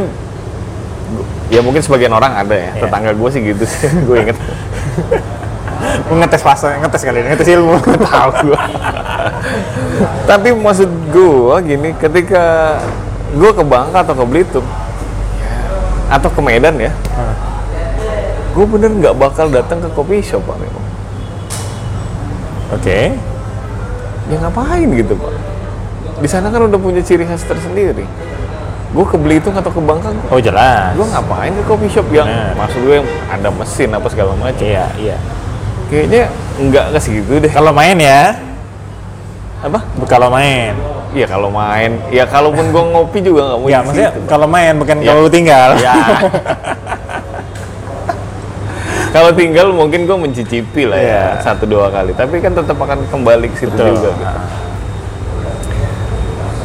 ya 1.54 1.62
mungkin 1.62 1.78
sebagian 1.80 2.10
orang 2.10 2.34
ada 2.34 2.50
ya. 2.54 2.74
Iya. 2.74 2.82
tetangga 2.82 3.14
gue 3.14 3.28
sih 3.30 3.40
gitu 3.46 3.62
sih. 3.62 3.86
Gue 4.10 4.26
inget 4.26 4.36
ngetes 6.04 6.42
fase 6.44 6.68
ngetes 6.80 7.02
kali 7.02 7.24
ini 7.24 7.28
ngetes 7.32 7.48
ilmu. 7.48 7.76
Tahu 8.10 8.30
gue 8.52 8.60
tapi 10.26 10.52
maksud 10.52 10.90
gue 11.14 11.56
gini 11.64 11.90
ketika 11.96 12.76
gue 13.32 13.50
ke 13.54 13.62
Bangka 13.64 14.02
atau 14.02 14.14
ke 14.14 14.24
Belitung 14.26 14.66
atau 16.06 16.28
ke 16.30 16.40
Medan 16.42 16.76
ya 16.78 16.92
gue 18.56 18.66
bener 18.66 18.90
nggak 18.90 19.14
bakal 19.20 19.52
datang 19.52 19.84
ke 19.84 19.88
kopi 19.92 20.24
shop 20.24 20.40
pak 20.48 20.56
oke. 22.72 22.98
Ya 24.26 24.36
ngapain 24.42 24.88
gitu 24.90 25.14
pak? 25.14 25.32
Di 26.18 26.26
sana 26.26 26.50
kan 26.50 26.66
udah 26.66 26.80
punya 26.80 26.98
ciri 27.04 27.28
khas 27.28 27.44
tersendiri. 27.46 28.08
Gue 28.96 29.04
ke 29.04 29.20
Belitung 29.20 29.52
atau 29.52 29.68
ke 29.68 29.76
Bangka 29.76 30.08
gue 30.08 30.32
oh 30.32 30.40
jelas. 30.40 30.96
gue 30.96 31.04
ngapain 31.04 31.52
ke 31.52 31.62
coffee 31.68 31.92
shop 31.92 32.08
yang 32.08 32.24
Bener. 32.24 32.56
maksud 32.56 32.80
gue 32.80 32.94
yang 33.04 33.08
ada 33.28 33.48
mesin 33.52 33.92
apa 33.92 34.08
segala 34.08 34.32
macam. 34.40 34.64
Iya 34.64 34.88
iya 34.96 35.16
kayaknya 35.86 36.26
nggak 36.58 36.84
ke 36.90 36.98
segitu 36.98 37.38
deh. 37.38 37.48
Kalau 37.48 37.70
main 37.70 37.96
ya? 37.96 38.34
Apa? 39.62 39.78
Kalau 40.04 40.28
main. 40.28 40.74
Ya 41.14 41.24
kalau 41.24 41.48
main. 41.48 41.96
Ya 42.12 42.24
kalaupun 42.24 42.68
gue 42.68 42.82
ngopi 42.92 43.18
juga 43.20 43.40
nggak 43.48 43.58
mau 43.58 43.66
ya 43.66 43.78
maksudnya 43.80 44.10
situ, 44.12 44.28
kalau 44.28 44.46
main 44.46 44.72
bukan 44.76 44.96
Ya. 45.00 45.06
kalau 45.08 45.20
lu 45.24 45.30
tinggal. 45.30 45.70
Ya. 45.78 45.94
Kalau 49.06 49.32
tinggal 49.32 49.72
mungkin 49.72 50.04
gue 50.04 50.12
mencicipi 50.12 50.84
lah 50.84 51.00
ya 51.00 51.00
Iya. 51.00 51.24
satu 51.40 51.64
dua 51.64 51.88
kali. 51.88 52.12
Tapi 52.12 52.36
kan 52.36 52.52
tetap 52.52 52.76
akan 52.76 53.00
kembali 53.08 53.48
ke 53.48 53.56
situ 53.56 53.72
Betul. 53.72 53.96
juga 53.96 54.10
gitu. 54.12 54.38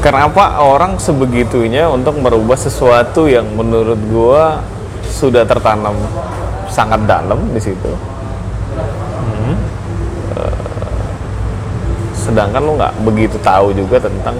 kenapa 0.01 0.57
orang 0.57 0.97
sebegitunya 0.97 1.85
untuk 1.85 2.17
merubah 2.17 2.57
sesuatu 2.57 3.29
yang 3.29 3.45
menurut 3.53 4.01
gue 4.01 4.43
sudah 5.05 5.45
tertanam 5.45 5.93
sangat 6.67 7.05
dalam 7.05 7.37
di 7.53 7.61
situ 7.61 7.93
Hmm. 9.21 9.53
Eh, 10.33 10.89
sedangkan 12.31 12.61
lo 12.63 12.71
nggak 12.79 12.93
begitu 13.03 13.35
tahu 13.43 13.75
juga 13.75 13.99
tentang 13.99 14.39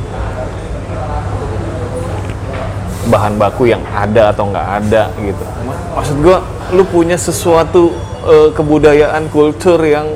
bahan 3.12 3.36
baku 3.36 3.68
yang 3.68 3.84
ada 3.92 4.32
atau 4.32 4.48
nggak 4.48 4.68
ada 4.80 5.12
gitu. 5.20 5.44
Maksud 5.92 6.16
gua 6.24 6.40
lu 6.72 6.88
punya 6.88 7.20
sesuatu 7.20 7.92
eh, 8.24 8.50
kebudayaan 8.56 9.28
kultur 9.28 9.84
yang 9.84 10.08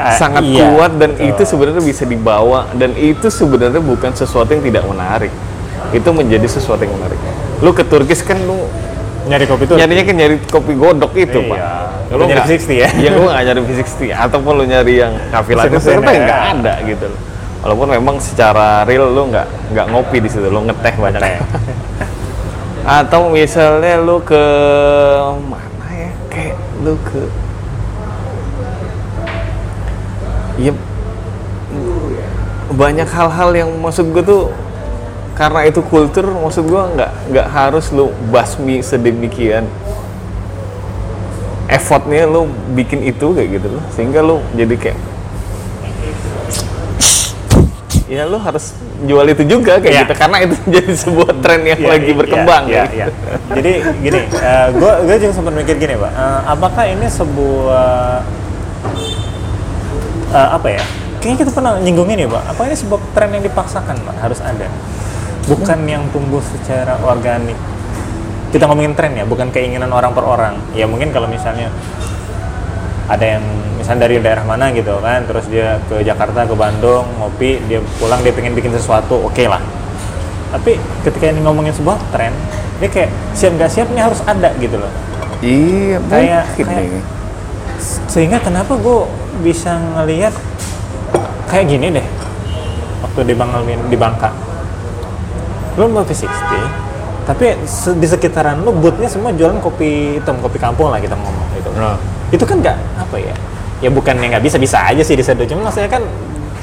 Ah, 0.00 0.16
sangat 0.16 0.48
iya, 0.48 0.64
kuat 0.64 0.96
dan 0.96 1.12
betul. 1.12 1.28
itu 1.28 1.42
sebenarnya 1.44 1.82
bisa 1.84 2.08
dibawa 2.08 2.64
dan 2.72 2.96
itu 2.96 3.28
sebenarnya 3.28 3.84
bukan 3.84 4.16
sesuatu 4.16 4.48
yang 4.48 4.64
tidak 4.64 4.84
menarik. 4.88 5.28
Itu 5.92 6.16
menjadi 6.16 6.48
sesuatu 6.48 6.80
yang 6.88 6.96
menarik. 6.96 7.20
Lu 7.60 7.76
ke 7.76 7.84
Turkis 7.84 8.24
kan 8.24 8.40
lu 8.40 8.64
nyari 9.28 9.44
kopi 9.44 9.64
tuh? 9.66 9.76
Nyarinya 9.76 10.04
kan 10.04 10.14
nyari 10.16 10.36
kopi 10.46 10.72
godok 10.74 11.12
itu 11.14 11.38
Iya. 11.38 11.50
pak. 11.50 11.58
Lu 12.10 12.24
nyari 12.24 12.32
nggak- 12.32 12.48
V60 12.48 12.70
ya? 12.74 12.88
iya 12.96 13.08
lu 13.10 13.20
nggak 13.24 13.42
nyari 13.44 13.60
V60 13.62 14.00
ataupun 14.10 14.52
lu 14.56 14.64
nyari 14.64 14.92
yang 14.96 15.12
kafe 15.30 15.52
latte 15.54 15.76
sebenarnya 15.78 16.10
ya. 16.10 16.24
nggak 16.24 16.40
ada 16.56 16.72
gitu 16.84 17.04
loh. 17.06 17.20
Walaupun 17.60 17.86
memang 17.92 18.16
secara 18.18 18.82
real 18.82 19.12
lu 19.12 19.28
nggak 19.28 19.46
nggak 19.70 19.86
ngopi 19.92 20.16
di 20.18 20.28
situ 20.28 20.48
lu 20.48 20.64
ngeteh 20.64 20.94
banyak. 20.96 21.20
Atau 22.80 23.28
misalnya 23.28 24.00
lu 24.00 24.18
ke 24.20 24.42
mana 25.44 25.88
ya? 25.92 26.10
Kayak 26.32 26.56
lu 26.80 26.96
ke 27.04 27.20
ya 30.58 30.72
banyak 32.70 33.08
hal-hal 33.08 33.50
yang 33.52 33.70
maksud 33.78 34.12
gue 34.12 34.22
tuh 34.22 34.42
karena 35.40 35.64
itu 35.64 35.80
kultur 35.80 36.28
maksud 36.36 36.68
gue 36.68 36.82
nggak 37.00 37.10
nggak 37.32 37.48
harus 37.48 37.88
lu 37.96 38.12
basmi 38.28 38.84
sedemikian 38.84 39.64
effortnya 41.64 42.28
lu 42.28 42.44
bikin 42.76 43.00
itu 43.08 43.32
kayak 43.32 43.48
gitu 43.56 43.68
loh 43.72 43.84
sehingga 43.96 44.20
lu 44.20 44.44
jadi 44.52 44.76
kayak 44.76 45.00
ya 48.10 48.26
lu 48.26 48.36
harus 48.42 48.74
jual 49.06 49.22
itu 49.30 49.46
juga 49.46 49.78
kayak 49.78 49.94
Iya. 49.94 50.02
gitu 50.04 50.14
karena 50.18 50.36
itu 50.42 50.54
jadi 50.76 50.90
sebuah 50.98 51.30
tren 51.40 51.62
yang 51.62 51.78
Iya, 51.78 51.88
lagi 51.88 52.10
iya, 52.10 52.18
berkembang 52.18 52.62
iya, 52.66 52.82
gitu. 52.84 52.94
iya. 52.98 53.06
Jadi 53.54 53.72
gini, 54.02 54.20
gue 54.76 54.92
gue 55.06 55.16
juga 55.22 55.32
sempat 55.32 55.52
mikir 55.54 55.74
gini, 55.78 55.94
pak. 55.94 56.10
Eh, 56.10 56.40
apakah 56.50 56.84
ini 56.90 57.06
sebuah 57.06 57.90
eh, 60.34 60.48
apa 60.58 60.68
ya? 60.74 60.82
Kayaknya 61.22 61.38
kita 61.46 61.50
pernah 61.54 61.72
nyinggung 61.78 62.10
ini, 62.10 62.26
pak. 62.26 62.42
Apa 62.50 62.60
ini 62.66 62.74
sebuah 62.74 63.00
tren 63.14 63.30
yang 63.30 63.44
dipaksakan, 63.46 63.94
pak? 64.02 64.16
Harus 64.18 64.42
ada. 64.42 64.66
Bukan 65.50 65.78
yang 65.84 66.06
tumbuh 66.14 66.38
secara 66.40 66.94
organik. 67.02 67.58
Kita 68.50 68.66
ngomongin 68.66 68.94
tren 68.94 69.14
ya, 69.14 69.26
bukan 69.26 69.50
keinginan 69.50 69.90
orang 69.90 70.14
per 70.14 70.22
orang. 70.22 70.54
Ya 70.74 70.86
mungkin 70.86 71.10
kalau 71.10 71.26
misalnya 71.26 71.70
ada 73.06 73.26
yang 73.38 73.42
misalnya 73.74 74.06
dari 74.06 74.22
daerah 74.22 74.46
mana 74.46 74.70
gitu 74.70 74.94
kan, 75.02 75.26
terus 75.26 75.50
dia 75.50 75.82
ke 75.90 76.02
Jakarta, 76.02 76.46
ke 76.46 76.54
Bandung, 76.54 77.02
ngopi, 77.18 77.58
dia 77.66 77.82
pulang 77.98 78.22
dia 78.22 78.30
pengen 78.30 78.54
bikin 78.54 78.70
sesuatu, 78.70 79.18
oke 79.18 79.44
lah 79.44 79.58
tapi 80.50 80.74
ketika 81.06 81.30
ini 81.30 81.46
ngomongin 81.46 81.70
sebuah 81.70 81.94
tren 82.10 82.34
dia 82.82 82.90
kayak 82.90 83.10
siap 83.32 83.54
nggak 83.54 83.70
siap 83.70 83.86
ini 83.94 84.02
harus 84.02 84.18
ada 84.26 84.50
gitu 84.58 84.82
loh 84.82 84.90
Iya, 85.40 85.96
Kayak- 86.10 86.46
kayak- 86.74 87.06
sehingga 88.10 88.38
kenapa 88.42 88.74
gue 88.74 88.98
bisa 89.40 89.78
ngelihat 89.96 90.34
kayak 91.46 91.64
gini 91.64 91.94
deh 91.94 92.06
waktu 93.00 93.20
di 93.24 93.34
Bangka 93.34 93.58
di 93.62 93.96
Bangka 93.96 94.30
lu 95.80 95.88
mau 95.88 96.04
V60 96.04 96.28
tapi 97.24 97.56
di 97.96 98.06
sekitaran 98.06 98.60
lu 98.60 98.70
boothnya 98.74 99.08
semua 99.08 99.32
jualan 99.32 99.56
kopi 99.58 100.20
hitam 100.20 100.36
kopi 100.38 100.60
kampung 100.60 100.92
lah 100.92 101.00
kita 101.00 101.16
ngomong 101.16 101.46
gitu 101.56 101.70
Nah. 101.72 101.96
itu 102.28 102.44
kan 102.44 102.60
nggak 102.60 102.76
apa 103.00 103.16
ya 103.16 103.34
ya 103.80 103.88
bukan 103.88 104.12
yang 104.20 104.36
nggak 104.36 104.44
bisa 104.44 104.60
bisa 104.60 104.76
aja 104.84 105.00
sih 105.00 105.16
diseduh 105.16 105.48
cuma 105.48 105.72
maksudnya 105.72 105.88
kan 105.88 106.04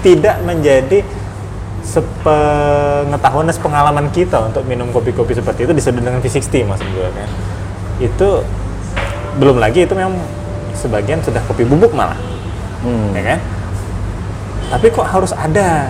tidak 0.06 0.38
menjadi 0.46 1.02
sepengetahuan 1.82 3.48
dan 3.48 3.58
pengalaman 3.58 4.06
kita 4.14 4.38
untuk 4.44 4.62
minum 4.68 4.92
kopi-kopi 4.92 5.34
seperti 5.34 5.66
itu 5.66 5.74
diseduh 5.74 6.04
dengan 6.04 6.20
V60 6.22 6.68
maksud 6.68 6.86
gue 6.86 7.08
kan 7.10 7.30
itu 7.98 8.30
belum 9.40 9.58
lagi 9.58 9.88
itu 9.88 9.94
memang 9.98 10.14
sebagian 10.78 11.24
sudah 11.26 11.42
kopi 11.50 11.66
bubuk 11.66 11.92
malah 11.92 12.18
Hmm. 12.78 13.10
ya 13.18 13.34
kan 13.34 13.40
tapi 14.70 14.94
kok 14.94 15.08
harus 15.10 15.34
ada 15.34 15.90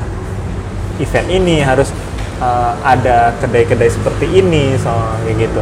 event 1.04 1.28
ini 1.28 1.60
harus 1.60 1.92
uh, 2.42 2.74
ada 2.86 3.34
kedai-kedai 3.42 3.90
seperti 3.90 4.26
ini 4.42 4.78
soal 4.80 5.18
kayak 5.26 5.50
gitu. 5.50 5.62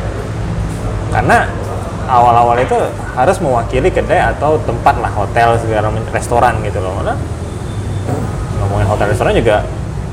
Karena 1.11 1.47
awal-awal 2.05 2.59
itu 2.61 2.77
harus 3.15 3.37
mewakili 3.41 3.89
kedai 3.89 4.21
atau 4.35 4.59
tempat 4.61 4.99
lah 5.01 5.11
hotel 5.15 5.57
segala 5.59 5.89
restoran 6.11 6.59
gitu 6.61 6.79
loh. 6.83 6.99
Karena 7.01 7.15
ngomongin 8.61 8.87
hotel 8.87 9.07
restoran 9.11 9.33
juga 9.35 9.65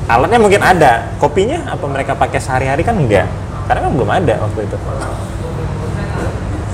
alatnya 0.07 0.39
mungkin 0.41 0.63
ada. 0.63 1.13
Kopinya 1.19 1.67
apa 1.69 1.85
mereka 1.91 2.13
pakai 2.15 2.39
sehari-hari 2.39 2.83
kan 2.87 2.97
enggak. 2.97 3.27
Karena 3.67 3.89
kan 3.89 3.93
belum 3.95 4.11
ada 4.11 4.35
waktu 4.43 4.61
itu. 4.67 4.77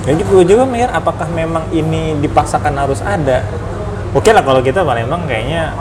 Jadi 0.08 0.24
gue 0.24 0.44
juga 0.48 0.64
mikir 0.64 0.88
apakah 0.88 1.28
memang 1.36 1.68
ini 1.68 2.16
dipaksakan 2.24 2.72
harus 2.80 3.04
ada? 3.04 3.44
Oke 4.16 4.32
lah 4.32 4.40
kalau 4.40 4.64
kita 4.64 4.80
Palembang 4.80 5.28
kayaknya 5.28 5.76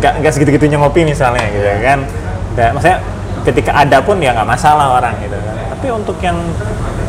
nggak 0.00 0.24
nggak 0.24 0.32
segitu-gitunya 0.32 0.80
ngopi 0.80 1.04
misalnya 1.04 1.44
gitu 1.52 1.68
kan. 1.84 2.00
Dan, 2.56 2.72
maksudnya 2.72 3.04
ketika 3.46 3.70
ada 3.72 4.02
pun 4.02 4.18
ya 4.18 4.34
nggak 4.34 4.48
masalah 4.48 4.98
orang 4.98 5.14
gitu 5.22 5.38
kan. 5.38 5.54
Tapi 5.78 5.86
untuk 5.94 6.18
yang 6.18 6.34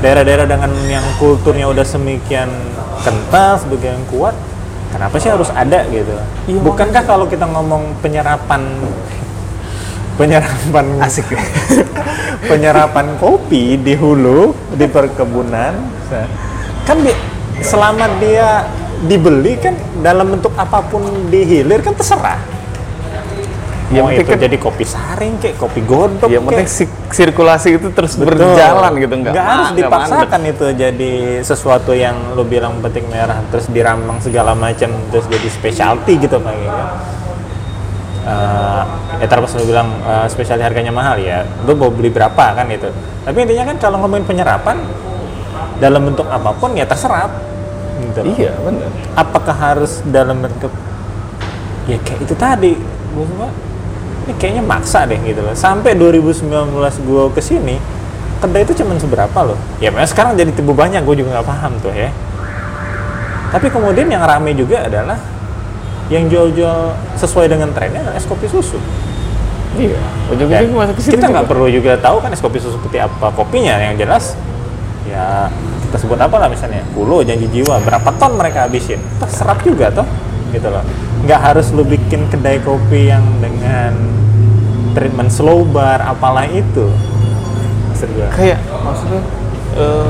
daerah-daerah 0.06 0.46
dengan 0.46 0.70
yang 0.86 1.06
kulturnya 1.18 1.66
udah 1.66 1.82
semikian 1.82 2.48
kental 3.02 3.58
sebagian 3.58 3.98
kuat 4.14 4.38
kenapa 4.94 5.18
sih 5.18 5.34
harus 5.34 5.50
ada 5.50 5.82
gitu? 5.90 6.14
Iya, 6.46 6.60
bukankah 6.62 7.04
kalau 7.04 7.26
kita 7.26 7.50
ngomong 7.50 7.98
penyerapan 8.06 8.62
penyerapan 10.18 10.86
Asik. 11.06 11.26
penyerapan 12.48 13.18
kopi 13.18 13.78
di 13.82 13.98
hulu 13.98 14.54
di 14.78 14.86
perkebunan 14.86 15.74
kan 16.86 16.98
di- 17.02 17.18
selama 17.60 18.06
dia 18.22 18.66
dibeli 19.06 19.58
kan 19.58 19.74
dalam 20.02 20.38
bentuk 20.38 20.54
apa 20.58 20.82
pun 20.86 21.02
dihilir 21.30 21.82
kan 21.82 21.94
terserah 21.94 22.38
Ya, 23.88 24.04
mau 24.04 24.12
penting 24.12 24.20
itu 24.20 24.30
kan- 24.30 24.44
jadi 24.44 24.58
kopi 24.58 24.84
saring 24.84 25.34
kek 25.38 25.56
kopi 25.56 25.80
godok 25.82 26.28
yang 26.28 26.44
penting 26.44 26.68
sik- 26.68 27.08
sirkulasi 27.08 27.80
itu 27.80 27.88
terus 27.90 28.14
Betul. 28.14 28.36
berjalan 28.36 28.92
gitu 28.94 29.14
nggak 29.18 29.32
Nggak 29.32 29.48
harus 29.48 29.70
dipaksakan 29.74 30.42
itu 30.46 30.66
jadi 30.76 31.12
sesuatu 31.40 31.92
yang 31.92 32.36
lo 32.36 32.44
bilang 32.44 32.84
petik 32.84 33.08
merah 33.08 33.40
terus 33.48 33.66
diramang 33.68 34.20
segala 34.20 34.52
macam 34.54 34.92
terus 35.08 35.24
jadi 35.26 35.48
specialty 35.48 36.20
gitu 36.20 36.36
kayak 36.38 36.60
gitu 36.60 36.84
Eh, 38.28 38.84
ya 39.18 39.26
terlepas 39.26 39.56
lo 39.56 39.64
bilang 39.64 39.88
eh, 40.04 40.28
specialty 40.28 40.60
harganya 40.60 40.92
mahal 40.92 41.16
ya 41.16 41.48
lo 41.64 41.72
mau 41.72 41.88
beli 41.88 42.12
berapa 42.12 42.36
kan 42.52 42.68
itu 42.68 42.92
tapi 43.24 43.38
intinya 43.42 43.64
kan 43.66 43.80
kalau 43.80 44.04
ngomongin 44.04 44.28
penyerapan 44.28 44.84
dalam 45.80 46.04
bentuk 46.04 46.28
apa 46.28 46.52
pun 46.52 46.76
ya 46.76 46.84
terserap 46.84 47.32
gitu. 47.98 48.20
Iya, 48.28 48.52
benar. 48.60 48.92
apakah 49.16 49.56
harus 49.56 50.04
dalam 50.04 50.38
bentuk 50.38 50.76
ya 51.86 51.96
kayak 51.98 52.20
itu 52.20 52.36
tadi 52.36 52.76
gue 52.76 53.26
semua 53.26 53.48
ini 54.28 54.36
kayaknya 54.36 54.64
maksa 54.64 55.08
deh 55.08 55.16
gitu 55.24 55.40
loh. 55.40 55.56
Sampai 55.56 55.96
2019 55.96 56.52
gue 57.08 57.24
ke 57.32 57.40
sini 57.40 57.80
kedai 58.44 58.68
itu 58.68 58.84
cuman 58.84 59.00
seberapa 59.00 59.40
loh? 59.42 59.56
Ya 59.80 59.88
memang 59.90 60.06
sekarang 60.06 60.36
jadi 60.36 60.52
tiba 60.52 60.76
banyak 60.76 61.02
gue 61.08 61.16
juga 61.24 61.40
nggak 61.40 61.48
paham 61.48 61.72
tuh 61.80 61.96
ya. 61.96 62.12
Tapi 63.56 63.72
kemudian 63.72 64.12
yang 64.12 64.28
rame 64.28 64.52
juga 64.52 64.84
adalah 64.84 65.16
yang 66.12 66.28
jual-jual 66.28 66.92
sesuai 67.16 67.48
dengan 67.48 67.72
trennya 67.72 68.04
adalah 68.04 68.20
es 68.20 68.28
kopi 68.28 68.52
susu. 68.52 68.76
Iya. 69.80 69.96
Ujung-ujungnya 70.36 70.92
kita 71.00 71.26
nggak 71.32 71.48
perlu 71.48 71.72
juga 71.72 71.96
tahu 71.96 72.20
kan 72.20 72.36
es 72.36 72.44
kopi 72.44 72.60
susu 72.60 72.76
seperti 72.76 73.00
apa 73.00 73.32
kopinya 73.32 73.80
yang 73.80 73.96
jelas. 73.96 74.36
Ya 75.08 75.48
kita 75.88 76.04
sebut 76.04 76.20
apa 76.20 76.36
lah 76.36 76.52
misalnya? 76.52 76.84
Pulo 76.92 77.24
janji 77.24 77.48
jiwa 77.48 77.80
berapa 77.80 78.12
ton 78.20 78.36
mereka 78.36 78.68
habisin? 78.68 79.00
Terserap 79.24 79.64
juga 79.64 79.88
toh 79.88 80.08
gitu 80.52 80.68
loh. 80.68 80.84
Nggak 81.26 81.40
harus 81.52 81.68
lu 81.76 81.84
bikin 81.84 82.28
kedai 82.32 82.62
kopi 82.62 83.12
yang 83.12 83.24
dengan 83.42 83.94
treatment 84.94 85.30
slow 85.30 85.66
bar 85.68 86.02
apalah 86.02 86.48
itu. 86.50 86.90
Maksud 87.94 88.10
kayak 88.34 88.60
maksudnya 88.86 89.22
eh, 89.78 90.10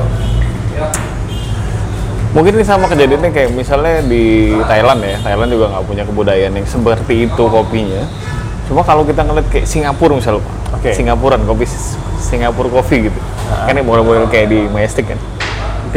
mungkin 2.35 2.51
ini 2.59 2.65
sama 2.67 2.91
kejadiannya 2.91 3.31
kayak 3.31 3.49
misalnya 3.55 4.03
di 4.03 4.53
Thailand 4.67 4.99
ya 4.99 5.17
Thailand 5.23 5.49
juga 5.49 5.65
nggak 5.71 5.85
punya 5.87 6.03
kebudayaan 6.03 6.53
yang 6.55 6.67
seperti 6.67 7.31
itu 7.31 7.43
kopinya. 7.47 8.03
Cuma 8.67 8.83
kalau 8.83 9.07
kita 9.07 9.23
ngeliat 9.23 9.47
kayak 9.47 9.63
Singapura 9.63 10.19
misalnya. 10.19 10.43
Oke. 10.75 10.91
Singapuran 10.91 11.39
kopi 11.47 11.63
Singapura 12.19 12.67
kopi 12.67 13.07
gitu. 13.07 13.19
Kan 13.47 13.79
yang 13.79 13.87
model-model 13.87 14.27
kayak 14.27 14.51
di 14.51 14.67
Majestic 14.67 15.07
kan 15.07 15.19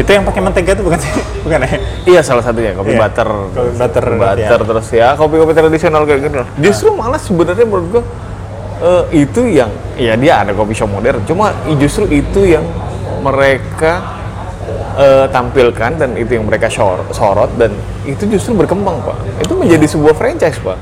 itu 0.00 0.10
yang 0.10 0.24
pakai 0.24 0.40
mentega 0.40 0.72
itu 0.72 0.82
bukan 0.82 0.98
sih 0.98 1.12
bukan 1.44 1.58
ya 1.60 1.78
Iya 2.08 2.20
salah 2.24 2.40
satunya 2.40 2.72
kopi 2.72 2.96
Iya, 2.96 3.00
butter, 3.04 3.28
kopi 3.52 3.70
butter, 3.76 4.04
butter 4.16 4.38
ya. 4.40 4.66
terus 4.66 4.86
ya 4.90 5.08
kopi-kopi 5.14 5.52
tradisional 5.52 6.02
kayak 6.08 6.20
gitu. 6.26 6.36
Justru 6.64 6.88
malah 6.96 7.20
sebenarnya 7.20 7.66
menurut 7.68 7.86
gua 7.92 8.02
eh, 8.80 9.04
itu 9.20 9.44
yang 9.46 9.68
ya 9.94 10.16
dia 10.16 10.40
ada 10.40 10.56
kopi 10.56 10.72
shop 10.72 10.88
modern, 10.88 11.20
cuma 11.28 11.52
justru 11.76 12.08
itu 12.08 12.40
yang 12.48 12.64
mereka 13.20 14.00
eh, 14.96 15.26
tampilkan 15.28 16.00
dan 16.00 16.16
itu 16.16 16.40
yang 16.40 16.48
mereka 16.48 16.72
sor- 16.72 17.04
sorot 17.12 17.52
dan 17.60 17.70
itu 18.08 18.24
justru 18.26 18.56
berkembang 18.56 18.96
pak. 19.04 19.16
Itu 19.44 19.54
menjadi 19.54 19.84
sebuah 19.84 20.16
franchise 20.16 20.56
pak. 20.58 20.80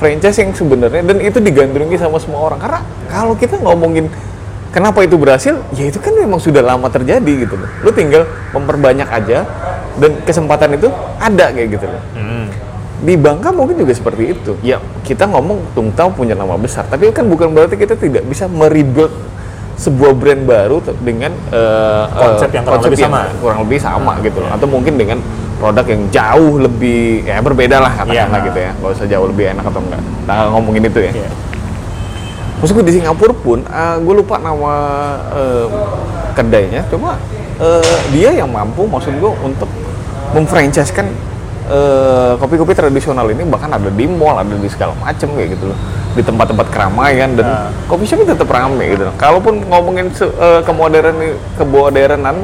Franchise 0.00 0.40
yang 0.40 0.56
sebenarnya 0.56 1.02
dan 1.04 1.20
itu 1.20 1.36
digandrungi 1.36 2.00
sama 2.00 2.16
semua 2.16 2.48
orang 2.48 2.56
karena 2.56 2.80
kalau 3.12 3.36
kita 3.36 3.60
ngomongin 3.60 4.08
kenapa 4.70 5.02
itu 5.02 5.14
berhasil? 5.14 5.54
Ya 5.74 5.84
itu 5.86 5.98
kan 5.98 6.14
memang 6.14 6.38
sudah 6.38 6.62
lama 6.62 6.86
terjadi 6.86 7.46
gitu 7.46 7.54
loh. 7.54 7.68
Lu 7.82 7.90
tinggal 7.90 8.24
memperbanyak 8.50 9.06
aja 9.06 9.46
dan 9.98 10.10
kesempatan 10.22 10.74
itu 10.74 10.88
ada 11.18 11.50
kayak 11.50 11.68
gitu 11.74 11.86
loh. 11.86 12.02
Hmm. 12.16 12.46
di 13.00 13.16
Bangka 13.16 13.48
mungkin 13.48 13.80
juga 13.80 13.96
seperti 13.96 14.36
itu. 14.36 14.52
Ya 14.60 14.76
kita 15.02 15.24
ngomong 15.24 15.72
Tungtau 15.72 16.12
punya 16.12 16.36
nama 16.36 16.54
besar 16.54 16.84
tapi 16.84 17.08
kan 17.10 17.24
bukan 17.24 17.48
berarti 17.50 17.72
kita 17.74 17.96
tidak 17.96 18.28
bisa 18.28 18.44
merebuild 18.44 19.08
sebuah 19.74 20.12
brand 20.12 20.44
baru 20.44 20.84
dengan 21.00 21.32
eh, 21.48 22.04
Konsep 22.12 22.52
eh, 22.52 22.60
yang 22.60 22.64
kurang 22.68 22.84
lebih 22.84 23.00
sama. 23.00 23.20
kurang 23.40 23.58
lebih 23.64 23.78
sama 23.80 24.12
gitu 24.20 24.44
loh. 24.44 24.52
Atau 24.52 24.68
mungkin 24.68 25.00
dengan 25.00 25.16
produk 25.56 25.84
yang 25.88 26.02
jauh 26.12 26.60
lebih 26.60 27.24
ya 27.24 27.40
berbeda 27.40 27.80
lah 27.80 27.92
katakanlah 27.96 28.36
Iya. 28.36 28.48
gitu 28.52 28.58
ya. 28.60 28.70
Nggak 28.76 28.90
usah 28.92 29.06
jauh 29.08 29.26
lebih 29.32 29.44
enak 29.56 29.64
atau 29.64 29.80
enggak 29.80 30.02
nah 30.28 30.36
ngomongin 30.52 30.82
itu 30.84 31.00
ya. 31.00 31.12
Iya. 31.24 31.30
Maksud 32.60 32.76
gue 32.76 32.86
di 32.86 32.94
Singapura 32.94 33.32
pun, 33.32 33.64
gue 33.98 34.14
lupa 34.14 34.36
nama 34.36 34.72
eh, 35.32 35.66
kedainya, 36.32 36.84
cuma 36.86 37.16
eh, 37.56 37.80
dia 38.12 38.36
yang 38.36 38.48
mampu, 38.48 38.84
maksud 38.84 39.16
gue 39.16 39.32
untuk 39.40 39.68
memfranchise-kan 40.30 41.08
eh, 41.66 42.32
kopi-kopi 42.36 42.76
tradisional 42.76 43.26
ini 43.28 43.42
bahkan 43.44 43.72
ada 43.72 43.88
di 43.88 44.04
mall, 44.04 44.36
ada 44.36 44.52
di 44.52 44.68
segala 44.68 44.92
macam 44.96 45.28
kayak 45.32 45.56
gitu 45.56 45.72
loh, 45.72 45.78
di 46.12 46.20
tempat-tempat 46.20 46.66
keramaian 46.68 47.32
dan 47.32 47.46
Nah. 47.48 47.68
kopi 47.88 48.04
shop 48.04 48.20
itu 48.20 48.36
tetap 48.36 48.46
rame 48.46 48.92
gitu. 48.92 49.08
loh. 49.08 49.14
Kalaupun 49.16 49.64
ngomongin 49.64 50.12
se- 50.12 50.28
eh, 50.28 50.60
kemodernan 50.60 51.16
kemodernan, 51.56 52.36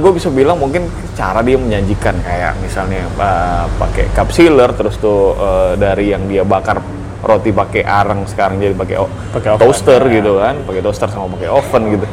gue 0.00 0.12
bisa 0.12 0.28
bilang 0.28 0.56
mungkin 0.56 0.88
cara 1.12 1.40
dia 1.40 1.56
menyajikan 1.56 2.16
kayak 2.20 2.60
misalnya 2.60 3.08
eh, 3.08 3.64
pakai 3.80 4.04
cup 4.12 4.28
sealer, 4.28 4.68
terus 4.76 4.96
tuh 4.96 5.32
eh, 5.32 5.72
dari 5.76 6.12
yang 6.12 6.28
dia 6.28 6.44
bakar 6.44 6.76
roti 7.22 7.54
pakai 7.54 7.86
arang 7.86 8.26
sekarang 8.26 8.58
jadi 8.58 8.74
pakai 8.74 8.96
toaster 9.62 10.02
ya. 10.10 10.18
gitu 10.18 10.42
kan, 10.42 10.54
pakai 10.66 10.82
toaster 10.82 11.08
sama 11.08 11.30
pakai 11.38 11.48
oven 11.48 11.82
gitu. 11.94 12.06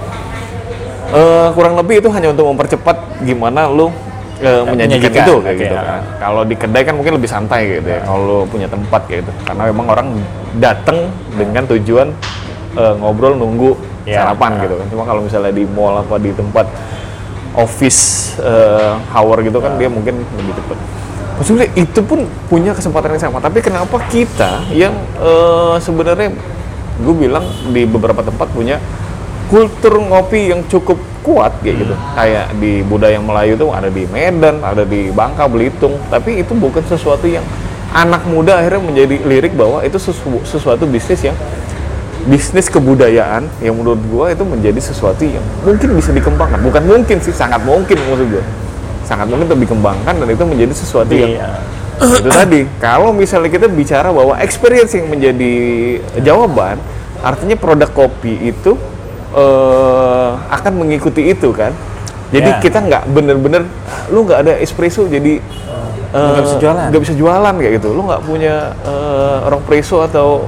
Eh, 1.09 1.47
kurang 1.57 1.73
lebih 1.73 2.05
itu 2.05 2.09
hanya 2.13 2.29
untuk 2.29 2.45
mempercepat 2.53 3.25
gimana 3.25 3.65
lu 3.65 3.89
eh, 4.39 4.61
menyajikan, 4.61 5.09
menyajikan, 5.09 5.25
itu 5.25 5.33
kayak 5.41 5.55
oke, 5.57 5.63
gitu 5.65 5.75
ya. 5.75 5.81
kan. 5.81 6.01
Kalau 6.21 6.41
di 6.45 6.55
kedai 6.55 6.83
kan 6.85 6.93
mungkin 6.93 7.13
lebih 7.17 7.29
santai 7.29 7.81
gitu 7.81 7.89
ya. 7.89 7.99
Kalau 8.05 8.45
punya 8.45 8.69
tempat 8.69 9.01
kayak 9.09 9.25
gitu. 9.25 9.31
Karena 9.49 9.63
memang 9.73 9.85
orang 9.89 10.07
datang 10.61 11.09
dengan 11.33 11.65
tujuan 11.65 12.07
eh, 12.77 12.93
ngobrol 13.01 13.33
nunggu 13.33 13.73
Ya. 14.07 14.25
sarapan 14.25 14.57
gitu 14.65 14.73
kan. 14.79 14.87
Cuma 14.89 15.03
kalau 15.05 15.21
misalnya 15.21 15.53
di 15.53 15.69
mall 15.69 16.01
apa 16.01 16.17
di 16.17 16.33
tempat 16.33 16.65
office 17.53 18.33
eh, 18.41 18.93
hour 19.13 19.37
gitu 19.45 19.61
kan 19.61 19.77
dia 19.77 19.85
mungkin 19.85 20.21
lebih 20.23 20.53
cepat. 20.57 20.77
Maksudnya 21.39 21.71
itu 21.73 21.99
pun 22.03 22.27
punya 22.51 22.75
kesempatan 22.75 23.15
yang 23.15 23.23
sama. 23.31 23.39
Tapi 23.39 23.63
kenapa 23.63 23.95
kita 24.11 24.67
yang 24.75 24.91
eh, 25.17 25.75
sebenarnya 25.79 26.35
gue 26.99 27.15
bilang 27.15 27.47
di 27.71 27.87
beberapa 27.87 28.19
tempat 28.19 28.51
punya 28.51 28.75
kultur 29.47 29.97
ngopi 30.03 30.51
yang 30.51 30.61
cukup 30.67 30.99
kuat 31.23 31.55
kayak 31.63 31.87
gitu. 31.87 31.95
Kayak 32.13 32.53
di 32.59 32.83
budaya 32.83 33.17
Melayu 33.23 33.55
tuh 33.55 33.71
ada 33.71 33.87
di 33.87 34.03
Medan, 34.11 34.59
ada 34.61 34.83
di 34.83 35.09
Bangka, 35.15 35.47
Belitung. 35.47 35.95
Tapi 36.11 36.43
itu 36.43 36.51
bukan 36.51 36.83
sesuatu 36.85 37.23
yang 37.25 37.43
anak 37.95 38.21
muda 38.29 38.59
akhirnya 38.61 38.83
menjadi 38.85 39.15
lirik 39.25 39.57
bahwa 39.57 39.81
itu 39.81 39.97
sesu- 39.97 40.43
sesuatu 40.45 40.85
bisnis 40.85 41.23
yang 41.25 41.33
bisnis 42.29 42.69
kebudayaan 42.69 43.47
yang 43.63 43.73
menurut 43.79 43.97
gua 44.11 44.29
itu 44.29 44.43
menjadi 44.45 44.77
sesuatu 44.77 45.23
yang 45.25 45.41
mungkin 45.65 45.97
bisa 45.97 46.11
dikembangkan. 46.13 46.59
Bukan 46.61 46.83
mungkin 46.85 47.17
sih, 47.23 47.33
sangat 47.33 47.63
mungkin 47.65 47.95
maksud 47.95 48.27
gua. 48.27 48.43
Sangat 49.09 49.25
mungkin 49.25 49.49
untuk 49.49 49.59
dikembangkan 49.59 50.13
dan 50.13 50.27
itu 50.29 50.45
menjadi 50.45 50.69
sesuatu 50.71 51.09
yang 51.09 51.33
Iya. 51.33 51.49
itu 52.21 52.29
tadi 52.29 52.59
kalau 52.77 53.09
misalnya 53.11 53.49
kita 53.49 53.65
bicara 53.67 54.13
bahwa 54.13 54.37
experience 54.37 54.93
yang 54.93 55.09
menjadi 55.09 55.53
jawaban 56.21 56.77
artinya 57.19 57.57
produk 57.57 57.89
kopi 57.89 58.37
itu 58.47 58.77
eh, 59.33 60.29
akan 60.47 60.73
mengikuti 60.77 61.27
itu 61.27 61.49
kan 61.51 61.73
jadi 62.29 62.55
Ya. 62.55 62.61
kita 62.61 62.79
nggak 62.79 63.03
bener-bener 63.09 63.65
lu 64.07 64.23
nggak 64.23 64.45
ada 64.45 64.53
espresso 64.55 65.03
jadi 65.05 65.41
eh, 66.09 66.15
Nggak 66.15 66.43
bisa 66.45 66.57
jualan. 66.57 66.85
nggak 66.87 67.01
bisa 67.03 67.13
jualan 67.13 67.53
kayak 67.57 67.73
gitu 67.77 67.89
lu 67.91 68.01
nggak 68.05 68.21
punya 68.23 68.55
eh, 68.79 69.37
orang 69.43 69.61
preso 69.65 69.99
atau 69.99 70.45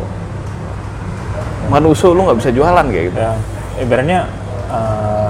manuso 1.68 2.12
lu 2.12 2.28
nggak 2.28 2.38
bisa 2.38 2.50
jualan 2.52 2.86
kayak 2.86 3.06
gitu 3.10 3.18
ya 3.18 3.34
ibaratnya 3.80 4.20
uh, 4.68 5.21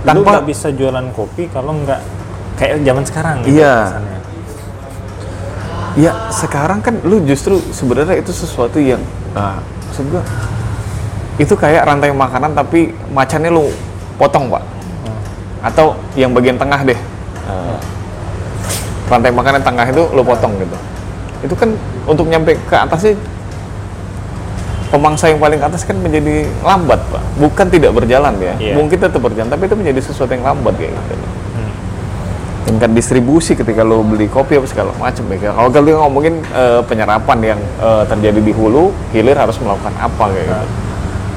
lu 0.00 0.08
Tanpa- 0.08 0.30
nggak 0.40 0.46
bisa 0.48 0.68
jualan 0.72 1.06
kopi 1.12 1.44
kalau 1.52 1.76
nggak 1.76 2.00
kayak 2.56 2.80
zaman 2.80 3.04
sekarang 3.04 3.36
gitu 3.44 3.60
Iya. 3.60 3.76
kesannya. 3.84 4.18
Ya 5.98 6.12
sekarang 6.30 6.78
kan 6.80 6.94
lu 7.02 7.18
justru 7.26 7.58
sebenarnya 7.74 8.16
itu 8.16 8.30
sesuatu 8.30 8.78
yang 8.78 9.02
ah, 9.34 9.58
maksud 9.90 10.06
gua 10.08 10.22
itu 11.36 11.50
kayak 11.52 11.82
rantai 11.82 12.12
makanan 12.12 12.52
tapi 12.52 12.94
macannya 13.10 13.50
lu 13.50 13.68
potong 14.16 14.48
pak. 14.48 14.62
Atau 15.60 15.92
yang 16.14 16.32
bagian 16.32 16.56
tengah 16.56 16.80
deh. 16.84 16.96
Ah, 17.44 17.76
rantai 19.10 19.34
makanan 19.34 19.60
tengah 19.60 19.84
itu 19.84 20.04
lu 20.14 20.22
potong 20.22 20.54
gitu. 20.56 20.76
Itu 21.42 21.54
kan 21.58 21.74
untuk 22.06 22.24
nyampe 22.24 22.54
ke 22.64 22.76
atasnya 22.76 23.16
pemangsa 24.90 25.30
yang 25.30 25.38
paling 25.38 25.62
atas 25.62 25.86
kan 25.86 25.94
menjadi 25.96 26.44
lambat 26.66 26.98
pak 27.08 27.22
bukan 27.38 27.66
tidak 27.70 27.90
berjalan 27.94 28.34
ya 28.42 28.54
Iya. 28.58 28.74
mungkin 28.74 28.98
tetap 28.98 29.22
berjalan 29.22 29.48
tapi 29.48 29.70
itu 29.70 29.76
menjadi 29.78 30.00
sesuatu 30.02 30.34
yang 30.34 30.44
lambat 30.44 30.74
kayak 30.76 30.92
gitu 30.92 31.14
tingkat 32.70 32.90
distribusi 32.94 33.58
ketika 33.58 33.82
lo 33.82 34.04
beli 34.06 34.30
kopi 34.30 34.54
apa 34.54 34.66
segala 34.68 34.92
macam 34.94 35.26
ya. 35.32 35.50
Kalau 35.50 35.68
kita 35.74 35.96
ngomongin 35.96 36.38
eh, 36.54 36.80
penyerapan 36.86 37.38
yang 37.42 37.60
eh, 37.82 38.04
terjadi 38.06 38.38
di 38.38 38.52
hulu, 38.54 38.94
hilir 39.10 39.34
harus 39.34 39.58
melakukan 39.58 39.90
apa 39.98 40.24
kayak 40.30 40.46
gitu. 40.46 40.66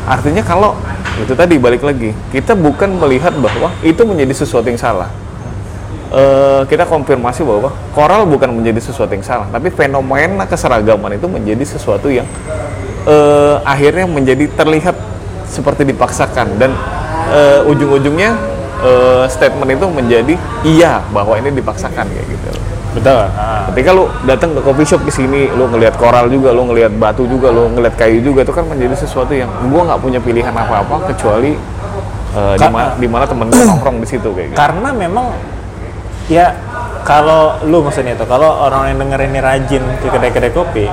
Artinya 0.04 0.44
kalau 0.46 0.76
itu 1.18 1.34
tadi 1.34 1.56
balik 1.58 1.82
lagi, 1.82 2.12
kita 2.30 2.54
bukan 2.54 3.00
melihat 3.02 3.34
bahwa 3.40 3.72
itu 3.82 4.04
menjadi 4.04 4.46
sesuatu 4.46 4.68
yang 4.70 4.78
salah. 4.78 5.10
Eh, 6.14 6.62
kita 6.70 6.86
konfirmasi 6.86 7.42
bahwa 7.42 7.74
koral 7.98 8.30
bukan 8.30 8.54
menjadi 8.54 8.84
sesuatu 8.84 9.10
yang 9.18 9.26
salah, 9.26 9.50
tapi 9.50 9.74
fenomena 9.74 10.46
keseragaman 10.46 11.18
itu 11.18 11.26
menjadi 11.26 11.66
sesuatu 11.66 12.14
yang 12.14 12.28
eh, 13.08 13.56
akhirnya 13.64 14.06
menjadi 14.08 14.46
terlihat 14.54 14.96
seperti 15.48 15.86
dipaksakan 15.86 16.58
dan 16.58 16.72
eh, 17.30 17.70
ujung-ujungnya 17.70 18.36
eh, 18.84 19.26
statement 19.30 19.70
itu 19.70 19.86
menjadi 19.88 20.36
iya 20.66 21.04
bahwa 21.14 21.38
ini 21.38 21.54
dipaksakan 21.54 22.08
kayak 22.10 22.28
gitu. 22.28 22.50
betul 22.94 23.26
ah. 23.26 23.66
Ketika 23.74 23.90
lu 23.90 24.06
datang 24.30 24.54
ke 24.54 24.62
coffee 24.62 24.86
shop 24.86 25.02
ke 25.02 25.10
sini, 25.10 25.50
lu 25.50 25.66
ngelihat 25.66 25.98
koral 25.98 26.30
juga, 26.30 26.54
lu 26.54 26.70
ngelihat 26.70 26.94
batu 26.94 27.26
juga, 27.26 27.50
lu 27.50 27.66
ngelihat 27.74 27.98
kayu 27.98 28.22
juga, 28.22 28.46
itu 28.46 28.54
kan 28.54 28.70
menjadi 28.70 28.94
sesuatu 28.94 29.34
yang 29.34 29.50
gua 29.74 29.90
nggak 29.90 29.98
punya 29.98 30.22
pilihan 30.22 30.54
apa-apa 30.54 31.10
kecuali 31.10 31.58
eh, 32.38 32.56
di 32.58 32.68
mana 32.70 32.90
di 32.98 33.08
mana 33.10 33.26
temen 33.26 33.50
gua 33.50 33.66
nongkrong 33.74 33.98
di 33.98 34.08
situ 34.10 34.30
kayak 34.34 34.54
gitu. 34.54 34.58
karena 34.58 34.90
memang 34.94 35.26
ya 36.32 36.54
kalau 37.04 37.60
lu 37.68 37.84
maksudnya 37.84 38.16
itu 38.16 38.26
kalau 38.26 38.64
orang 38.64 38.96
yang 38.96 38.98
denger 39.04 39.20
ini 39.28 39.40
rajin 39.44 39.84
ke 40.00 40.08
kedai-kedai 40.08 40.52
kopi 40.56 40.86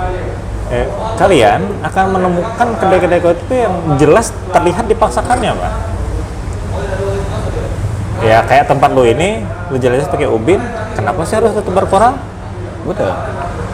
eh, 0.70 0.86
kalian 1.14 1.60
akan 1.82 2.04
menemukan 2.10 2.68
kedai-kedai 2.78 3.20
kopi 3.20 3.56
yang 3.60 3.74
jelas 3.96 4.30
terlihat 4.50 4.86
dipaksakannya 4.86 5.52
pak 5.52 5.72
ya 8.20 8.44
kayak 8.44 8.68
tempat 8.68 8.92
lu 8.92 9.02
ini 9.02 9.40
lu 9.72 9.80
jelas 9.80 10.04
pakai 10.04 10.28
ubin 10.28 10.60
kenapa 10.92 11.24
sih 11.24 11.40
harus 11.40 11.56
tebar 11.56 11.88
koral 11.88 12.14
Betul. 12.80 13.12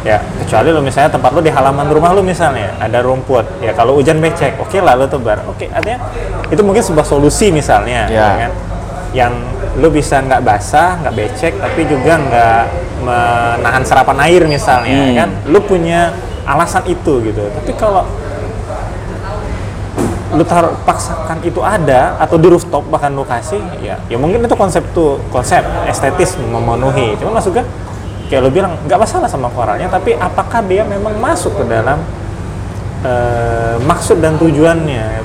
ya 0.07 0.23
kecuali 0.43 0.71
lu 0.71 0.81
misalnya 0.81 1.11
tempat 1.11 1.31
lu 1.35 1.43
di 1.43 1.51
halaman 1.51 1.87
rumah 1.91 2.15
lu 2.15 2.23
misalnya 2.23 2.71
ada 2.79 3.03
rumput 3.03 3.43
ya 3.59 3.75
kalau 3.75 3.99
hujan 3.99 4.23
becek 4.23 4.55
oke 4.57 4.79
lah 4.79 4.95
lu 4.95 5.07
tebar 5.07 5.43
oke 5.47 5.67
artinya 5.67 5.99
itu 6.47 6.63
mungkin 6.63 6.83
sebuah 6.83 7.03
solusi 7.03 7.51
misalnya 7.51 8.07
Ya. 8.07 8.47
kan 8.47 8.53
yang 9.11 9.33
lu 9.77 9.91
bisa 9.91 10.23
nggak 10.23 10.43
basah 10.43 11.03
nggak 11.03 11.15
becek 11.17 11.53
tapi 11.59 11.83
juga 11.85 12.15
nggak 12.17 12.63
menahan 13.03 13.83
serapan 13.83 14.19
air 14.25 14.43
misalnya 14.47 15.01
Hmm. 15.03 15.17
kan 15.17 15.29
lu 15.51 15.59
punya 15.59 16.15
alasan 16.47 16.87
itu 16.87 17.13
gitu. 17.27 17.43
Tapi 17.51 17.73
kalau 17.75 18.07
lu 20.35 20.43
taruh 20.43 20.75
paksakan 20.83 21.39
itu 21.47 21.63
ada 21.63 22.19
atau 22.19 22.35
di 22.37 22.51
rooftop 22.51 22.83
bahkan 22.91 23.15
lu 23.15 23.23
kasih 23.23 23.63
ya 23.79 23.95
ya 24.11 24.19
mungkin 24.19 24.43
itu 24.43 24.57
konsep 24.59 24.83
tuh 24.91 25.23
konsep 25.31 25.63
estetis 25.87 26.35
memenuhi. 26.39 27.15
Cuma 27.19 27.39
maksudnya 27.39 27.63
kayak 28.27 28.43
lu 28.43 28.51
bilang 28.51 28.75
nggak 28.85 28.99
masalah 28.99 29.31
sama 29.31 29.47
koralnya 29.55 29.87
tapi 29.87 30.19
apakah 30.19 30.63
dia 30.67 30.83
memang 30.83 31.15
masuk 31.23 31.63
ke 31.63 31.65
dalam 31.71 32.03
eh, 33.07 33.77
maksud 33.87 34.19
dan 34.19 34.35
tujuannya? 34.39 35.23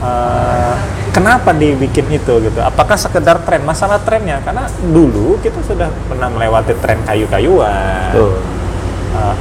Eh, 0.00 0.74
kenapa 1.12 1.52
dibikin 1.52 2.08
itu 2.08 2.32
gitu? 2.40 2.58
Apakah 2.64 2.96
sekedar 2.96 3.44
tren? 3.44 3.60
Masalah 3.66 4.00
trennya 4.00 4.40
karena 4.40 4.64
dulu 4.80 5.36
kita 5.44 5.60
sudah 5.60 5.92
pernah 6.08 6.32
melewati 6.32 6.72
tren 6.80 6.98
kayu-kayuan. 7.04 8.16
Uh, 9.10 9.34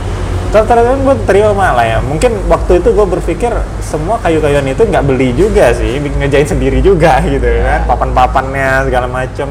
ternyata 0.49 0.97
gue 0.97 1.15
terima 1.29 1.53
malah 1.53 1.85
ya. 1.85 1.97
Mungkin 2.01 2.49
waktu 2.49 2.81
itu 2.81 2.89
gue 2.89 3.05
berpikir 3.05 3.53
semua 3.85 4.17
kayu-kayuan 4.17 4.65
itu 4.65 4.81
nggak 4.81 5.05
beli 5.05 5.29
juga 5.37 5.69
sih 5.77 6.01
ngejain 6.01 6.49
sendiri 6.49 6.81
juga 6.81 7.21
gitu 7.33 7.45
kan. 7.45 7.85
Papan-papannya 7.85 8.89
segala 8.89 9.05
macem. 9.05 9.45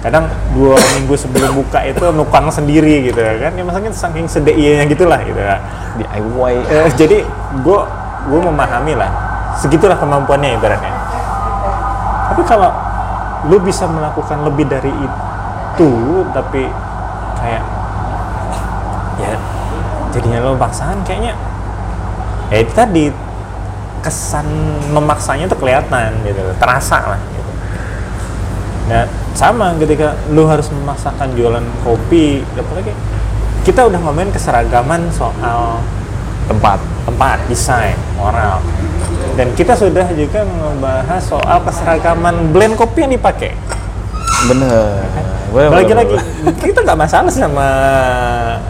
Kadang 0.00 0.32
dua 0.56 0.80
minggu 0.96 1.12
sebelum 1.12 1.60
buka 1.60 1.84
itu 1.84 2.08
nukang 2.10 2.50
sendiri 2.50 3.12
gitu 3.12 3.20
kan. 3.20 3.52
Ya 3.54 3.62
maksudnya 3.62 3.92
saking 3.94 4.26
sedeinya 4.26 4.84
gitulah 4.90 5.20
gitu 5.22 5.38
kan 5.38 5.60
DIY. 6.02 6.54
Eh, 6.74 6.90
jadi 6.98 7.18
gue 7.62 7.80
gue 8.26 8.40
memahami 8.40 8.98
lah. 8.98 9.10
Segitulah 9.60 9.94
kemampuannya 9.98 10.56
ibaratnya. 10.56 10.94
Tapi 12.32 12.42
kalau 12.46 12.70
lu 13.48 13.56
bisa 13.62 13.88
melakukan 13.88 14.44
lebih 14.44 14.68
dari 14.68 14.92
itu 14.92 15.90
tapi 16.36 16.68
kayak 17.40 17.64
ya 19.20 19.59
jadinya 20.14 20.38
lo 20.42 20.58
paksaan 20.58 21.02
kayaknya 21.06 21.34
ya 22.50 22.58
itu 22.62 22.72
tadi 22.74 23.04
kesan 24.00 24.46
memaksanya 24.90 25.46
tuh 25.46 25.58
kelihatan 25.60 26.14
gitu 26.24 26.40
terasa 26.58 27.16
lah 27.16 27.20
gitu 27.30 27.50
nah 28.90 29.04
sama 29.38 29.76
ketika 29.78 30.18
lu 30.34 30.44
harus 30.50 30.66
memaksakan 30.74 31.30
jualan 31.38 31.62
kopi 31.86 32.42
apalagi 32.58 32.90
kita 33.62 33.86
udah 33.86 34.00
ngomongin 34.02 34.34
keseragaman 34.34 35.12
soal 35.14 35.78
Tempat. 36.50 36.82
tempat, 37.06 37.38
desain, 37.46 37.94
moral. 38.18 38.58
Dan 39.38 39.54
kita 39.54 39.78
sudah 39.78 40.02
juga 40.18 40.42
membahas 40.42 41.22
soal 41.22 41.62
keseragaman 41.62 42.50
blend 42.50 42.74
kopi 42.74 43.06
yang 43.06 43.14
dipakai. 43.14 43.54
Bener. 44.48 44.88
Bener, 45.50 45.70
Lagi-lagi 45.74 46.14
kita 46.62 46.86
nggak 46.86 46.98
masalah 46.98 47.32
sama 47.34 47.68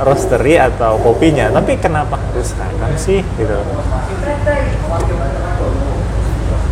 roastery 0.00 0.56
atau 0.56 0.96
kopinya, 1.04 1.52
tapi 1.52 1.76
kenapa 1.76 2.16
harus 2.16 2.56
seragam 2.56 2.88
sih 2.96 3.20
gitu? 3.36 3.52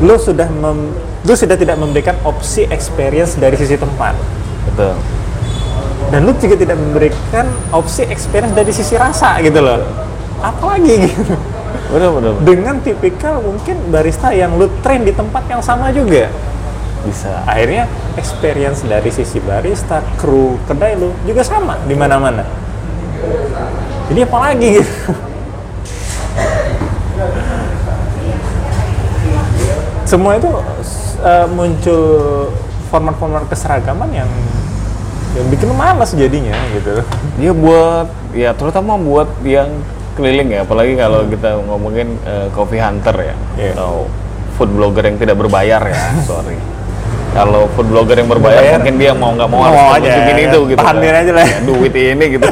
Lu 0.00 0.16
sudah 0.16 0.48
mem, 0.48 0.96
lu 1.28 1.34
sudah 1.36 1.60
tidak 1.60 1.76
memberikan 1.76 2.16
opsi 2.24 2.64
experience 2.72 3.36
dari 3.36 3.60
sisi 3.60 3.76
tempat, 3.76 4.16
Betul. 4.72 4.96
dan 6.08 6.20
lu 6.24 6.32
juga 6.40 6.56
tidak 6.56 6.80
memberikan 6.80 7.44
opsi 7.68 8.08
experience 8.08 8.56
dari 8.56 8.72
sisi 8.72 8.96
rasa 8.96 9.36
gitu 9.44 9.60
loh. 9.60 9.84
Apalagi 10.40 10.94
gitu. 11.04 11.36
Bener, 11.92 12.08
bener. 12.16 12.32
bener. 12.32 12.44
dengan 12.48 12.76
tipikal 12.80 13.44
mungkin 13.44 13.76
barista 13.92 14.32
yang 14.32 14.56
lu 14.56 14.72
train 14.80 15.04
di 15.04 15.12
tempat 15.12 15.44
yang 15.52 15.60
sama 15.60 15.92
juga 15.92 16.32
Bisa. 17.04 17.44
akhirnya 17.44 17.84
experience 18.18 18.82
dari 18.82 19.08
sisi 19.14 19.38
barista 19.38 20.02
kru 20.18 20.58
kedai 20.66 20.98
lu 20.98 21.14
juga 21.22 21.46
sama 21.46 21.78
di 21.86 21.94
mana-mana. 21.94 22.42
Jadi 24.10 24.20
apa 24.26 24.38
lagi 24.42 24.68
gitu? 24.82 24.92
Semua 30.08 30.40
itu 30.40 30.48
uh, 31.20 31.46
muncul 31.52 32.02
format-format 32.88 33.44
keseragaman 33.52 34.08
yang 34.10 34.30
yang 35.36 35.46
bikin 35.52 35.68
malas 35.76 36.16
jadinya 36.16 36.56
gitu. 36.72 37.04
Dia 37.36 37.52
buat 37.52 38.08
ya 38.32 38.56
terutama 38.56 38.96
buat 38.96 39.28
yang 39.44 39.68
keliling 40.16 40.50
ya, 40.50 40.66
apalagi 40.66 40.98
kalau 40.98 41.22
kita 41.30 41.62
ngomongin 41.62 42.18
eh, 42.26 42.50
coffee 42.50 42.82
hunter 42.82 43.14
ya, 43.14 43.34
Iya. 43.54 43.72
atau 43.78 44.10
food 44.58 44.66
blogger 44.74 45.06
yang 45.06 45.14
tidak 45.14 45.38
berbayar 45.38 45.78
ya, 45.78 46.00
sorry. 46.26 46.58
Kalau 47.36 47.68
food 47.76 47.88
blogger 47.92 48.16
yang 48.18 48.30
berbayar, 48.30 48.58
Berbayar, 48.58 48.78
mungkin 48.80 48.94
dia 48.98 49.12
mau 49.14 49.30
nggak 49.36 49.48
mau, 49.52 49.60
mau 49.62 49.68
harus 49.68 50.00
aja, 50.00 50.08
nunjukin 50.08 50.36
ya. 50.36 50.44
itu 50.48 50.58
gitu. 50.72 50.78
Tahan 50.80 50.96
kan. 50.96 51.14
aja 51.22 51.32
lah. 51.36 51.44
Ya, 51.44 51.58
duit 51.68 51.94
ini 51.94 52.24
gitu. 52.34 52.48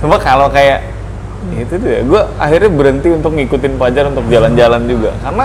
Cuma 0.00 0.16
kalau 0.16 0.46
kayak 0.48 0.78
itu 1.56 1.74
tuh 1.76 1.88
ya, 1.90 2.00
gue 2.06 2.22
akhirnya 2.38 2.70
berhenti 2.72 3.08
untuk 3.10 3.32
ngikutin 3.36 3.72
pajar 3.76 4.04
untuk 4.08 4.24
jalan-jalan 4.30 4.80
juga, 4.86 5.10
karena 5.20 5.44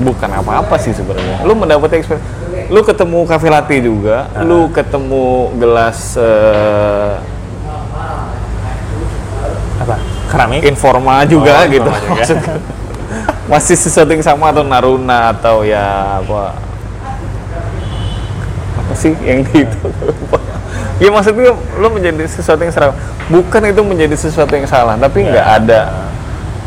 bukan 0.00 0.30
apa-apa 0.32 0.74
sih 0.80 0.92
sebenarnya. 0.96 1.44
Lu 1.44 1.52
mendapat 1.52 1.98
experience, 2.00 2.24
lu 2.72 2.80
ketemu 2.80 3.18
cafe 3.28 3.48
latte 3.52 3.76
juga, 3.84 4.30
lu 4.40 4.70
ketemu 4.72 5.52
gelas 5.60 6.16
eh, 6.16 7.12
apa 9.82 9.96
keramik 10.30 10.62
informa 10.64 11.26
juga 11.26 11.66
Oh, 11.66 11.68
gitu 11.68 11.90
informa 11.90 11.98
juga. 12.00 12.12
Maksudnya, 12.22 12.54
masih 13.50 13.76
sesuatu 13.76 14.10
yang 14.14 14.24
sama 14.24 14.48
atau 14.54 14.64
naruna 14.64 15.34
atau 15.36 15.66
ya 15.66 16.16
apa 16.22 16.56
sih 18.96 19.12
yang 19.24 19.44
itu? 19.52 19.86
Lupa. 20.06 20.38
ya 21.02 21.10
maksudnya 21.10 21.56
lo 21.80 21.88
menjadi 21.90 22.22
sesuatu 22.30 22.62
yang 22.62 22.70
seragam 22.70 22.94
bukan 23.26 23.62
itu 23.68 23.82
menjadi 23.82 24.14
sesuatu 24.14 24.54
yang 24.54 24.70
salah 24.70 24.94
tapi 24.94 25.26
nggak 25.26 25.48
ada 25.62 26.12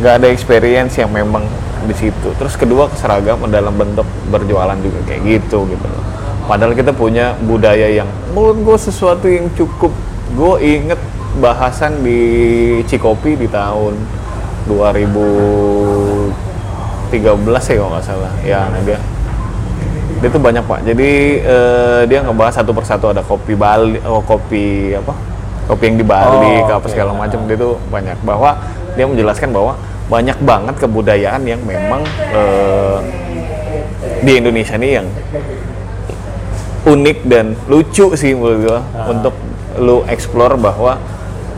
nggak 0.02 0.14
ada 0.20 0.28
experience 0.28 1.00
yang 1.00 1.12
memang 1.12 1.48
di 1.86 1.96
situ. 1.96 2.34
Terus 2.36 2.58
kedua 2.58 2.90
keseragaman 2.90 3.48
dalam 3.48 3.78
bentuk 3.78 4.06
berjualan 4.34 4.76
juga 4.82 5.00
kayak 5.08 5.22
gitu 5.24 5.70
gitu 5.70 5.86
loh. 5.86 6.04
Padahal 6.46 6.78
kita 6.78 6.94
punya 6.94 7.34
budaya 7.42 7.90
yang 7.90 8.06
menurut 8.34 8.58
gue 8.62 8.78
sesuatu 8.78 9.26
yang 9.30 9.50
cukup. 9.54 9.94
Gue 10.36 10.62
inget 10.62 11.00
bahasan 11.40 12.02
di 12.02 12.82
Cikopi 12.90 13.38
di 13.38 13.48
tahun 13.48 13.96
2013 14.68 17.16
ya 17.16 17.74
kalau 17.80 17.90
nggak 17.96 18.06
salah. 18.06 18.34
Yang 18.44 18.70
dia 18.84 19.00
dia 20.26 20.34
tuh 20.34 20.42
banyak 20.42 20.66
pak. 20.66 20.82
Jadi 20.82 21.38
eh, 21.38 22.02
dia 22.10 22.26
ngebahas 22.26 22.58
satu 22.58 22.74
persatu. 22.74 23.14
Ada 23.14 23.22
kopi 23.22 23.54
Bali 23.54 24.02
oh, 24.10 24.26
kopi 24.26 24.98
apa? 24.98 25.14
Kopi 25.70 25.94
yang 25.94 26.02
di 26.02 26.06
Bali 26.06 26.66
Oh, 26.66 26.66
apa 26.66 26.82
oke. 26.82 26.90
segala 26.90 27.14
macam. 27.14 27.46
Dia 27.46 27.54
tuh 27.54 27.78
banyak. 27.94 28.18
Bahwa 28.26 28.58
dia 28.98 29.06
menjelaskan 29.06 29.54
bahwa 29.54 29.78
banyak 30.10 30.34
banget 30.42 30.76
kebudayaan 30.82 31.46
yang 31.46 31.62
memang 31.62 32.02
eh, 32.34 32.98
di 34.26 34.34
Indonesia 34.42 34.74
ini 34.82 34.98
yang 34.98 35.06
unik 36.90 37.18
dan 37.30 37.54
lucu 37.70 38.18
sih 38.18 38.34
menurut 38.34 38.66
gua 38.66 38.80
untuk 39.06 39.38
lu 39.78 40.02
explore 40.10 40.58
bahwa 40.58 40.98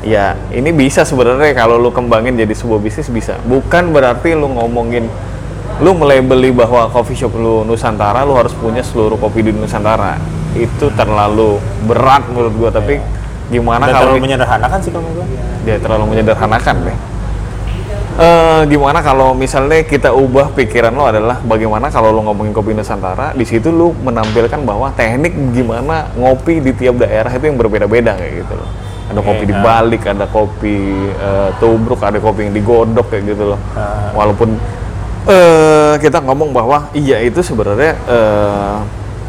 ya 0.03 0.36
ini 0.51 0.76
bisa 0.76 1.07
sebenarnya. 1.07 1.55
Kalau 1.55 1.80
lu 1.80 1.88
kembangin 1.88 2.36
jadi 2.36 2.51
sebuah 2.51 2.84
bisnis 2.84 3.07
bisa. 3.07 3.39
Bukan 3.47 3.95
berarti 3.95 4.36
lu 4.36 4.51
ngomongin 4.51 5.07
lu 5.78 5.93
melabeli 5.93 6.49
bahwa 6.49 6.89
coffee 6.89 7.13
shop 7.13 7.38
lu 7.38 7.61
Nusantara 7.61 8.25
lu 8.25 8.34
harus 8.34 8.53
punya 8.57 8.82
seluruh 8.82 9.17
kopi 9.17 9.45
di 9.45 9.51
Nusantara 9.53 10.17
itu 10.57 10.89
terlalu 10.97 11.61
berat 11.86 12.25
menurut 12.34 12.53
gua 12.57 12.69
tapi 12.73 12.97
gimana 13.53 13.86
dan 13.86 13.93
kalau 13.93 14.03
terlalu 14.09 14.23
menyederhanakan 14.25 14.80
sih 14.82 14.91
menurut 14.91 15.13
gua. 15.21 15.25
dia 15.63 15.78
terlalu 15.78 16.03
menyederhanakan 16.17 16.75
deh. 16.82 16.97
Eh, 18.17 18.61
gimana 18.65 19.05
kalau 19.05 19.38
misalnya 19.38 19.86
kita 19.86 20.09
ubah 20.09 20.49
pikiran 20.57 20.89
lo 20.89 21.05
adalah 21.05 21.38
bagaimana 21.38 21.93
kalau 21.93 22.09
lo 22.09 22.25
ngomongin 22.25 22.49
kopi 22.49 22.73
Nusantara, 22.73 23.38
di 23.38 23.45
situ 23.45 23.69
lo 23.69 23.93
menampilkan 23.93 24.57
bahwa 24.65 24.89
teknik 24.97 25.38
gimana 25.53 26.09
ngopi 26.17 26.57
di 26.57 26.73
tiap 26.73 26.97
daerah 26.97 27.30
itu 27.30 27.45
yang 27.45 27.61
berbeda-beda 27.61 28.17
kayak 28.17 28.41
gitu 28.41 28.57
loh. 28.57 28.69
Ada 29.13 29.21
kopi 29.21 29.43
Oke, 29.45 29.49
dibalik, 29.53 30.01
ada 30.09 30.25
kopi 30.25 30.78
eh, 31.13 31.49
tubruk, 31.61 32.01
ada 32.01 32.17
kopi 32.17 32.49
yang 32.49 32.57
digodok 32.57 33.05
kayak 33.13 33.38
gitu 33.38 33.53
loh. 33.53 33.61
Ah. 33.78 34.09
Walaupun 34.17 34.57
eh 35.28 35.93
kita 35.99 36.23
ngomong 36.23 36.55
bahwa 36.55 36.88
iya 36.95 37.19
itu 37.19 37.43
sebenarnya 37.43 37.93
eh, 38.07 38.75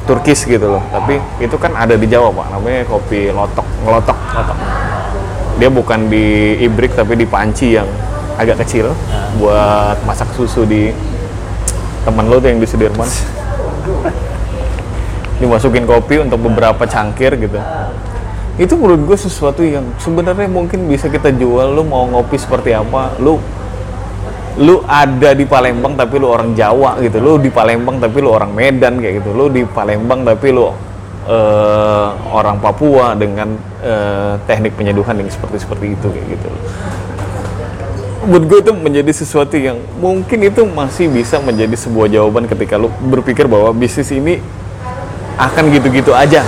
Turkis 0.09 0.49
gitu 0.49 0.79
loh. 0.79 0.83
Tapi 0.89 1.21
itu 1.37 1.57
kan 1.61 1.77
ada 1.77 1.93
di 1.93 2.09
Jawa 2.09 2.33
pak. 2.33 2.47
Namanya 2.57 2.89
kopi 2.89 3.29
lotok 3.29 3.67
ngelotok. 3.85 4.17
Lotok. 4.17 4.59
dia 5.59 5.67
bukan 5.67 6.07
di 6.07 6.55
ibrik 6.63 6.95
tapi 6.95 7.19
di 7.19 7.27
panci 7.27 7.75
yang 7.75 7.91
agak 8.39 8.63
kecil 8.63 8.95
buat 9.43 9.99
masak 10.07 10.31
susu 10.39 10.63
di 10.63 10.95
temen 12.07 12.31
lo 12.31 12.39
tuh 12.39 12.49
yang 12.49 12.63
di 12.63 12.69
Sudirman. 12.71 13.11
Dimasukin 15.43 15.83
kopi 15.83 16.23
untuk 16.23 16.47
beberapa 16.47 16.87
cangkir 16.87 17.35
gitu. 17.43 17.59
Itu 18.59 18.75
menurut 18.79 19.03
gue 19.03 19.19
sesuatu 19.19 19.67
yang 19.67 19.83
sebenarnya 19.99 20.47
mungkin 20.47 20.87
bisa 20.87 21.11
kita 21.11 21.35
jual. 21.35 21.75
Lu 21.75 21.83
mau 21.83 22.07
ngopi 22.07 22.39
seperti 22.39 22.71
apa? 22.71 23.19
Lu 23.19 23.43
lu 24.59 24.83
ada 24.85 25.35
di 25.39 25.47
Palembang 25.47 25.95
tapi 25.95 26.19
lu 26.19 26.27
orang 26.35 26.53
Jawa 26.59 26.99
gitu 26.99 27.23
lu 27.23 27.39
di 27.39 27.51
Palembang 27.51 28.03
tapi 28.03 28.19
lu 28.19 28.35
orang 28.35 28.51
Medan 28.51 28.99
kayak 28.99 29.23
gitu 29.23 29.31
lu 29.31 29.47
di 29.47 29.63
Palembang 29.63 30.27
tapi 30.27 30.51
lu 30.51 30.67
eh, 31.31 32.09
orang 32.35 32.59
Papua 32.59 33.15
dengan 33.15 33.55
eh, 33.83 34.35
teknik 34.51 34.75
penyeduhan 34.75 35.15
yang 35.19 35.31
seperti 35.31 35.63
seperti 35.63 35.95
itu 35.95 36.07
kayak 36.11 36.27
gitu 36.35 36.51
menurut 38.29 38.45
gue 38.45 38.59
itu 38.61 38.73
menjadi 38.77 39.13
sesuatu 39.15 39.57
yang 39.57 39.81
mungkin 40.03 40.45
itu 40.45 40.67
masih 40.69 41.09
bisa 41.09 41.41
menjadi 41.41 41.73
sebuah 41.73 42.13
jawaban 42.13 42.45
ketika 42.45 42.77
lu 42.77 42.93
berpikir 43.09 43.49
bahwa 43.49 43.73
bisnis 43.73 44.13
ini 44.13 44.43
akan 45.39 45.71
gitu-gitu 45.71 46.11
aja. 46.13 46.43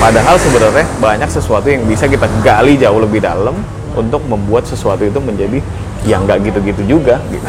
Padahal 0.00 0.36
sebenarnya 0.40 0.84
banyak 0.98 1.30
sesuatu 1.30 1.68
yang 1.68 1.84
bisa 1.86 2.10
kita 2.10 2.26
gali 2.42 2.74
jauh 2.80 2.98
lebih 2.98 3.22
dalam 3.22 3.54
untuk 3.94 4.24
membuat 4.26 4.66
sesuatu 4.66 5.06
itu 5.06 5.16
menjadi 5.22 5.62
yang 6.04 6.28
nggak 6.28 6.44
gitu-gitu 6.44 6.96
juga 6.96 7.20
gitu. 7.32 7.48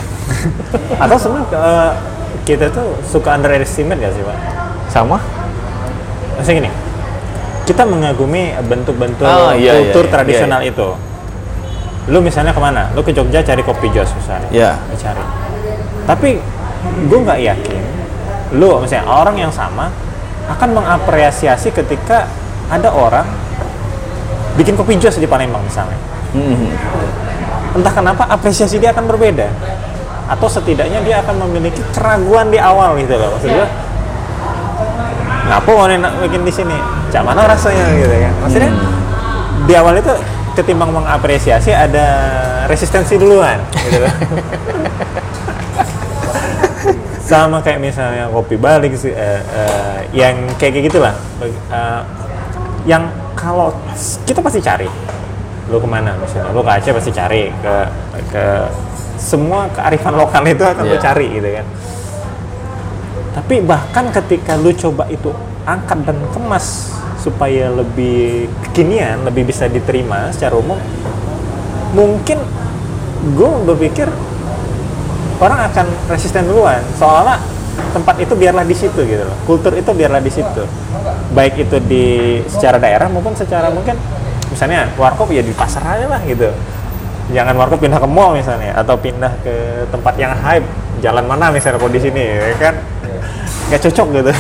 Atau 1.04 1.16
sebenarnya 1.20 1.48
eh, 1.56 1.92
kita 2.48 2.72
tuh 2.72 2.96
suka 3.04 3.36
underestimate 3.36 4.00
gak 4.00 4.14
sih 4.16 4.24
pak? 4.24 4.38
Sama? 4.92 5.18
Maksudnya 6.40 6.68
gini, 6.68 6.72
kita 7.68 7.84
mengagumi 7.88 8.56
bentuk-bentuk 8.64 9.26
Ah, 9.28 9.56
iya, 9.56 9.76
iya, 9.76 9.92
kultur 9.92 10.08
iya, 10.08 10.12
tradisional 10.12 10.62
itu. 10.64 10.90
Lu 12.12 12.22
misalnya 12.22 12.54
ke 12.54 12.62
mana? 12.62 12.92
Lu 12.94 13.02
ke 13.02 13.12
Jogja 13.12 13.42
cari 13.42 13.66
kopi 13.66 13.90
jos 13.90 14.12
misalnya. 14.14 14.50
Ya. 14.54 14.72
Lu 14.88 14.96
cari. 14.96 15.24
Tapi 16.06 16.30
gue 17.10 17.20
nggak 17.26 17.40
yakin 17.42 17.96
lu 18.54 18.78
misalnya 18.78 19.10
orang 19.10 19.36
yang 19.36 19.50
sama 19.50 19.90
akan 20.46 20.70
mengapresiasi 20.78 21.74
ketika 21.74 22.30
ada 22.70 22.94
orang 22.94 23.26
bikin 24.56 24.78
kopi 24.78 25.02
jos 25.02 25.18
di 25.18 25.26
Palembang 25.26 25.66
misalnya. 25.66 25.98
Hmm. 26.38 26.70
Entah 27.76 27.92
kenapa 27.92 28.24
apresiasi 28.32 28.80
dia 28.80 28.96
akan 28.96 29.12
berbeda. 29.12 29.52
Atau 30.32 30.48
setidaknya 30.50 31.04
dia 31.04 31.22
akan 31.22 31.46
memiliki 31.46 31.84
keraguan 31.94 32.50
di 32.50 32.58
awal 32.58 32.98
gitu 32.98 33.14
loh. 33.20 33.36
Maksud 33.38 33.52
gue, 33.52 33.68
Kenapa 35.46 35.70
mau 35.70 35.86
bikin 36.26 36.42
di 36.42 36.50
sini? 36.50 36.74
Cak 37.14 37.22
mana 37.22 37.46
rasanya 37.46 37.86
gitu 37.94 38.10
kan? 38.10 38.34
Maksudnya 38.42 38.72
di 39.70 39.74
awal 39.78 40.02
itu 40.02 40.10
ketimbang 40.58 40.90
mengapresiasi 40.90 41.70
ada 41.70 42.06
resistensi 42.66 43.14
duluan 43.14 43.62
gitu 43.78 44.02
loh. 44.02 44.10
Sama 47.30 47.62
kayak 47.62 47.78
misalnya 47.78 48.26
kopi 48.34 48.58
balik 48.58 48.98
sih 48.98 49.14
eh, 49.14 49.42
eh, 49.42 49.98
yang 50.18 50.50
kayak 50.58 50.90
gitulah. 50.90 51.14
Bag- 51.38 51.62
eh, 51.70 52.02
yang 52.90 53.06
kalau 53.38 53.70
kita 54.26 54.42
pasti 54.42 54.66
cari 54.66 54.90
lu 55.72 55.78
ke 55.82 55.88
mana 55.90 56.14
misalnya 56.20 56.54
lu 56.54 56.62
ke 56.62 56.72
Aceh 56.72 56.92
pasti 56.94 57.12
cari 57.12 57.50
ke 57.50 57.76
ke 58.30 58.46
semua 59.18 59.66
kearifan 59.74 60.14
lokal 60.14 60.44
itu 60.46 60.62
akan 60.62 60.84
lu 60.86 60.96
Iya. 60.98 61.02
cari 61.02 61.28
gitu 61.32 61.50
kan 61.50 61.66
tapi 63.36 63.56
bahkan 63.66 64.06
ketika 64.16 64.56
lu 64.56 64.72
coba 64.72 65.10
itu 65.12 65.34
angkat 65.66 66.08
dan 66.08 66.18
kemas 66.32 66.96
supaya 67.20 67.74
lebih 67.74 68.46
kekinian, 68.70 69.26
lebih 69.26 69.50
bisa 69.50 69.66
diterima 69.66 70.30
secara 70.30 70.56
umum, 70.62 70.78
mungkin 71.98 72.38
gue 73.34 73.52
berpikir 73.66 74.06
orang 75.42 75.68
akan 75.74 75.90
resisten 76.06 76.46
duluan. 76.46 76.86
Soalnya 77.02 77.42
tempat 77.92 78.22
itu 78.22 78.38
biarlah 78.38 78.62
di 78.62 78.78
situ 78.78 79.02
gitu 79.02 79.26
loh. 79.26 79.38
Kultur 79.50 79.74
itu 79.74 79.90
biarlah 79.90 80.22
di 80.22 80.30
situ. 80.30 80.64
Baik 81.34 81.66
itu 81.66 81.82
di 81.82 82.06
secara 82.46 82.78
daerah 82.78 83.10
maupun 83.10 83.34
secara 83.34 83.74
mungkin 83.74 83.98
misalnya 84.56 84.88
warkop 84.96 85.28
ya 85.36 85.44
di 85.44 85.52
pasar 85.52 85.84
aja 85.84 86.08
lah 86.08 86.24
gitu. 86.24 86.48
Jangan 87.36 87.60
warkop 87.60 87.84
pindah 87.84 88.00
ke 88.00 88.08
mall 88.08 88.40
misalnya 88.40 88.72
atau 88.80 88.96
pindah 88.96 89.36
ke 89.44 89.84
tempat 89.92 90.16
yang 90.16 90.32
hype. 90.32 90.64
Jalan 91.04 91.28
mana 91.28 91.52
misalnya 91.52 91.76
kalau 91.76 91.92
di 91.92 92.00
sini 92.00 92.24
ya 92.24 92.56
kan 92.56 92.76
nggak 93.68 93.82
cocok 93.84 94.08
gitu. 94.16 94.32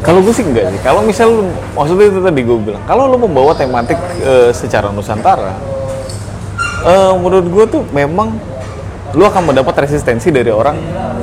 Kalau 0.00 0.20
gue 0.24 0.32
sih 0.32 0.44
enggak 0.44 0.68
sih. 0.72 0.80
Kalau 0.80 1.00
misal 1.04 1.28
lu, 1.28 1.44
maksudnya 1.76 2.08
itu 2.08 2.20
tadi 2.24 2.40
gue 2.40 2.56
bilang, 2.56 2.80
kalau 2.88 3.04
lu 3.04 3.20
membawa 3.20 3.52
tematik 3.52 4.00
eh, 4.24 4.48
secara 4.48 4.88
nusantara, 4.88 5.52
eh, 6.88 7.12
menurut 7.20 7.46
gue 7.48 7.64
tuh 7.68 7.82
memang 7.92 8.32
lu 9.12 9.22
akan 9.26 9.52
mendapat 9.52 9.84
resistensi 9.84 10.32
dari 10.32 10.48
orang 10.48 10.78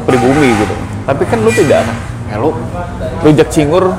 pribumi 0.05 0.53
gitu. 0.61 0.75
Tapi 1.09 1.23
kan 1.25 1.41
lu 1.41 1.49
tidak 1.49 1.85
akan. 1.85 1.97
Ya 2.27 2.35
lu 2.38 2.49
rujak 3.23 3.47
cingur 3.49 3.95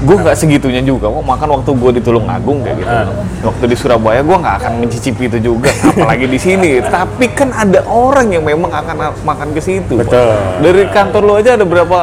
gue 0.00 0.16
nggak 0.16 0.32
segitunya 0.32 0.80
juga 0.80 1.06
kok 1.06 1.20
makan 1.20 1.48
waktu 1.54 1.70
gue 1.70 1.90
di 1.92 2.00
Tulungagung 2.00 2.64
kayak 2.64 2.76
gitu 2.78 2.94
waktu 3.42 3.64
di 3.68 3.76
Surabaya 3.76 4.20
gue 4.20 4.32
nggak 4.32 4.56
akan 4.58 4.72
mencicipi 4.80 5.28
itu 5.28 5.38
juga 5.38 5.68
apalagi 5.92 6.24
di 6.24 6.38
sini 6.38 6.80
tapi 6.80 7.28
kan 7.28 7.52
ada 7.52 7.84
orang 7.84 8.32
yang 8.32 8.40
memang 8.40 8.72
akan 8.72 8.96
makan 9.20 9.48
ke 9.52 9.60
situ 9.60 10.00
Pak. 10.00 10.08
Betul. 10.08 10.32
dari 10.60 10.82
kantor 10.88 11.20
lu 11.20 11.32
aja 11.36 11.50
ada 11.54 11.64
berapa 11.64 11.98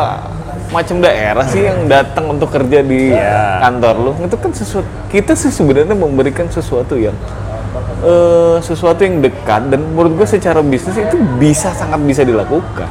macam 0.68 1.00
daerah 1.00 1.48
sih 1.48 1.64
yang 1.64 1.88
datang 1.88 2.28
untuk 2.28 2.52
kerja 2.52 2.84
di 2.84 3.10
Iya. 3.10 3.64
kantor 3.64 3.96
lu 3.98 4.12
itu 4.20 4.36
kan 4.36 4.52
sesuatu 4.52 4.90
kita 5.08 5.34
sih 5.34 5.50
sebenarnya 5.50 5.96
memberikan 5.96 6.46
sesuatu 6.48 6.94
yang 6.94 7.16
eh, 8.04 8.58
sesuatu 8.62 9.02
yang 9.02 9.24
dekat 9.24 9.74
dan 9.74 9.82
menurut 9.82 10.22
gue 10.22 10.28
secara 10.30 10.62
bisnis 10.62 11.00
itu 11.00 11.18
bisa 11.40 11.72
sangat 11.72 11.98
bisa 12.04 12.22
dilakukan 12.22 12.86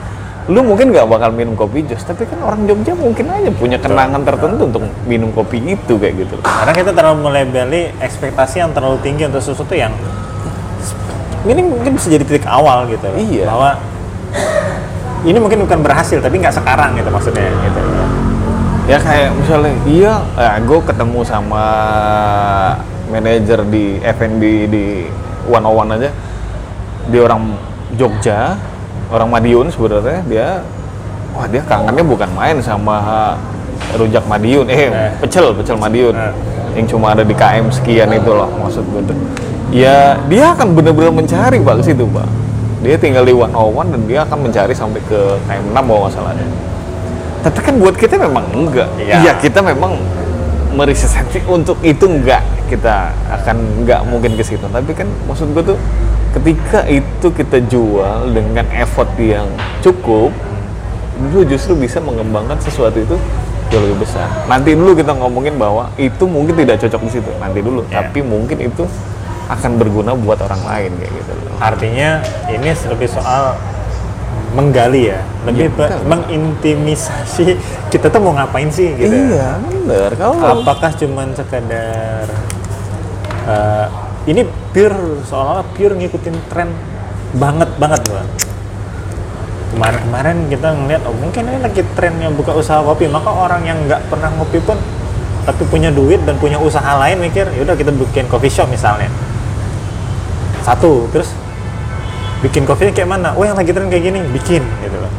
lu 0.47 0.63
mungkin 0.63 0.95
nggak 0.95 1.11
bakal 1.11 1.35
minum 1.35 1.59
kopi 1.59 1.83
jos 1.83 2.07
tapi 2.07 2.23
kan 2.23 2.39
orang 2.39 2.71
Jogja 2.71 2.95
mungkin 2.95 3.27
aja 3.27 3.51
punya 3.51 3.83
kenangan 3.83 4.23
tertentu 4.23 4.71
untuk 4.71 4.83
minum 5.11 5.35
kopi 5.35 5.59
itu 5.59 5.99
kayak 5.99 6.23
gitu 6.23 6.39
Karena 6.47 6.71
kita 6.71 6.91
terlalu 6.95 7.27
melebeli 7.27 7.91
ekspektasi 7.99 8.63
yang 8.63 8.71
terlalu 8.71 9.03
tinggi 9.03 9.27
untuk 9.27 9.43
sesuatu 9.43 9.75
yang 9.75 9.91
ini 11.47 11.63
mungkin 11.63 11.95
bisa 11.95 12.11
jadi 12.11 12.27
titik 12.27 12.47
awal 12.51 12.91
gitu. 12.91 13.07
Iya. 13.15 13.47
Bahwa 13.47 13.79
ini 15.27 15.39
mungkin 15.43 15.59
bukan 15.67 15.83
berhasil 15.83 16.23
tapi 16.23 16.39
nggak 16.39 16.55
sekarang 16.55 16.95
gitu 16.95 17.11
maksudnya 17.11 17.51
gitu. 17.51 17.81
ya 18.87 18.99
kayak 19.03 19.35
misalnya 19.35 19.75
iya 19.83 20.15
eh, 20.39 20.63
gue 20.63 20.79
ketemu 20.87 21.21
sama 21.27 21.65
manajer 23.11 23.67
di 23.67 23.99
F&B 23.99 24.43
di 24.71 24.85
One 25.51 25.67
on 25.67 25.75
One 25.75 25.91
aja 25.99 26.11
dia 27.11 27.21
orang 27.27 27.59
Jogja 27.99 28.55
orang 29.13 29.29
Madiun 29.31 29.67
sebenarnya 29.71 30.21
dia 30.27 30.49
wah 31.37 31.47
dia 31.47 31.63
kangennya 31.65 32.05
bukan 32.05 32.31
main 32.35 32.57
sama 32.63 33.37
rujak 33.95 34.25
Madiun 34.27 34.67
eh 34.71 34.89
Eh. 34.91 35.11
pecel 35.23 35.53
pecel 35.55 35.77
Madiun 35.79 36.15
Eh. 36.15 36.33
yang 36.77 36.87
cuma 36.91 37.13
ada 37.15 37.23
di 37.25 37.33
KM 37.33 37.73
sekian 37.73 38.11
itu 38.13 38.31
loh 38.33 38.49
maksud 38.61 38.85
gue 38.85 39.03
tuh 39.07 39.17
ya 39.73 40.21
dia 40.29 40.53
akan 40.55 40.77
benar-benar 40.77 41.13
mencari 41.13 41.59
pak 41.61 41.75
ke 41.83 41.93
situ 41.93 42.05
pak 42.11 42.29
dia 42.85 42.97
tinggal 43.01 43.25
di 43.25 43.33
One 43.33 43.55
on 43.57 43.73
One 43.73 43.89
dan 43.91 44.03
dia 44.05 44.23
akan 44.29 44.47
mencari 44.47 44.75
sampai 44.77 45.01
ke 45.09 45.21
KM 45.49 45.73
6 45.73 45.77
kalau 45.77 46.01
nggak 46.07 46.13
salah 46.13 46.33
tapi 47.47 47.63
kan 47.63 47.79
buat 47.79 47.95
kita 47.95 48.19
memang 48.19 48.43
enggak. 48.51 48.91
Iya. 48.99 49.15
Iya, 49.23 49.33
kita 49.39 49.63
memang 49.63 50.03
meresistensi 50.75 51.39
untuk 51.47 51.79
itu 51.87 52.03
enggak. 52.03 52.43
Kita 52.67 53.15
akan 53.31 53.57
enggak 53.83 54.03
mungkin 54.11 54.35
ke 54.35 54.43
situ. 54.43 54.67
Tapi 54.67 54.91
kan 54.91 55.07
maksud 55.31 55.55
gue 55.55 55.63
tuh 55.63 55.79
ketika 56.37 56.85
itu 56.85 57.27
kita 57.33 57.59
jual 57.65 58.29
dengan 58.29 58.69
effort 58.77 59.09
yang 59.17 59.49
cukup, 59.81 60.29
lu 61.33 61.41
justru 61.49 61.73
bisa 61.73 61.97
mengembangkan 62.05 62.61
sesuatu 62.61 63.01
itu 63.01 63.17
jauh 63.73 63.83
lebih 63.83 64.05
besar. 64.05 64.29
Nanti 64.45 64.77
dulu 64.77 64.93
kita 64.93 65.17
ngomongin 65.17 65.57
bahwa 65.57 65.89
itu 65.97 66.29
mungkin 66.29 66.55
tidak 66.61 66.77
cocok 66.85 67.01
di 67.09 67.11
situ. 67.19 67.31
Nanti 67.41 67.65
dulu, 67.65 67.83
Iya. 67.89 68.05
tapi 68.05 68.21
mungkin 68.21 68.61
itu 68.61 68.85
akan 69.49 69.81
berguna 69.81 70.13
buat 70.13 70.39
orang 70.45 70.61
lain 70.67 70.91
kayak 71.01 71.13
gitu 71.17 71.33
loh. 71.41 71.57
Artinya 71.63 72.21
ini 72.53 72.71
lebih 72.75 73.09
soal 73.09 73.57
menggali 74.53 75.13
ya, 75.13 75.21
lebih 75.49 75.73
betul. 75.73 76.01
mengintimisasi 76.07 77.47
kita 77.93 78.07
tuh 78.13 78.21
mau 78.21 78.37
ngapain 78.37 78.69
sih 78.69 78.93
gitu. 78.95 79.11
Iya, 79.13 79.57
bener. 79.67 80.11
Kalau 80.21 80.63
Apakah 80.63 80.91
cuman 80.95 81.29
sekadar 81.33 82.27
eh, 83.47 83.87
ini 84.27 84.43
pure 84.75 85.23
seolah-olah 85.27 85.67
pure 85.75 85.95
ngikutin 85.95 86.37
tren 86.51 86.71
banget 87.39 87.71
banget 87.79 88.03
loh. 88.11 88.27
Kemarin-kemarin 89.75 90.51
kita 90.51 90.69
ngeliat 90.73 91.03
oh 91.07 91.15
mungkin 91.15 91.43
ini 91.47 91.59
lagi 91.63 91.83
trennya 91.95 92.31
buka 92.35 92.55
usaha 92.55 92.83
kopi, 92.83 93.07
maka 93.07 93.31
orang 93.31 93.63
yang 93.67 93.79
nggak 93.87 94.09
pernah 94.11 94.31
ngopi 94.35 94.59
pun 94.63 94.79
tapi 95.47 95.63
punya 95.71 95.95
duit 95.95 96.19
dan 96.27 96.35
punya 96.43 96.59
usaha 96.59 96.99
lain 96.99 97.23
mikir, 97.23 97.47
yaudah 97.55 97.79
kita 97.79 97.95
bikin 97.95 98.27
coffee 98.27 98.51
shop 98.51 98.67
misalnya. 98.67 99.07
Satu, 100.67 101.07
terus 101.15 101.31
bikin 102.43 102.67
coffee 102.67 102.91
kayak 102.91 103.07
mana? 103.07 103.31
Oh 103.39 103.47
yang 103.47 103.55
lagi 103.55 103.71
tren 103.71 103.87
kayak 103.87 104.11
gini, 104.11 104.19
bikin 104.35 104.63
gitu 104.83 104.99
loh. 104.99 105.13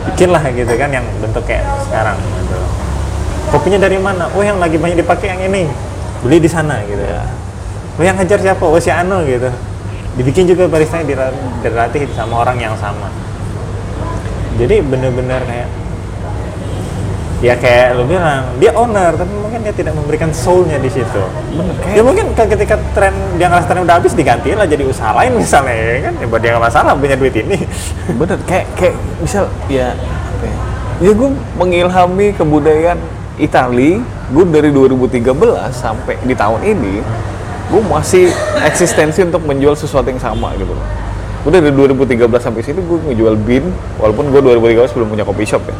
bikin 0.00 0.32
lah 0.32 0.40
gitu 0.48 0.72
kan 0.80 0.88
yang 0.88 1.04
bentuk 1.20 1.44
kayak 1.44 1.60
sekarang 1.84 2.16
gitu 2.16 2.56
kopinya 3.52 3.78
dari 3.84 3.98
mana 4.00 4.32
oh 4.32 4.40
yang 4.40 4.56
lagi 4.56 4.80
banyak 4.80 5.02
dipakai 5.02 5.28
yang 5.28 5.40
ini 5.44 5.68
beli 6.24 6.38
di 6.40 6.48
sana 6.48 6.80
gitu 6.88 7.04
Ya. 7.04 7.20
Oh 7.98 8.02
yang 8.02 8.14
ngejar 8.14 8.38
siapa? 8.38 8.62
Oh 8.62 8.78
si 8.78 8.92
Ano 8.92 9.24
gitu. 9.24 9.50
Dibikin 10.14 10.44
juga 10.44 10.66
baristanya 10.66 11.06
dira- 11.06 11.36
dilatih 11.62 12.04
sama 12.12 12.44
orang 12.44 12.58
yang 12.58 12.74
sama. 12.76 13.08
Jadi 14.58 14.84
bener-bener 14.84 15.40
kayak 15.46 15.68
ya 17.40 17.56
kayak 17.56 17.96
lu 17.96 18.04
bilang 18.04 18.44
dia 18.60 18.68
owner 18.76 19.16
tapi 19.16 19.32
mungkin 19.32 19.64
dia 19.64 19.72
tidak 19.72 19.96
memberikan 19.96 20.28
soulnya 20.28 20.76
di 20.76 20.92
situ. 20.92 21.22
Ya 21.96 22.04
mungkin 22.04 22.36
ke- 22.36 22.50
ketika 22.52 22.76
tren 22.92 23.16
dia 23.40 23.48
ngerasa 23.48 23.66
tren 23.72 23.80
udah 23.88 23.96
habis 23.96 24.12
digantiin 24.12 24.60
lah 24.60 24.68
jadi 24.68 24.84
usaha 24.84 25.16
lain 25.16 25.40
misalnya 25.40 25.72
ya 25.72 25.98
kan? 26.10 26.14
Ya 26.20 26.26
buat 26.28 26.40
dia 26.44 26.50
nggak 26.52 26.64
masalah 26.68 26.92
punya 26.92 27.16
duit 27.16 27.32
ini. 27.32 27.64
Bener 28.20 28.36
kayak 28.44 28.66
kayak 28.76 28.94
misal 29.24 29.48
ya 29.72 29.96
apa 29.96 30.44
ya, 30.44 30.56
ya 31.00 31.12
gue 31.16 31.30
mengilhami 31.56 32.26
kebudayaan 32.36 32.98
Itali 33.40 34.04
gue 34.04 34.44
dari 34.52 34.68
2013 34.68 35.32
sampai 35.72 36.20
di 36.20 36.36
tahun 36.36 36.60
ini 36.60 37.00
gue 37.70 37.82
masih 37.86 38.26
eksistensi 38.66 39.22
untuk 39.22 39.46
menjual 39.46 39.78
sesuatu 39.78 40.10
yang 40.10 40.18
sama 40.18 40.50
gitu 40.58 40.74
loh. 40.74 40.86
Gue 41.46 41.50
dari 41.54 41.72
2013 41.72 42.26
sampai 42.36 42.60
sini 42.66 42.82
gue 42.82 42.98
ngejual 43.10 43.34
bean 43.46 43.70
walaupun 43.96 44.28
gue 44.28 44.42
2013 44.42 44.92
belum 44.92 45.08
punya 45.14 45.24
coffee 45.24 45.48
shop 45.48 45.62
ya. 45.70 45.76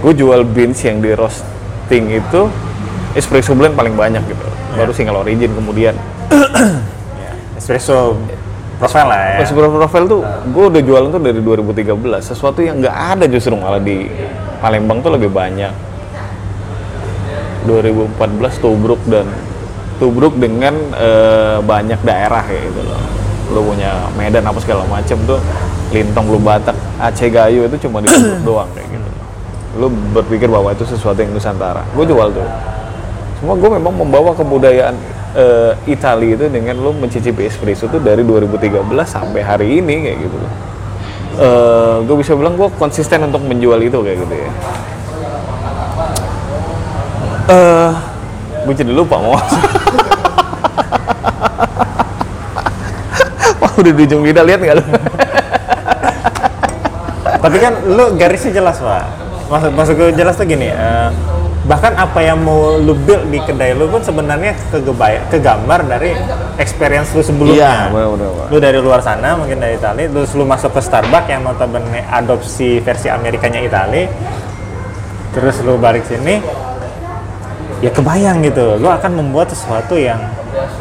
Gue 0.00 0.12
jual 0.16 0.42
beans 0.42 0.80
yang 0.82 1.04
di 1.04 1.12
roasting 1.12 2.10
itu 2.16 2.40
espresso 3.12 3.52
blend 3.52 3.76
paling 3.76 3.94
banyak 3.94 4.24
gitu. 4.24 4.46
Baru 4.74 4.90
single 4.96 5.20
origin 5.22 5.52
kemudian. 5.52 5.94
Ya, 6.32 7.32
espresso 7.60 8.16
profile 8.80 9.08
lah 9.08 9.20
ya. 9.36 9.36
Espresso 9.44 9.68
Profile 9.72 10.06
tuh 10.08 10.20
gue 10.24 10.64
udah 10.72 10.82
jualan 10.82 11.08
tuh 11.12 11.20
dari 11.20 11.40
2013 11.44 11.92
sesuatu 12.24 12.60
yang 12.64 12.80
nggak 12.80 12.96
ada 12.96 13.24
justru 13.28 13.52
malah 13.56 13.80
di 13.80 14.08
Palembang 14.64 15.04
tuh 15.04 15.12
lebih 15.12 15.28
banyak. 15.28 15.72
2014 17.66 18.62
Tubruk 18.62 19.02
dan 19.10 19.26
Tubruk 19.96 20.36
dengan 20.36 20.74
eh, 20.94 21.58
banyak 21.60 22.00
daerah 22.04 22.42
kayak 22.44 22.72
gitu 22.72 22.82
loh 22.84 23.02
lu 23.46 23.60
punya 23.62 24.10
Medan 24.18 24.42
apa 24.42 24.58
segala 24.58 24.82
macem 24.90 25.14
tuh 25.22 25.38
Lintong 25.94 26.26
lu 26.26 26.42
Batak 26.42 26.74
Aceh 26.98 27.30
Gayo 27.30 27.70
itu 27.70 27.86
cuma 27.86 28.02
di 28.02 28.10
Tubruk 28.10 28.42
doang 28.48 28.70
kayak 28.74 28.88
gitu 28.90 29.08
loh 29.08 29.24
lu 29.76 29.86
berpikir 30.16 30.48
bahwa 30.50 30.72
itu 30.72 30.82
sesuatu 30.88 31.20
yang 31.20 31.30
Nusantara 31.30 31.86
gue 31.94 32.04
jual 32.04 32.28
tuh 32.32 32.48
semua 33.36 33.54
gue 33.54 33.70
memang 33.76 33.92
membawa 33.92 34.32
kebudayaan 34.32 34.96
eh, 35.36 35.72
Italia 35.86 36.34
itu 36.34 36.48
dengan 36.48 36.80
lo 36.80 36.90
mencicipi 36.96 37.44
espresso 37.44 37.86
tuh 37.86 38.00
dari 38.00 38.24
2013 38.24 38.80
sampai 39.04 39.40
hari 39.44 39.84
ini 39.84 40.08
kayak 40.08 40.18
gitu 40.24 40.36
loh. 40.40 40.52
Eh, 41.36 41.96
gue 42.08 42.16
bisa 42.16 42.32
bilang 42.32 42.56
gue 42.56 42.68
konsisten 42.80 43.28
untuk 43.28 43.44
menjual 43.44 43.76
itu 43.84 43.98
kayak 44.00 44.18
gitu 44.24 44.34
ya. 44.34 44.50
Eh, 47.46 47.92
gue 48.66 48.74
jadi 48.74 48.90
lupa 48.90 49.16
mau. 49.22 49.38
Wah 53.62 53.72
udah 53.78 53.92
di 53.94 54.02
ujung 54.04 54.26
lidah 54.26 54.42
lihat 54.42 54.60
nggak 54.60 54.76
lo? 54.76 54.84
tapi 57.46 57.62
kan 57.62 57.72
lu 57.86 58.04
garisnya 58.18 58.58
jelas 58.58 58.82
pak 58.82 59.06
maksud 59.46 59.70
maksud 59.78 59.94
gue 59.94 60.10
jelas 60.18 60.34
tuh 60.34 60.50
gini 60.50 60.66
eh, 60.66 61.08
bahkan 61.66 61.94
apa 61.94 62.18
yang 62.18 62.42
mau 62.42 62.74
lu 62.74 62.90
build 62.94 63.30
di 63.30 63.38
kedai 63.38 63.70
lu 63.74 63.86
pun 63.86 64.02
sebenarnya 64.02 64.58
kegebay 64.74 65.22
kegambar 65.30 65.86
dari 65.86 66.14
experience 66.58 67.14
lu 67.14 67.22
sebelumnya 67.22 67.90
benar-benar. 67.94 68.30
Pak. 68.34 68.46
lu 68.50 68.58
dari 68.58 68.78
luar 68.82 68.98
sana 68.98 69.38
mungkin 69.38 69.62
dari 69.62 69.78
Itali 69.78 70.10
terus 70.10 70.34
lu 70.34 70.42
masuk 70.42 70.74
ke 70.74 70.82
Starbucks 70.82 71.30
yang 71.30 71.46
notabene 71.46 72.02
adopsi 72.10 72.82
versi 72.82 73.06
Amerikanya 73.06 73.62
Itali 73.62 74.10
terus 75.30 75.62
lu 75.62 75.78
balik 75.78 76.02
sini 76.02 76.42
ya 77.86 77.90
kebayang 77.94 78.42
gitu. 78.42 78.82
Lu 78.82 78.90
akan 78.90 79.10
membuat 79.14 79.54
sesuatu 79.54 79.94
yang 79.94 80.18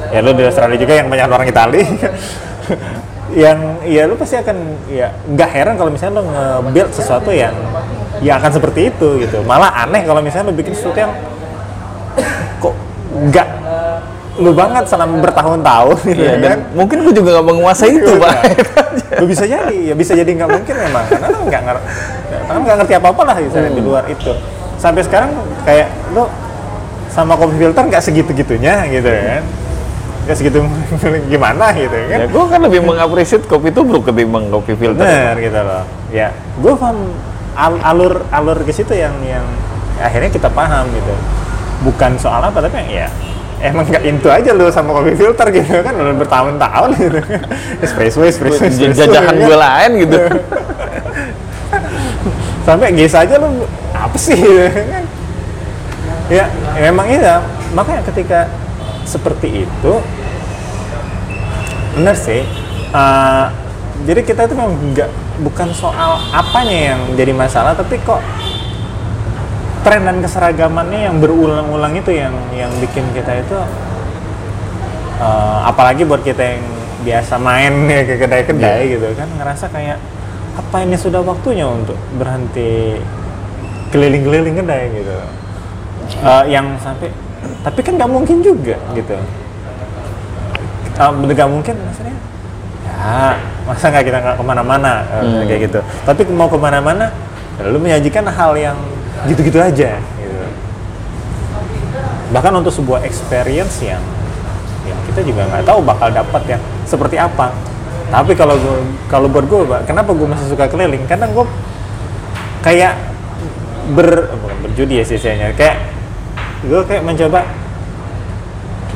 ya 0.10 0.26
lu 0.26 0.34
di 0.34 0.41
Australia 0.41 0.77
juga 0.82 0.94
yang 0.98 1.07
banyak 1.07 1.30
orang 1.30 1.48
Itali. 1.48 1.82
Yang 3.36 3.60
ya 3.90 4.06
lu 4.06 4.15
pasti 4.15 4.38
akan 4.38 4.57
ya 4.88 5.11
nggak 5.27 5.49
heran 5.49 5.76
kalau 5.76 5.91
misalnya 5.91 6.22
lu 6.22 6.30
nge-build 6.30 6.94
sesuatu 6.94 7.34
yang 7.34 7.52
ya 8.23 8.38
akan 8.40 8.48
seperti 8.53 8.94
itu 8.94 9.07
gitu. 9.27 9.41
Malah 9.44 9.76
aneh 9.84 10.06
kalau 10.07 10.22
misalnya 10.23 10.53
lu 10.53 10.56
bikin 10.56 10.72
sesuatu 10.72 10.95
yang 11.03 11.11
kok 12.64 12.72
nggak 13.11 13.48
lu 14.40 14.52
banget 14.56 14.86
selama 14.88 15.19
bertahun-tahun 15.26 15.98
gitu 16.06 16.22
Iya, 16.22 16.32
kan 16.38 16.40
dan 16.44 16.57
mungkin 16.77 17.07
gue 17.07 17.14
juga 17.18 17.40
nggak 17.40 17.48
menguasai 17.49 17.91
itu, 17.98 18.14
Iya. 18.14 18.23
Pak. 18.23 18.36
lu 19.19 19.26
bisa 19.32 19.44
jadi 19.48 19.77
ya 19.91 19.94
bisa 19.98 20.11
jadi 20.15 20.32
nggak 20.32 20.49
mungkin 20.56 20.76
memang. 20.86 21.03
Karena 21.10 21.27
lu 21.34 21.40
nggak 21.49 21.61
ngerti 21.65 21.86
karena 22.45 22.60
nggak 22.61 22.77
ngerti 22.84 22.94
apa 22.94 23.07
apa 23.10 23.22
lah 23.26 23.36
misalnya 23.41 23.72
di 23.73 23.82
luar 23.84 24.03
itu. 24.07 24.32
Sampai 24.80 25.02
sekarang 25.03 25.34
kayak 25.65 25.88
lu 26.14 26.23
sama 27.16 27.40
kopi 27.40 27.56
filter 27.56 27.80
nggak 27.80 28.04
segitu 28.04 28.36
gitunya 28.36 28.84
gitu 28.92 29.08
kan? 29.08 29.44
Nggak 30.28 30.36
segitu 30.36 30.58
gimana 31.32 31.72
gitu 31.72 31.96
kan? 32.12 32.20
Ya, 32.20 32.28
gue 32.28 32.44
kan 32.52 32.60
lebih 32.60 32.84
mengapresiasi 32.84 33.48
kopi 33.48 33.72
tubruk 33.72 34.04
ketimbang 34.04 34.52
kopi 34.52 34.76
filter. 34.76 35.00
bener 35.08 35.36
gitu 35.40 35.60
loh. 35.64 35.84
Ya 36.12 36.36
gue 36.60 36.74
paham 36.76 36.98
al- 37.56 37.84
alur 37.88 38.14
alur 38.30 38.60
ke 38.68 38.76
situ 38.76 38.92
yang 38.92 39.16
yang 39.24 39.48
akhirnya 40.04 40.28
kita 40.28 40.52
paham 40.52 40.92
gitu. 40.92 41.14
Bukan 41.88 42.20
soal 42.20 42.44
apa 42.44 42.60
tapi 42.60 42.84
ya 42.92 43.08
emang 43.64 43.88
nggak 43.88 44.04
into 44.04 44.28
aja 44.28 44.52
lu 44.52 44.68
sama 44.68 44.92
kopi 44.92 45.16
filter 45.16 45.48
gitu 45.56 45.80
kan? 45.80 45.96
Udah 45.96 46.16
bertahun-tahun 46.20 46.90
gitu. 47.00 47.20
Espresso 47.86 48.20
espresso, 48.28 48.68
Jajahan 48.68 49.40
gitu. 49.40 49.48
gue 49.48 49.58
lain 49.58 49.92
gitu. 50.04 50.20
sampai 52.66 52.90
guys 52.98 53.14
aja 53.14 53.38
lu 53.38 53.62
apa 53.94 54.18
sih 54.18 54.34
gitu 54.34 54.66
kan 54.90 55.06
ya 56.30 56.45
memang 56.81 57.07
iya. 57.10 57.41
Makanya 57.76 58.02
ketika 58.07 58.49
seperti 59.06 59.68
itu 59.68 59.93
benar 61.95 62.15
sih. 62.18 62.43
Eh, 62.95 63.45
jadi 64.03 64.22
kita 64.27 64.41
itu 64.52 64.53
memang 64.60 64.76
nggak 64.91 65.10
bukan 65.43 65.69
soal 65.72 66.19
apanya 66.35 66.95
yang 66.95 67.02
jadi 67.15 67.31
masalah 67.31 67.72
tapi 67.76 67.95
kok 68.03 68.19
tren 69.88 70.03
dan 70.03 70.19
keseragamannya 70.19 71.11
yang 71.11 71.15
berulang-ulang 71.23 71.95
itu 71.95 72.11
yang 72.11 72.35
yang 72.52 72.72
bikin 72.84 73.07
kita 73.15 73.39
itu 73.39 73.57
eh, 75.23 75.60
apalagi 75.64 76.03
buat 76.03 76.23
kita 76.23 76.43
yang 76.43 76.64
biasa 77.06 77.38
main 77.38 77.85
ya 77.85 78.02
ke 78.03 78.15
kedai-kedai 78.18 78.81
gitu 78.97 79.07
kan 79.14 79.30
ngerasa 79.38 79.69
kayak 79.69 80.02
apa 80.56 80.77
ini 80.88 80.95
sudah 80.97 81.22
waktunya 81.22 81.68
untuk 81.68 81.99
berhenti 82.15 82.97
keliling-keliling 83.91 84.56
kedai? 84.56 84.84
gitu 84.91 85.15
Eh, 86.06 86.44
yang 86.54 86.78
sampai 86.82 87.10
tapi 87.62 87.80
kan 87.82 87.94
nggak 87.98 88.10
mungkin 88.10 88.42
juga 88.42 88.78
gitu. 88.94 89.14
Uh, 90.96 91.12
nggak 91.12 91.50
mungkin 91.50 91.76
maksudnya 91.76 92.16
ya 92.88 93.36
masa 93.68 93.92
nggak 93.92 94.06
kita 94.08 94.18
nggak 94.24 94.36
ke 94.40 94.44
mana-mana 94.46 95.04
eh, 95.12 95.22
Hmm. 95.22 95.46
kayak 95.46 95.62
gitu. 95.70 95.80
Tapi 96.06 96.22
mau 96.34 96.48
ke 96.50 96.58
mana-mana 96.58 97.10
lalu 97.62 97.90
menyajikan 97.90 98.26
hal 98.30 98.54
yang 98.58 98.78
gitu-gitu 99.30 99.58
aja 99.62 99.98
gitu. 99.98 100.46
Bahkan 102.34 102.54
untuk 102.58 102.74
sebuah 102.74 103.06
experience 103.06 103.82
yang 103.86 104.02
yang 104.86 104.98
kita 105.10 105.26
juga 105.26 105.50
nggak 105.50 105.66
tahu 105.66 105.80
bakal 105.82 106.10
dapat 106.14 106.58
yang 106.58 106.62
seperti 106.86 107.18
apa. 107.18 107.50
Tapi 108.06 108.38
kalau 108.38 108.54
gua, 108.54 108.78
kalau 109.10 109.28
buat 109.30 109.46
gue 109.50 109.78
kenapa 109.90 110.14
gue 110.14 110.28
masih 110.30 110.46
suka 110.54 110.70
keliling? 110.70 111.10
Karena 111.10 111.26
gue 111.26 111.46
kayak 112.62 112.94
ber 113.94 114.34
bukan 114.41 114.57
berjudi 114.66 115.02
ya 115.02 115.06
sih 115.06 115.22
kayak 115.22 115.78
gue 116.66 116.82
kayak 116.90 117.03
mencoba 117.06 117.45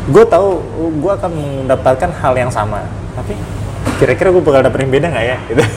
gue 0.10 0.24
tahu 0.26 0.50
gue 0.98 1.12
akan 1.14 1.32
mendapatkan 1.32 2.10
hal 2.10 2.34
yang 2.34 2.50
sama. 2.50 2.82
Tapi 3.14 3.38
kira-kira 4.02 4.34
gue 4.34 4.42
bakal 4.42 4.62
dapet 4.66 4.80
yang 4.86 4.92
beda 4.92 5.08
nggak 5.14 5.26
ya? 5.26 5.38
Gitu. 5.46 5.64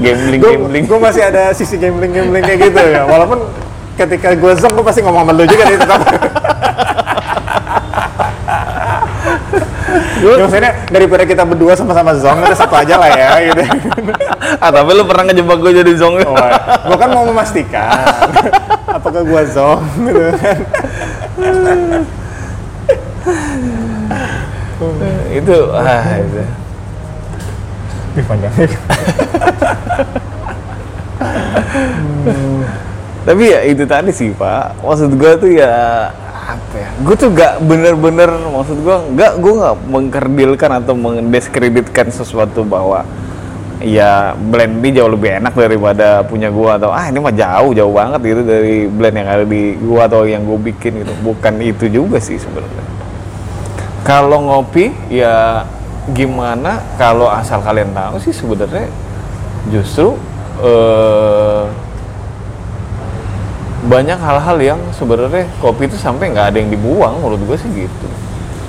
Gambling, 0.00 0.40
gue 0.40 0.52
gambling. 0.56 0.84
gue 0.88 0.98
masih 1.02 1.22
ada 1.28 1.52
sisi 1.52 1.76
gambling 1.76 2.08
gambling 2.08 2.40
kayak 2.40 2.72
gitu 2.72 2.80
ya. 2.80 3.04
Walaupun 3.04 3.44
ketika 4.00 4.32
gue 4.32 4.52
zong 4.56 4.72
gue 4.72 4.84
pasti 4.86 5.04
ngomong 5.04 5.28
sama 5.28 5.32
lu 5.36 5.44
juga 5.44 5.62
nih 5.68 5.76
tetap 5.76 6.00
Ya, 10.20 10.36
maksudnya 10.36 10.72
daripada 10.92 11.24
kita 11.24 11.42
berdua 11.48 11.72
sama-sama 11.72 12.12
zong 12.12 12.44
kita 12.44 12.56
satu 12.56 12.76
aja 12.76 12.94
lah 13.00 13.08
ya 13.08 13.30
gitu. 13.48 13.62
Ah 14.60 14.68
tapi 14.68 14.92
lu 14.92 15.08
pernah 15.08 15.24
ngejebak 15.32 15.58
gue 15.64 15.72
jadi 15.80 15.92
zong 15.96 16.20
oh, 16.20 16.36
gue 16.88 16.96
kan 17.00 17.08
mau 17.08 17.24
memastikan. 17.24 17.88
Apakah 19.00 19.24
gue 19.24 19.42
zong 19.48 19.80
gitu 20.04 20.20
kan? 20.36 20.58
Itu 25.30 25.56
ah 25.76 26.02
itu. 26.18 26.40
Ih, 28.18 28.24
panjang. 28.26 28.50
Tapi 33.20 33.42
ya 33.52 33.60
itu 33.68 33.84
tadi 33.84 34.10
sih 34.10 34.32
pak. 34.34 34.80
Maksud 34.82 35.14
gue 35.14 35.32
tuh 35.38 35.50
ya 35.52 36.08
apa 36.56 36.74
ya? 36.74 36.90
Gue 37.04 37.14
tuh 37.14 37.30
gak 37.30 37.62
bener-bener 37.62 38.30
maksud 38.50 38.78
gue 38.80 38.96
gak 39.18 39.32
gue 39.38 39.52
gak 39.60 39.76
mengkerdilkan 39.86 40.70
atau 40.82 40.94
mendiskreditkan 40.96 42.08
sesuatu 42.10 42.66
bahwa 42.66 43.06
ya 43.80 44.36
blend 44.36 44.84
ini 44.84 45.00
jauh 45.00 45.08
lebih 45.08 45.40
enak 45.40 45.56
daripada 45.56 46.20
punya 46.28 46.52
gua 46.52 46.76
atau 46.76 46.92
ah 46.92 47.08
ini 47.08 47.16
mah 47.16 47.32
jauh 47.32 47.72
jauh 47.72 47.92
banget 47.96 48.20
gitu 48.36 48.42
dari 48.44 48.84
blend 48.86 49.16
yang 49.16 49.28
ada 49.28 49.44
di 49.48 49.74
gua 49.80 50.04
atau 50.06 50.28
yang 50.28 50.44
gua 50.44 50.60
bikin 50.60 51.00
gitu. 51.00 51.12
Bukan 51.24 51.54
itu 51.64 51.88
juga 51.88 52.20
sih 52.20 52.36
sebenarnya. 52.36 52.84
Kalau 54.04 54.52
ngopi 54.52 54.92
ya 55.08 55.64
gimana? 56.12 56.80
Kalau 57.00 57.28
asal 57.32 57.64
kalian 57.64 57.96
tahu 57.96 58.20
sih 58.20 58.36
sebenarnya 58.36 58.88
justru 59.72 60.16
eh, 60.60 61.64
banyak 63.80 64.16
hal-hal 64.16 64.56
yang 64.58 64.80
sebenarnya 64.92 65.48
kopi 65.58 65.88
itu 65.88 65.96
sampai 65.96 66.28
nggak 66.28 66.52
ada 66.52 66.58
yang 66.58 66.68
dibuang 66.68 67.16
menurut 67.16 67.40
gue 67.40 67.56
sih 67.56 67.70
gitu 67.78 68.06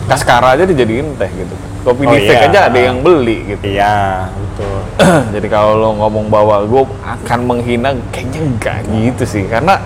kaskara 0.07 0.55
aja 0.55 0.63
dijadiin 0.63 1.15
teh 1.15 1.27
gitu 1.29 1.55
kopi 1.83 2.03
Oh 2.05 2.13
fake 2.13 2.31
iya. 2.37 2.47
aja 2.47 2.59
ada 2.69 2.79
yang 2.79 3.01
beli 3.01 3.37
gitu 3.47 3.63
Iya, 3.65 4.29
betul. 4.31 4.77
jadi 5.35 5.47
kalau 5.47 5.73
lo 5.75 5.89
ngomong 5.97 6.29
bahwa 6.29 6.63
gue 6.63 6.83
akan 7.01 7.39
menghina 7.43 7.91
kayaknya 8.09 8.39
enggak 8.39 8.77
gitu 8.87 9.23
sih 9.25 9.43
karena 9.45 9.81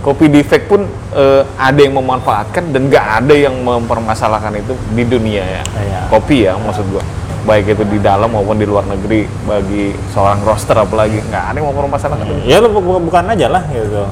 kopi 0.00 0.26
fake 0.42 0.66
pun 0.66 0.84
eh, 1.12 1.42
ada 1.54 1.80
yang 1.80 1.94
memanfaatkan 1.94 2.72
dan 2.72 2.88
nggak 2.88 3.06
ada 3.22 3.34
yang 3.34 3.54
mempermasalahkan 3.56 4.52
itu 4.56 4.74
di 4.90 5.04
dunia 5.04 5.44
ya 5.44 5.62
Iya. 5.76 6.00
kopi 6.08 6.36
ya 6.44 6.56
maksud 6.56 6.84
gue 6.90 7.04
baik 7.44 7.76
itu 7.76 7.84
di 7.84 8.00
dalam 8.00 8.32
maupun 8.32 8.56
di 8.56 8.64
luar 8.64 8.84
negeri 8.84 9.28
bagi 9.44 9.92
seorang 10.10 10.40
roaster 10.42 10.74
apalagi 10.74 11.20
nggak 11.22 11.44
ada 11.52 11.56
yang 11.56 11.68
mempermasalahkan 11.70 12.24
Ya 12.42 12.58
bu- 12.58 12.80
bukan 13.00 13.24
aja 13.28 13.46
lah 13.48 13.62
gitu. 13.68 14.04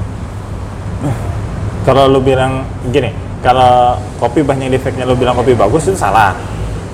Kalau 1.83 2.07
lu 2.07 2.23
bilang 2.23 2.63
gini, 2.89 3.11
kalau 3.43 3.99
kopi 4.23 4.39
banyak 4.39 4.71
defeknya 4.71 5.03
lu 5.03 5.19
bilang 5.19 5.35
kopi 5.35 5.51
bagus 5.51 5.91
itu 5.91 5.99
salah. 5.99 6.31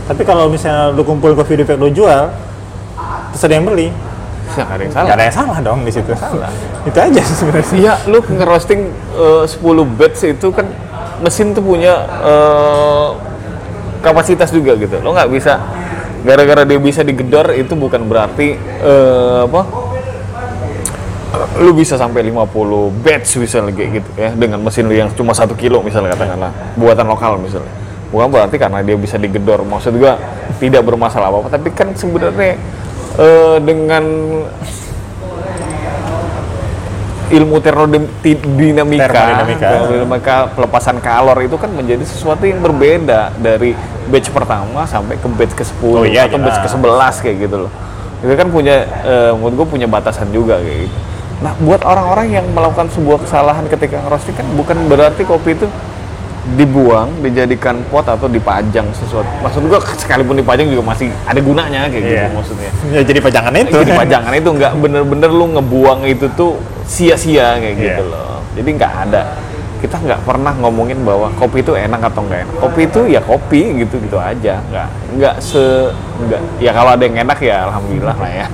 Tapi 0.09 0.25
kalau 0.25 0.49
misalnya 0.49 0.89
lu 0.89 1.05
kumpul 1.05 1.37
kopi 1.37 1.61
defek 1.61 1.77
lu 1.77 1.93
jual, 1.93 2.33
terus 3.29 3.43
ada 3.45 3.53
yang 3.53 3.69
beli, 3.69 3.93
nggak 4.49 4.65
ada 4.65 4.81
yang 4.81 4.91
nggak 4.91 5.05
salah 5.05 5.13
ada 5.13 5.23
yang 5.23 5.35
salah 5.35 5.57
dong 5.61 5.79
di 5.85 5.91
situ. 5.93 6.11
Salah. 6.17 6.49
Itu 6.89 6.97
aja 6.97 7.21
sih 7.21 7.35
sebenarnya. 7.37 7.73
Iya, 7.77 7.93
lu 8.09 8.17
ngerosting 8.25 8.81
eh, 9.13 9.43
10 9.45 9.97
batch 9.97 10.19
itu 10.25 10.47
kan 10.49 10.65
mesin 11.21 11.53
tuh 11.53 11.61
punya 11.61 11.93
eh, 12.25 13.07
kapasitas 14.01 14.49
juga 14.49 14.73
gitu. 14.81 14.97
Lo 15.05 15.13
nggak 15.13 15.29
bisa 15.29 15.61
gara-gara 16.25 16.67
dia 16.67 16.79
bisa 16.81 17.05
digedor 17.05 17.53
itu 17.53 17.77
bukan 17.77 18.09
berarti 18.09 18.57
eh, 18.81 19.39
apa? 19.45 19.61
Lu 21.57 21.71
bisa 21.71 21.93
sampai 21.93 22.25
50 22.25 22.49
batch 22.99 23.37
misalnya 23.37 23.69
kayak 23.71 23.89
gitu 24.01 24.09
ya 24.17 24.29
dengan 24.33 24.59
mesin 24.59 24.85
lu 24.85 24.93
yang 24.93 25.09
cuma 25.13 25.29
satu 25.31 25.53
kilo 25.53 25.79
misalnya 25.79 26.13
katakanlah 26.13 26.49
buatan 26.73 27.05
lokal 27.05 27.37
misalnya. 27.37 27.69
Bukan 28.09 28.27
berarti 28.27 28.57
karena 28.57 28.81
dia 28.81 28.97
bisa 28.97 29.15
digedor 29.15 29.61
maksud 29.61 29.93
gua 29.93 30.17
tidak 30.57 30.81
bermasalah 30.81 31.29
apa-apa 31.29 31.53
tapi 31.53 31.69
kan 31.69 31.93
sebenarnya 31.93 32.57
eh, 33.15 33.57
dengan 33.61 34.03
ilmu 37.29 37.61
termodinamika, 37.61 39.05
Termodinamika. 39.05 39.67
termodinamika 39.69 40.35
pelepasan 40.49 40.97
kalor 40.97 41.37
itu 41.45 41.61
kan 41.61 41.69
menjadi 41.69 42.01
sesuatu 42.01 42.41
yang 42.41 42.57
berbeda 42.57 43.37
dari 43.37 43.77
batch 44.09 44.33
pertama 44.33 44.89
sampai 44.89 45.13
ke 45.13 45.27
batch 45.29 45.53
ke-10 45.53 45.93
Oh 45.93 46.01
iya, 46.01 46.25
atau 46.25 46.41
batch 46.41 46.57
jelas. 46.57 46.73
ke-11 46.73 47.15
kayak 47.21 47.37
gitu 47.45 47.55
loh. 47.69 47.71
Itu 48.25 48.33
kan 48.33 48.49
punya 48.49 48.75
eh, 49.05 49.31
menurut 49.37 49.53
gue 49.61 49.67
punya 49.77 49.85
batasan 49.85 50.33
juga 50.33 50.57
kayak 50.57 50.89
gitu. 50.89 50.97
Nah, 51.39 51.55
buat 51.57 51.79
orang-orang 51.81 52.27
yang 52.33 52.45
melakukan 52.51 52.91
sebuah 52.91 53.23
kesalahan 53.23 53.63
ketika 53.65 53.99
ngerosting 54.01 54.35
kan 54.35 54.43
bukan 54.53 54.75
berarti 54.85 55.23
kopi 55.23 55.55
itu 55.55 55.71
dibuang, 56.49 57.13
dijadikan 57.21 57.79
pot 57.85 58.03
atau 58.03 58.25
dipajang 58.25 58.89
sesuatu. 58.91 59.29
Maksud 59.39 59.63
gua 59.63 59.79
sekalipun 59.95 60.33
dipajang 60.35 60.65
juga 60.65 60.83
masih 60.89 61.07
ada 61.23 61.37
gunanya 61.37 61.85
kayak 61.85 62.01
gitu 62.01 62.15
Iya. 62.17 62.27
maksudnya 62.33 62.71
Ya 62.89 63.01
jadi 63.03 63.19
pajangan 63.21 63.53
itu. 63.55 63.75
jadi 63.77 63.91
pajangan 63.93 64.33
itu 64.33 64.49
nggak 64.49 64.73
bener-bener 64.75 65.29
lu 65.29 65.45
ngebuang 65.53 65.99
itu 66.05 66.25
tuh 66.33 66.57
sia-sia 66.83 67.55
kayak 67.55 67.75
Iya. 67.75 67.85
gitu 67.93 68.03
loh 68.07 68.41
jadi 68.51 68.69
nggak 68.71 68.93
ada 69.05 69.23
kita 69.79 69.95
nggak 69.95 70.19
pernah 70.25 70.51
ngomongin 70.57 70.99
bahwa 71.05 71.29
kopi 71.37 71.61
itu 71.61 71.71
enak 71.71 72.01
atau 72.03 72.25
nggak 72.25 72.39
enak 72.41 72.55
kopi 72.57 72.81
itu 72.83 72.99
ya 73.07 73.21
kopi 73.21 73.61
gitu 73.79 73.95
gitu 74.01 74.17
aja 74.17 74.59
nggak 74.65 74.87
nggak 75.15 75.35
se 75.37 75.63
nggak 76.19 76.41
ya 76.57 76.71
kalau 76.73 76.97
ada 76.97 77.03
yang 77.05 77.15
enak 77.15 77.37
ya 77.39 77.63
alhamdulillah 77.63 78.17
lah 78.17 78.31
ya 78.33 78.47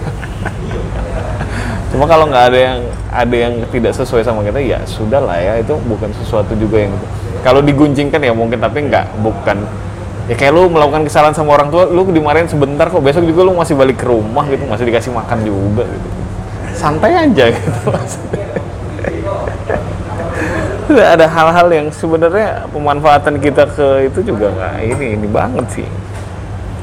cuma 1.95 2.11
kalau 2.11 2.27
nggak 2.27 2.51
ada 2.51 2.59
yang 2.59 2.79
ada 3.07 3.35
yang 3.47 3.53
tidak 3.71 3.95
sesuai 3.95 4.27
sama 4.27 4.43
kita 4.43 4.59
ya 4.59 4.83
sudah 4.83 5.23
lah 5.23 5.39
ya. 5.39 5.63
Itu 5.63 5.79
bukan 5.87 6.11
sesuatu 6.11 6.51
juga 6.59 6.83
yang 6.83 6.93
kalau 7.39 7.63
diguncingkan 7.63 8.19
ya 8.19 8.35
mungkin 8.35 8.59
tapi 8.59 8.83
nggak 8.91 9.23
bukan. 9.23 9.63
Ya 10.27 10.35
kayak 10.35 10.51
lu 10.51 10.67
melakukan 10.67 11.07
kesalahan 11.07 11.31
sama 11.31 11.55
orang 11.55 11.71
tua 11.71 11.87
lu 11.87 12.03
dimarahin 12.11 12.51
sebentar 12.51 12.91
kok 12.91 12.99
besok 12.99 13.23
juga 13.23 13.47
lu 13.47 13.55
masih 13.55 13.79
balik 13.79 14.03
ke 14.03 14.11
rumah 14.11 14.43
gitu 14.51 14.67
masih 14.67 14.83
dikasih 14.91 15.15
makan 15.15 15.39
juga 15.47 15.87
gitu. 15.87 16.07
Santai 16.75 17.15
aja 17.15 17.45
gitu. 17.47 17.79
Maksudnya. 17.95 18.47
Ada 20.95 21.25
hal-hal 21.31 21.67
yang 21.71 21.87
sebenarnya 21.95 22.67
pemanfaatan 22.75 23.39
kita 23.39 23.71
ke 23.71 24.11
itu 24.11 24.19
juga 24.35 24.51
nggak 24.51 24.73
ini 24.83 25.05
ini 25.15 25.27
banget 25.31 25.65
sih. 25.71 25.87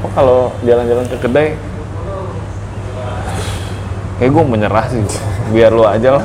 Kok 0.01 0.11
kalau 0.17 0.49
jalan-jalan 0.65 1.05
ke 1.05 1.17
kedai 1.21 1.49
kayak 4.23 4.39
gue 4.39 4.45
menyerah 4.47 4.87
sih 4.87 5.03
biar 5.51 5.75
lu 5.75 5.83
aja 5.83 6.15
lah 6.15 6.23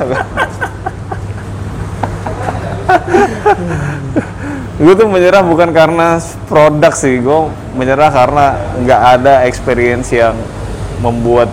gue 4.78 4.94
tuh 4.94 5.10
menyerah 5.10 5.42
bukan 5.42 5.74
karena 5.74 6.22
produk 6.46 6.94
sih 6.94 7.18
gue 7.26 7.40
menyerah 7.74 8.14
karena 8.14 8.46
nggak 8.86 9.02
ada 9.18 9.34
experience 9.50 10.14
yang 10.14 10.38
membuat 11.02 11.50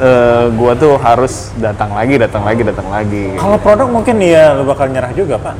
eh, 0.00 0.48
gue 0.48 0.72
tuh 0.80 0.96
harus 0.96 1.52
datang 1.60 1.92
lagi 1.92 2.16
datang 2.16 2.48
lagi 2.48 2.64
datang 2.64 2.88
lagi 2.88 3.36
Kalau 3.36 3.60
produk 3.60 3.84
mungkin 3.92 4.16
ya 4.24 4.56
lu 4.56 4.64
bakal 4.64 4.88
nyerah 4.88 5.12
juga 5.12 5.36
pak. 5.36 5.52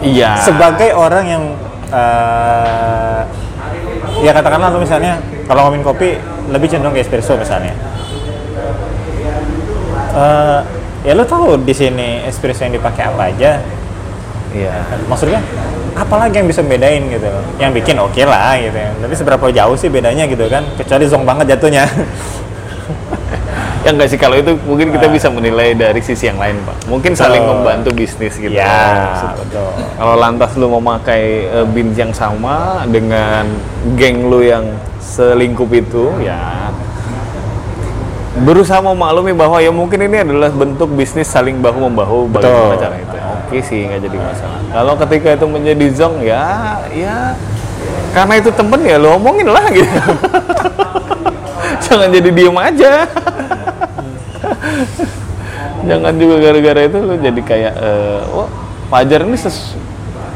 iya 0.00 0.40
Sebagai 0.40 0.96
orang 0.96 1.24
yang 1.28 1.44
eh, 1.92 3.20
ya 4.24 4.32
katakanlah 4.32 4.72
lu 4.72 4.80
misalnya 4.88 5.20
kalau 5.44 5.68
ngomongin 5.68 5.84
kopi 5.84 6.16
lebih 6.48 6.72
cenderung 6.72 6.96
ke 6.96 7.04
espresso 7.04 7.36
misalnya. 7.36 7.76
Eh, 10.18 10.58
ya 11.06 11.12
lu 11.14 11.22
tahu 11.22 11.54
di 11.62 11.74
sini 11.74 12.26
espresso 12.26 12.66
yang 12.66 12.74
dipakai 12.74 13.06
apa 13.06 13.30
aja. 13.30 13.62
iya. 14.50 14.74
Maksudnya 15.06 15.38
apalagi 15.94 16.42
yang 16.42 16.48
bisa 16.50 16.64
bedain 16.64 17.06
gitu? 17.06 17.30
Yang 17.62 17.70
bikin 17.82 17.96
oke 18.02 18.22
lah 18.26 18.58
gitu. 18.58 18.74
Tapi 18.74 19.14
seberapa 19.14 19.46
jauh 19.54 19.76
sih 19.78 19.86
bedanya 19.92 20.26
gitu 20.26 20.50
kan? 20.50 20.66
Kecuali 20.74 21.04
zong 21.06 21.22
banget 21.22 21.54
jatuhnya. 21.56 21.86
Ya 23.86 23.94
enggak 23.94 24.10
sih 24.10 24.18
kalau 24.18 24.34
itu 24.34 24.58
mungkin 24.66 24.90
kita 24.90 25.06
bisa 25.06 25.30
menilai 25.30 25.70
dari 25.70 26.02
sisi 26.02 26.26
yang 26.26 26.36
lain 26.36 26.58
pak. 26.66 26.90
Mungkin 26.90 27.14
saling 27.14 27.46
Betul. 27.46 27.54
membantu 27.62 27.90
bisnis 27.94 28.34
gitu. 28.34 28.50
Ya 28.50 29.14
betul. 29.38 29.70
Kalau 29.94 30.14
lantas 30.18 30.50
lu 30.58 30.66
memakai 30.66 31.46
eh, 31.46 31.66
bins 31.70 31.94
yang 31.94 32.10
sama 32.10 32.82
dengan 32.90 33.46
geng 33.94 34.26
lu 34.28 34.42
yang 34.42 34.66
selingkup 34.98 35.70
itu, 35.70 36.10
ya 36.20 36.68
berusaha 38.42 38.80
memaklumi 38.82 39.32
bahwa 39.34 39.58
ya 39.58 39.70
mungkin 39.74 40.06
ini 40.06 40.22
adalah 40.22 40.50
bentuk 40.52 40.90
bisnis 40.94 41.26
saling 41.26 41.58
bahu 41.58 41.90
membahu 41.90 42.30
bagaimana 42.30 42.74
Betul. 42.74 42.82
cara 42.82 42.96
itu. 42.98 43.16
Oke 43.48 43.58
sih 43.64 43.80
nggak 43.88 44.00
jadi 44.04 44.18
masalah. 44.20 44.60
Kalau 44.68 44.94
ketika 45.06 45.28
itu 45.40 45.46
menjadi 45.48 45.86
zong 45.96 46.16
ya, 46.20 46.76
ya 46.92 47.16
karena 48.12 48.34
itu 48.40 48.50
temen 48.52 48.80
ya 48.84 48.96
lo 49.00 49.16
omongin 49.16 49.48
lah 49.48 49.64
gitu. 49.72 50.00
Jangan 51.88 52.08
jadi 52.12 52.30
diem 52.30 52.56
aja. 52.56 52.92
Jangan 55.88 56.12
juga 56.20 56.36
gara-gara 56.42 56.80
itu 56.84 56.98
lu 57.00 57.14
jadi 57.16 57.40
kayak 57.40 57.74
eh, 57.80 58.20
oh 58.34 58.48
Fajar 58.88 59.20
ini 59.20 59.36
ses 59.36 59.76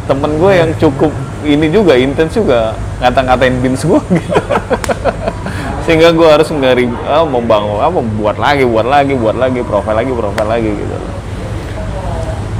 temen 0.04 0.36
gue 0.36 0.52
yang 0.52 0.70
cukup 0.76 1.08
ini 1.40 1.72
juga 1.72 1.96
intens 1.96 2.36
juga 2.36 2.76
ngata-ngatain 3.00 3.64
bins 3.64 3.80
gue 3.80 4.00
gitu. 4.12 4.32
Sehingga 5.82 6.14
gue 6.14 6.28
harus 6.28 6.46
ngari 6.46 6.86
ah, 7.10 7.26
membangun 7.26 7.82
apa 7.82 7.98
buat 7.98 8.38
lagi, 8.38 8.62
buat 8.62 8.86
lagi, 8.86 9.12
buat 9.18 9.34
lagi, 9.34 9.60
profil 9.66 9.94
lagi, 9.98 10.12
profil 10.14 10.46
lagi 10.46 10.70
gitu. 10.70 10.96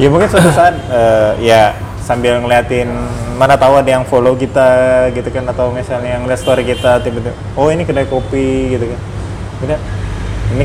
ya 0.00 0.08
mungkin 0.08 0.26
suatu 0.26 0.50
saat 0.50 0.74
eh, 0.88 1.32
ya 1.46 1.76
sambil 2.02 2.40
ngeliatin 2.42 2.88
mana 3.38 3.54
tahu 3.54 3.78
ada 3.78 3.86
yang 3.86 4.04
follow 4.08 4.34
kita 4.34 5.06
gitu 5.14 5.28
kan 5.30 5.46
atau 5.46 5.70
misalnya 5.70 6.18
yang 6.18 6.24
lihat 6.26 6.40
story 6.40 6.66
kita 6.66 6.98
tiba-tiba 7.04 7.36
oh 7.54 7.68
ini 7.70 7.86
kedai 7.86 8.08
kopi 8.08 8.74
gitu 8.74 8.90
kan. 8.90 9.00
Udah 9.62 9.78
ini 10.56 10.64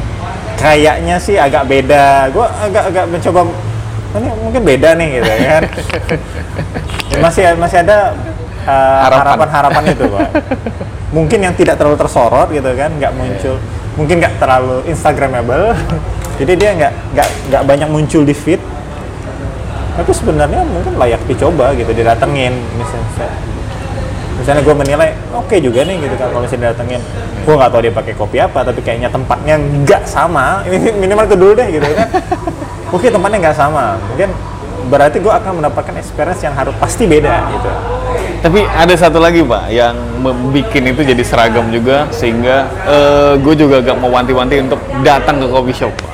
kayaknya 0.57 1.15
sih 1.21 1.38
agak 1.38 1.69
beda. 1.69 2.34
Gue 2.34 2.43
agak-agak 2.43 3.05
mencoba 3.07 3.41
"Oh, 4.15 4.17
ini 4.17 4.29
mungkin 4.41 4.61
beda 4.65 4.89
nih 4.97 5.07
gitu 5.21 5.31
kan. 5.45 5.63
Masih 7.23 7.43
masih 7.57 7.81
ada 7.81 8.13
eh, 8.68 8.99
Harapan. 9.07 9.19
harapan-harapan 9.23 9.84
itu 9.95 10.03
pak. 10.11 10.30
Mungkin 11.15 11.39
yang 11.39 11.56
tidak 11.56 11.80
terlalu 11.80 11.98
tersorot 11.98 12.52
gitu 12.52 12.68
kan 12.76 12.91
nggak 12.99 13.15
muncul 13.15 13.56
mungkin 13.98 14.22
nggak 14.22 14.38
terlalu 14.38 14.85
instagramable. 14.88 15.73
Jadi 16.39 16.53
dia 16.53 16.69
nggak 16.77 16.94
nggak 17.18 17.30
nggak 17.49 17.64
banyak 17.65 17.89
muncul 17.89 18.22
di 18.22 18.38
feed. 18.38 18.61
Tapi 19.98 20.11
sebenarnya 20.14 20.61
mungkin 20.61 20.94
layak 21.02 21.26
dicoba 21.26 21.73
gitu 21.73 21.89
didatengin 21.89 22.53
misalnya 22.77 23.34
misalnya 24.38 24.61
gue 24.61 24.76
menilai 24.77 25.10
oke 25.34 25.57
juga 25.57 25.81
nih 25.81 25.98
gitu 25.98 26.14
kan 26.14 26.30
kalau 26.30 26.45
misalnya 26.45 26.69
datengin 26.69 27.02
gue 27.41 27.53
nggak 27.57 27.72
tahu 27.73 27.81
dia 27.81 27.94
pakai 27.98 28.14
kopi 28.14 28.38
apa 28.38 28.61
tapi 28.61 28.85
kayaknya 28.85 29.10
tempatnya 29.10 29.57
nggak 29.57 30.06
sama. 30.06 30.61
Ini 30.69 30.94
minimal 31.02 31.26
itu 31.26 31.35
dulu 31.35 31.52
deh 31.57 31.68
gitu 31.73 31.88
kan. 31.89 32.07
Oke 32.94 33.10
tempatnya 33.10 33.49
nggak 33.49 33.57
sama. 33.57 33.98
Mungkin 34.14 34.30
berarti 34.94 35.18
gue 35.18 35.34
akan 35.34 35.52
mendapatkan 35.60 35.98
experience 35.98 36.45
yang 36.45 36.53
harus 36.53 36.72
pasti 36.77 37.10
beda 37.10 37.34
gitu 37.57 37.72
Tapi 38.48 38.64
ada 38.64 38.95
satu 38.95 39.19
lagi 39.19 39.44
pak 39.44 39.68
yang 39.76 39.91
membuat 40.24 40.72
itu 40.72 41.02
jadi 41.03 41.19
seragam 41.19 41.68
juga 41.68 42.07
sehingga 42.15 42.64
gue 43.44 43.53
juga 43.60 43.84
agak 43.84 43.99
mewanti-wanti 43.99 44.64
untuk 44.64 44.80
datang 45.03 45.44
ke 45.44 45.52
coffee 45.52 45.76
shop. 45.76 45.91
Pak. 45.99 46.11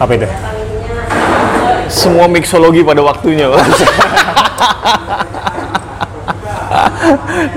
apa 0.00 0.12
itu 0.16 0.24
Semua 1.92 2.24
mixologi 2.32 2.80
pada 2.80 3.04
waktunya. 3.04 3.44
Pak. 3.52 3.60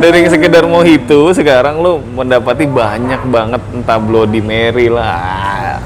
Dari 0.03 0.27
sekedar 0.27 0.67
mojito 0.67 1.31
sekarang 1.31 1.79
lo 1.79 2.03
mendapati 2.03 2.67
banyak 2.67 3.23
banget 3.31 3.63
entah 3.71 4.03
Bloody 4.03 4.43
Mary 4.43 4.91
lah. 4.91 5.79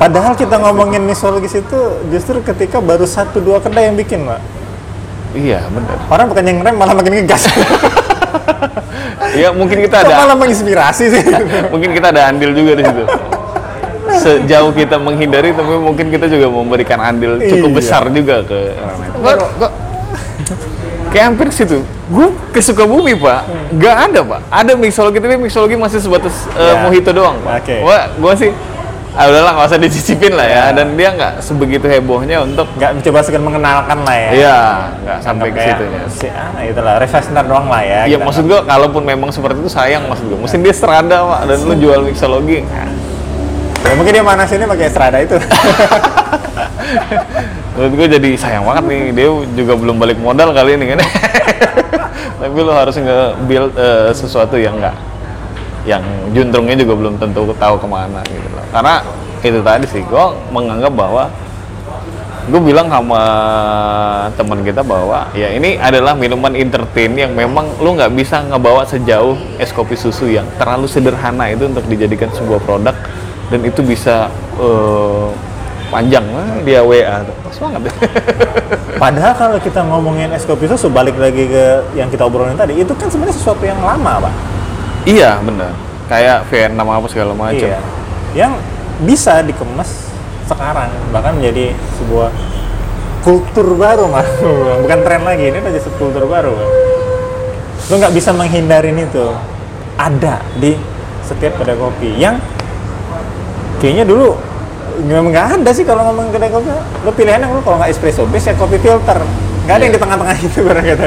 padahal 0.00 0.32
kita 0.36 0.56
ngomongin 0.60 1.04
mixologis 1.04 1.56
itu 1.56 1.80
justru 2.12 2.40
ketika 2.40 2.80
baru 2.80 3.04
satu 3.04 3.40
dua 3.40 3.60
kedai 3.64 3.88
yang 3.88 3.96
bikin 3.96 4.28
pak 4.28 4.55
Iya 5.36 5.60
benar. 5.68 5.96
orang 6.08 6.26
bukan 6.26 6.42
yang 6.42 6.58
rem 6.60 6.74
malah 6.74 6.94
makin 6.94 7.12
ngegas 7.14 7.44
Ya 9.36 9.52
mungkin 9.52 9.78
kita 9.78 10.00
ada 10.00 10.12
malah 10.16 10.32
menginspirasi 10.34 11.04
sih 11.06 11.22
mungkin 11.72 11.92
kita 11.92 12.08
ada 12.08 12.28
andil 12.28 12.50
juga 12.50 12.72
di 12.72 12.82
situ. 12.82 13.04
Sejauh 14.16 14.72
kita 14.72 14.96
menghindari, 14.96 15.52
tapi 15.52 15.76
mungkin 15.76 16.08
kita 16.08 16.24
juga 16.24 16.48
memberikan 16.48 16.96
andil 16.98 17.36
cukup 17.38 17.68
Iya. 17.68 17.76
besar 17.76 18.02
juga 18.08 18.40
ke 18.40 18.72
orang 18.72 19.00
itu. 19.02 19.18
Kok, 19.60 19.72
kayak 21.06 21.24
hampir 21.26 21.46
ke 21.46 21.54
situ. 21.54 21.78
Gue 22.06 22.26
ke 22.48 22.60
Sukabumi 22.60 23.12
pak, 23.12 23.44
nggak 23.72 23.96
ada 24.08 24.20
pak. 24.22 24.40
Ada 24.48 24.72
mixologi 24.72 25.18
tapi 25.18 25.36
mixologi 25.36 25.76
masih 25.76 26.00
sebatas 26.00 26.48
Ya. 26.50 26.80
mojito 26.80 27.12
doang 27.12 27.36
pak. 27.42 27.60
Oke. 27.60 27.76
Wah, 27.82 28.08
gue 28.08 28.32
sih, 28.38 28.50
ah 29.16 29.32
udahlah 29.32 29.56
nggak 29.56 29.68
usah 29.72 29.80
dicicipin 29.80 30.36
lah 30.36 30.44
ya. 30.44 30.62
Ya. 30.68 30.76
Dan 30.76 30.92
dia 30.92 31.08
nggak 31.16 31.40
sebegitu 31.40 31.88
hebohnya 31.88 32.44
untuk, 32.44 32.68
nggak 32.76 33.00
mencoba 33.00 33.24
sekedar 33.24 33.40
mengenalkan 33.40 34.04
lah 34.04 34.12
ya 34.12 34.30
iya 34.36 34.58
nggak 35.00 35.18
sampai 35.24 35.48
ke 35.48 35.56
Kayak 35.56 35.68
situnya. 35.72 36.00
si 36.12 36.26
ah 36.28 36.60
itulah 36.60 37.00
refreshener 37.00 37.44
doang 37.48 37.72
lah 37.72 37.80
ya 37.80 38.04
Iya 38.04 38.20
kita 38.20 38.28
maksud 38.28 38.44
gue, 38.44 38.60
kalaupun 38.68 39.02
memang 39.08 39.32
seperti 39.32 39.64
itu 39.64 39.72
sayang 39.72 40.04
maksud 40.04 40.28
gue. 40.28 40.36
Mesti 40.36 40.60
dia 40.60 40.74
serada 40.76 41.16
pak, 41.24 41.40
dan 41.48 41.58
lu 41.64 41.74
jual 41.80 42.04
mixologi. 42.04 42.60
Ya, 43.86 43.94
mungkin 43.94 44.12
dia 44.12 44.24
mana 44.26 44.42
sini 44.44 44.66
pakai 44.66 44.90
Strada 44.90 45.18
itu. 45.22 45.38
Menurut 47.78 47.92
gue 47.96 48.08
jadi 48.18 48.30
sayang 48.34 48.66
banget 48.66 48.84
nih, 48.90 49.02
dia 49.14 49.28
juga 49.54 49.78
belum 49.78 49.96
balik 49.96 50.18
modal 50.20 50.50
kali 50.50 50.74
ini 50.76 50.92
kan. 50.92 51.00
Tapi 52.42 52.58
lo 52.60 52.74
harus 52.74 52.98
nge-build 52.98 53.72
eh, 53.78 54.10
sesuatu 54.12 54.58
yang 54.60 54.76
enggak 54.76 55.15
yang 55.86 56.02
juntrungnya 56.34 56.76
juga 56.76 56.94
belum 56.98 57.14
tentu 57.16 57.46
tahu 57.56 57.74
ke 57.78 57.86
mana 57.86 58.20
gitu 58.26 58.48
loh. 58.52 58.66
Karena 58.74 58.94
itu 59.40 59.60
tadi 59.62 59.86
sih, 59.86 60.02
gue 60.02 60.26
menganggap 60.50 60.92
bahwa 60.92 61.30
gue 62.46 62.62
bilang 62.62 62.86
sama 62.86 63.22
teman 64.38 64.62
kita 64.62 64.86
bahwa 64.86 65.26
ya 65.34 65.50
ini 65.50 65.82
adalah 65.82 66.14
minuman 66.14 66.54
entertain 66.54 67.10
yang 67.18 67.34
memang 67.34 67.66
lu 67.82 67.98
nggak 67.98 68.14
bisa 68.14 68.38
ngebawa 68.46 68.86
sejauh 68.86 69.34
es 69.58 69.74
kopi 69.74 69.98
susu 69.98 70.30
yang 70.30 70.46
terlalu 70.54 70.86
sederhana 70.86 71.50
itu 71.50 71.66
untuk 71.66 71.82
dijadikan 71.90 72.30
sebuah 72.30 72.62
produk 72.62 72.94
dan 73.50 73.60
itu 73.66 73.82
bisa 73.82 74.30
eh, 74.62 75.26
panjang 75.90 76.22
Wah, 76.30 76.62
dia 76.62 76.80
WA 76.82 77.22
pas 77.22 77.56
banget 77.56 77.80
deh. 77.90 77.94
Padahal 79.02 79.32
kalau 79.36 79.58
kita 79.60 79.80
ngomongin 79.86 80.30
es 80.34 80.46
kopi 80.46 80.66
susu 80.66 80.90
balik 80.90 81.18
lagi 81.18 81.46
ke 81.46 81.66
yang 81.94 82.10
kita 82.10 82.26
obrolin 82.26 82.58
tadi, 82.58 82.78
itu 82.80 82.92
kan 82.96 83.06
sebenarnya 83.06 83.36
sesuatu 83.36 83.62
yang 83.62 83.78
lama, 83.78 84.28
Pak. 84.28 84.34
Iya 85.06 85.38
benar 85.40 85.72
kayak 86.06 86.46
Vietnam 86.50 86.86
apa 86.90 87.06
segala 87.06 87.32
macam 87.32 87.56
Iya. 87.56 87.78
Yang 88.36 88.52
bisa 89.02 89.40
dikemas 89.40 90.12
sekarang 90.44 90.92
bahkan 91.08 91.34
menjadi 91.34 91.72
sebuah 91.96 92.28
kultur 93.24 93.74
baru, 93.74 94.06
Mas. 94.06 94.28
Bukan 94.84 94.98
tren 95.02 95.22
lagi, 95.24 95.50
ini 95.50 95.58
udah 95.58 95.72
jadi 95.72 95.90
kultur 95.96 96.24
baru. 96.28 96.54
Lo 97.88 97.94
nggak 97.96 98.14
bisa 98.14 98.30
menghindarin 98.30 98.94
itu. 98.94 99.26
Ada 99.96 100.44
di 100.60 100.76
setiap 101.24 101.58
kedai 101.58 101.74
kopi 101.74 102.12
yang 102.14 102.36
kayaknya 103.80 104.04
dulu 104.04 104.36
memang 105.02 105.32
nggak 105.32 105.46
ada 105.58 105.70
sih 105.72 105.82
kalau 105.82 106.06
ngomong 106.06 106.30
kedai 106.30 106.52
kopi 106.52 106.68
lo 107.02 107.10
pilihannya 107.10 107.50
lo 107.50 107.60
kalau 107.60 107.80
nggak 107.80 107.90
espresso 107.90 108.28
base 108.28 108.52
ya 108.52 108.54
kopi 108.54 108.78
filter 108.78 109.18
nggak 109.64 109.74
ada 109.74 109.82
yang 109.82 109.94
di 109.96 110.00
tengah-tengah 110.00 110.36
itu 110.46 110.58
barang 110.62 110.86
kata 110.86 111.06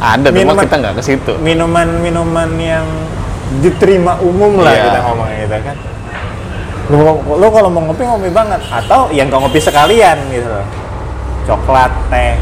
ada 0.00 0.26
cuma 0.28 0.34
Minuman- 0.34 0.64
kita 0.66 0.76
nggak 0.82 0.94
ke 0.98 1.02
situ 1.04 1.32
minuman-minuman 1.38 2.50
yang 2.58 2.86
diterima 3.60 4.16
umum 4.24 4.62
lah 4.64 4.72
Iya. 4.72 4.84
kita 4.88 4.98
ngomongnya 5.04 5.36
gitu 5.44 5.56
kan. 5.60 5.76
Lo, 6.92 7.12
lo 7.36 7.46
kalau 7.52 7.68
mau 7.68 7.82
ngopi 7.84 8.02
ngopi 8.06 8.30
banget. 8.32 8.60
Atau 8.72 9.12
yang 9.12 9.28
kau 9.28 9.42
ngopi 9.44 9.60
sekalian 9.60 10.16
gitu 10.32 10.48
loh. 10.48 10.66
Coklat 11.44 11.92
teh 12.08 12.38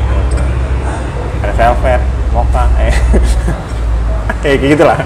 red 1.40 1.56
velvet 1.56 2.02
mocha 2.30 2.64
eh. 2.78 2.94
Kayak 4.44 4.56
gitu 4.60 4.84
lah 4.84 5.00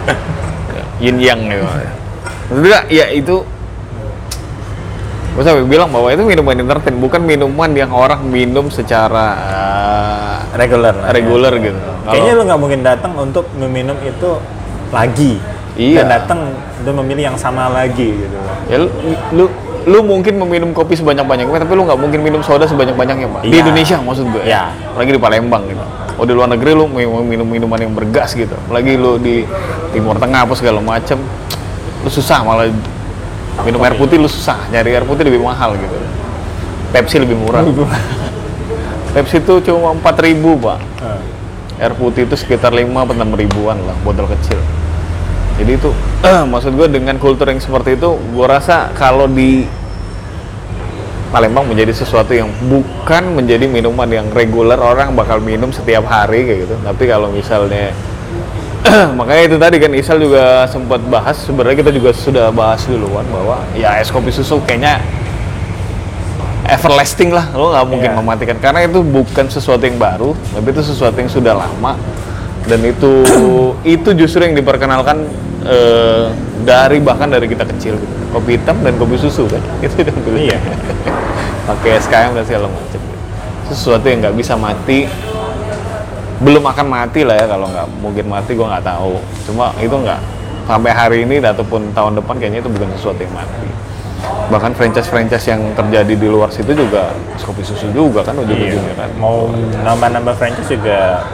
yin 1.02 1.18
yang 1.18 1.40
gitu 1.50 1.64
Maksudnya 2.44 2.80
ya 2.92 3.06
itu 3.10 3.42
gue 5.34 5.42
sampai 5.42 5.66
bilang 5.66 5.90
bahwa 5.90 6.14
itu 6.14 6.22
minuman 6.22 6.54
entertain 6.54 6.94
bukan 6.94 7.18
minuman 7.18 7.66
yang 7.74 7.90
orang 7.90 8.22
minum 8.22 8.70
secara 8.70 9.26
eh, 9.34 10.36
regular 10.54 10.94
ya. 10.94 11.10
reguler 11.10 11.52
gitu. 11.58 11.80
Kayaknya 12.06 12.32
lu 12.38 12.42
nggak 12.46 12.60
mungkin 12.62 12.80
datang 12.86 13.12
untuk 13.18 13.50
meminum 13.58 13.98
itu 14.06 14.38
lagi. 14.94 15.42
Iya. 15.74 16.02
Dan 16.02 16.06
datang 16.06 16.40
dan 16.86 16.94
memilih 16.94 17.34
yang 17.34 17.38
sama 17.38 17.66
lagi 17.66 18.14
gitu. 18.14 18.36
ya 18.64 18.76
lu, 18.78 18.88
lu 19.34 19.44
lu 19.84 19.98
mungkin 20.00 20.40
meminum 20.40 20.72
kopi 20.72 20.96
sebanyak 20.96 21.26
banyaknya 21.26 21.60
tapi 21.60 21.76
lu 21.76 21.84
nggak 21.84 22.00
mungkin 22.00 22.20
minum 22.22 22.40
soda 22.40 22.64
sebanyak 22.64 22.94
banyaknya 22.94 23.26
pak. 23.28 23.42
Di 23.42 23.52
Iya. 23.52 23.60
Indonesia 23.66 23.96
maksud 24.00 24.24
gue 24.30 24.42
Iya. 24.46 24.70
lagi 24.94 25.10
di 25.10 25.20
Palembang 25.20 25.62
gitu. 25.66 25.84
Oh 26.14 26.22
di 26.22 26.32
luar 26.32 26.46
negeri 26.46 26.72
lu 26.72 26.86
minum 26.86 27.20
minum 27.20 27.42
minuman 27.44 27.76
yang 27.76 27.92
bergas 27.92 28.32
gitu. 28.32 28.54
Lagi 28.70 28.94
lu 28.94 29.18
di 29.18 29.42
Timur 29.90 30.14
Tengah 30.16 30.46
apa 30.46 30.54
segala 30.54 30.78
macem 30.78 31.18
lu 32.00 32.08
susah 32.08 32.40
malah 32.40 32.70
minum 33.60 33.82
air 33.82 33.98
putih 33.98 34.16
lu 34.16 34.30
susah. 34.30 34.56
Nyari 34.70 34.94
air 34.94 35.04
putih 35.04 35.26
lebih 35.26 35.42
mahal 35.42 35.74
gitu. 35.74 35.96
Pepsi 36.88 37.18
lebih 37.18 37.34
murah. 37.34 37.66
Pepsi 39.10 39.42
itu 39.42 39.58
cuma 39.62 39.90
4000 39.92 40.38
pak. 40.56 40.78
Air 41.76 41.92
putih 41.92 42.24
itu 42.24 42.38
sekitar 42.38 42.70
5 42.70 42.86
atau 42.94 43.12
6 43.12 43.34
ribuan 43.34 43.74
lah 43.82 43.98
botol 44.00 44.30
kecil 44.30 44.62
jadi 45.54 45.78
itu 45.78 45.90
maksud 46.52 46.74
gue 46.74 46.88
dengan 46.90 47.16
kultur 47.16 47.46
yang 47.46 47.62
seperti 47.62 47.94
itu 47.94 48.10
gue 48.14 48.46
rasa 48.46 48.90
kalau 48.94 49.26
di 49.26 49.66
Palembang 51.30 51.66
menjadi 51.66 51.90
sesuatu 51.90 52.30
yang 52.30 52.46
bukan 52.70 53.34
menjadi 53.34 53.66
minuman 53.66 54.06
yang 54.06 54.30
reguler 54.30 54.78
orang 54.78 55.18
bakal 55.18 55.42
minum 55.42 55.74
setiap 55.74 56.06
hari 56.06 56.46
kayak 56.46 56.58
gitu. 56.62 56.78
Tapi 56.78 57.10
kalau 57.10 57.26
misalnya 57.26 57.90
makanya 59.18 59.42
itu 59.50 59.56
tadi 59.58 59.82
kan 59.82 59.90
Isal 59.98 60.22
juga 60.22 60.62
sempat 60.70 61.02
bahas 61.10 61.34
sebenarnya 61.42 61.82
kita 61.82 61.90
juga 61.90 62.14
sudah 62.14 62.54
bahas 62.54 62.86
duluan 62.86 63.26
bahwa 63.34 63.66
ya 63.74 63.98
es 63.98 64.14
kopi 64.14 64.30
susu 64.30 64.62
kayaknya 64.62 65.02
everlasting 66.70 67.34
lah 67.34 67.50
lo 67.50 67.74
nggak 67.74 67.86
mungkin 67.90 68.10
Iya. 68.14 68.18
mematikan. 68.22 68.56
Karena 68.62 68.86
itu 68.86 69.02
bukan 69.02 69.50
sesuatu 69.50 69.82
yang 69.82 69.98
baru 69.98 70.38
tapi 70.54 70.70
itu 70.70 70.86
sesuatu 70.86 71.18
yang 71.18 71.30
sudah 71.34 71.54
lama. 71.58 71.98
Dan 72.70 72.78
itu 72.86 73.26
itu 73.98 74.08
justru 74.14 74.46
yang 74.46 74.54
diperkenalkan 74.54 75.26
eh, 75.64 76.24
dari 76.64 77.00
bahkan 77.00 77.28
dari 77.28 77.48
kita 77.48 77.64
kecil 77.64 77.96
gitu. 77.96 78.14
kopi 78.32 78.56
hitam 78.56 78.76
dan 78.84 78.94
kopi 78.96 79.16
susu 79.16 79.44
kan 79.48 79.60
itu 79.84 79.96
yang 80.04 80.18
dulu 80.24 80.38
Iya. 80.38 80.58
pakai 81.64 81.90
SKM 81.98 82.36
dan 82.36 82.44
segala 82.44 82.68
macam 82.68 83.00
gitu. 83.00 83.16
Itu 83.64 83.72
sesuatu 83.72 84.04
yang 84.04 84.20
nggak 84.20 84.36
bisa 84.36 84.54
mati 84.54 85.08
belum 86.44 86.60
akan 86.66 86.86
mati 86.90 87.24
lah 87.24 87.40
ya 87.40 87.46
kalau 87.48 87.66
nggak 87.70 87.86
mungkin 88.02 88.24
mati 88.28 88.52
gue 88.52 88.66
nggak 88.66 88.84
tahu 88.84 89.16
cuma 89.48 89.72
itu 89.80 89.94
nggak 89.96 90.20
sampai 90.66 90.90
hari 90.92 91.18
ini 91.24 91.40
ataupun 91.40 91.94
tahun 91.96 92.20
depan 92.20 92.34
kayaknya 92.36 92.60
itu 92.60 92.68
bukan 92.68 92.88
sesuatu 92.98 93.20
yang 93.22 93.32
mati 93.32 93.68
bahkan 94.48 94.76
franchise-franchise 94.76 95.46
yang 95.48 95.72
terjadi 95.72 96.14
di 96.14 96.28
luar 96.28 96.52
situ 96.52 96.76
juga 96.76 97.10
kopi 97.40 97.64
susu 97.64 97.88
juga 97.90 98.20
kan 98.20 98.36
ujung-ujungnya 98.36 98.94
kan 98.96 99.08
Iya. 99.08 99.20
Mau 99.20 99.48
nambah-nambah 99.80 100.34
franchise 100.36 100.68
juga 100.68 101.24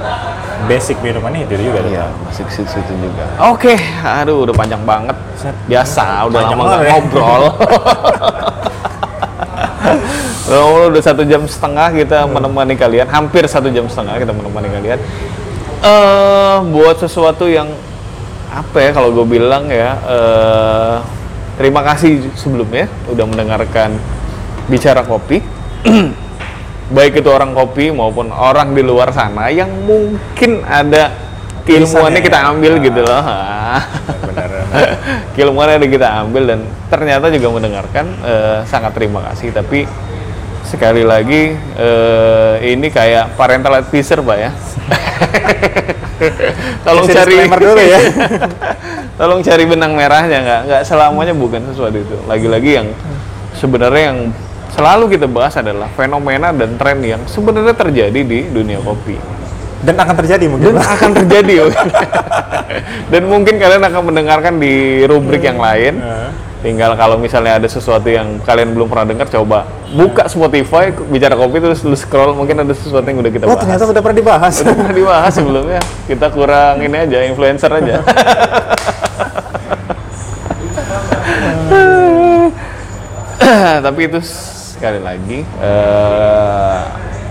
basic 0.69 1.01
minumannya 1.01 1.49
itu 1.49 1.57
juga. 1.59 1.81
Iya, 1.83 2.07
masih 2.29 2.45
ke 2.47 2.53
situ 2.69 2.93
juga. 3.01 3.25
Oke, 3.49 3.75
aduh 4.05 4.45
udah 4.45 4.55
panjang 4.55 4.83
banget. 4.85 5.17
Set. 5.35 5.55
Biasa, 5.67 6.29
udah 6.29 6.39
Panjang 6.45 6.59
lama 6.59 6.65
nggak 6.69 6.83
ya. 6.85 6.91
ngobrol. 6.93 7.43
Udah 10.51 10.91
udah 10.91 11.03
satu 11.03 11.23
jam 11.23 11.47
setengah 11.47 11.95
kita 11.95 12.27
menemani 12.27 12.75
kalian, 12.75 13.07
hampir 13.07 13.47
satu 13.47 13.71
jam 13.71 13.87
setengah 13.87 14.19
kita 14.19 14.35
menemani 14.35 14.67
kalian. 14.67 14.99
Eh, 15.81 16.57
buat 16.75 16.99
sesuatu 16.99 17.47
yang 17.47 17.71
apa 18.51 18.83
ya 18.83 18.91
kalau 18.91 19.15
gue 19.15 19.27
bilang 19.31 19.71
ya, 19.71 19.95
eh, 19.95 20.97
terima 21.61 21.85
kasih 21.85 22.24
sebelumnya 22.41 22.89
udah 23.12 23.24
mendengarkan 23.28 24.01
bicara 24.73 25.05
kopi. 25.05 25.45
baik 26.97 27.23
itu 27.23 27.31
orang 27.31 27.55
kopi 27.55 27.95
maupun 27.95 28.35
orang 28.35 28.74
di 28.74 28.82
luar 28.82 29.15
sana 29.15 29.47
yang 29.47 29.70
mungkin 29.87 30.66
ada 30.66 31.15
keilmuannya 31.62 32.19
Tulisannya 32.19 32.20
kita 32.27 32.39
ya. 32.43 32.51
ambil 32.51 32.73
Ah. 32.74 32.82
gitu 32.82 33.01
loh. 33.07 33.23
Ah. 33.23 33.82
benar 34.27 34.51
keilmuannya 35.39 35.74
ada 35.78 35.87
kita 35.87 36.09
ambil 36.27 36.43
dan 36.51 36.61
ternyata 36.91 37.31
juga 37.31 37.49
mendengarkan 37.55 38.07
eh, 38.27 38.59
sangat 38.66 38.91
terima 38.99 39.23
kasih 39.31 39.55
tapi 39.55 39.87
sekali 40.66 41.07
lagi 41.07 41.55
eh, 41.78 42.55
ini 42.74 42.91
kayak 42.91 43.39
parental 43.39 43.78
advisor 43.78 44.19
pak 44.27 44.37
ya 44.37 44.51
tolong 46.85 47.07
cari 47.07 47.35
dulu 47.47 47.81
ya. 47.81 48.01
tolong 49.20 49.44
cari 49.44 49.68
benang 49.68 49.92
merahnya 49.92 50.38
nggak 50.40 50.60
nggak 50.64 50.82
selamanya 50.88 51.36
bukan 51.36 51.60
sesuatu 51.68 52.01
itu. 52.01 52.16
Lagi-lagi 52.24 52.70
yang 52.80 52.88
sebenarnya 53.52 54.02
yang 54.09 54.18
selalu 54.72 55.12
kita 55.12 55.28
bahas 55.28 55.60
adalah 55.60 55.92
fenomena 55.92 56.56
dan 56.56 56.80
tren 56.80 57.05
yang 57.05 57.20
sebenarnya 57.28 57.76
terjadi 57.76 58.20
di 58.24 58.48
dunia 58.48 58.80
kopi. 58.80 59.20
Dan 59.84 59.97
akan 59.97 60.16
terjadi 60.24 60.44
mungkin 60.48 60.76
dan 60.76 60.84
akan 60.84 61.10
terjadi 61.24 61.52
dan 63.12 63.22
mungkin 63.28 63.56
kalian 63.56 63.80
akan 63.80 64.02
mendengarkan 64.09 64.56
di 64.56 65.05
rubrik 65.05 65.44
yang 65.44 65.60
lain. 65.60 66.01
Tinggal 66.61 66.93
kalau 66.93 67.16
misalnya 67.16 67.57
ada 67.57 67.69
sesuatu 67.69 68.05
yang 68.05 68.37
kalian 68.45 68.77
belum 68.77 68.89
pernah 68.93 69.09
dengar 69.09 69.28
coba 69.32 69.65
buka 69.97 70.28
Spotify 70.28 70.93
bicara 70.93 71.32
kopi 71.32 71.57
terus 71.57 71.81
lu 71.82 71.97
scroll 71.97 72.37
mungkin 72.37 72.61
ada 72.61 72.77
sesuatu 72.77 73.09
yang 73.09 73.24
udah 73.24 73.32
kita 73.32 73.45
oh 73.49 73.57
bahas. 73.57 73.65
ternyata 73.65 73.89
udah 73.89 74.03
pernah 74.05 74.19
dibahas. 74.20 74.55
Udah 74.61 74.74
pernah 74.77 74.95
dibahas 74.95 75.32
sebelumnya. 75.32 75.81
Kita 76.05 76.27
kurang 76.31 76.85
ini 76.85 76.97
aja 77.01 77.19
influencer 77.24 77.73
aja. 77.73 78.05
Tapi 83.85 84.01
itu 84.07 84.20
sekali 84.23 85.01
lagi 85.03 85.43
eh, 85.43 86.78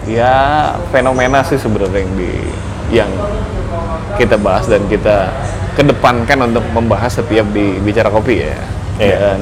ya 0.09 0.35
fenomena 0.93 1.41
sih 1.45 1.57
sebenarnya 1.57 2.01
yang 2.05 2.13
di 2.17 2.31
yang 2.89 3.09
kita 4.17 4.35
bahas 4.41 4.65
dan 4.65 4.83
kita 4.89 5.29
kedepankan 5.79 6.51
untuk 6.51 6.65
membahas 6.75 7.23
setiap 7.23 7.47
di 7.55 7.79
bicara 7.79 8.11
kopi 8.11 8.43
ya 8.43 8.59
Iya. 8.99 9.15
dan 9.15 9.39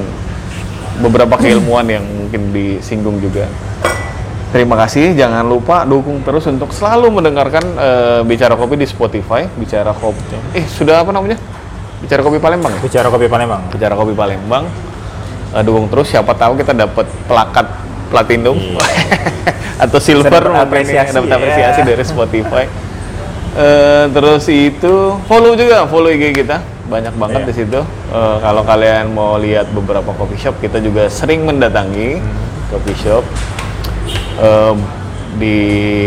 beberapa 1.02 1.34
keilmuan 1.34 1.82
yang 1.90 2.06
mungkin 2.06 2.54
disinggung 2.54 3.18
juga 3.18 3.50
Terima 4.48 4.80
kasih, 4.80 5.12
jangan 5.12 5.44
lupa 5.44 5.84
dukung 5.84 6.24
terus 6.24 6.48
untuk 6.48 6.72
selalu 6.72 7.20
mendengarkan 7.20 7.60
eh, 7.76 8.20
Bicara 8.24 8.56
Kopi 8.56 8.80
di 8.80 8.88
Spotify, 8.88 9.44
Bicara 9.44 9.92
Kopi. 9.92 10.56
Eh, 10.56 10.64
sudah 10.64 11.04
apa 11.04 11.12
namanya? 11.12 11.36
Bicara 12.00 12.24
Kopi 12.24 12.40
Palembang 12.40 12.72
ya? 12.72 12.80
bicara 12.80 13.12
kopi 13.12 13.28
Palembang 13.28 13.60
Bicara 13.68 13.92
Kopi 13.92 14.16
Palembang. 14.16 14.64
Eh, 15.52 15.60
dukung 15.60 15.92
terus, 15.92 16.08
siapa 16.08 16.32
tahu 16.32 16.56
kita 16.56 16.72
dapat 16.72 17.04
pelakat 17.28 17.68
platinum 18.08 18.56
atau 19.84 20.00
silver 20.00 20.40
dapat 20.40 20.64
apresiasi 20.64 21.12
dapat 21.12 21.28
apresiasi 21.28 21.80
dari 21.84 22.04
Spotify. 22.08 22.64
Eh, 23.54 24.04
terus 24.12 24.44
itu 24.46 24.94
follow 25.24 25.52
juga, 25.52 25.86
follow 25.86 26.08
IG 26.08 26.36
kita. 26.36 26.60
Banyak 26.86 27.14
banget 27.16 27.40
Iya. 27.42 27.48
di 27.48 27.54
situ. 27.54 27.80
Eh, 28.08 28.36
kalau 28.38 28.62
kalian 28.62 29.10
mau 29.10 29.36
lihat 29.36 29.68
beberapa 29.70 30.12
coffee 30.12 30.38
shop, 30.38 30.56
kita 30.58 30.78
juga 30.78 31.08
sering 31.08 31.44
mendatangi 31.44 32.20
Hmm. 32.20 32.32
coffee 32.68 32.98
shop 32.98 33.24
eh, 34.38 34.74
di 35.36 35.56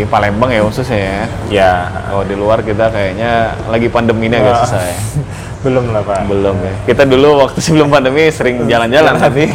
Palembang 0.06 0.50
ya 0.50 0.60
khususnya 0.62 0.98
ya. 0.98 1.22
ya 1.48 1.72
Kalau 2.04 2.22
di 2.22 2.34
luar 2.34 2.60
kita 2.60 2.88
kayaknya 2.88 3.32
lagi 3.66 3.86
pandemi 3.86 4.26
ini 4.26 4.36
agak 4.36 4.66
susah 4.66 4.82
ya. 4.82 4.98
belum 5.64 5.94
lah 5.94 6.02
pak 6.02 6.26
Belum 6.26 6.56
ya. 6.58 6.74
Kita 6.84 7.02
dulu 7.04 7.38
waktu 7.38 7.58
sebelum 7.60 7.86
pandemi 7.86 8.26
sering 8.28 8.66
jalan-jalan 8.66 9.14
tapi 9.16 9.46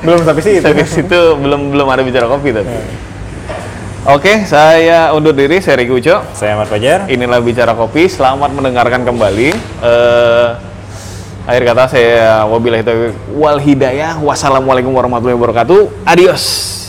belum 0.00 0.22
sampai 0.22 0.42
sih 0.42 0.52
itu 0.58 0.64
sampai 0.64 0.86
situ 0.86 1.20
belum 1.36 1.74
belum 1.74 1.86
ada 1.88 2.02
bicara 2.02 2.26
kopi 2.26 2.52
tapi. 2.52 2.70
Oke, 4.04 4.44
saya 4.44 5.16
undur 5.16 5.32
diri, 5.32 5.64
saya 5.64 5.80
Riki 5.80 5.96
Uco. 5.96 6.20
saya 6.36 6.52
Ahmad 6.52 6.68
Fajar 6.68 7.08
Inilah 7.08 7.40
bicara 7.40 7.72
kopi. 7.72 8.04
Selamat 8.04 8.52
mendengarkan 8.52 9.00
kembali. 9.00 9.56
Eh, 9.80 10.48
akhir 11.48 11.62
kata 11.64 11.88
saya 11.88 12.44
wabillahi 12.44 12.84
taufiq 12.84 13.16
wal 13.32 13.56
hidayah. 13.56 14.20
Wassalamualaikum 14.20 14.92
warahmatullahi 14.92 15.40
wabarakatuh. 15.40 16.04
Adios. 16.04 16.83